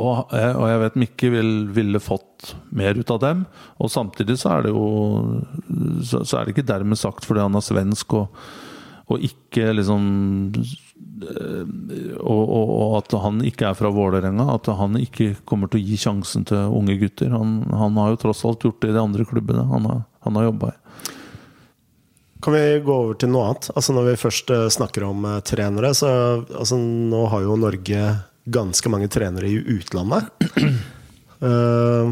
Og, 0.00 0.30
jeg- 0.32 0.56
og 0.56 0.68
jeg 0.70 0.80
vet 0.80 0.94
Mikke 0.96 1.30
vil, 1.34 1.50
ville 1.68 2.00
fått 2.00 2.54
mer 2.72 2.96
ut 2.96 3.10
av 3.12 3.18
dem. 3.20 3.42
Og 3.78 3.90
samtidig 3.92 4.38
så 4.40 4.54
er 4.56 4.62
det 4.62 4.72
jo 4.72 4.86
Så, 6.02 6.22
så 6.24 6.38
er 6.38 6.44
det 6.48 6.54
ikke 6.56 6.64
dermed 6.72 6.96
sagt 6.96 7.26
fordi 7.28 7.40
han 7.44 7.54
er 7.54 7.60
svensk 7.66 8.14
og, 8.16 8.28
og 9.12 9.24
ikke 9.28 9.72
liksom 9.76 10.04
eh, 10.56 11.64
og, 12.18 12.42
og, 12.42 12.72
og 12.76 12.94
at 13.02 13.16
han 13.24 13.42
ikke 13.46 13.68
er 13.70 13.78
fra 13.78 13.92
Vålerenga. 13.94 14.48
At 14.56 14.70
han 14.78 14.98
ikke 15.00 15.34
kommer 15.48 15.70
til 15.70 15.82
å 15.82 15.86
gi 15.86 15.98
sjansen 16.00 16.46
til 16.48 16.72
unge 16.72 16.98
gutter. 17.00 17.32
Han, 17.36 17.60
han 17.70 17.98
har 18.00 18.14
jo 18.14 18.22
tross 18.26 18.44
alt 18.48 18.64
gjort 18.66 18.80
det 18.82 18.92
i 18.92 18.96
de 18.96 19.02
andre 19.02 19.26
klubbene 19.28 19.66
han 19.70 19.90
har, 19.90 20.06
han 20.26 20.40
har 20.40 20.50
jobba 20.50 20.72
i. 20.72 20.78
Kan 22.42 22.56
vi 22.56 22.82
gå 22.82 22.94
over 22.94 23.14
til 23.14 23.30
noe 23.30 23.52
annet? 23.52 23.70
Altså 23.70 23.94
Når 23.94 24.08
vi 24.08 24.18
først 24.18 24.50
eh, 24.50 24.66
snakker 24.74 25.06
om 25.06 25.24
eh, 25.30 25.38
trenere, 25.46 25.92
så 25.94 26.10
altså, 26.42 26.78
Nå 26.78 27.26
har 27.30 27.44
jo 27.44 27.58
Norge 27.60 28.02
ganske 28.50 28.90
mange 28.90 29.10
trenere 29.12 29.50
i 29.50 29.62
utlandet. 29.78 30.32
Eh, 31.42 32.10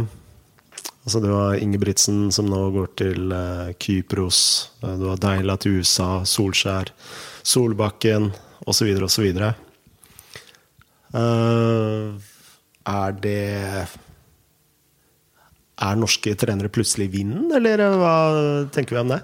altså 1.10 1.20
Du 1.24 1.32
har 1.34 1.58
Ingebrigtsen 1.58 2.28
som 2.30 2.46
nå 2.46 2.60
går 2.70 2.92
til 3.00 3.32
uh, 3.34 3.72
Kypros. 3.82 4.70
Eh, 4.78 4.94
du 5.00 5.08
har 5.10 5.18
Deila 5.18 5.56
til 5.58 5.80
USA, 5.80 6.22
Solskjær, 6.22 6.92
Solbakken 7.42 8.30
osv. 8.70 8.92
osv. 9.02 9.26
Uh, 11.10 12.14
er 12.86 13.18
det 13.18 13.42
Er 15.80 15.98
norske 15.98 16.36
trenere 16.38 16.70
plutselig 16.70 17.08
i 17.08 17.14
vinden, 17.18 17.50
eller 17.56 17.82
hva 17.98 18.14
tenker 18.70 18.94
vi 18.94 19.02
om 19.02 19.10
det? 19.16 19.20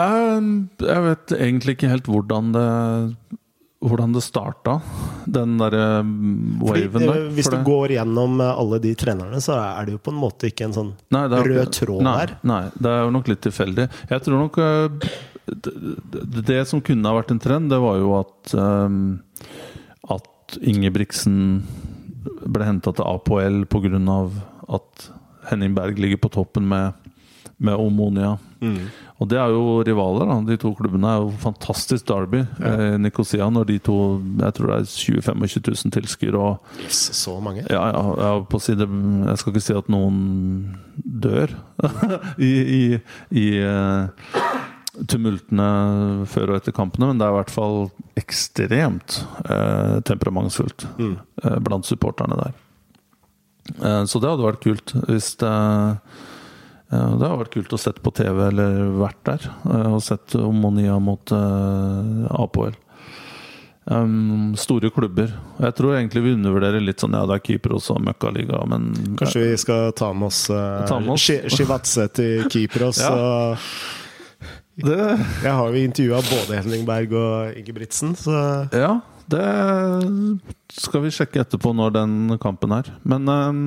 Eh, 0.00 0.40
Jeg 0.88 1.06
vet 1.10 1.36
egentlig 1.36 1.76
ikke 1.76 1.92
helt 1.92 2.08
hvordan 2.08 2.54
det 2.56 2.68
hvordan 3.82 4.12
det 4.14 4.22
starta, 4.22 4.76
den 5.26 5.56
derre 5.58 6.02
waven 6.62 7.02
der. 7.02 7.16
eh, 7.26 7.30
Hvis 7.34 7.48
du 7.50 7.56
går 7.66 7.94
gjennom 7.96 8.40
eh, 8.40 8.52
alle 8.62 8.78
de 8.84 8.92
trenerne, 8.94 9.40
så 9.42 9.56
er 9.58 9.86
det 9.88 9.96
jo 9.96 9.98
på 10.06 10.12
en 10.14 10.20
måte 10.22 10.46
ikke 10.50 10.68
en 10.68 10.76
sånn 10.76 10.92
Nei, 11.10 11.24
er- 11.26 11.48
rød 11.50 11.72
tråd 11.74 12.02
nei, 12.06 12.14
der. 12.26 12.34
Nei, 12.46 12.60
det 12.78 12.92
er 12.92 13.02
jo 13.04 13.10
nok 13.16 13.28
litt 13.32 13.42
tilfeldig. 13.42 13.88
Jeg 14.10 14.22
tror 14.22 14.38
nok 14.44 14.58
eh, 14.62 15.10
det, 15.50 15.74
det- 16.14 16.44
det 16.46 16.60
som 16.70 16.80
kunne 16.80 17.04
ha 17.10 17.16
vært 17.20 17.30
en 17.34 17.42
trend, 17.42 17.70
det 17.74 17.80
var 17.82 17.98
jo 17.98 18.12
at 18.20 18.54
um, 18.54 19.20
At 20.10 20.58
Ingebrigtsen 20.62 21.62
ble 22.46 22.64
henta 22.66 22.92
til 22.94 23.04
APL 23.08 23.64
pga. 23.66 24.30
at 24.68 25.10
Henning 25.50 25.74
Berg 25.74 25.98
ligger 25.98 26.18
på 26.22 26.30
toppen 26.30 26.68
med, 26.68 26.92
med 27.58 27.74
Omonia. 27.74 28.36
Mm. 28.62 28.78
Og 29.22 29.28
det 29.30 29.38
er 29.38 29.52
jo 29.54 29.62
rivaler, 29.86 30.26
da. 30.26 30.36
De 30.48 30.56
to 30.58 30.72
klubbene 30.74 31.06
er 31.14 31.20
jo 31.22 31.28
fantastisk 31.38 32.08
derby. 32.10 32.40
Eh, 32.58 32.96
Nikosia 32.98 33.46
når 33.54 33.68
de 33.68 33.76
to 33.86 33.96
Jeg 34.40 34.56
tror 34.56 34.72
det 34.72 34.78
er 34.80 34.88
20 34.90 35.20
000-25 35.22 35.68
000 35.86 35.94
tilskuere. 35.94 36.48
Yes, 36.82 37.02
så 37.20 37.36
mange. 37.44 37.62
ja, 37.70 37.84
ja, 37.94 38.02
jeg, 38.18 38.46
på 38.50 38.60
side 38.64 38.88
Jeg 38.88 39.38
skal 39.38 39.52
ikke 39.54 39.64
si 39.68 39.76
at 39.78 39.92
noen 39.92 40.18
dør 41.22 41.54
i, 42.42 42.50
i, 42.50 42.82
i 43.38 43.46
eh, 43.62 44.50
tumultene 45.08 45.68
før 46.28 46.52
og 46.52 46.58
etter 46.58 46.74
kampene, 46.76 47.08
men 47.12 47.20
det 47.20 47.28
er 47.28 47.32
i 47.32 47.38
hvert 47.38 47.54
fall 47.54 47.78
ekstremt 48.20 49.20
eh, 49.46 50.00
temperamentsfullt 50.08 50.84
Mm. 50.98 51.14
eh, 51.44 51.56
blant 51.64 51.86
supporterne 51.88 52.36
der. 52.42 52.52
Eh, 53.78 54.02
så 54.10 54.20
det 54.20 54.28
hadde 54.32 54.44
vært 54.50 54.64
kult 54.66 54.92
hvis 55.06 55.30
det 55.40 55.48
eh, 55.48 56.20
Det 56.92 57.24
har 57.24 57.38
vært 57.40 57.54
kult 57.54 57.72
å 57.72 57.80
sette 57.80 58.02
på 58.04 58.12
TV 58.12 58.42
eller 58.50 58.82
vært 59.00 59.20
der 59.24 59.46
eh, 59.48 59.90
og 59.94 60.02
sett 60.04 60.36
Omonia 60.36 60.98
mot 61.00 61.32
APL. 61.32 62.42
Apoel. 62.42 62.76
Um, 63.84 64.52
store 64.54 64.92
klubber. 64.94 65.32
Jeg 65.58 65.74
tror 65.74 65.96
egentlig 65.96 66.20
vi 66.22 66.34
undervurderer 66.36 66.84
litt 66.84 67.02
sånn 67.02 67.16
Ja, 67.18 67.24
det 67.26 67.40
er 67.40 67.42
Kypros 67.48 67.88
også, 67.88 67.96
møkkaliga, 68.06 68.60
men 68.70 68.92
Kanskje 69.18 69.42
vi 69.42 69.56
skal 69.58 69.90
ta 69.98 70.12
med 70.14 70.28
oss, 70.28 70.44
uh, 70.54 70.84
Ta 70.86 71.00
med 71.02 71.16
oss. 71.16 71.26
Shivatse 71.50 72.06
til 72.14 72.46
Kypros. 72.52 73.02
Ja. 73.02 73.10
og 73.10 74.86
det, 74.86 74.98
Jeg 75.42 75.52
har 75.58 75.74
jo 75.74 75.82
intervjua 75.82 76.20
både 76.28 76.60
Henning 76.62 76.86
Berg 76.86 77.16
og 77.18 77.58
Ingebrigtsen, 77.58 78.14
så 78.16 78.36
Ja, 78.70 79.00
det 79.32 79.42
skal 80.78 81.02
vi 81.04 81.12
sjekke 81.14 81.42
etterpå 81.42 81.74
når 81.76 81.96
den 81.98 82.38
kampen 82.42 82.72
er. 82.78 82.88
Men 83.02 83.28
um, 83.28 83.62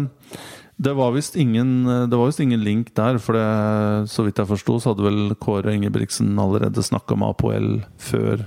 det 0.77 0.91
var 0.93 1.13
visst 1.15 1.35
ingen, 1.39 1.85
det 2.09 2.17
var 2.17 2.27
visst 2.27 2.41
ingen 2.43 2.63
link 2.63 2.91
der, 2.97 3.17
for 3.23 3.37
det, 3.37 4.09
så 4.11 4.25
vidt 4.25 4.41
jeg 4.41 4.49
forsto, 4.49 4.75
så 4.79 4.91
hadde 4.91 5.05
vel 5.07 5.35
Kåre 5.39 5.71
Ingebrigtsen 5.75 6.33
allerede 6.41 6.83
snakka 6.83 7.15
med 7.15 7.31
Apoel 7.31 7.69
før 8.01 8.43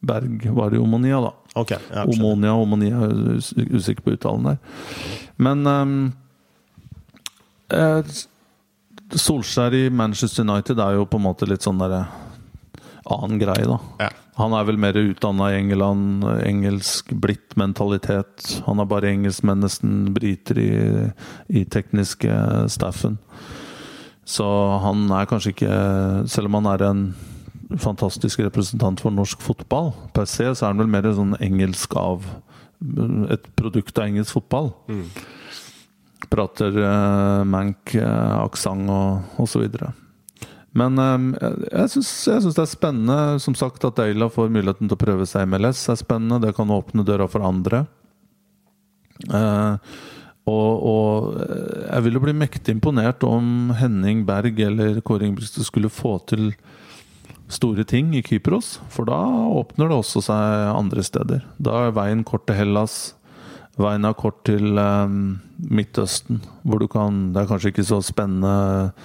Berg 0.00 0.46
var 0.56 0.74
i 0.74 0.80
Omonia, 0.80 1.20
da. 1.20 1.32
Okay, 1.60 1.78
Omonia, 2.06 2.54
Omonia, 2.54 3.04
er 3.04 3.74
usikker 3.76 4.04
på 4.04 4.14
uttalen 4.16 4.48
der. 4.48 4.58
Men 5.36 5.66
um, 5.66 5.96
eh, 7.68 8.12
Solskjær 9.10 9.76
i 9.76 9.82
Manchester 9.92 10.46
United 10.46 10.80
er 10.80 10.96
jo 10.96 11.08
på 11.08 11.20
en 11.20 11.26
måte 11.26 11.48
litt 11.48 11.66
sånn 11.66 11.80
derre 11.80 12.06
annen 13.10 13.40
greie, 13.40 13.66
da. 13.66 13.78
Ja. 14.00 14.10
Han 14.40 14.54
er 14.56 14.66
vel 14.68 14.78
mer 14.80 14.96
utdanna 14.96 15.50
i 15.52 15.58
England, 15.58 16.24
engelsk 16.46 17.12
blitt 17.20 17.56
mentalitet. 17.60 18.46
Han 18.66 18.80
er 18.80 18.88
bare 18.88 19.10
engelskmenn, 19.12 19.60
nesten 19.60 20.14
briter 20.16 20.60
i, 20.62 20.70
i 21.52 21.64
tekniske 21.68 22.36
staffen. 22.72 23.18
Så 24.24 24.46
han 24.84 25.08
er 25.10 25.26
kanskje 25.26 25.50
ikke 25.54 25.76
Selv 26.30 26.46
om 26.46 26.60
han 26.60 26.68
er 26.70 26.84
en 26.86 27.02
fantastisk 27.80 28.42
representant 28.44 29.00
for 29.02 29.14
norsk 29.14 29.42
fotball 29.42 29.92
per 30.14 30.28
se, 30.30 30.46
så 30.54 30.66
er 30.66 30.72
han 30.72 30.82
vel 30.82 30.90
mer 30.90 31.10
sånn 31.14 31.36
engelsk 31.42 31.94
av 31.98 32.24
Et 32.80 33.50
produkt 33.60 33.98
av 33.98 34.08
engelsk 34.08 34.38
fotball. 34.38 34.70
Mm. 34.88 35.04
Prater 36.32 36.78
uh, 36.80 37.42
mank, 37.44 37.92
uh, 37.92 38.40
aksent 38.46 38.88
og, 38.88 39.34
og 39.36 39.50
så 39.50 39.60
videre. 39.60 39.90
Men 40.78 40.98
eh, 41.02 41.56
jeg- 41.72 41.90
syns 41.96 42.54
det 42.54 42.62
er 42.62 42.70
spennende 42.70 43.40
som 43.42 43.54
sagt 43.58 43.84
at 43.84 43.98
Eila 43.98 44.28
får 44.30 44.52
muligheten 44.54 44.86
til 44.88 44.96
å 44.96 45.00
prøve 45.04 45.26
seg 45.26 45.42
i 45.42 45.50
MLS. 45.50 45.88
er 45.90 45.98
spennende, 45.98 46.40
Det 46.40 46.54
kan 46.56 46.68
åpne 46.68 47.04
døra 47.04 47.28
for 47.28 47.42
andre. 47.42 47.86
Eh, 49.28 49.76
og, 50.50 50.70
og 50.90 51.40
eh, 51.42 51.86
jeg 51.90 52.04
ville 52.06 52.22
bli 52.22 52.32
mektig 52.32 52.74
imponert 52.76 53.22
om 53.26 53.70
Henning 53.76 54.24
Berg 54.28 54.58
eller 54.64 55.00
Kåre 55.04 55.26
Ingebrigtsen 55.26 55.66
skulle 55.66 55.90
få 55.92 56.18
til 56.30 56.52
store 57.50 57.84
ting 57.84 58.14
i 58.14 58.22
Kypros. 58.22 58.78
For 58.94 59.04
da 59.10 59.18
åpner 59.50 59.90
det 59.90 59.98
også 59.98 60.22
seg 60.22 60.70
andre 60.70 61.02
steder. 61.02 61.42
Da 61.58 61.88
er 61.88 61.96
veien 61.96 62.22
kort 62.24 62.46
til 62.46 62.56
Hellas. 62.56 63.14
Veien 63.80 64.04
er 64.06 64.14
kort 64.18 64.42
til 64.46 64.78
um, 64.78 65.40
Midtøsten, 65.58 66.40
hvor 66.66 66.78
du 66.82 66.86
kan 66.90 67.32
Det 67.32 67.42
er 67.42 67.48
kanskje 67.48 67.70
ikke 67.72 67.86
så 67.86 68.00
spennende 68.04 69.00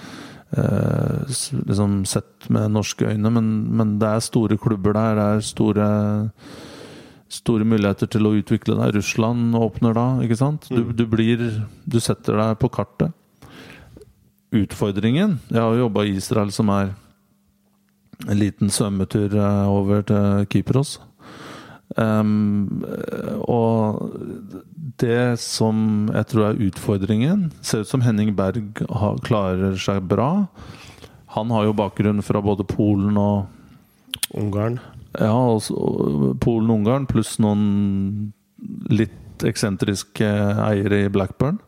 liksom 0.56 1.98
sett 2.08 2.48
med 2.52 2.72
norske 2.72 3.10
øyne, 3.10 3.30
men, 3.30 3.50
men 3.76 3.98
det 4.00 4.08
er 4.08 4.24
store 4.24 4.56
klubber 4.60 4.96
der. 4.96 5.18
Det 5.18 5.26
er 5.26 5.46
store 5.50 5.90
Store 7.26 7.66
muligheter 7.66 8.06
til 8.06 8.22
å 8.28 8.36
utvikle 8.38 8.76
deg. 8.78 8.92
Russland 9.00 9.56
åpner 9.58 9.96
da, 9.96 10.04
ikke 10.22 10.38
sant? 10.38 10.68
Du, 10.70 10.92
du 10.94 11.02
blir 11.10 11.40
Du 11.82 11.98
setter 11.98 12.38
deg 12.38 12.52
på 12.62 12.70
kartet. 12.70 13.10
Utfordringen 14.54 15.40
Jeg 15.50 15.58
har 15.58 15.74
jo 15.74 15.88
jobba 15.88 16.04
i 16.06 16.14
Israel, 16.14 16.52
som 16.54 16.70
er 16.70 16.92
en 18.30 18.38
liten 18.38 18.70
svømmetur 18.72 19.34
eh, 19.34 19.66
over 19.68 20.06
til 20.06 20.46
Kypros. 20.54 21.00
Ehm, 21.94 22.82
og 23.46 24.10
det 24.98 25.38
som 25.38 26.08
jeg 26.10 26.26
tror 26.32 26.48
er 26.48 26.58
utfordringen 26.66 27.44
Ser 27.62 27.84
ut 27.84 27.90
som 27.92 28.02
Henning 28.02 28.32
Berg 28.36 28.80
har, 28.90 29.20
klarer 29.22 29.76
seg 29.78 30.02
bra. 30.10 30.48
Han 31.36 31.52
har 31.54 31.68
jo 31.68 31.76
bakgrunn 31.78 32.24
fra 32.26 32.42
både 32.42 32.66
Polen 32.66 33.16
og 33.20 33.46
Ungarn. 34.34 34.80
ja, 35.14 35.36
Polen 36.42 36.72
og 36.72 36.80
Ungarn, 36.80 37.06
pluss 37.06 37.36
noen 37.38 38.32
litt 38.90 39.44
eksentriske 39.46 40.26
eiere 40.64 41.04
i 41.04 41.12
Blackburn. 41.12 41.60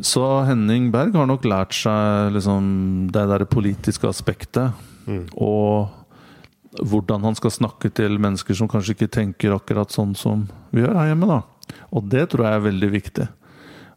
Så 0.00 0.22
Henning 0.46 0.92
Berg 0.94 1.16
har 1.18 1.26
nok 1.26 1.46
lært 1.48 1.74
seg 1.74 2.32
liksom, 2.36 3.08
det 3.12 3.24
der 3.32 3.44
politiske 3.50 4.06
aspektet. 4.06 4.70
Og 5.34 5.88
hvordan 6.76 7.24
han 7.24 7.36
skal 7.38 7.52
snakke 7.54 7.90
til 7.94 8.18
mennesker 8.20 8.56
som 8.56 8.68
kanskje 8.70 8.96
ikke 8.96 9.12
tenker 9.12 9.54
akkurat 9.56 9.92
sånn 9.94 10.14
som 10.18 10.46
vi 10.70 10.82
gjør 10.82 10.98
her 10.98 11.12
hjemme. 11.12 11.28
da. 11.30 11.76
Og 11.94 12.08
det 12.12 12.28
tror 12.30 12.44
jeg 12.46 12.58
er 12.58 12.66
veldig 12.66 12.90
viktig. 12.92 13.28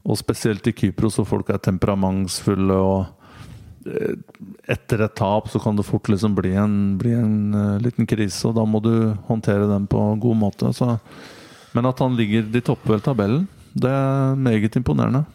Og 0.08 0.18
spesielt 0.18 0.68
i 0.68 0.74
Kypros, 0.74 1.20
hvor 1.20 1.28
folk 1.30 1.52
er 1.52 1.62
temperamentsfulle 1.62 2.78
og 2.78 3.86
eh, 3.86 4.16
etter 4.72 5.04
et 5.06 5.18
tap 5.18 5.52
så 5.52 5.62
kan 5.62 5.78
det 5.78 5.86
fort 5.86 6.10
liksom 6.10 6.34
bli 6.38 6.56
en, 6.58 6.80
bli 7.02 7.14
en 7.18 7.36
uh, 7.54 7.82
liten 7.84 8.08
krise, 8.10 8.48
og 8.50 8.56
da 8.58 8.66
må 8.66 8.82
du 8.82 9.14
håndtere 9.28 9.70
den 9.70 9.86
på 9.92 10.00
god 10.24 10.40
måte. 10.40 10.72
Så. 10.74 10.96
Men 11.76 11.90
at 11.90 12.02
han 12.02 12.18
ligger 12.18 12.50
De 12.50 12.64
topper 12.66 12.96
vel 12.96 13.06
tabellen, 13.06 13.46
det 13.74 13.92
er 13.92 14.40
meget 14.40 14.76
imponerende. 14.80 15.26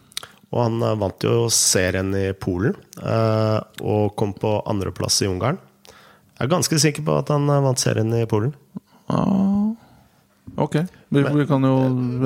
Og 0.55 0.61
han 0.63 0.83
eh, 0.83 0.99
vant 0.99 1.27
jo 1.27 1.47
serien 1.53 2.11
i 2.17 2.31
Polen, 2.39 2.75
og 3.83 4.15
kom 4.19 4.35
på 4.35 4.59
andreplass 4.67 5.21
i 5.23 5.31
Ungarn. 5.31 5.59
Jeg 6.37 6.45
er 6.49 6.53
ganske 6.53 6.79
sikker 6.83 7.05
på 7.07 7.17
at 7.23 7.29
han 7.33 7.49
eh, 7.49 7.63
vant 7.65 7.81
serien 7.81 8.13
i 8.13 8.27
Polen. 8.29 8.53
Ah, 9.09 9.71
ok. 10.59 10.77
Vi, 11.15 11.21
vi 11.23 11.45
kan 11.47 11.63
jo 11.63 11.75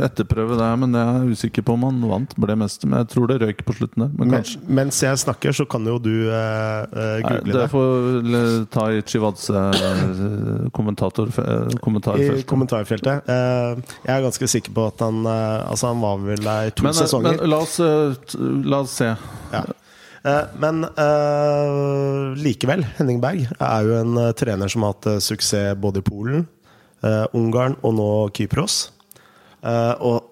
etterprøve 0.02 0.56
det, 0.56 0.68
men 0.80 0.94
jeg 0.96 1.08
er 1.20 1.26
usikker 1.34 1.64
på 1.68 1.74
om 1.76 1.82
han 1.84 1.98
vant, 2.08 2.32
ble 2.40 2.54
mest, 2.56 2.86
Men 2.88 3.02
jeg 3.02 3.10
tror 3.12 3.28
det 3.28 3.36
røyk 3.42 3.60
på 3.68 3.74
slutten 3.76 4.06
der. 4.06 4.14
Men 4.16 4.32
Men, 4.32 4.46
mens 4.80 4.98
jeg 5.04 5.18
snakker, 5.20 5.52
så 5.54 5.66
kan 5.68 5.84
jo 5.86 5.98
du 6.00 6.08
eh, 6.32 7.20
google 7.20 7.44
Nei, 7.44 7.56
det 7.58 7.66
får 7.74 8.64
ta 8.72 8.86
i 8.96 9.02
Chivadze 9.06 9.64
eh, 9.68 10.70
kommentator, 10.74 11.28
eh, 11.28 11.68
I 11.76 11.78
kommentarfeltet. 11.84 12.46
kommentarfeltet. 12.50 13.28
Eh, 13.28 13.84
jeg 14.08 14.14
er 14.16 14.24
ganske 14.26 14.48
sikker 14.56 14.74
på 14.80 14.88
at 14.90 15.04
han 15.06 15.20
eh, 15.28 15.68
Altså, 15.70 15.92
han 15.92 16.00
var 16.02 16.24
vel 16.24 16.40
der 16.48 16.72
i 16.72 16.74
to 16.74 16.88
Men, 16.88 16.96
eh, 16.96 17.02
sesonger. 17.04 17.36
men 17.36 17.52
la, 17.52 17.60
oss, 17.68 17.76
eh, 17.84 18.40
la 18.64 18.80
oss 18.86 18.96
se. 19.02 19.12
Ja. 19.52 19.62
Eh, 20.24 20.42
Men 20.60 20.84
eh, 20.84 22.34
likevel, 22.36 22.84
Henning 22.98 23.20
Berg 23.22 23.46
er 23.56 23.86
jo 23.86 23.94
en 24.02 24.18
eh, 24.20 24.32
trener 24.36 24.68
som 24.72 24.84
har 24.84 24.92
hatt 24.96 25.22
suksess 25.24 25.78
både 25.80 26.02
i 26.02 26.06
Polen, 26.06 26.42
eh, 27.02 27.24
Ungarn 27.36 27.78
og 27.80 27.94
nå 27.96 28.08
Kypros. 28.36 28.90
Eh, 29.64 29.94
og, 30.04 30.26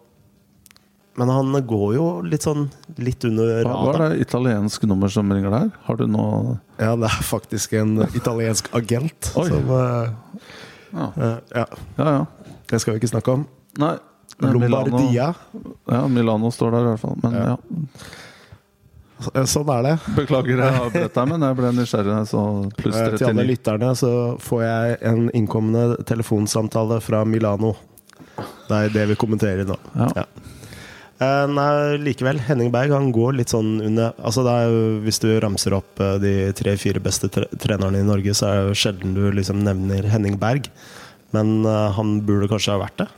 men 1.18 1.32
han 1.32 1.56
går 1.66 1.94
jo 1.96 2.04
litt 2.22 2.44
sånn 2.46 2.68
litt 3.02 3.24
under 3.26 3.62
radaren. 3.64 3.88
hva 3.88 3.94
er 3.96 4.12
det 4.14 4.26
italiensk 4.28 4.84
nummer 4.88 5.10
som 5.12 5.32
ringer 5.32 5.50
der? 5.56 5.72
Har 5.88 5.98
du 5.98 6.06
noe 6.06 6.58
Ja, 6.78 6.92
det 6.94 7.08
er 7.08 7.24
faktisk 7.26 7.72
en 7.80 7.96
italiensk 8.14 8.68
agent 8.78 9.32
Oi. 9.40 9.48
som 9.50 9.72
uh, 9.72 10.12
Ja, 10.92 11.08
Uh, 11.18 11.34
Ja, 11.52 11.64
ja. 11.98 12.06
ja. 12.14 12.52
det 12.70 12.78
skal 12.80 12.94
vi 12.94 13.00
ikke 13.02 13.10
snakke 13.10 13.34
om. 13.34 13.42
Nei. 13.82 13.96
er 14.38 14.54
Milano. 14.54 14.84
Lombardia. 14.92 15.26
Ja, 15.90 16.06
Milano 16.08 16.52
står 16.54 16.70
der 16.76 16.86
i 16.86 16.90
hvert 16.92 17.02
fall. 17.02 17.18
Men 17.24 17.34
Ja. 17.36 17.44
ja. 17.50 17.56
Eh, 19.34 19.44
Sånn 19.50 19.70
er 19.74 19.84
det. 19.86 19.94
Beklager 20.16 20.60
jeg 20.62 20.80
avbrøt 20.84 21.16
deg, 21.18 21.30
men 21.32 21.46
jeg 21.46 21.58
ble 21.58 21.72
nysgjerrig. 21.76 22.18
Så 22.30 22.42
pluss 22.78 22.98
Eh, 22.98 23.16
Til 23.16 23.30
alle 23.32 23.46
lytterne 23.48 23.92
så 23.98 24.12
får 24.42 24.62
jeg 24.64 24.98
en 25.10 25.28
innkommende 25.36 26.02
telefonsamtale 26.08 27.00
fra 27.04 27.24
Milano. 27.28 27.74
Det 28.68 28.78
er 28.78 28.94
det 28.94 29.08
vi 29.12 29.18
kommenterer 29.18 29.66
nå. 29.66 29.76
Ja. 29.98 30.08
ja. 30.22 31.28
nei, 31.50 31.98
likevel. 32.04 32.38
Henning 32.46 32.70
Berg 32.74 32.94
han 32.94 33.10
går 33.14 33.38
litt 33.40 33.50
sånn 33.50 33.80
under 33.82 34.12
Altså 34.22 34.44
det 34.46 34.52
er 34.54 34.68
jo, 34.70 34.82
Hvis 35.02 35.18
du 35.24 35.28
ramser 35.42 35.74
opp 35.74 35.98
eh, 36.04 36.18
de 36.22 36.34
tre-fire 36.58 37.02
beste 37.02 37.30
tre 37.32 37.48
trenerne 37.58 38.02
i 38.02 38.06
Norge, 38.06 38.36
så 38.38 38.50
er 38.50 38.60
det 38.60 38.68
jo 38.70 38.80
sjelden 38.84 39.16
du 39.18 39.24
liksom 39.34 39.64
nevner 39.66 40.06
Henning 40.12 40.38
Berg. 40.38 40.70
Men 41.34 41.58
uh, 41.66 41.90
han 41.92 42.22
burde 42.24 42.46
kanskje 42.48 42.72
ha 42.72 42.80
vært 42.80 43.02
det. 43.02 43.08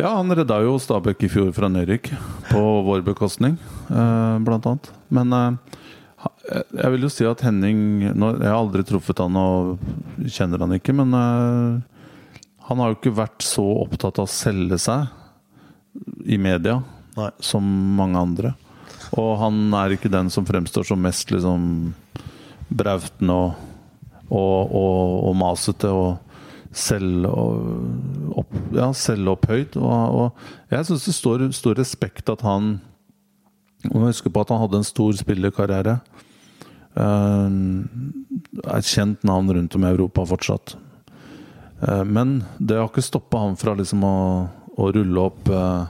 Ja, 0.00 0.14
han 0.16 0.32
redda 0.32 0.56
jo 0.64 0.78
Stabæk 0.80 1.26
i 1.26 1.28
fjor 1.28 1.50
fra 1.52 1.68
nedrykk, 1.68 2.06
på 2.48 2.60
vår 2.86 3.02
bekostning, 3.04 3.58
eh, 3.92 4.36
blant 4.40 4.64
annet. 4.64 4.86
Men 5.12 5.34
eh, 5.36 5.50
jeg 6.72 6.92
vil 6.94 7.04
jo 7.04 7.10
si 7.12 7.26
at 7.28 7.42
Henning 7.44 8.06
Jeg 8.06 8.16
har 8.16 8.56
aldri 8.56 8.84
truffet 8.88 9.20
han 9.20 9.36
og 9.36 9.82
kjenner 10.24 10.64
han 10.64 10.72
ikke, 10.78 10.94
men 10.96 11.12
eh, 11.18 12.06
han 12.70 12.80
har 12.80 12.94
jo 12.94 12.96
ikke 12.96 13.12
vært 13.18 13.44
så 13.44 13.66
opptatt 13.82 14.22
av 14.22 14.24
å 14.24 14.32
selge 14.32 14.78
seg 14.80 15.04
i 16.24 16.40
media 16.40 16.78
Nei. 17.18 17.28
som 17.44 17.68
mange 17.98 18.24
andre. 18.24 18.54
Og 19.20 19.34
han 19.42 19.68
er 19.82 19.98
ikke 19.98 20.12
den 20.12 20.32
som 20.32 20.48
fremstår 20.48 20.88
som 20.88 21.04
mest 21.04 21.28
liksom 21.34 21.92
brautende 22.72 23.36
og, 23.36 23.68
og, 24.30 24.72
og, 24.80 25.14
og 25.28 25.38
masete 25.44 25.92
og 25.92 26.29
selv 26.70 27.26
opp, 27.30 28.52
ja, 28.76 28.90
selvopphøyd. 28.94 29.78
Og, 29.80 30.20
og 30.20 30.74
jeg 30.74 30.86
syns 30.88 31.08
det 31.08 31.16
står 31.16 31.46
stor 31.56 31.78
respekt 31.80 32.30
at 32.32 32.44
han 32.46 32.76
må 33.88 34.04
huske 34.06 34.30
på 34.30 34.42
at 34.42 34.52
han 34.52 34.60
hadde 34.62 34.82
en 34.82 34.86
stor 34.86 35.16
spillerkarriere. 35.18 35.98
Uh, 36.98 37.86
er 38.66 38.80
et 38.80 38.90
kjent 38.90 39.22
navn 39.26 39.50
rundt 39.54 39.76
om 39.78 39.86
i 39.86 39.92
Europa 39.92 40.26
fortsatt. 40.28 40.76
Uh, 41.80 42.04
men 42.04 42.40
det 42.58 42.78
har 42.78 42.90
ikke 42.90 43.06
stoppa 43.06 43.44
han 43.46 43.56
fra 43.58 43.76
liksom 43.78 44.04
å, 44.04 44.18
å 44.76 44.90
rulle 44.94 45.26
opp 45.30 45.50
uh, 45.50 45.88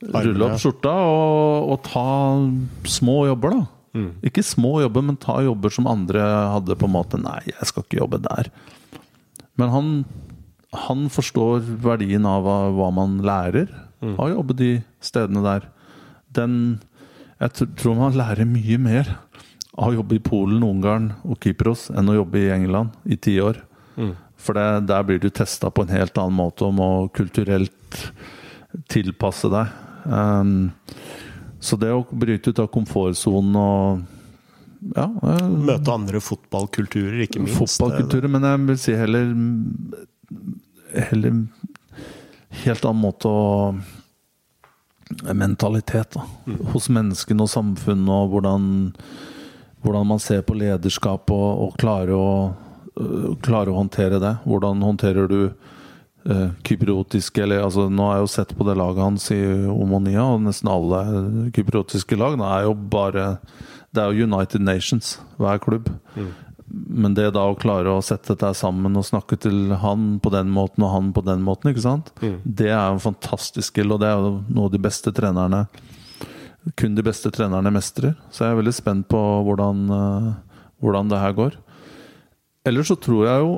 Rulle 0.00 0.46
opp 0.46 0.56
skjorta 0.56 0.94
og, 1.04 1.72
og 1.74 1.82
ta 1.84 2.04
små 2.88 3.26
jobber, 3.28 3.52
da. 3.52 3.66
Ikke 4.24 4.40
små 4.46 4.78
jobber, 4.80 5.02
men 5.04 5.18
ta 5.20 5.40
jobber 5.44 5.72
som 5.74 5.88
andre 5.90 6.22
hadde 6.54 6.76
på 6.78 6.88
en 6.88 6.94
måte 6.94 7.18
Nei, 7.20 7.42
jeg 7.50 7.68
skal 7.68 7.84
ikke 7.84 7.98
jobbe 7.98 8.22
der. 8.24 8.48
Men 9.60 9.72
han, 9.74 9.88
han 10.86 11.08
forstår 11.12 11.64
verdien 11.84 12.26
av 12.28 12.46
hva, 12.46 12.90
man 12.94 13.18
lærer 13.26 13.68
av 14.00 14.22
å 14.24 14.30
jobbe 14.32 14.56
de 14.56 14.70
stedene 15.04 15.44
der. 15.44 15.66
Den 16.32 16.54
Jeg 17.40 17.68
tror 17.80 17.96
man 17.96 18.16
lærer 18.16 18.48
mye 18.48 18.76
mer 18.80 19.14
av 19.72 19.90
å 19.90 19.96
jobbe 20.00 20.18
i 20.18 20.24
Polen, 20.24 20.64
Ungarn 20.64 21.12
og 21.24 21.38
Kypros 21.40 21.88
enn 21.92 22.10
å 22.12 22.18
jobbe 22.18 22.42
i 22.42 22.50
England 22.52 22.96
i 23.04 23.16
ti 23.16 23.38
år. 23.40 23.62
For 24.40 24.56
det, 24.56 24.86
der 24.88 25.04
blir 25.04 25.20
du 25.20 25.28
testa 25.32 25.70
på 25.72 25.84
en 25.84 25.92
helt 25.92 26.16
annen 26.20 26.36
måte 26.36 26.64
om 26.64 26.80
å 26.80 27.08
kulturelt 27.12 28.00
tilpasse 28.88 29.50
deg. 29.52 29.72
Um, 30.04 30.70
så 31.60 31.76
det 31.76 31.90
å 31.92 32.06
bryte 32.08 32.52
ut 32.52 32.62
av 32.62 32.70
komfortsonen 32.72 33.56
og 33.60 34.04
ja, 34.96 35.06
Møte 35.50 35.92
andre 35.92 36.20
fotballkulturer, 36.24 37.22
ikke 37.26 37.42
minst. 37.42 37.58
fotballkulturer, 37.58 38.30
men 38.32 38.46
jeg 38.48 38.62
vil 38.68 38.80
si 38.80 38.96
heller 38.98 39.34
Heller 40.90 41.42
helt 42.64 42.86
annen 42.86 43.02
måte 43.02 43.30
å 43.30 43.50
Mentalitet 45.34 46.14
da. 46.14 46.22
hos 46.70 46.86
menneskene 46.92 47.42
og 47.42 47.50
samfunnet, 47.50 48.10
og 48.14 48.30
hvordan, 48.30 48.66
hvordan 49.82 50.06
man 50.06 50.20
ser 50.22 50.44
på 50.46 50.54
lederskap 50.54 51.32
og, 51.34 51.48
og 51.64 51.78
klarer 51.82 52.14
å 52.14 52.26
klare 52.30 52.70
klarer 53.42 53.72
å 53.72 53.78
håndtere 53.80 54.20
det. 54.22 54.34
Hvordan 54.44 54.82
håndterer 54.84 55.28
du 55.30 55.40
uh, 55.50 56.48
kypriotiske 56.66 57.42
eller, 57.42 57.62
altså, 57.64 57.88
Nå 57.88 58.08
har 58.08 58.18
jeg 58.18 58.26
jo 58.26 58.32
sett 58.34 58.54
på 58.56 58.66
det 58.68 58.76
laget 58.78 59.04
hans 59.04 59.30
i 59.34 59.40
Omonia, 59.70 60.24
og 60.24 60.44
nesten 60.44 60.70
alle 60.70 61.02
kypriotiske 61.56 62.18
lag. 62.18 62.38
Det 62.40 62.50
er 62.50 62.68
jo 62.68 62.74
bare 62.92 63.26
Det 63.90 64.02
er 64.02 64.14
jo 64.14 64.26
United 64.28 64.62
Nations, 64.62 65.18
hver 65.40 65.58
klubb. 65.62 65.90
Men 66.70 67.14
det 67.18 67.32
da 67.34 67.48
å 67.50 67.56
klare 67.58 67.90
å 67.90 68.02
sette 68.04 68.36
dette 68.36 68.52
sammen 68.54 68.94
og 68.96 69.06
snakke 69.08 69.34
til 69.42 69.72
han 69.82 70.20
på 70.22 70.30
den 70.30 70.52
måten 70.54 70.84
og 70.86 70.92
han 70.94 71.08
på 71.16 71.24
den 71.26 71.42
måten, 71.42 71.72
ikke 71.72 71.82
sant? 71.82 72.12
det 72.44 72.68
er 72.70 72.84
jo 72.86 72.98
en 72.98 73.02
fantastisk 73.02 73.72
skill, 73.72 73.90
og 73.96 74.04
det 74.04 74.12
er 74.12 74.20
jo 74.22 74.36
noe 74.54 74.70
de 74.70 74.78
beste 74.78 75.10
trenerne 75.16 75.64
kun 76.76 76.94
de 76.94 77.02
beste 77.04 77.30
trenerne 77.32 77.72
mestrer. 77.72 78.14
Så 78.30 78.44
jeg 78.44 78.52
er 78.52 78.60
veldig 78.60 78.76
spent 78.76 79.08
på 79.10 79.18
hvordan, 79.46 79.82
eh, 79.96 80.30
hvordan 80.84 81.08
det 81.08 81.20
her 81.22 81.32
går. 81.32 81.56
Ellers 82.68 82.90
så 82.92 82.96
tror 83.00 83.24
jeg 83.24 83.40
jo 83.40 83.52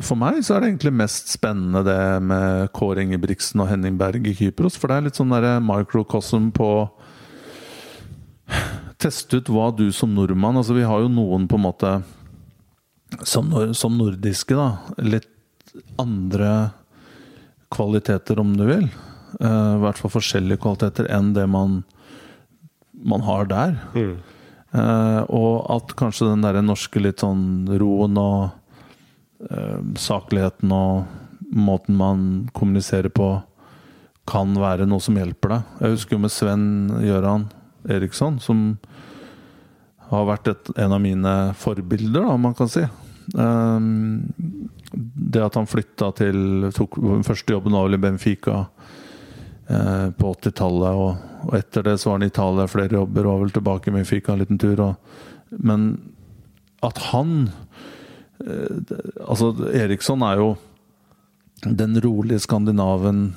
For 0.00 0.14
meg 0.16 0.38
så 0.46 0.54
er 0.54 0.60
det 0.62 0.68
egentlig 0.70 0.92
mest 0.94 1.32
spennende 1.34 1.82
det 1.84 2.22
med 2.22 2.70
Kåre 2.72 3.02
Ingebrigtsen 3.02 3.60
og 3.60 3.68
Henning 3.68 3.98
Berg 3.98 4.24
i 4.24 4.34
Kypros. 4.38 4.78
For 4.78 4.88
det 4.88 4.96
er 4.96 5.06
litt 5.08 5.18
sånn 5.18 5.34
derre 5.34 5.58
microcosm 5.60 6.52
på 6.54 6.68
Teste 9.02 9.40
ut 9.40 9.50
hva 9.50 9.70
du 9.74 9.88
som 9.94 10.12
nordmann 10.14 10.60
Altså 10.60 10.76
Vi 10.76 10.86
har 10.86 11.02
jo 11.02 11.10
noen 11.10 11.48
på 11.50 11.58
en 11.58 11.66
måte 11.66 11.92
som, 13.28 13.50
som 13.76 13.98
nordiske, 13.98 14.56
da. 14.56 14.94
Litt 15.04 15.28
andre 16.00 16.72
kvaliteter, 17.72 18.40
om 18.40 18.54
du 18.56 18.64
vil. 18.64 18.86
Uh, 19.36 19.76
I 19.76 19.82
hvert 19.82 20.00
fall 20.00 20.14
forskjellige 20.14 20.62
kvaliteter 20.62 21.10
enn 21.12 21.34
det 21.36 21.44
man, 21.50 21.82
man 22.92 23.24
har 23.26 23.48
der. 23.50 23.76
Mm. 23.92 24.14
Uh, 24.72 25.20
og 25.28 25.54
at 25.76 25.92
kanskje 26.00 26.30
den 26.30 26.44
der 26.46 26.62
norske 26.64 27.02
litt 27.04 27.20
sånn 27.20 27.68
roen 27.80 28.16
og 28.16 28.54
uh, 29.50 29.80
sakligheten 30.00 30.72
og 30.72 31.52
måten 31.52 31.98
man 32.00 32.28
kommuniserer 32.56 33.12
på, 33.12 33.34
kan 34.28 34.54
være 34.56 34.86
noe 34.88 35.02
som 35.04 35.18
hjelper 35.18 35.56
deg. 35.56 35.76
Jeg 35.82 35.96
husker 35.98 36.16
jo 36.16 36.22
med 36.24 36.32
Sven 36.32 36.64
Gøran 37.02 37.50
Eriksson, 37.90 38.38
som 38.40 38.76
har 40.12 40.28
vært 40.28 40.50
et, 40.52 40.70
en 40.84 40.92
av 40.92 41.00
mine 41.02 41.34
forbilder, 41.58 42.26
om 42.28 42.48
man 42.48 42.56
kan 42.56 42.70
si. 42.70 42.84
Um, 43.34 44.22
det 44.92 45.40
at 45.40 45.56
han 45.56 45.68
flytta 45.70 46.10
til 46.18 46.66
tok, 46.74 46.98
Første 47.24 47.54
jobben 47.54 47.76
var 47.76 47.86
vel 47.86 47.96
i 47.96 48.02
Benfica 48.02 48.64
uh, 48.66 50.08
på 50.18 50.32
80-tallet. 50.34 50.98
Og, 50.98 51.46
og, 51.46 51.54
etter 51.58 51.86
det 51.86 51.96
så 52.00 52.10
var 52.10 52.18
han 52.18 52.26
i 52.26 52.32
Italia 52.32 52.68
flere 52.70 52.98
jobber 53.00 53.26
og 53.26 53.32
var 53.32 53.44
vel 53.46 53.54
tilbake 53.56 53.90
i 53.90 53.96
Benfica 53.96 54.34
en 54.34 54.42
liten 54.44 54.60
tur. 54.60 54.84
Og, 54.84 55.24
men 55.62 55.88
at 56.82 57.00
han 57.12 57.48
uh, 57.48 58.78
Altså, 59.22 59.52
Eriksson 59.70 60.24
er 60.26 60.40
jo 60.42 60.52
den 61.62 61.94
rolige 62.02 62.42
skandinaven 62.42 63.28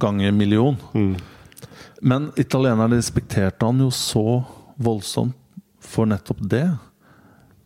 ganger 0.00 0.32
million. 0.32 0.78
Mm. 0.96 1.16
Men 2.00 2.30
italienerne 2.40 2.96
respekterte 2.96 3.68
han 3.68 3.82
jo 3.84 3.90
så 3.92 4.40
voldsomt 4.80 5.36
for 5.86 6.08
nettopp 6.10 6.42
det. 6.50 6.66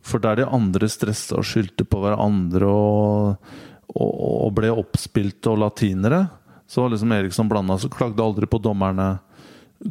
For 0.07 0.23
der 0.23 0.41
de 0.41 0.49
andre 0.49 0.89
stressa 0.89 1.39
og 1.41 1.47
skyldte 1.49 1.85
på 1.89 2.01
hverandre 2.03 2.69
og, 2.69 3.51
og, 3.95 4.13
og 4.47 4.55
ble 4.57 4.73
oppspilte 4.73 5.53
og 5.53 5.61
latinere, 5.65 6.25
så 6.71 6.85
var 6.85 6.95
liksom 6.95 7.13
Eriksson 7.17 7.51
blanda. 7.51 7.77
Så 7.79 7.91
klagde 7.93 8.23
aldri 8.23 8.47
på 8.47 8.61
dommerne. 8.63 9.17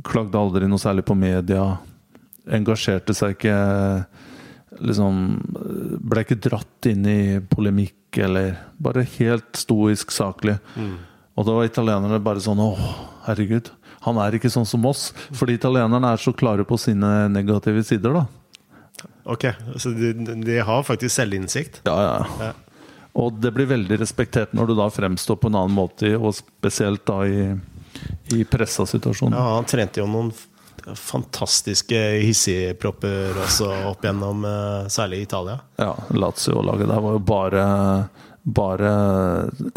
Klagde 0.06 0.40
aldri 0.40 0.70
noe 0.70 0.82
særlig 0.82 1.04
på 1.08 1.18
media. 1.18 1.66
Engasjerte 2.50 3.14
seg 3.18 3.36
ikke 3.36 3.56
liksom 4.80 5.18
Ble 6.08 6.24
ikke 6.24 6.38
dratt 6.40 6.88
inn 6.88 7.04
i 7.10 7.22
polemikk 7.52 8.20
eller 8.24 8.54
Bare 8.80 9.04
helt 9.18 9.60
stoisk 9.60 10.14
saklig. 10.16 10.56
Mm. 10.78 10.96
Og 11.36 11.48
da 11.48 11.56
var 11.58 11.68
italienerne 11.68 12.22
bare 12.24 12.44
sånn 12.44 12.62
Å, 12.64 12.70
herregud. 13.28 13.72
Han 14.06 14.20
er 14.24 14.38
ikke 14.38 14.52
sånn 14.52 14.68
som 14.68 14.86
oss. 14.90 15.10
Fordi 15.36 15.58
italienerne 15.60 16.14
er 16.14 16.22
så 16.22 16.34
klare 16.36 16.66
på 16.68 16.78
sine 16.80 17.28
negative 17.32 17.84
sider, 17.88 18.22
da. 18.22 18.26
Ok, 19.30 19.46
Så 19.78 19.92
de, 19.96 20.14
de 20.44 20.60
har 20.66 20.84
faktisk 20.84 21.16
selvinnsikt? 21.16 21.82
Ja, 21.88 21.98
ja, 22.04 22.48
ja. 22.50 22.54
Og 23.20 23.34
det 23.42 23.52
blir 23.56 23.68
veldig 23.70 23.98
respektert 24.00 24.54
når 24.56 24.70
du 24.70 24.78
da 24.78 24.88
fremstår 24.94 25.40
på 25.42 25.50
en 25.50 25.58
annen 25.60 25.76
måte, 25.76 26.14
og 26.18 26.36
spesielt 26.38 27.04
da 27.10 27.24
i, 27.28 27.50
i 28.36 28.46
pressa 28.48 28.86
situasjonen. 28.88 29.36
Ja, 29.38 29.56
han 29.58 29.68
trente 29.70 30.02
jo 30.02 30.08
noen 30.10 30.32
fantastiske 30.96 32.00
hissigpropper 32.24 33.38
også 33.44 33.68
opp 33.90 34.06
gjennom, 34.06 34.46
eh, 34.46 34.88
særlig 34.90 35.20
i 35.20 35.28
Italia. 35.28 35.60
Ja, 35.78 35.94
Lazio-laget 36.16 36.88
der 36.90 37.04
var 37.04 37.18
jo 37.18 37.20
bare, 37.20 37.64
bare 38.56 38.92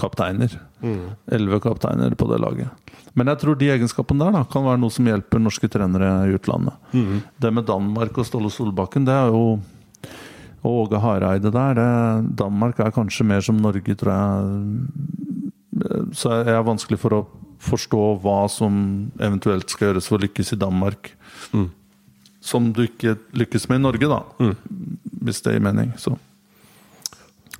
kapteiner. 0.00 0.54
Mm. 0.82 1.12
Elleve 1.26 1.60
mm. 1.60 1.64
kapteiner 1.64 2.16
på 2.18 2.28
det 2.30 2.40
laget. 2.42 2.96
Men 3.18 3.28
jeg 3.28 3.42
tror 3.42 3.58
de 3.60 3.68
egenskapene 3.74 4.24
der 4.24 4.38
da, 4.38 4.42
kan 4.48 4.64
være 4.64 4.80
noe 4.80 4.92
som 4.92 5.08
hjelper 5.08 5.42
norske 5.42 5.68
trenere 5.68 6.10
i 6.30 6.34
utlandet. 6.38 6.78
Mm. 6.96 7.20
Det 7.44 7.52
med 7.52 7.68
Danmark 7.68 8.16
og 8.18 8.28
Ståle 8.28 8.50
Solbakken, 8.52 9.04
det 9.08 9.14
er 9.14 9.32
jo 9.32 9.60
og 10.62 10.84
Åge 10.84 11.00
Hareide 11.02 11.50
der. 11.50 11.74
Det, 11.74 12.36
Danmark 12.38 12.78
er 12.80 12.94
kanskje 12.94 13.26
mer 13.26 13.40
som 13.42 13.58
Norge, 13.58 13.94
tror 13.98 14.12
jeg. 14.12 14.42
Så 16.14 16.30
jeg 16.38 16.54
er 16.54 16.66
vanskelig 16.66 17.00
for 17.02 17.16
å 17.16 17.22
forstå 17.62 18.02
hva 18.22 18.46
som 18.50 18.72
eventuelt 19.22 19.70
skal 19.70 19.90
gjøres 19.90 20.08
for 20.10 20.18
å 20.18 20.22
lykkes 20.22 20.54
i 20.54 20.60
Danmark. 20.60 21.12
Mm. 21.50 21.68
Som 22.42 22.70
du 22.74 22.84
ikke 22.86 23.16
lykkes 23.38 23.68
med 23.70 23.80
i 23.80 23.86
Norge, 23.88 24.10
da. 24.10 24.22
Mm. 24.38 24.54
Hvis 25.26 25.42
det 25.42 25.56
gir 25.56 25.66
mening. 25.66 25.90
Så. 25.98 26.14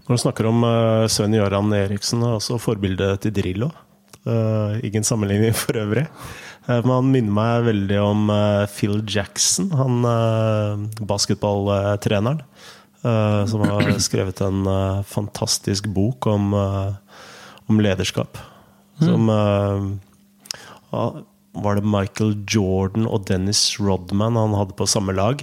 Når 0.02 0.18
du 0.18 0.20
snakker 0.24 0.48
om 0.50 0.64
uh, 0.66 1.06
Sven 1.10 1.34
Göran 1.36 1.70
Eriksen, 1.76 2.24
også 2.26 2.58
forbildet 2.60 3.22
til 3.22 3.34
Drillo. 3.36 3.70
Uh, 4.26 4.78
ingen 4.82 5.06
sammenligning 5.06 5.54
for 5.54 5.78
øvrig. 5.78 6.08
Uh, 6.66 6.80
men 6.80 6.90
han 6.90 7.10
minner 7.14 7.36
meg 7.38 7.66
veldig 7.70 7.98
om 8.02 8.32
Phil 8.74 9.00
Jackson, 9.06 9.70
han 9.78 10.02
basketballtreneren. 11.00 12.42
som 13.02 13.64
har 13.66 13.90
skrevet 14.08 14.40
en 14.46 14.66
fantastisk 15.02 15.86
bok 15.90 16.26
om, 16.26 16.54
om 16.54 17.80
lederskap. 17.82 18.38
Som 19.02 19.26
mm 19.26 20.00
var 21.52 21.76
det 21.76 21.84
Michael 21.84 22.32
Jordan 22.48 23.04
og 23.06 23.26
Dennis 23.28 23.60
Rodman 23.80 24.38
han 24.40 24.54
hadde 24.56 24.76
på 24.76 24.86
samme 24.88 25.12
lag. 25.12 25.42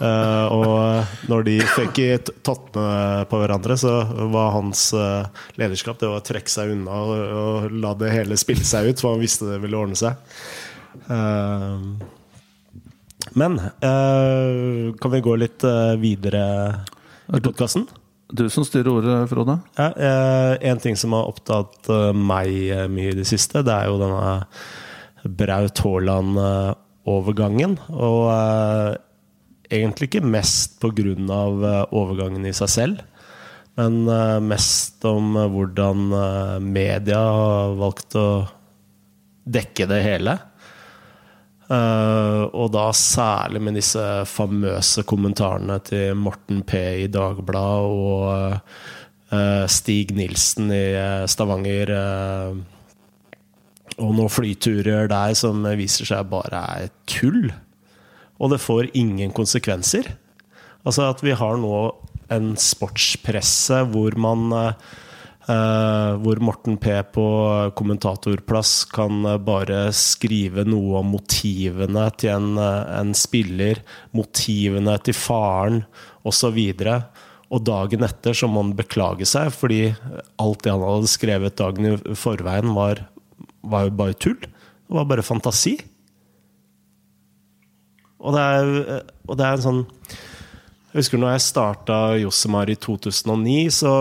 Uh, 0.00 0.46
og 0.50 1.28
når 1.30 1.46
de 1.46 1.54
fikk 1.76 2.00
tottene 2.44 3.24
på 3.30 3.40
hverandre, 3.40 3.76
så 3.78 4.00
var 4.32 4.56
hans 4.56 4.88
uh, 4.96 5.28
lederskap 5.60 6.00
det 6.00 6.10
var 6.10 6.22
å 6.22 6.26
trekke 6.26 6.50
seg 6.50 6.74
unna 6.74 6.98
og, 6.98 7.14
og, 7.14 7.76
la 7.78 7.94
det 7.98 8.12
hele 8.14 8.38
spille 8.40 8.66
seg 8.66 8.90
ut, 8.90 9.02
for 9.02 9.14
han 9.14 9.22
visste 9.22 9.48
det 9.52 9.60
ville 9.62 9.78
ordne 9.78 9.98
seg. 9.98 10.18
Uh, 11.06 11.94
men 13.36 13.56
kan 13.82 15.10
vi 15.12 15.18
gå 15.20 15.32
litt 15.34 15.64
videre 15.98 16.42
i 17.34 17.40
podkasten? 17.42 17.82
Du 18.30 18.44
som 18.54 18.64
styrer 18.64 18.88
ordet, 18.92 19.16
Frode. 19.28 19.56
Ja, 19.74 19.88
en 20.70 20.80
ting 20.80 20.94
som 20.96 21.12
har 21.16 21.26
opptatt 21.28 21.90
meg 22.14 22.70
mye 22.94 23.10
i 23.10 23.16
det 23.18 23.26
siste, 23.28 23.64
det 23.66 23.74
er 23.74 23.90
jo 23.90 23.98
denne 24.00 24.38
Braut 25.28 25.80
Haaland-overgangen. 25.84 27.76
Og 27.92 28.30
uh, 28.30 28.94
egentlig 29.70 30.10
ikke 30.10 30.24
mest 30.26 30.80
pga. 30.82 31.14
Uh, 31.26 31.84
overgangen 31.94 32.46
i 32.46 32.54
seg 32.56 32.70
selv, 32.72 33.04
men 33.76 34.04
uh, 34.08 34.38
mest 34.40 35.04
om 35.08 35.36
hvordan 35.52 36.08
media 36.64 37.20
har 37.20 37.76
valgt 37.78 38.16
å 38.18 38.28
dekke 39.46 39.86
det 39.86 40.02
hele. 40.02 40.38
og 41.66 42.68
da 42.70 42.92
særlig 42.94 43.60
med 43.62 43.74
disse 43.74 44.02
famøse 44.30 45.02
kommentarene 45.06 45.80
til 45.86 46.14
Morten 46.18 46.62
P 46.66 46.78
i 47.02 47.08
Dagbladet 47.10 47.90
og 47.90 49.70
Stig 49.70 50.14
Nilsen 50.14 50.70
i 50.70 50.84
Stavanger 51.30 51.90
og 53.96 54.12
noen 54.16 54.32
flyturer 54.32 55.08
der 55.10 55.34
som 55.38 55.64
viser 55.78 56.08
seg 56.08 56.28
bare 56.32 56.62
er 56.80 56.90
tull. 57.08 57.48
Og 58.36 58.52
det 58.52 58.60
får 58.60 58.92
ingen 58.98 59.32
konsekvenser. 59.36 60.10
Altså 60.86 61.08
at 61.08 61.22
vi 61.24 61.34
har 61.36 61.56
nå 61.60 61.78
en 62.32 62.54
sportspresse 62.60 63.84
hvor 63.92 64.16
man 64.20 64.52
Uh, 65.46 66.18
hvor 66.24 66.40
Morten 66.42 66.74
P 66.74 66.90
på 67.14 67.24
kommentatorplass 67.78 68.80
kan 68.90 69.20
bare 69.46 69.92
skrive 69.94 70.64
noe 70.66 70.96
om 70.98 71.12
motivene 71.14 72.08
til 72.18 72.32
en, 72.32 72.58
en 72.58 73.12
spiller, 73.14 73.78
motivene 74.10 74.96
til 75.06 75.14
faren 75.14 75.84
osv. 76.26 76.58
Og, 76.58 77.22
og 77.46 77.62
dagen 77.62 78.02
etter 78.08 78.34
så 78.34 78.50
må 78.50 78.64
han 78.64 78.74
beklage 78.74 79.30
seg 79.30 79.54
fordi 79.54 79.84
alt 80.42 80.66
det 80.66 80.74
han 80.74 80.82
hadde 80.82 81.14
skrevet 81.14 81.60
dagen 81.62 81.92
i 81.92 82.18
forveien, 82.18 82.74
var 82.74 83.06
var 83.70 83.86
jo 83.86 83.96
bare 83.98 84.16
tull. 84.18 84.38
Det 84.40 84.94
var 84.94 85.08
bare 85.10 85.24
fantasi. 85.26 85.76
Og 88.22 88.34
det 88.34 88.42
er, 88.42 89.02
og 89.28 89.38
det 89.38 89.46
er 89.46 89.58
en 89.58 89.64
sånn 89.64 89.82
Jeg 90.90 91.02
husker 91.02 91.20
når 91.20 91.34
jeg 91.34 91.44
starta 91.44 91.98
Josemar 92.22 92.70
i 92.72 92.78
2009, 92.80 93.58
så 93.76 93.96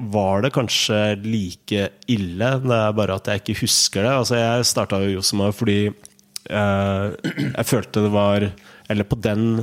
var 0.00 0.40
det 0.42 0.54
kanskje 0.54 1.18
like 1.26 1.90
ille. 2.08 2.50
Det 2.64 2.78
er 2.78 2.96
bare 2.96 3.18
at 3.20 3.28
jeg 3.28 3.42
ikke 3.42 3.58
husker 3.66 4.06
det. 4.06 4.14
Altså, 4.22 4.38
jeg 4.40 4.68
starta 4.70 5.02
Josemar 5.04 5.52
fordi 5.52 5.80
eh, 5.90 7.04
jeg 7.50 7.68
følte 7.68 8.06
det 8.06 8.14
var 8.14 8.48
Eller 8.90 9.06
på 9.06 9.20
den 9.20 9.60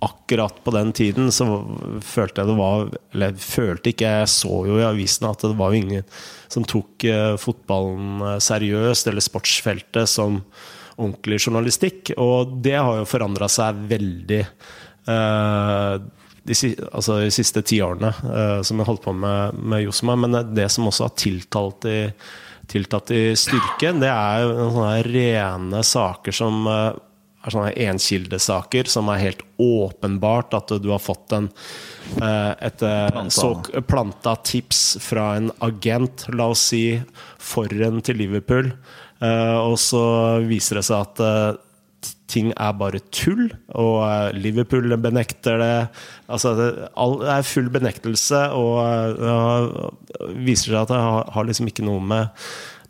Akkurat 0.00 0.64
på 0.64 0.70
den 0.70 0.92
tiden 0.94 1.32
så 1.34 1.44
følte 2.06 2.40
jeg 2.40 2.50
det 2.52 2.58
var 2.58 2.88
Eller 3.12 3.38
følte 3.42 3.92
ikke, 3.92 4.12
jeg 4.22 4.30
så 4.30 4.60
jo 4.70 4.78
i 4.78 4.86
avisene 4.86 5.32
at 5.34 5.42
det 5.42 5.56
var 5.58 5.74
jo 5.74 5.82
ingen 5.82 6.06
som 6.48 6.66
tok 6.68 7.04
uh, 7.08 7.36
fotballen 7.40 8.22
eh, 8.24 8.36
seriøst, 8.42 9.10
eller 9.10 9.24
sportsfeltet, 9.24 10.08
som 10.08 10.42
ordentlig 10.98 11.40
journalistikk. 11.44 12.14
Og 12.18 12.58
det 12.64 12.76
har 12.78 13.00
jo 13.00 13.08
forandra 13.08 13.48
seg 13.52 13.82
veldig 13.90 14.40
eh, 14.42 15.98
de, 16.48 16.56
altså 16.92 17.18
de 17.22 17.32
siste 17.34 17.62
ti 17.66 17.80
årene 17.84 18.10
eh, 18.10 18.60
som 18.66 18.80
jeg 18.80 18.88
holdt 18.88 19.04
på 19.04 19.14
med, 19.16 19.58
med 19.58 19.84
Josma. 19.84 20.16
Men 20.18 20.40
det 20.56 20.68
som 20.74 20.88
også 20.88 21.08
har 21.08 21.16
tiltalt 21.20 21.88
i, 21.88 22.00
tiltatt 22.70 23.12
i 23.14 23.24
styrke, 23.38 23.92
det 24.00 24.10
er 24.12 24.48
sånne 24.48 24.96
rene 25.06 25.84
saker 25.86 26.34
som 26.34 26.66
eh, 26.68 26.90
er 27.44 27.54
sånne 27.54 27.74
enkildesaker 27.88 28.90
som 28.90 29.10
er 29.12 29.22
helt 29.22 29.44
åpenbart 29.62 30.56
at 30.58 30.74
du 30.82 30.90
har 30.92 31.02
fått 31.02 31.34
en, 31.36 31.48
eh, 31.48 31.52
et 32.16 32.82
eh, 32.86 33.08
Planta. 33.12 33.82
planta 33.86 34.34
tips 34.46 34.82
fra 35.04 35.34
en 35.38 35.50
agent, 35.64 36.26
la 36.34 36.50
oss 36.54 36.68
si 36.72 36.82
forren 37.42 38.00
til 38.04 38.20
Liverpool, 38.22 38.72
eh, 39.20 39.56
og 39.58 39.78
så 39.82 40.04
viser 40.48 40.80
det 40.80 40.86
seg 40.88 41.04
at 41.04 41.22
eh, 41.24 42.12
ting 42.28 42.50
er 42.54 42.74
bare 42.78 43.00
tull, 43.14 43.46
og 43.76 44.00
eh, 44.06 44.38
Liverpool 44.38 44.96
benekter 45.00 45.60
det. 45.62 45.76
Altså, 46.28 46.54
det, 46.58 46.70
er 46.88 47.46
full 47.46 47.70
benektelse, 47.74 48.42
og 48.56 49.20
det 49.20 50.34
viser 50.44 50.74
seg 50.74 50.82
at 50.82 50.92
det 50.94 51.04
har, 51.36 51.48
liksom 51.48 51.70
ikke 51.70 51.86
noe 51.88 52.04
med, 52.04 52.34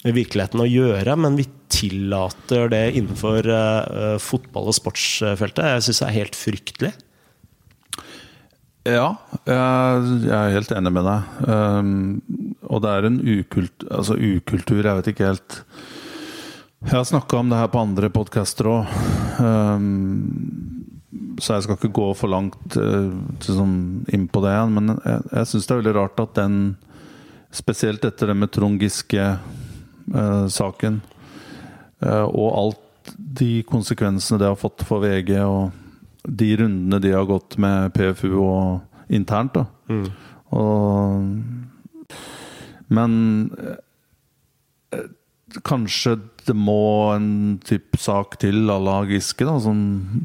med 0.05 0.19
virkeligheten 0.19 0.65
å 0.65 0.71
gjøre, 0.71 1.19
men 1.21 1.39
vi 1.39 1.49
tillater 1.73 2.71
det 2.73 2.85
innenfor 2.97 3.47
eh, 3.53 4.17
fotball- 4.23 4.71
og 4.71 4.77
sportsfeltet. 4.77 5.67
Jeg 5.75 5.87
syns 5.87 6.03
det 6.03 6.09
er 6.09 6.19
helt 6.23 6.39
fryktelig. 6.39 6.95
Ja, 8.89 9.19
jeg, 9.45 10.05
jeg 10.25 10.33
er 10.33 10.55
helt 10.55 10.71
enig 10.73 10.93
med 10.97 11.05
deg. 11.05 11.21
Um, 11.45 12.23
og 12.69 12.81
det 12.85 12.91
er 12.93 13.07
en 13.09 13.19
ukult, 13.21 13.85
altså 13.91 14.15
ukultur, 14.17 14.81
jeg 14.81 14.97
vet 15.01 15.09
ikke 15.13 15.29
helt 15.29 15.53
Jeg 16.87 16.95
har 16.95 17.05
snakka 17.09 17.37
om 17.41 17.49
det 17.51 17.59
her 17.59 17.71
på 17.73 17.81
andre 17.83 18.09
podcaster 18.15 18.65
òg. 18.71 18.85
Um, 19.43 19.87
så 21.43 21.49
jeg 21.55 21.63
skal 21.67 21.77
ikke 21.79 21.99
gå 21.99 22.09
for 22.19 22.29
langt 22.33 22.59
til 22.73 23.13
sånn 23.45 23.77
inn 24.15 24.27
på 24.31 24.39
det 24.45 24.53
igjen. 24.55 24.75
Men 24.79 24.87
jeg, 24.97 25.19
jeg 25.35 25.45
syns 25.51 25.67
det 25.67 25.73
er 25.75 25.81
veldig 25.83 25.97
rart 25.99 26.25
at 26.25 26.33
den, 26.39 26.55
spesielt 27.55 28.03
etter 28.09 28.27
det 28.31 28.37
med 28.39 28.53
Trond 28.55 28.77
Giske-saken, 28.83 30.95
uh, 32.05 32.27
og 32.29 32.49
alt 32.63 32.85
de 33.17 33.63
konsekvensene 33.69 34.41
det 34.41 34.49
har 34.51 34.59
fått 34.61 34.81
for 34.87 34.99
VG, 35.05 35.31
og 35.45 35.63
de 36.25 36.57
rundene 36.57 36.99
de 37.01 37.13
har 37.15 37.27
gått 37.29 37.59
med 37.59 37.93
PFU 37.95 38.33
og 38.43 39.13
internt, 39.15 39.55
da. 39.55 39.67
Og 40.57 41.43
Men 42.89 43.13
eh, 43.61 45.09
kanskje 45.65 46.15
det 46.49 46.55
må 46.57 47.13
en 47.13 47.59
type 47.65 47.99
sak 48.01 48.39
til 48.41 48.71
à 48.73 48.79
la 48.81 49.03
Giske, 49.05 49.45
da, 49.45 49.59
som, 49.61 49.77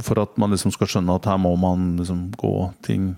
for 0.03 0.21
at 0.23 0.37
man 0.39 0.51
liksom 0.55 0.71
skal 0.71 0.87
skjønne 0.87 1.17
at 1.19 1.27
her 1.27 1.37
må 1.43 1.51
man 1.59 1.97
liksom 1.99 2.29
gå 2.39 2.71
ting 2.85 3.13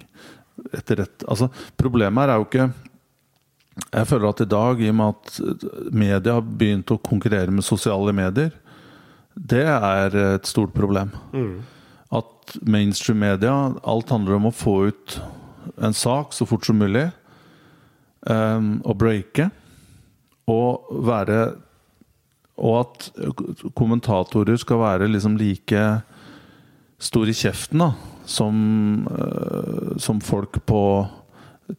etter 0.74 1.04
rett 1.04 1.26
Altså, 1.30 1.50
problemet 1.78 2.24
her 2.24 2.34
er 2.34 2.40
jo 2.42 2.48
ikke 2.48 2.68
Jeg 3.94 4.08
føler 4.10 4.30
at 4.30 4.42
i 4.42 4.50
dag, 4.50 4.82
i 4.82 4.90
og 4.90 4.96
med 4.96 5.14
at 5.14 5.94
media 5.94 6.34
har 6.40 6.42
begynt 6.48 6.92
å 6.96 6.98
konkurrere 6.98 7.52
med 7.54 7.66
sosiale 7.68 8.14
medier, 8.16 8.54
det 9.36 9.66
er 9.68 10.16
et 10.16 10.48
stort 10.48 10.74
problem. 10.74 11.12
At 12.16 12.56
mainstream 12.62 13.20
media 13.24 13.54
Alt 13.84 14.14
handler 14.14 14.38
om 14.38 14.50
å 14.50 14.56
få 14.56 14.76
ut 14.92 15.20
en 15.82 15.96
sak 15.98 16.34
så 16.34 16.46
fort 16.48 16.66
som 16.68 16.78
mulig. 16.80 17.10
Um, 18.26 18.80
og 18.86 18.98
breake. 19.02 19.50
Og 20.50 20.90
være 21.06 21.40
Og 22.56 22.76
at 22.80 23.08
kommentatorer 23.76 24.56
skal 24.62 24.80
være 24.80 25.10
liksom 25.12 25.36
like 25.36 25.82
stor 26.96 27.28
i 27.28 27.34
kjeften 27.36 27.82
da, 27.82 27.90
som, 28.24 28.56
uh, 29.12 29.98
som 30.00 30.22
folk 30.24 30.62
på 30.64 30.84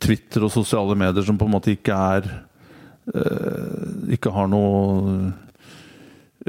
Twitter 0.02 0.44
og 0.44 0.52
sosiale 0.52 0.92
medier 0.98 1.24
som 1.24 1.38
på 1.40 1.46
en 1.48 1.54
måte 1.54 1.72
ikke 1.72 1.96
er 1.96 2.28
uh, 3.14 4.12
Ikke 4.12 4.34
har 4.34 4.50
noe 4.52 5.32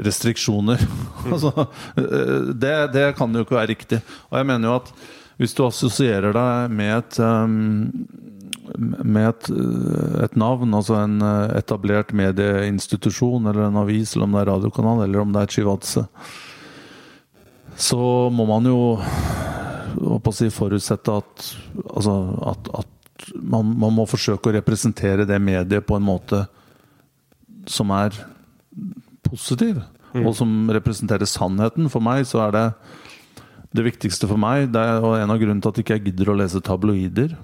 restriksjoner. 0.04 0.82
altså, 1.32 1.52
eh, 1.98 2.50
det, 2.54 2.74
det 2.94 3.06
kan 3.18 3.34
jo 3.34 3.44
ikke 3.46 3.58
være 3.58 3.72
riktig. 3.74 4.00
Og 4.30 4.40
jeg 4.40 4.48
mener 4.50 4.70
jo 4.70 4.78
at 4.80 4.92
hvis 5.38 5.54
du 5.54 5.62
assosierer 5.66 6.34
deg 6.34 6.74
med 6.74 6.96
et 6.96 7.20
um, 7.22 7.78
med 8.78 9.30
et, 9.30 9.46
eh, 9.54 10.16
et 10.26 10.34
navn, 10.36 10.74
altså 10.76 10.98
en 11.00 11.22
etablert 11.56 12.10
medieinstitusjon 12.12 13.48
eller 13.48 13.68
en 13.68 13.78
avis, 13.80 14.12
eller 14.12 14.26
om 14.26 14.36
det 14.36 14.42
er 14.42 14.50
radiokanal, 14.50 15.00
eller 15.06 15.22
om 15.22 15.32
det 15.32 15.44
er 15.44 15.54
Chivatse, 15.54 16.04
så 17.78 18.02
må 18.34 18.44
man 18.50 18.66
jo 18.68 18.78
å 18.98 20.32
si, 20.34 20.50
forutsette 20.52 21.16
at, 21.20 21.48
altså, 21.94 22.14
at, 22.50 22.70
at 22.82 23.28
man, 23.40 23.72
man 23.78 23.94
må 23.96 24.06
forsøke 24.08 24.50
å 24.50 24.56
representere 24.58 25.26
det 25.28 25.38
mediet 25.42 25.86
på 25.86 25.96
en 25.98 26.06
måte 26.06 26.44
som 27.68 27.92
er 27.94 28.16
positiv, 29.28 29.82
og 30.18 30.32
som 30.36 30.70
representerer 30.72 31.28
sannheten. 31.28 31.88
For 31.92 32.04
meg 32.04 32.24
så 32.28 32.46
er 32.46 32.56
det 32.56 32.66
det 33.76 33.84
viktigste 33.84 34.28
for 34.28 34.40
meg, 34.40 34.70
det 34.72 34.80
er 34.80 35.04
en 35.04 35.32
av 35.32 35.40
grunnene 35.40 35.60
til 35.60 35.74
at 35.74 35.80
ikke 35.82 35.98
jeg 35.98 36.06
gidder 36.08 36.32
å 36.32 36.36
lese 36.40 36.64
tabloider, 36.64 37.34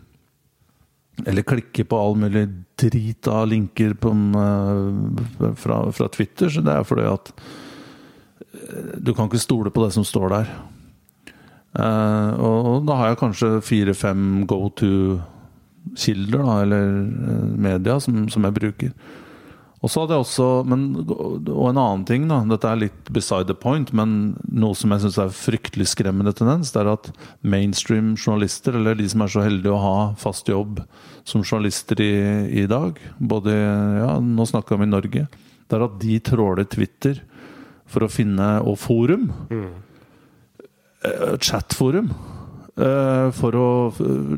eller 1.28 1.47
klikke 1.47 1.85
på 1.86 1.98
all 2.01 2.16
mulig 2.19 2.47
drit 2.81 3.28
av 3.31 3.47
linker 3.51 3.93
på, 4.01 4.11
eh, 4.40 5.51
fra, 5.61 5.82
fra 5.94 6.09
Twitter, 6.09 6.48
så 6.51 6.65
det 6.65 6.73
er 6.73 6.89
fordi 6.89 7.05
at 7.06 7.31
eh, 8.40 8.97
du 8.98 9.12
kan 9.15 9.28
ikke 9.28 9.43
stole 9.43 9.70
på 9.70 9.85
det 9.85 9.93
som 9.94 10.06
står 10.06 10.32
der. 10.32 10.55
Eh, 11.74 12.31
og, 12.40 12.82
da 12.89 12.98
har 12.98 13.12
jeg 13.12 13.20
kanskje 13.20 13.52
fire-fem 13.69 14.47
go 14.51 14.65
to-kilder, 14.81 16.40
da, 16.40 16.56
eller 16.65 16.89
media, 17.69 18.01
som, 18.01 18.24
som 18.32 18.48
jeg 18.48 18.59
bruker. 18.59 18.97
Og 19.85 19.90
så 19.93 20.01
hadde 20.01 20.16
jeg 20.16 20.24
også 20.24 20.47
men, 20.69 20.85
Og 21.05 21.66
en 21.69 21.81
annen 21.81 22.05
ting, 22.09 22.24
da. 22.31 22.40
Dette 22.48 22.70
er 22.70 22.81
litt 22.86 23.11
beside 23.12 23.51
the 23.51 23.56
point, 23.59 23.93
men 23.97 24.35
noe 24.48 24.77
som 24.78 24.94
jeg 24.94 25.05
syns 25.05 25.19
er 25.20 25.35
fryktelig 25.36 25.90
skremmende 25.93 26.32
tendens, 26.36 26.73
det 26.73 26.81
er 26.81 26.93
at 26.94 27.11
mainstream 27.44 28.15
journalister, 28.16 28.78
eller 28.78 28.97
de 28.97 29.09
som 29.12 29.24
er 29.24 29.35
så 29.35 29.44
heldige 29.44 29.74
å 29.74 29.82
ha 29.82 29.98
fast 30.20 30.48
jobb 30.48 30.81
som 31.28 31.44
journalister 31.44 32.01
i, 32.01 32.15
i 32.65 32.66
dag, 32.70 33.01
både 33.20 33.52
Ja, 33.55 34.16
nå 34.20 34.47
snakker 34.48 34.81
vi 34.81 34.89
i 34.89 34.94
Norge. 34.94 35.27
Det 35.69 35.77
er 35.77 35.85
at 35.85 35.98
de 36.01 36.19
tråler 36.24 36.69
Twitter 36.69 37.20
for 37.90 38.05
å 38.05 38.12
finne 38.12 38.56
Og 38.65 38.78
forum. 38.81 39.28
Mm. 39.52 39.74
Chatforum. 41.44 42.09
Eh, 42.76 43.28
For 43.36 43.56
å 43.59 43.68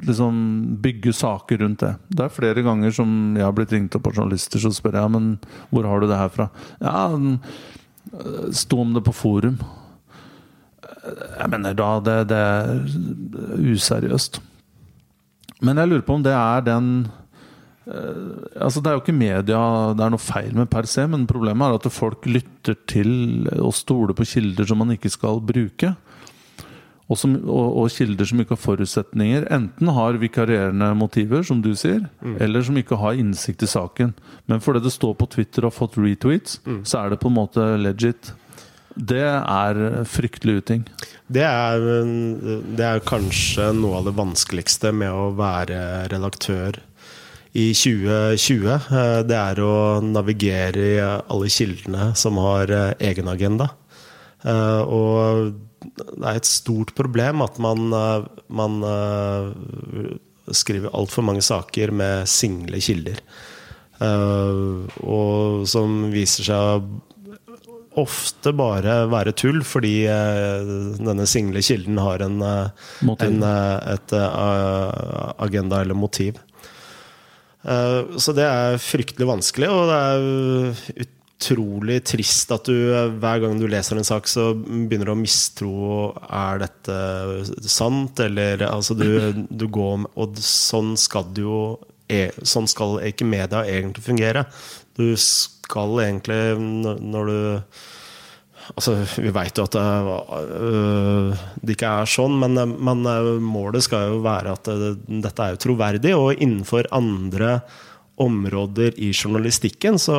liksom 0.05 0.37
bygge 0.83 1.13
saker 1.17 1.63
rundt 1.63 1.85
det. 1.85 1.95
Det 2.09 2.27
er 2.27 2.35
flere 2.35 2.65
ganger 2.67 2.95
som 2.95 3.09
jeg 3.37 3.45
har 3.47 3.55
blitt 3.57 3.73
ringt 3.75 3.97
opp 3.99 4.11
av 4.11 4.19
journalister, 4.19 4.63
så 4.63 4.73
spør 4.75 5.01
jeg 5.01 5.15
men 5.15 5.33
hvor 5.71 5.89
har 5.89 6.01
du 6.03 6.09
det 6.11 6.21
her 6.21 6.33
fra. 6.33 6.49
Ja, 6.81 7.09
eh, 7.17 8.49
sto 8.53 8.81
om 8.85 8.95
det 8.97 9.05
på 9.07 9.15
forum. 9.17 9.59
Eh, 10.83 11.39
Jeg 11.41 11.51
mener 11.51 11.75
da 11.75 12.01
det, 12.01 12.19
det 12.33 12.37
er 12.37 12.83
useriøst. 13.75 14.41
Men 15.63 15.79
jeg 15.81 15.89
lurer 15.89 16.05
på 16.05 16.15
om 16.19 16.23
det 16.27 16.35
er 16.37 16.61
den 16.67 17.09
Altså 18.59 18.81
Det 18.83 18.91
er 18.91 18.97
jo 18.97 19.03
ikke 19.05 19.15
media 19.15 19.59
det 19.95 20.03
er 20.03 20.11
noe 20.11 20.19
feil 20.19 20.51
med 20.59 20.67
per 20.73 20.89
se, 20.91 21.05
men 21.07 21.23
problemet 21.31 21.69
er 21.69 21.77
at 21.79 21.95
folk 21.95 22.27
lytter 22.27 22.75
til 22.91 23.47
og 23.63 23.71
stoler 23.79 24.11
på 24.19 24.27
kilder 24.27 24.67
som 24.67 24.81
man 24.83 24.91
ikke 24.91 25.13
skal 25.15 25.39
bruke. 25.39 25.93
Og, 27.07 27.15
som, 27.21 27.37
og, 27.47 27.77
og 27.85 27.91
kilder 27.95 28.27
som 28.27 28.41
ikke 28.43 28.57
har 28.57 28.63
forutsetninger. 28.65 29.45
Enten 29.55 29.91
har 29.95 30.17
vikarierende 30.19 30.89
motiver, 30.99 31.45
som 31.47 31.61
du 31.63 31.69
sier, 31.79 32.09
eller 32.43 32.65
som 32.67 32.75
ikke 32.81 32.99
har 32.99 33.15
innsikt 33.15 33.63
i 33.63 33.69
saken. 33.71 34.11
Men 34.51 34.59
fordi 34.65 34.83
det 34.83 34.91
står 34.91 35.15
på 35.21 35.29
Twitter 35.31 35.63
og 35.63 35.71
har 35.71 35.77
fått 35.77 36.01
retweets, 36.03 36.57
så 36.83 37.05
er 37.05 37.15
det 37.15 37.21
på 37.23 37.31
en 37.31 37.37
måte 37.39 37.67
legit. 37.79 38.33
Det 38.97 39.23
er 39.23 39.79
fryktelig 40.09 40.57
uting. 40.65 40.83
Det 41.31 41.45
er, 41.47 41.87
det 42.75 42.85
er 42.89 43.03
kanskje 43.07 43.69
noe 43.77 44.01
av 44.01 44.09
det 44.09 44.17
vanskeligste 44.19 44.91
med 44.97 45.13
å 45.15 45.29
være 45.39 45.79
redaktør 46.11 46.81
i 47.57 47.69
2020. 47.77 48.67
Eh, 48.73 49.21
Det 49.31 49.37
er 49.39 49.61
å 49.65 50.01
navigere 50.05 50.89
i 50.91 50.99
alle 51.07 51.49
kildene 51.53 52.11
som 52.19 52.37
har 52.43 52.73
eh, 52.73 52.91
egen 53.13 53.31
agenda. 53.33 53.71
Eh, 54.43 54.83
Og 54.83 55.55
det 55.97 56.27
er 56.27 56.39
et 56.39 56.49
stort 56.49 56.95
problem 56.99 57.43
at 57.45 57.59
man, 57.63 57.89
eh, 57.97 58.27
man 58.49 58.79
eh, 58.87 60.15
skriver 60.55 60.95
altfor 60.97 61.27
mange 61.27 61.45
saker 61.45 61.93
med 61.95 62.31
single 62.31 62.81
kilder. 62.83 63.21
Eh, 64.01 64.97
Og 65.07 65.67
som 65.71 66.09
viser 66.15 66.51
seg 66.51 66.89
ofte 67.97 68.53
bare 68.53 69.07
være 69.09 69.33
tull, 69.33 69.63
fordi 69.65 70.05
denne 70.05 71.25
single 71.25 71.63
kilden 71.65 71.97
har 71.97 72.21
en, 72.27 72.43
en, 72.45 73.47
et 73.89 74.13
agenda 74.13 75.79
eller 75.81 75.97
motiv. 75.97 76.37
Så 77.65 78.35
det 78.37 78.45
er 78.45 78.77
fryktelig 78.85 79.31
vanskelig, 79.31 79.71
og 79.73 79.89
det 79.89 79.97
er 79.97 81.09
utrolig 81.37 82.01
trist 82.09 82.53
at 82.55 82.69
du 82.69 82.77
hver 83.21 83.41
gang 83.43 83.59
du 83.61 83.67
leser 83.69 83.99
en 83.99 84.07
sak, 84.07 84.29
så 84.29 84.55
begynner 84.57 85.11
du 85.11 85.13
å 85.13 85.21
mistro 85.21 85.75
Er 86.25 86.63
dette 86.65 86.97
sant, 87.69 88.19
eller 88.25 88.65
altså 88.71 88.97
du, 88.97 89.45
du 89.51 89.67
går 89.69 90.07
Og 90.17 90.41
sånn 90.41 90.95
skal 91.01 91.29
det 91.37 91.45
jo 91.45 91.61
e, 92.09 92.31
Sånn 92.43 92.69
skal 92.71 93.01
ikke 93.11 93.29
media 93.29 93.65
egentlig 93.69 94.07
fungere. 94.07 94.47
Du 94.97 95.13
skal 95.21 96.01
egentlig, 96.07 96.41
når 96.57 97.31
du 97.33 97.39
Altså, 98.67 98.97
vi 99.23 99.31
veit 99.31 99.55
jo 99.55 99.63
at 99.63 99.77
det, 99.77 99.83
øh, 100.59 101.43
det, 101.61 101.77
ikke 101.77 101.91
er 102.01 102.09
sånn, 102.11 102.35
men, 102.41 102.59
men, 102.75 103.05
målet 103.45 103.85
skal 103.87 104.09
jo 104.11 104.17
være 104.25 104.57
at 104.57 104.67
det, 104.67 104.89
dette 105.23 105.45
er 105.45 105.55
jo 105.55 105.61
troverdig. 105.63 106.15
Og 106.19 106.43
innenfor 106.43 106.89
andre 106.97 107.61
områder 108.23 108.97
i 108.97 109.11
journalistikken 109.13 109.99
så, 110.01 110.17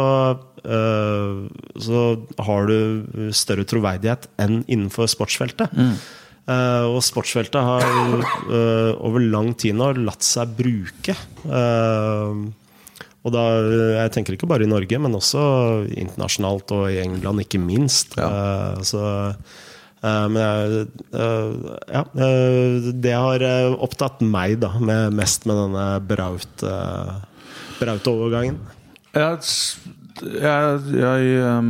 øh, 0.64 1.48
så 1.82 2.04
har 2.46 2.70
du 2.70 3.32
større 3.34 3.66
troverdighet 3.66 4.30
enn 4.42 4.62
innenfor 4.68 5.10
sportsfeltet. 5.10 5.74
Mm. 5.74 5.98
Uh, 6.48 6.86
og 6.96 7.02
sportsfeltet 7.04 7.60
har 7.60 7.84
uh, 7.84 8.94
over 9.04 9.20
lang 9.20 9.50
tid 9.60 9.76
nå 9.76 9.90
latt 10.00 10.24
seg 10.24 10.54
bruke. 10.56 11.18
Uh, 11.44 12.48
og 13.28 13.34
da, 13.36 13.44
jeg 13.98 14.14
tenker 14.16 14.38
ikke 14.38 14.48
bare 14.48 14.64
i 14.64 14.72
Norge, 14.72 15.00
men 15.04 15.18
også 15.18 15.42
internasjonalt 15.92 16.72
og 16.72 16.86
i 16.88 17.02
England, 17.02 17.44
ikke 17.44 17.60
minst. 17.60 18.16
Ja. 18.16 18.30
Uh, 18.32 18.86
så, 18.88 19.02
uh, 20.06 20.28
men 20.32 20.40
jeg, 20.40 20.86
uh, 21.12 21.76
ja, 21.92 22.06
det 22.96 23.16
har 23.18 23.44
opptatt 23.76 24.24
meg 24.24 24.62
da, 24.64 24.72
med, 24.80 25.18
mest 25.20 25.50
med 25.50 25.60
denne 25.66 25.90
Braut, 26.08 26.64
Braut-overgangen. 27.78 28.58
Jeg, 29.18 29.38
jeg, 30.22 30.82
jeg 30.98 31.44
um, 31.46 31.70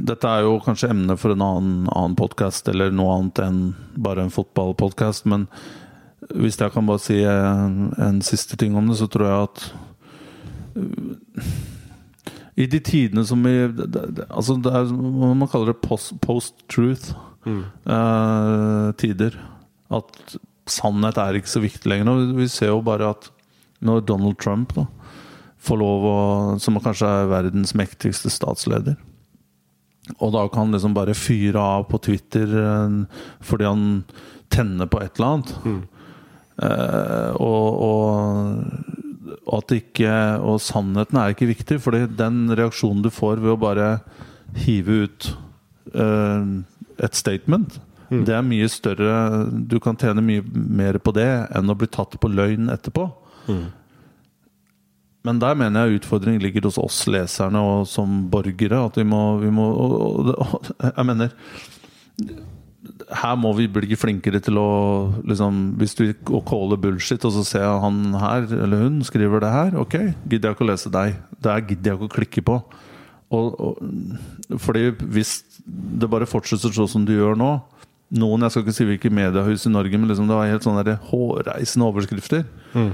Dette 0.00 0.30
er 0.30 0.46
jo 0.46 0.58
kanskje 0.64 0.90
emne 0.92 1.16
for 1.20 1.34
en 1.34 1.44
annen, 1.44 1.88
annen 1.92 2.16
podkast, 2.18 2.68
eller 2.70 2.92
noe 2.94 3.16
annet 3.16 3.42
enn 3.44 3.60
bare 4.00 4.24
en 4.24 4.34
fotballpodkast, 4.34 5.28
men 5.30 5.48
hvis 6.36 6.60
jeg 6.60 6.72
kan 6.74 6.86
bare 6.86 7.02
si 7.02 7.18
en, 7.26 7.90
en, 7.98 8.20
siste 8.22 8.58
ting 8.60 8.76
om 8.78 8.90
det, 8.90 8.98
så 9.00 9.08
tror 9.10 9.26
jeg 9.26 9.48
at 9.48 9.58
I 12.60 12.66
de 12.70 12.78
tidene 12.84 13.24
som 13.26 13.40
vi 13.42 13.54
Altså 14.28 14.54
det 14.62 14.70
er 14.70 14.92
hva 14.92 15.32
man 15.34 15.48
kaller 15.50 15.72
det 15.72 15.80
post-truth 15.82 17.10
mm. 17.48 17.62
uh, 17.88 18.92
tider. 19.00 19.38
At 19.90 20.36
sannhet 20.70 21.18
er 21.18 21.38
ikke 21.38 21.50
så 21.50 21.62
viktig 21.64 21.90
lenger. 21.90 22.12
Og 22.12 22.36
vi 22.38 22.46
ser 22.52 22.70
jo 22.74 22.82
bare 22.84 23.10
at 23.16 23.30
når 23.80 24.04
Donald 24.08 24.38
Trump 24.40 24.74
da, 24.76 24.86
får 25.60 25.76
lov 25.76 26.04
å 26.08 26.18
Som 26.60 26.78
kanskje 26.80 27.08
er 27.08 27.28
verdens 27.28 27.74
mektigste 27.76 28.32
statsleder 28.32 28.96
og 30.18 30.32
da 30.34 30.46
kan 30.50 30.66
han 30.66 30.74
liksom 30.74 30.94
bare 30.96 31.14
fyre 31.14 31.60
av 31.60 31.86
på 31.90 32.00
Twitter 32.02 32.50
eh, 32.62 32.94
fordi 33.46 33.68
han 33.68 33.84
tenner 34.50 34.90
på 34.90 35.02
et 35.02 35.18
eller 35.18 35.36
annet. 35.36 35.52
Mm. 35.64 35.82
Eh, 36.66 37.30
og, 37.40 37.84
og, 37.86 38.96
at 39.50 39.72
ikke 39.72 40.10
Og 40.44 40.58
sannheten 40.60 41.16
er 41.16 41.32
ikke 41.32 41.48
viktig, 41.48 41.78
fordi 41.80 42.02
den 42.18 42.50
reaksjonen 42.58 43.04
du 43.04 43.10
får 43.14 43.40
ved 43.40 43.54
å 43.54 43.60
bare 43.60 43.86
hive 44.58 45.04
ut 45.06 45.30
eh, 45.94 46.50
et 47.00 47.16
statement, 47.16 47.78
mm. 48.10 48.24
det 48.28 48.34
er 48.36 48.44
mye 48.44 48.68
større 48.68 49.14
Du 49.70 49.78
kan 49.80 49.96
tjene 49.96 50.24
mye 50.24 50.44
mer 50.52 50.98
på 51.00 51.14
det 51.16 51.30
enn 51.56 51.70
å 51.70 51.78
bli 51.78 51.88
tatt 51.88 52.18
på 52.20 52.32
løgn 52.32 52.68
etterpå. 52.74 53.06
Men 55.26 55.40
der 55.42 55.56
mener 55.58 55.84
jeg 55.84 56.00
utfordringen 56.00 56.40
ligger 56.40 56.64
hos 56.68 56.78
oss 56.80 57.02
leserne 57.12 57.60
og 57.60 57.88
som 57.88 58.22
borgere. 58.32 58.86
At 58.86 58.96
vi 58.96 59.04
må, 59.04 59.36
vi 59.42 59.50
må 59.52 59.66
og, 59.68 60.30
og, 60.32 60.70
Jeg 60.80 61.08
mener 61.08 61.34
her 63.20 63.34
må 63.36 63.50
vi 63.58 63.66
bli 63.70 63.96
flinkere 63.98 64.40
til 64.42 64.58
å 64.60 64.68
liksom, 65.28 65.58
Hvis 65.80 65.96
du 65.98 66.04
caller 66.48 66.80
bullshit, 66.80 67.24
og 67.26 67.34
så 67.34 67.44
ser 67.46 67.66
jeg 67.66 67.82
han 67.82 68.14
her 68.16 68.46
eller 68.64 68.86
hun 68.86 69.00
skriver 69.04 69.42
det 69.44 69.50
her, 69.52 69.74
ok, 69.78 69.96
gidder 70.30 70.50
jeg 70.50 70.56
ikke 70.56 70.66
å 70.66 70.70
lese 70.70 70.92
deg. 70.94 71.18
Det 71.36 71.58
gidder 71.68 71.92
jeg 71.92 71.98
ikke 71.98 72.08
å 72.08 72.14
klikke 72.14 72.46
på. 72.46 72.56
Og, 73.30 73.60
og, 73.62 74.56
fordi 74.58 74.88
hvis 75.14 75.36
det 75.64 76.08
bare 76.10 76.26
fortsetter 76.26 76.72
sånn 76.74 76.90
som 76.90 77.04
du 77.06 77.12
gjør 77.14 77.38
nå 77.38 77.52
Noen, 78.10 78.42
jeg 78.42 78.50
skal 78.50 78.64
ikke 78.64 78.72
si 78.74 78.84
hvilke 78.88 79.10
mediehus 79.14 79.68
i 79.68 79.70
Norge, 79.70 79.94
men 79.94 80.10
liksom 80.10 80.26
det 80.26 80.34
var 80.34 80.48
helt 80.50 80.64
sånne 80.66 80.96
hårreisende 81.12 81.86
overskrifter. 81.86 82.40
Mm. 82.74 82.88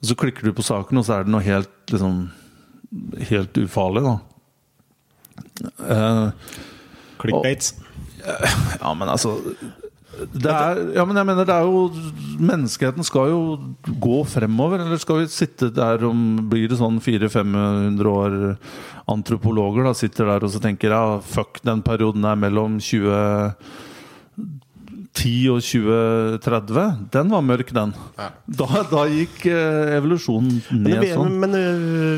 Og 0.00 0.10
så 0.10 0.16
klikker 0.16 0.48
du 0.48 0.56
på 0.56 0.64
saken, 0.64 1.00
og 1.00 1.06
så 1.06 1.18
er 1.18 1.26
det 1.26 1.34
noe 1.34 1.44
helt 1.46 1.92
liksom 1.92 2.28
Helt 3.28 3.54
ufarlig, 3.54 4.00
da. 4.02 4.16
Eh, 5.86 6.56
Clickbates. 7.22 7.74
Ja, 8.82 8.90
men 8.92 9.08
altså 9.08 9.38
er, 10.20 10.80
ja, 10.96 11.04
men 11.08 11.16
jeg 11.16 11.26
mener 11.28 11.46
det 11.48 11.54
er 11.54 11.64
jo 11.64 11.86
Menneskeheten 12.40 13.06
skal 13.06 13.30
jo 13.32 13.40
gå 14.02 14.18
fremover. 14.28 14.82
Eller 14.84 15.00
skal 15.00 15.22
vi 15.22 15.30
sitte 15.32 15.70
der 15.74 16.04
om 16.08 16.48
Blir 16.50 16.68
det 16.70 16.80
sånn 16.80 17.00
400-500 17.02 18.10
år 18.10 18.38
antropologer 19.10 19.88
da 19.88 19.94
sitter 19.96 20.28
der 20.30 20.44
og 20.46 20.52
så 20.52 20.60
tenker 20.62 20.92
ja, 20.94 21.04
fuck 21.24 21.58
den 21.66 21.80
perioden 21.82 22.22
der 22.22 22.36
mellom 22.38 22.76
20 22.78 23.56
10 25.20 25.32
og 25.52 25.60
2030, 25.64 26.84
den 27.12 27.32
var 27.34 27.42
mørk, 27.44 27.72
den. 27.76 27.92
Ja. 28.16 28.30
Da, 28.46 28.68
da, 28.88 29.02
gikk 29.10 29.44
eh, 29.50 29.96
evolusjonen 29.98 30.62
ned 30.70 30.86
men 30.86 31.02
det, 31.02 31.10
sånn. 31.12 31.36
Men 31.42 31.56
det 31.56 31.66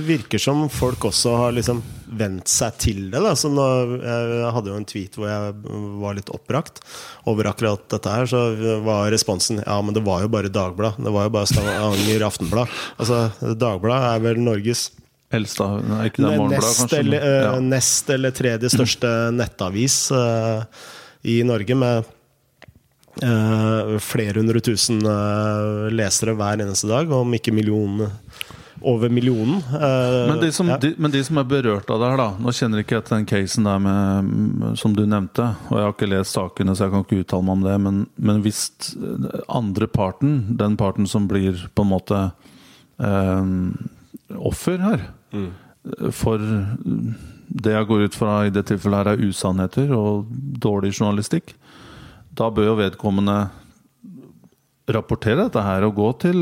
virker 0.06 0.42
som 0.42 0.68
folk 0.70 1.08
også 1.10 1.34
har 1.40 1.56
liksom 1.56 1.82
vent 2.12 2.50
seg 2.50 2.78
til 2.82 3.02
det. 3.10 3.18
Da. 3.24 3.34
Så 3.38 3.50
nå, 3.50 3.66
jeg 4.04 4.54
hadde 4.54 4.72
jo 4.72 4.78
en 4.78 4.88
tweet 4.88 5.18
hvor 5.18 5.30
jeg 5.30 5.74
var 6.04 6.16
litt 6.18 6.30
oppbrakt 6.32 6.82
over 7.30 7.50
akkurat 7.50 7.84
dette 7.90 8.14
her. 8.14 8.30
Så 8.30 8.44
var 8.86 9.10
responsen 9.14 9.62
ja, 9.64 9.78
men 9.82 9.96
det 9.96 10.04
var 10.06 10.22
jo 10.22 10.30
bare 10.32 10.52
Dagblad. 10.52 11.00
Det 11.02 11.14
var 11.14 11.26
jo 11.26 11.36
bare 11.40 11.50
Stavanger 11.50 12.26
Aftenblad. 12.28 12.80
Altså, 13.02 13.24
Dagbladet 13.40 14.12
er 14.14 14.26
vel 14.30 14.42
Norges 14.44 14.90
Eldste, 15.32 15.64
nei, 15.88 16.10
ikke 16.10 16.26
det 16.26 16.46
nest, 16.52 16.90
eller, 16.92 17.22
ja. 17.24 17.52
nest 17.64 18.10
eller 18.12 18.34
tredje 18.36 18.68
største 18.68 19.08
nettavis 19.32 19.94
uh, 20.12 20.60
i 21.24 21.38
Norge, 21.48 21.72
med 21.72 22.10
flere 23.20 24.40
hundre 24.40 24.60
tusen 24.64 25.02
uh, 25.04 25.90
lesere 25.92 26.32
hver 26.38 26.62
eneste 26.64 26.88
dag, 26.88 27.10
om 27.12 27.34
ikke 27.36 27.52
millionene 27.54 28.08
over 28.82 29.12
millionen. 29.12 29.60
Uh, 29.70 30.32
men, 30.32 30.40
de 30.40 30.52
som, 30.52 30.70
ja. 30.72 30.78
de, 30.80 30.94
men, 30.96 31.12
de 31.12 31.20
som, 31.24 31.38
er 31.38 31.46
berørt 31.46 31.90
av 31.92 32.00
det 32.02 32.08
her, 32.10 32.22
da 32.22 32.28
Nå 32.42 32.54
kjenner 32.56 32.82
ikke 32.82 32.96
jeg 32.96 33.06
til 33.06 33.16
den 33.18 33.28
casen 33.30 33.68
der 33.68 33.82
med, 33.84 34.64
som 34.80 34.96
du 34.96 35.04
nevnte, 35.06 35.52
og 35.68 35.76
jeg 35.76 35.86
har 35.86 35.94
ikke 35.94 36.10
lest 36.10 36.38
sakene, 36.38 36.74
så 36.74 36.86
jeg 36.86 36.94
kan 36.94 37.04
ikke 37.06 37.20
uttale 37.22 37.46
meg 37.46 37.58
om 37.58 37.66
det, 37.68 37.76
men, 37.84 38.00
men 38.16 38.40
hvis 38.46 38.64
andre 39.46 39.90
parten, 39.92 40.40
den 40.58 40.78
parten 40.80 41.06
som 41.10 41.28
blir 41.30 41.68
på 41.76 41.86
en 41.86 41.92
måte 41.92 42.24
offer 44.38 44.78
her 44.78 45.00
mm. 45.34 45.48
for 46.14 46.38
det 46.38 47.72
jeg 47.74 47.88
går 47.88 48.04
ut 48.06 48.14
fra 48.14 48.34
i 48.46 48.52
det 48.54 48.62
tilfellet 48.68 49.00
her, 49.00 49.16
er 49.16 49.32
usannheter 49.32 49.90
og 49.96 50.28
dårlig 50.62 50.92
journalistikk 50.94 51.54
da 52.32 52.48
bør 52.52 52.72
jo 52.72 52.78
vedkommende 52.80 53.36
rapportere 54.92 55.46
dette 55.46 55.62
her 55.62 55.84
og 55.86 55.94
gå 55.94 56.08
til, 56.24 56.38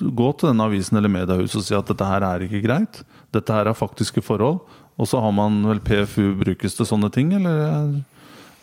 gå 0.00 0.30
til 0.38 0.50
denne 0.50 0.66
avisen 0.66 0.98
eller 0.98 1.12
mediehuset 1.12 1.60
og 1.60 1.66
si 1.66 1.76
at 1.76 1.90
dette 1.90 2.08
her 2.08 2.26
er 2.26 2.46
ikke 2.46 2.64
greit. 2.64 3.04
Dette 3.34 3.54
her 3.54 3.70
er 3.70 3.78
faktiske 3.78 4.24
forhold. 4.24 4.62
Og 4.98 5.10
så 5.10 5.20
har 5.22 5.32
man 5.34 5.62
vel 5.66 5.80
PFU 5.82 6.34
brukes 6.38 6.76
til 6.76 6.86
sånne 6.86 7.10
ting, 7.14 7.32
eller? 7.34 7.62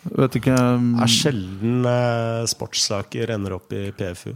Jeg 0.02 0.16
vet 0.18 0.38
ikke. 0.40 0.54
Det 0.56 1.04
er 1.04 1.12
sjelden 1.12 1.84
eh, 1.88 2.46
sportssaker 2.50 3.34
ender 3.34 3.58
opp 3.58 3.74
i 3.76 3.90
PFU. 3.96 4.32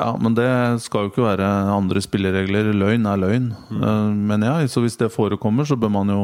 Ja, 0.00 0.14
men 0.16 0.36
det 0.36 0.48
skal 0.86 1.04
jo 1.04 1.10
ikke 1.10 1.26
være 1.26 1.48
andre 1.74 2.00
spilleregler. 2.00 2.70
Løgn 2.72 3.08
er 3.10 3.18
løgn. 3.20 3.50
Mm. 3.68 3.80
mener 3.82 4.30
men 4.30 4.46
ja, 4.46 4.54
så 4.70 4.80
hvis 4.80 4.96
det 4.96 5.10
forekommer, 5.12 5.66
så 5.68 5.76
bør 5.76 5.92
man 5.98 6.14
jo 6.14 6.22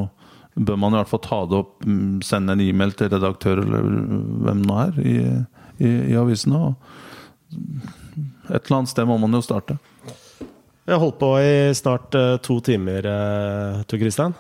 bør 0.57 0.79
man 0.81 0.95
i 0.95 1.01
hvert 1.01 1.11
fall 1.11 1.23
ta 1.25 1.43
det 1.49 1.59
opp, 1.59 1.85
mm, 1.85 2.23
sende 2.25 2.57
en 2.57 2.65
e-mail 2.65 2.95
til 2.97 3.11
redaktør 3.13 3.61
eller 3.61 3.87
hvem 4.47 4.63
nå 4.65 4.79
er 4.87 5.01
i, 5.03 5.17
i, 5.85 5.91
i 6.13 6.17
avisene. 6.17 6.73
Et 7.53 8.59
eller 8.59 8.79
annet 8.79 8.93
sted 8.93 9.09
må 9.09 9.19
man 9.21 9.37
jo 9.37 9.45
starte. 9.45 9.77
Vi 10.87 10.95
har 10.95 11.03
holdt 11.03 11.19
på 11.19 11.33
i 11.43 11.75
snart 11.75 12.15
uh, 12.15 12.37
to 12.39 12.61
timer, 12.65 13.07
uh, 13.11 13.83
Tor 13.91 14.01
Christian. 14.01 14.37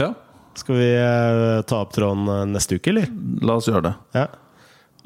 Ja. 0.00 0.14
Skal 0.56 0.78
vi 0.80 0.88
uh, 0.96 1.60
ta 1.68 1.82
opp 1.84 1.92
tråden 1.92 2.54
neste 2.54 2.78
uke, 2.80 2.90
eller? 2.90 3.10
La 3.44 3.58
oss 3.60 3.68
gjøre 3.68 3.84
det. 3.90 3.94
Ja. 4.16 4.26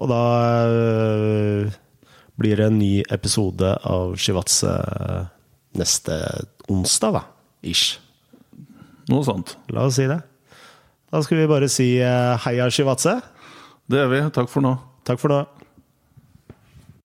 Og 0.01 0.09
da 0.09 0.21
blir 2.41 2.57
det 2.57 2.71
en 2.71 2.79
ny 2.81 3.03
episode 3.13 3.75
av 3.85 4.15
Shivatse 4.17 4.71
neste 5.77 6.17
onsdag, 6.73 7.19
da. 7.19 7.27
Ish. 7.69 7.99
Noe 9.11 9.27
sånt. 9.27 9.57
La 9.75 9.89
oss 9.89 9.99
si 9.99 10.07
det. 10.11 10.21
Da 11.11 11.23
skal 11.27 11.41
vi 11.43 11.49
bare 11.51 11.69
si 11.73 11.89
heia 11.99 12.69
Shivatse. 12.71 13.17
Det 13.91 13.99
gjør 13.99 14.13
vi. 14.13 14.21
Takk 14.37 14.51
for 14.53 14.63
nå. 14.65 14.77
Takk 15.09 15.19
for 15.23 15.33
nå. 15.35 15.41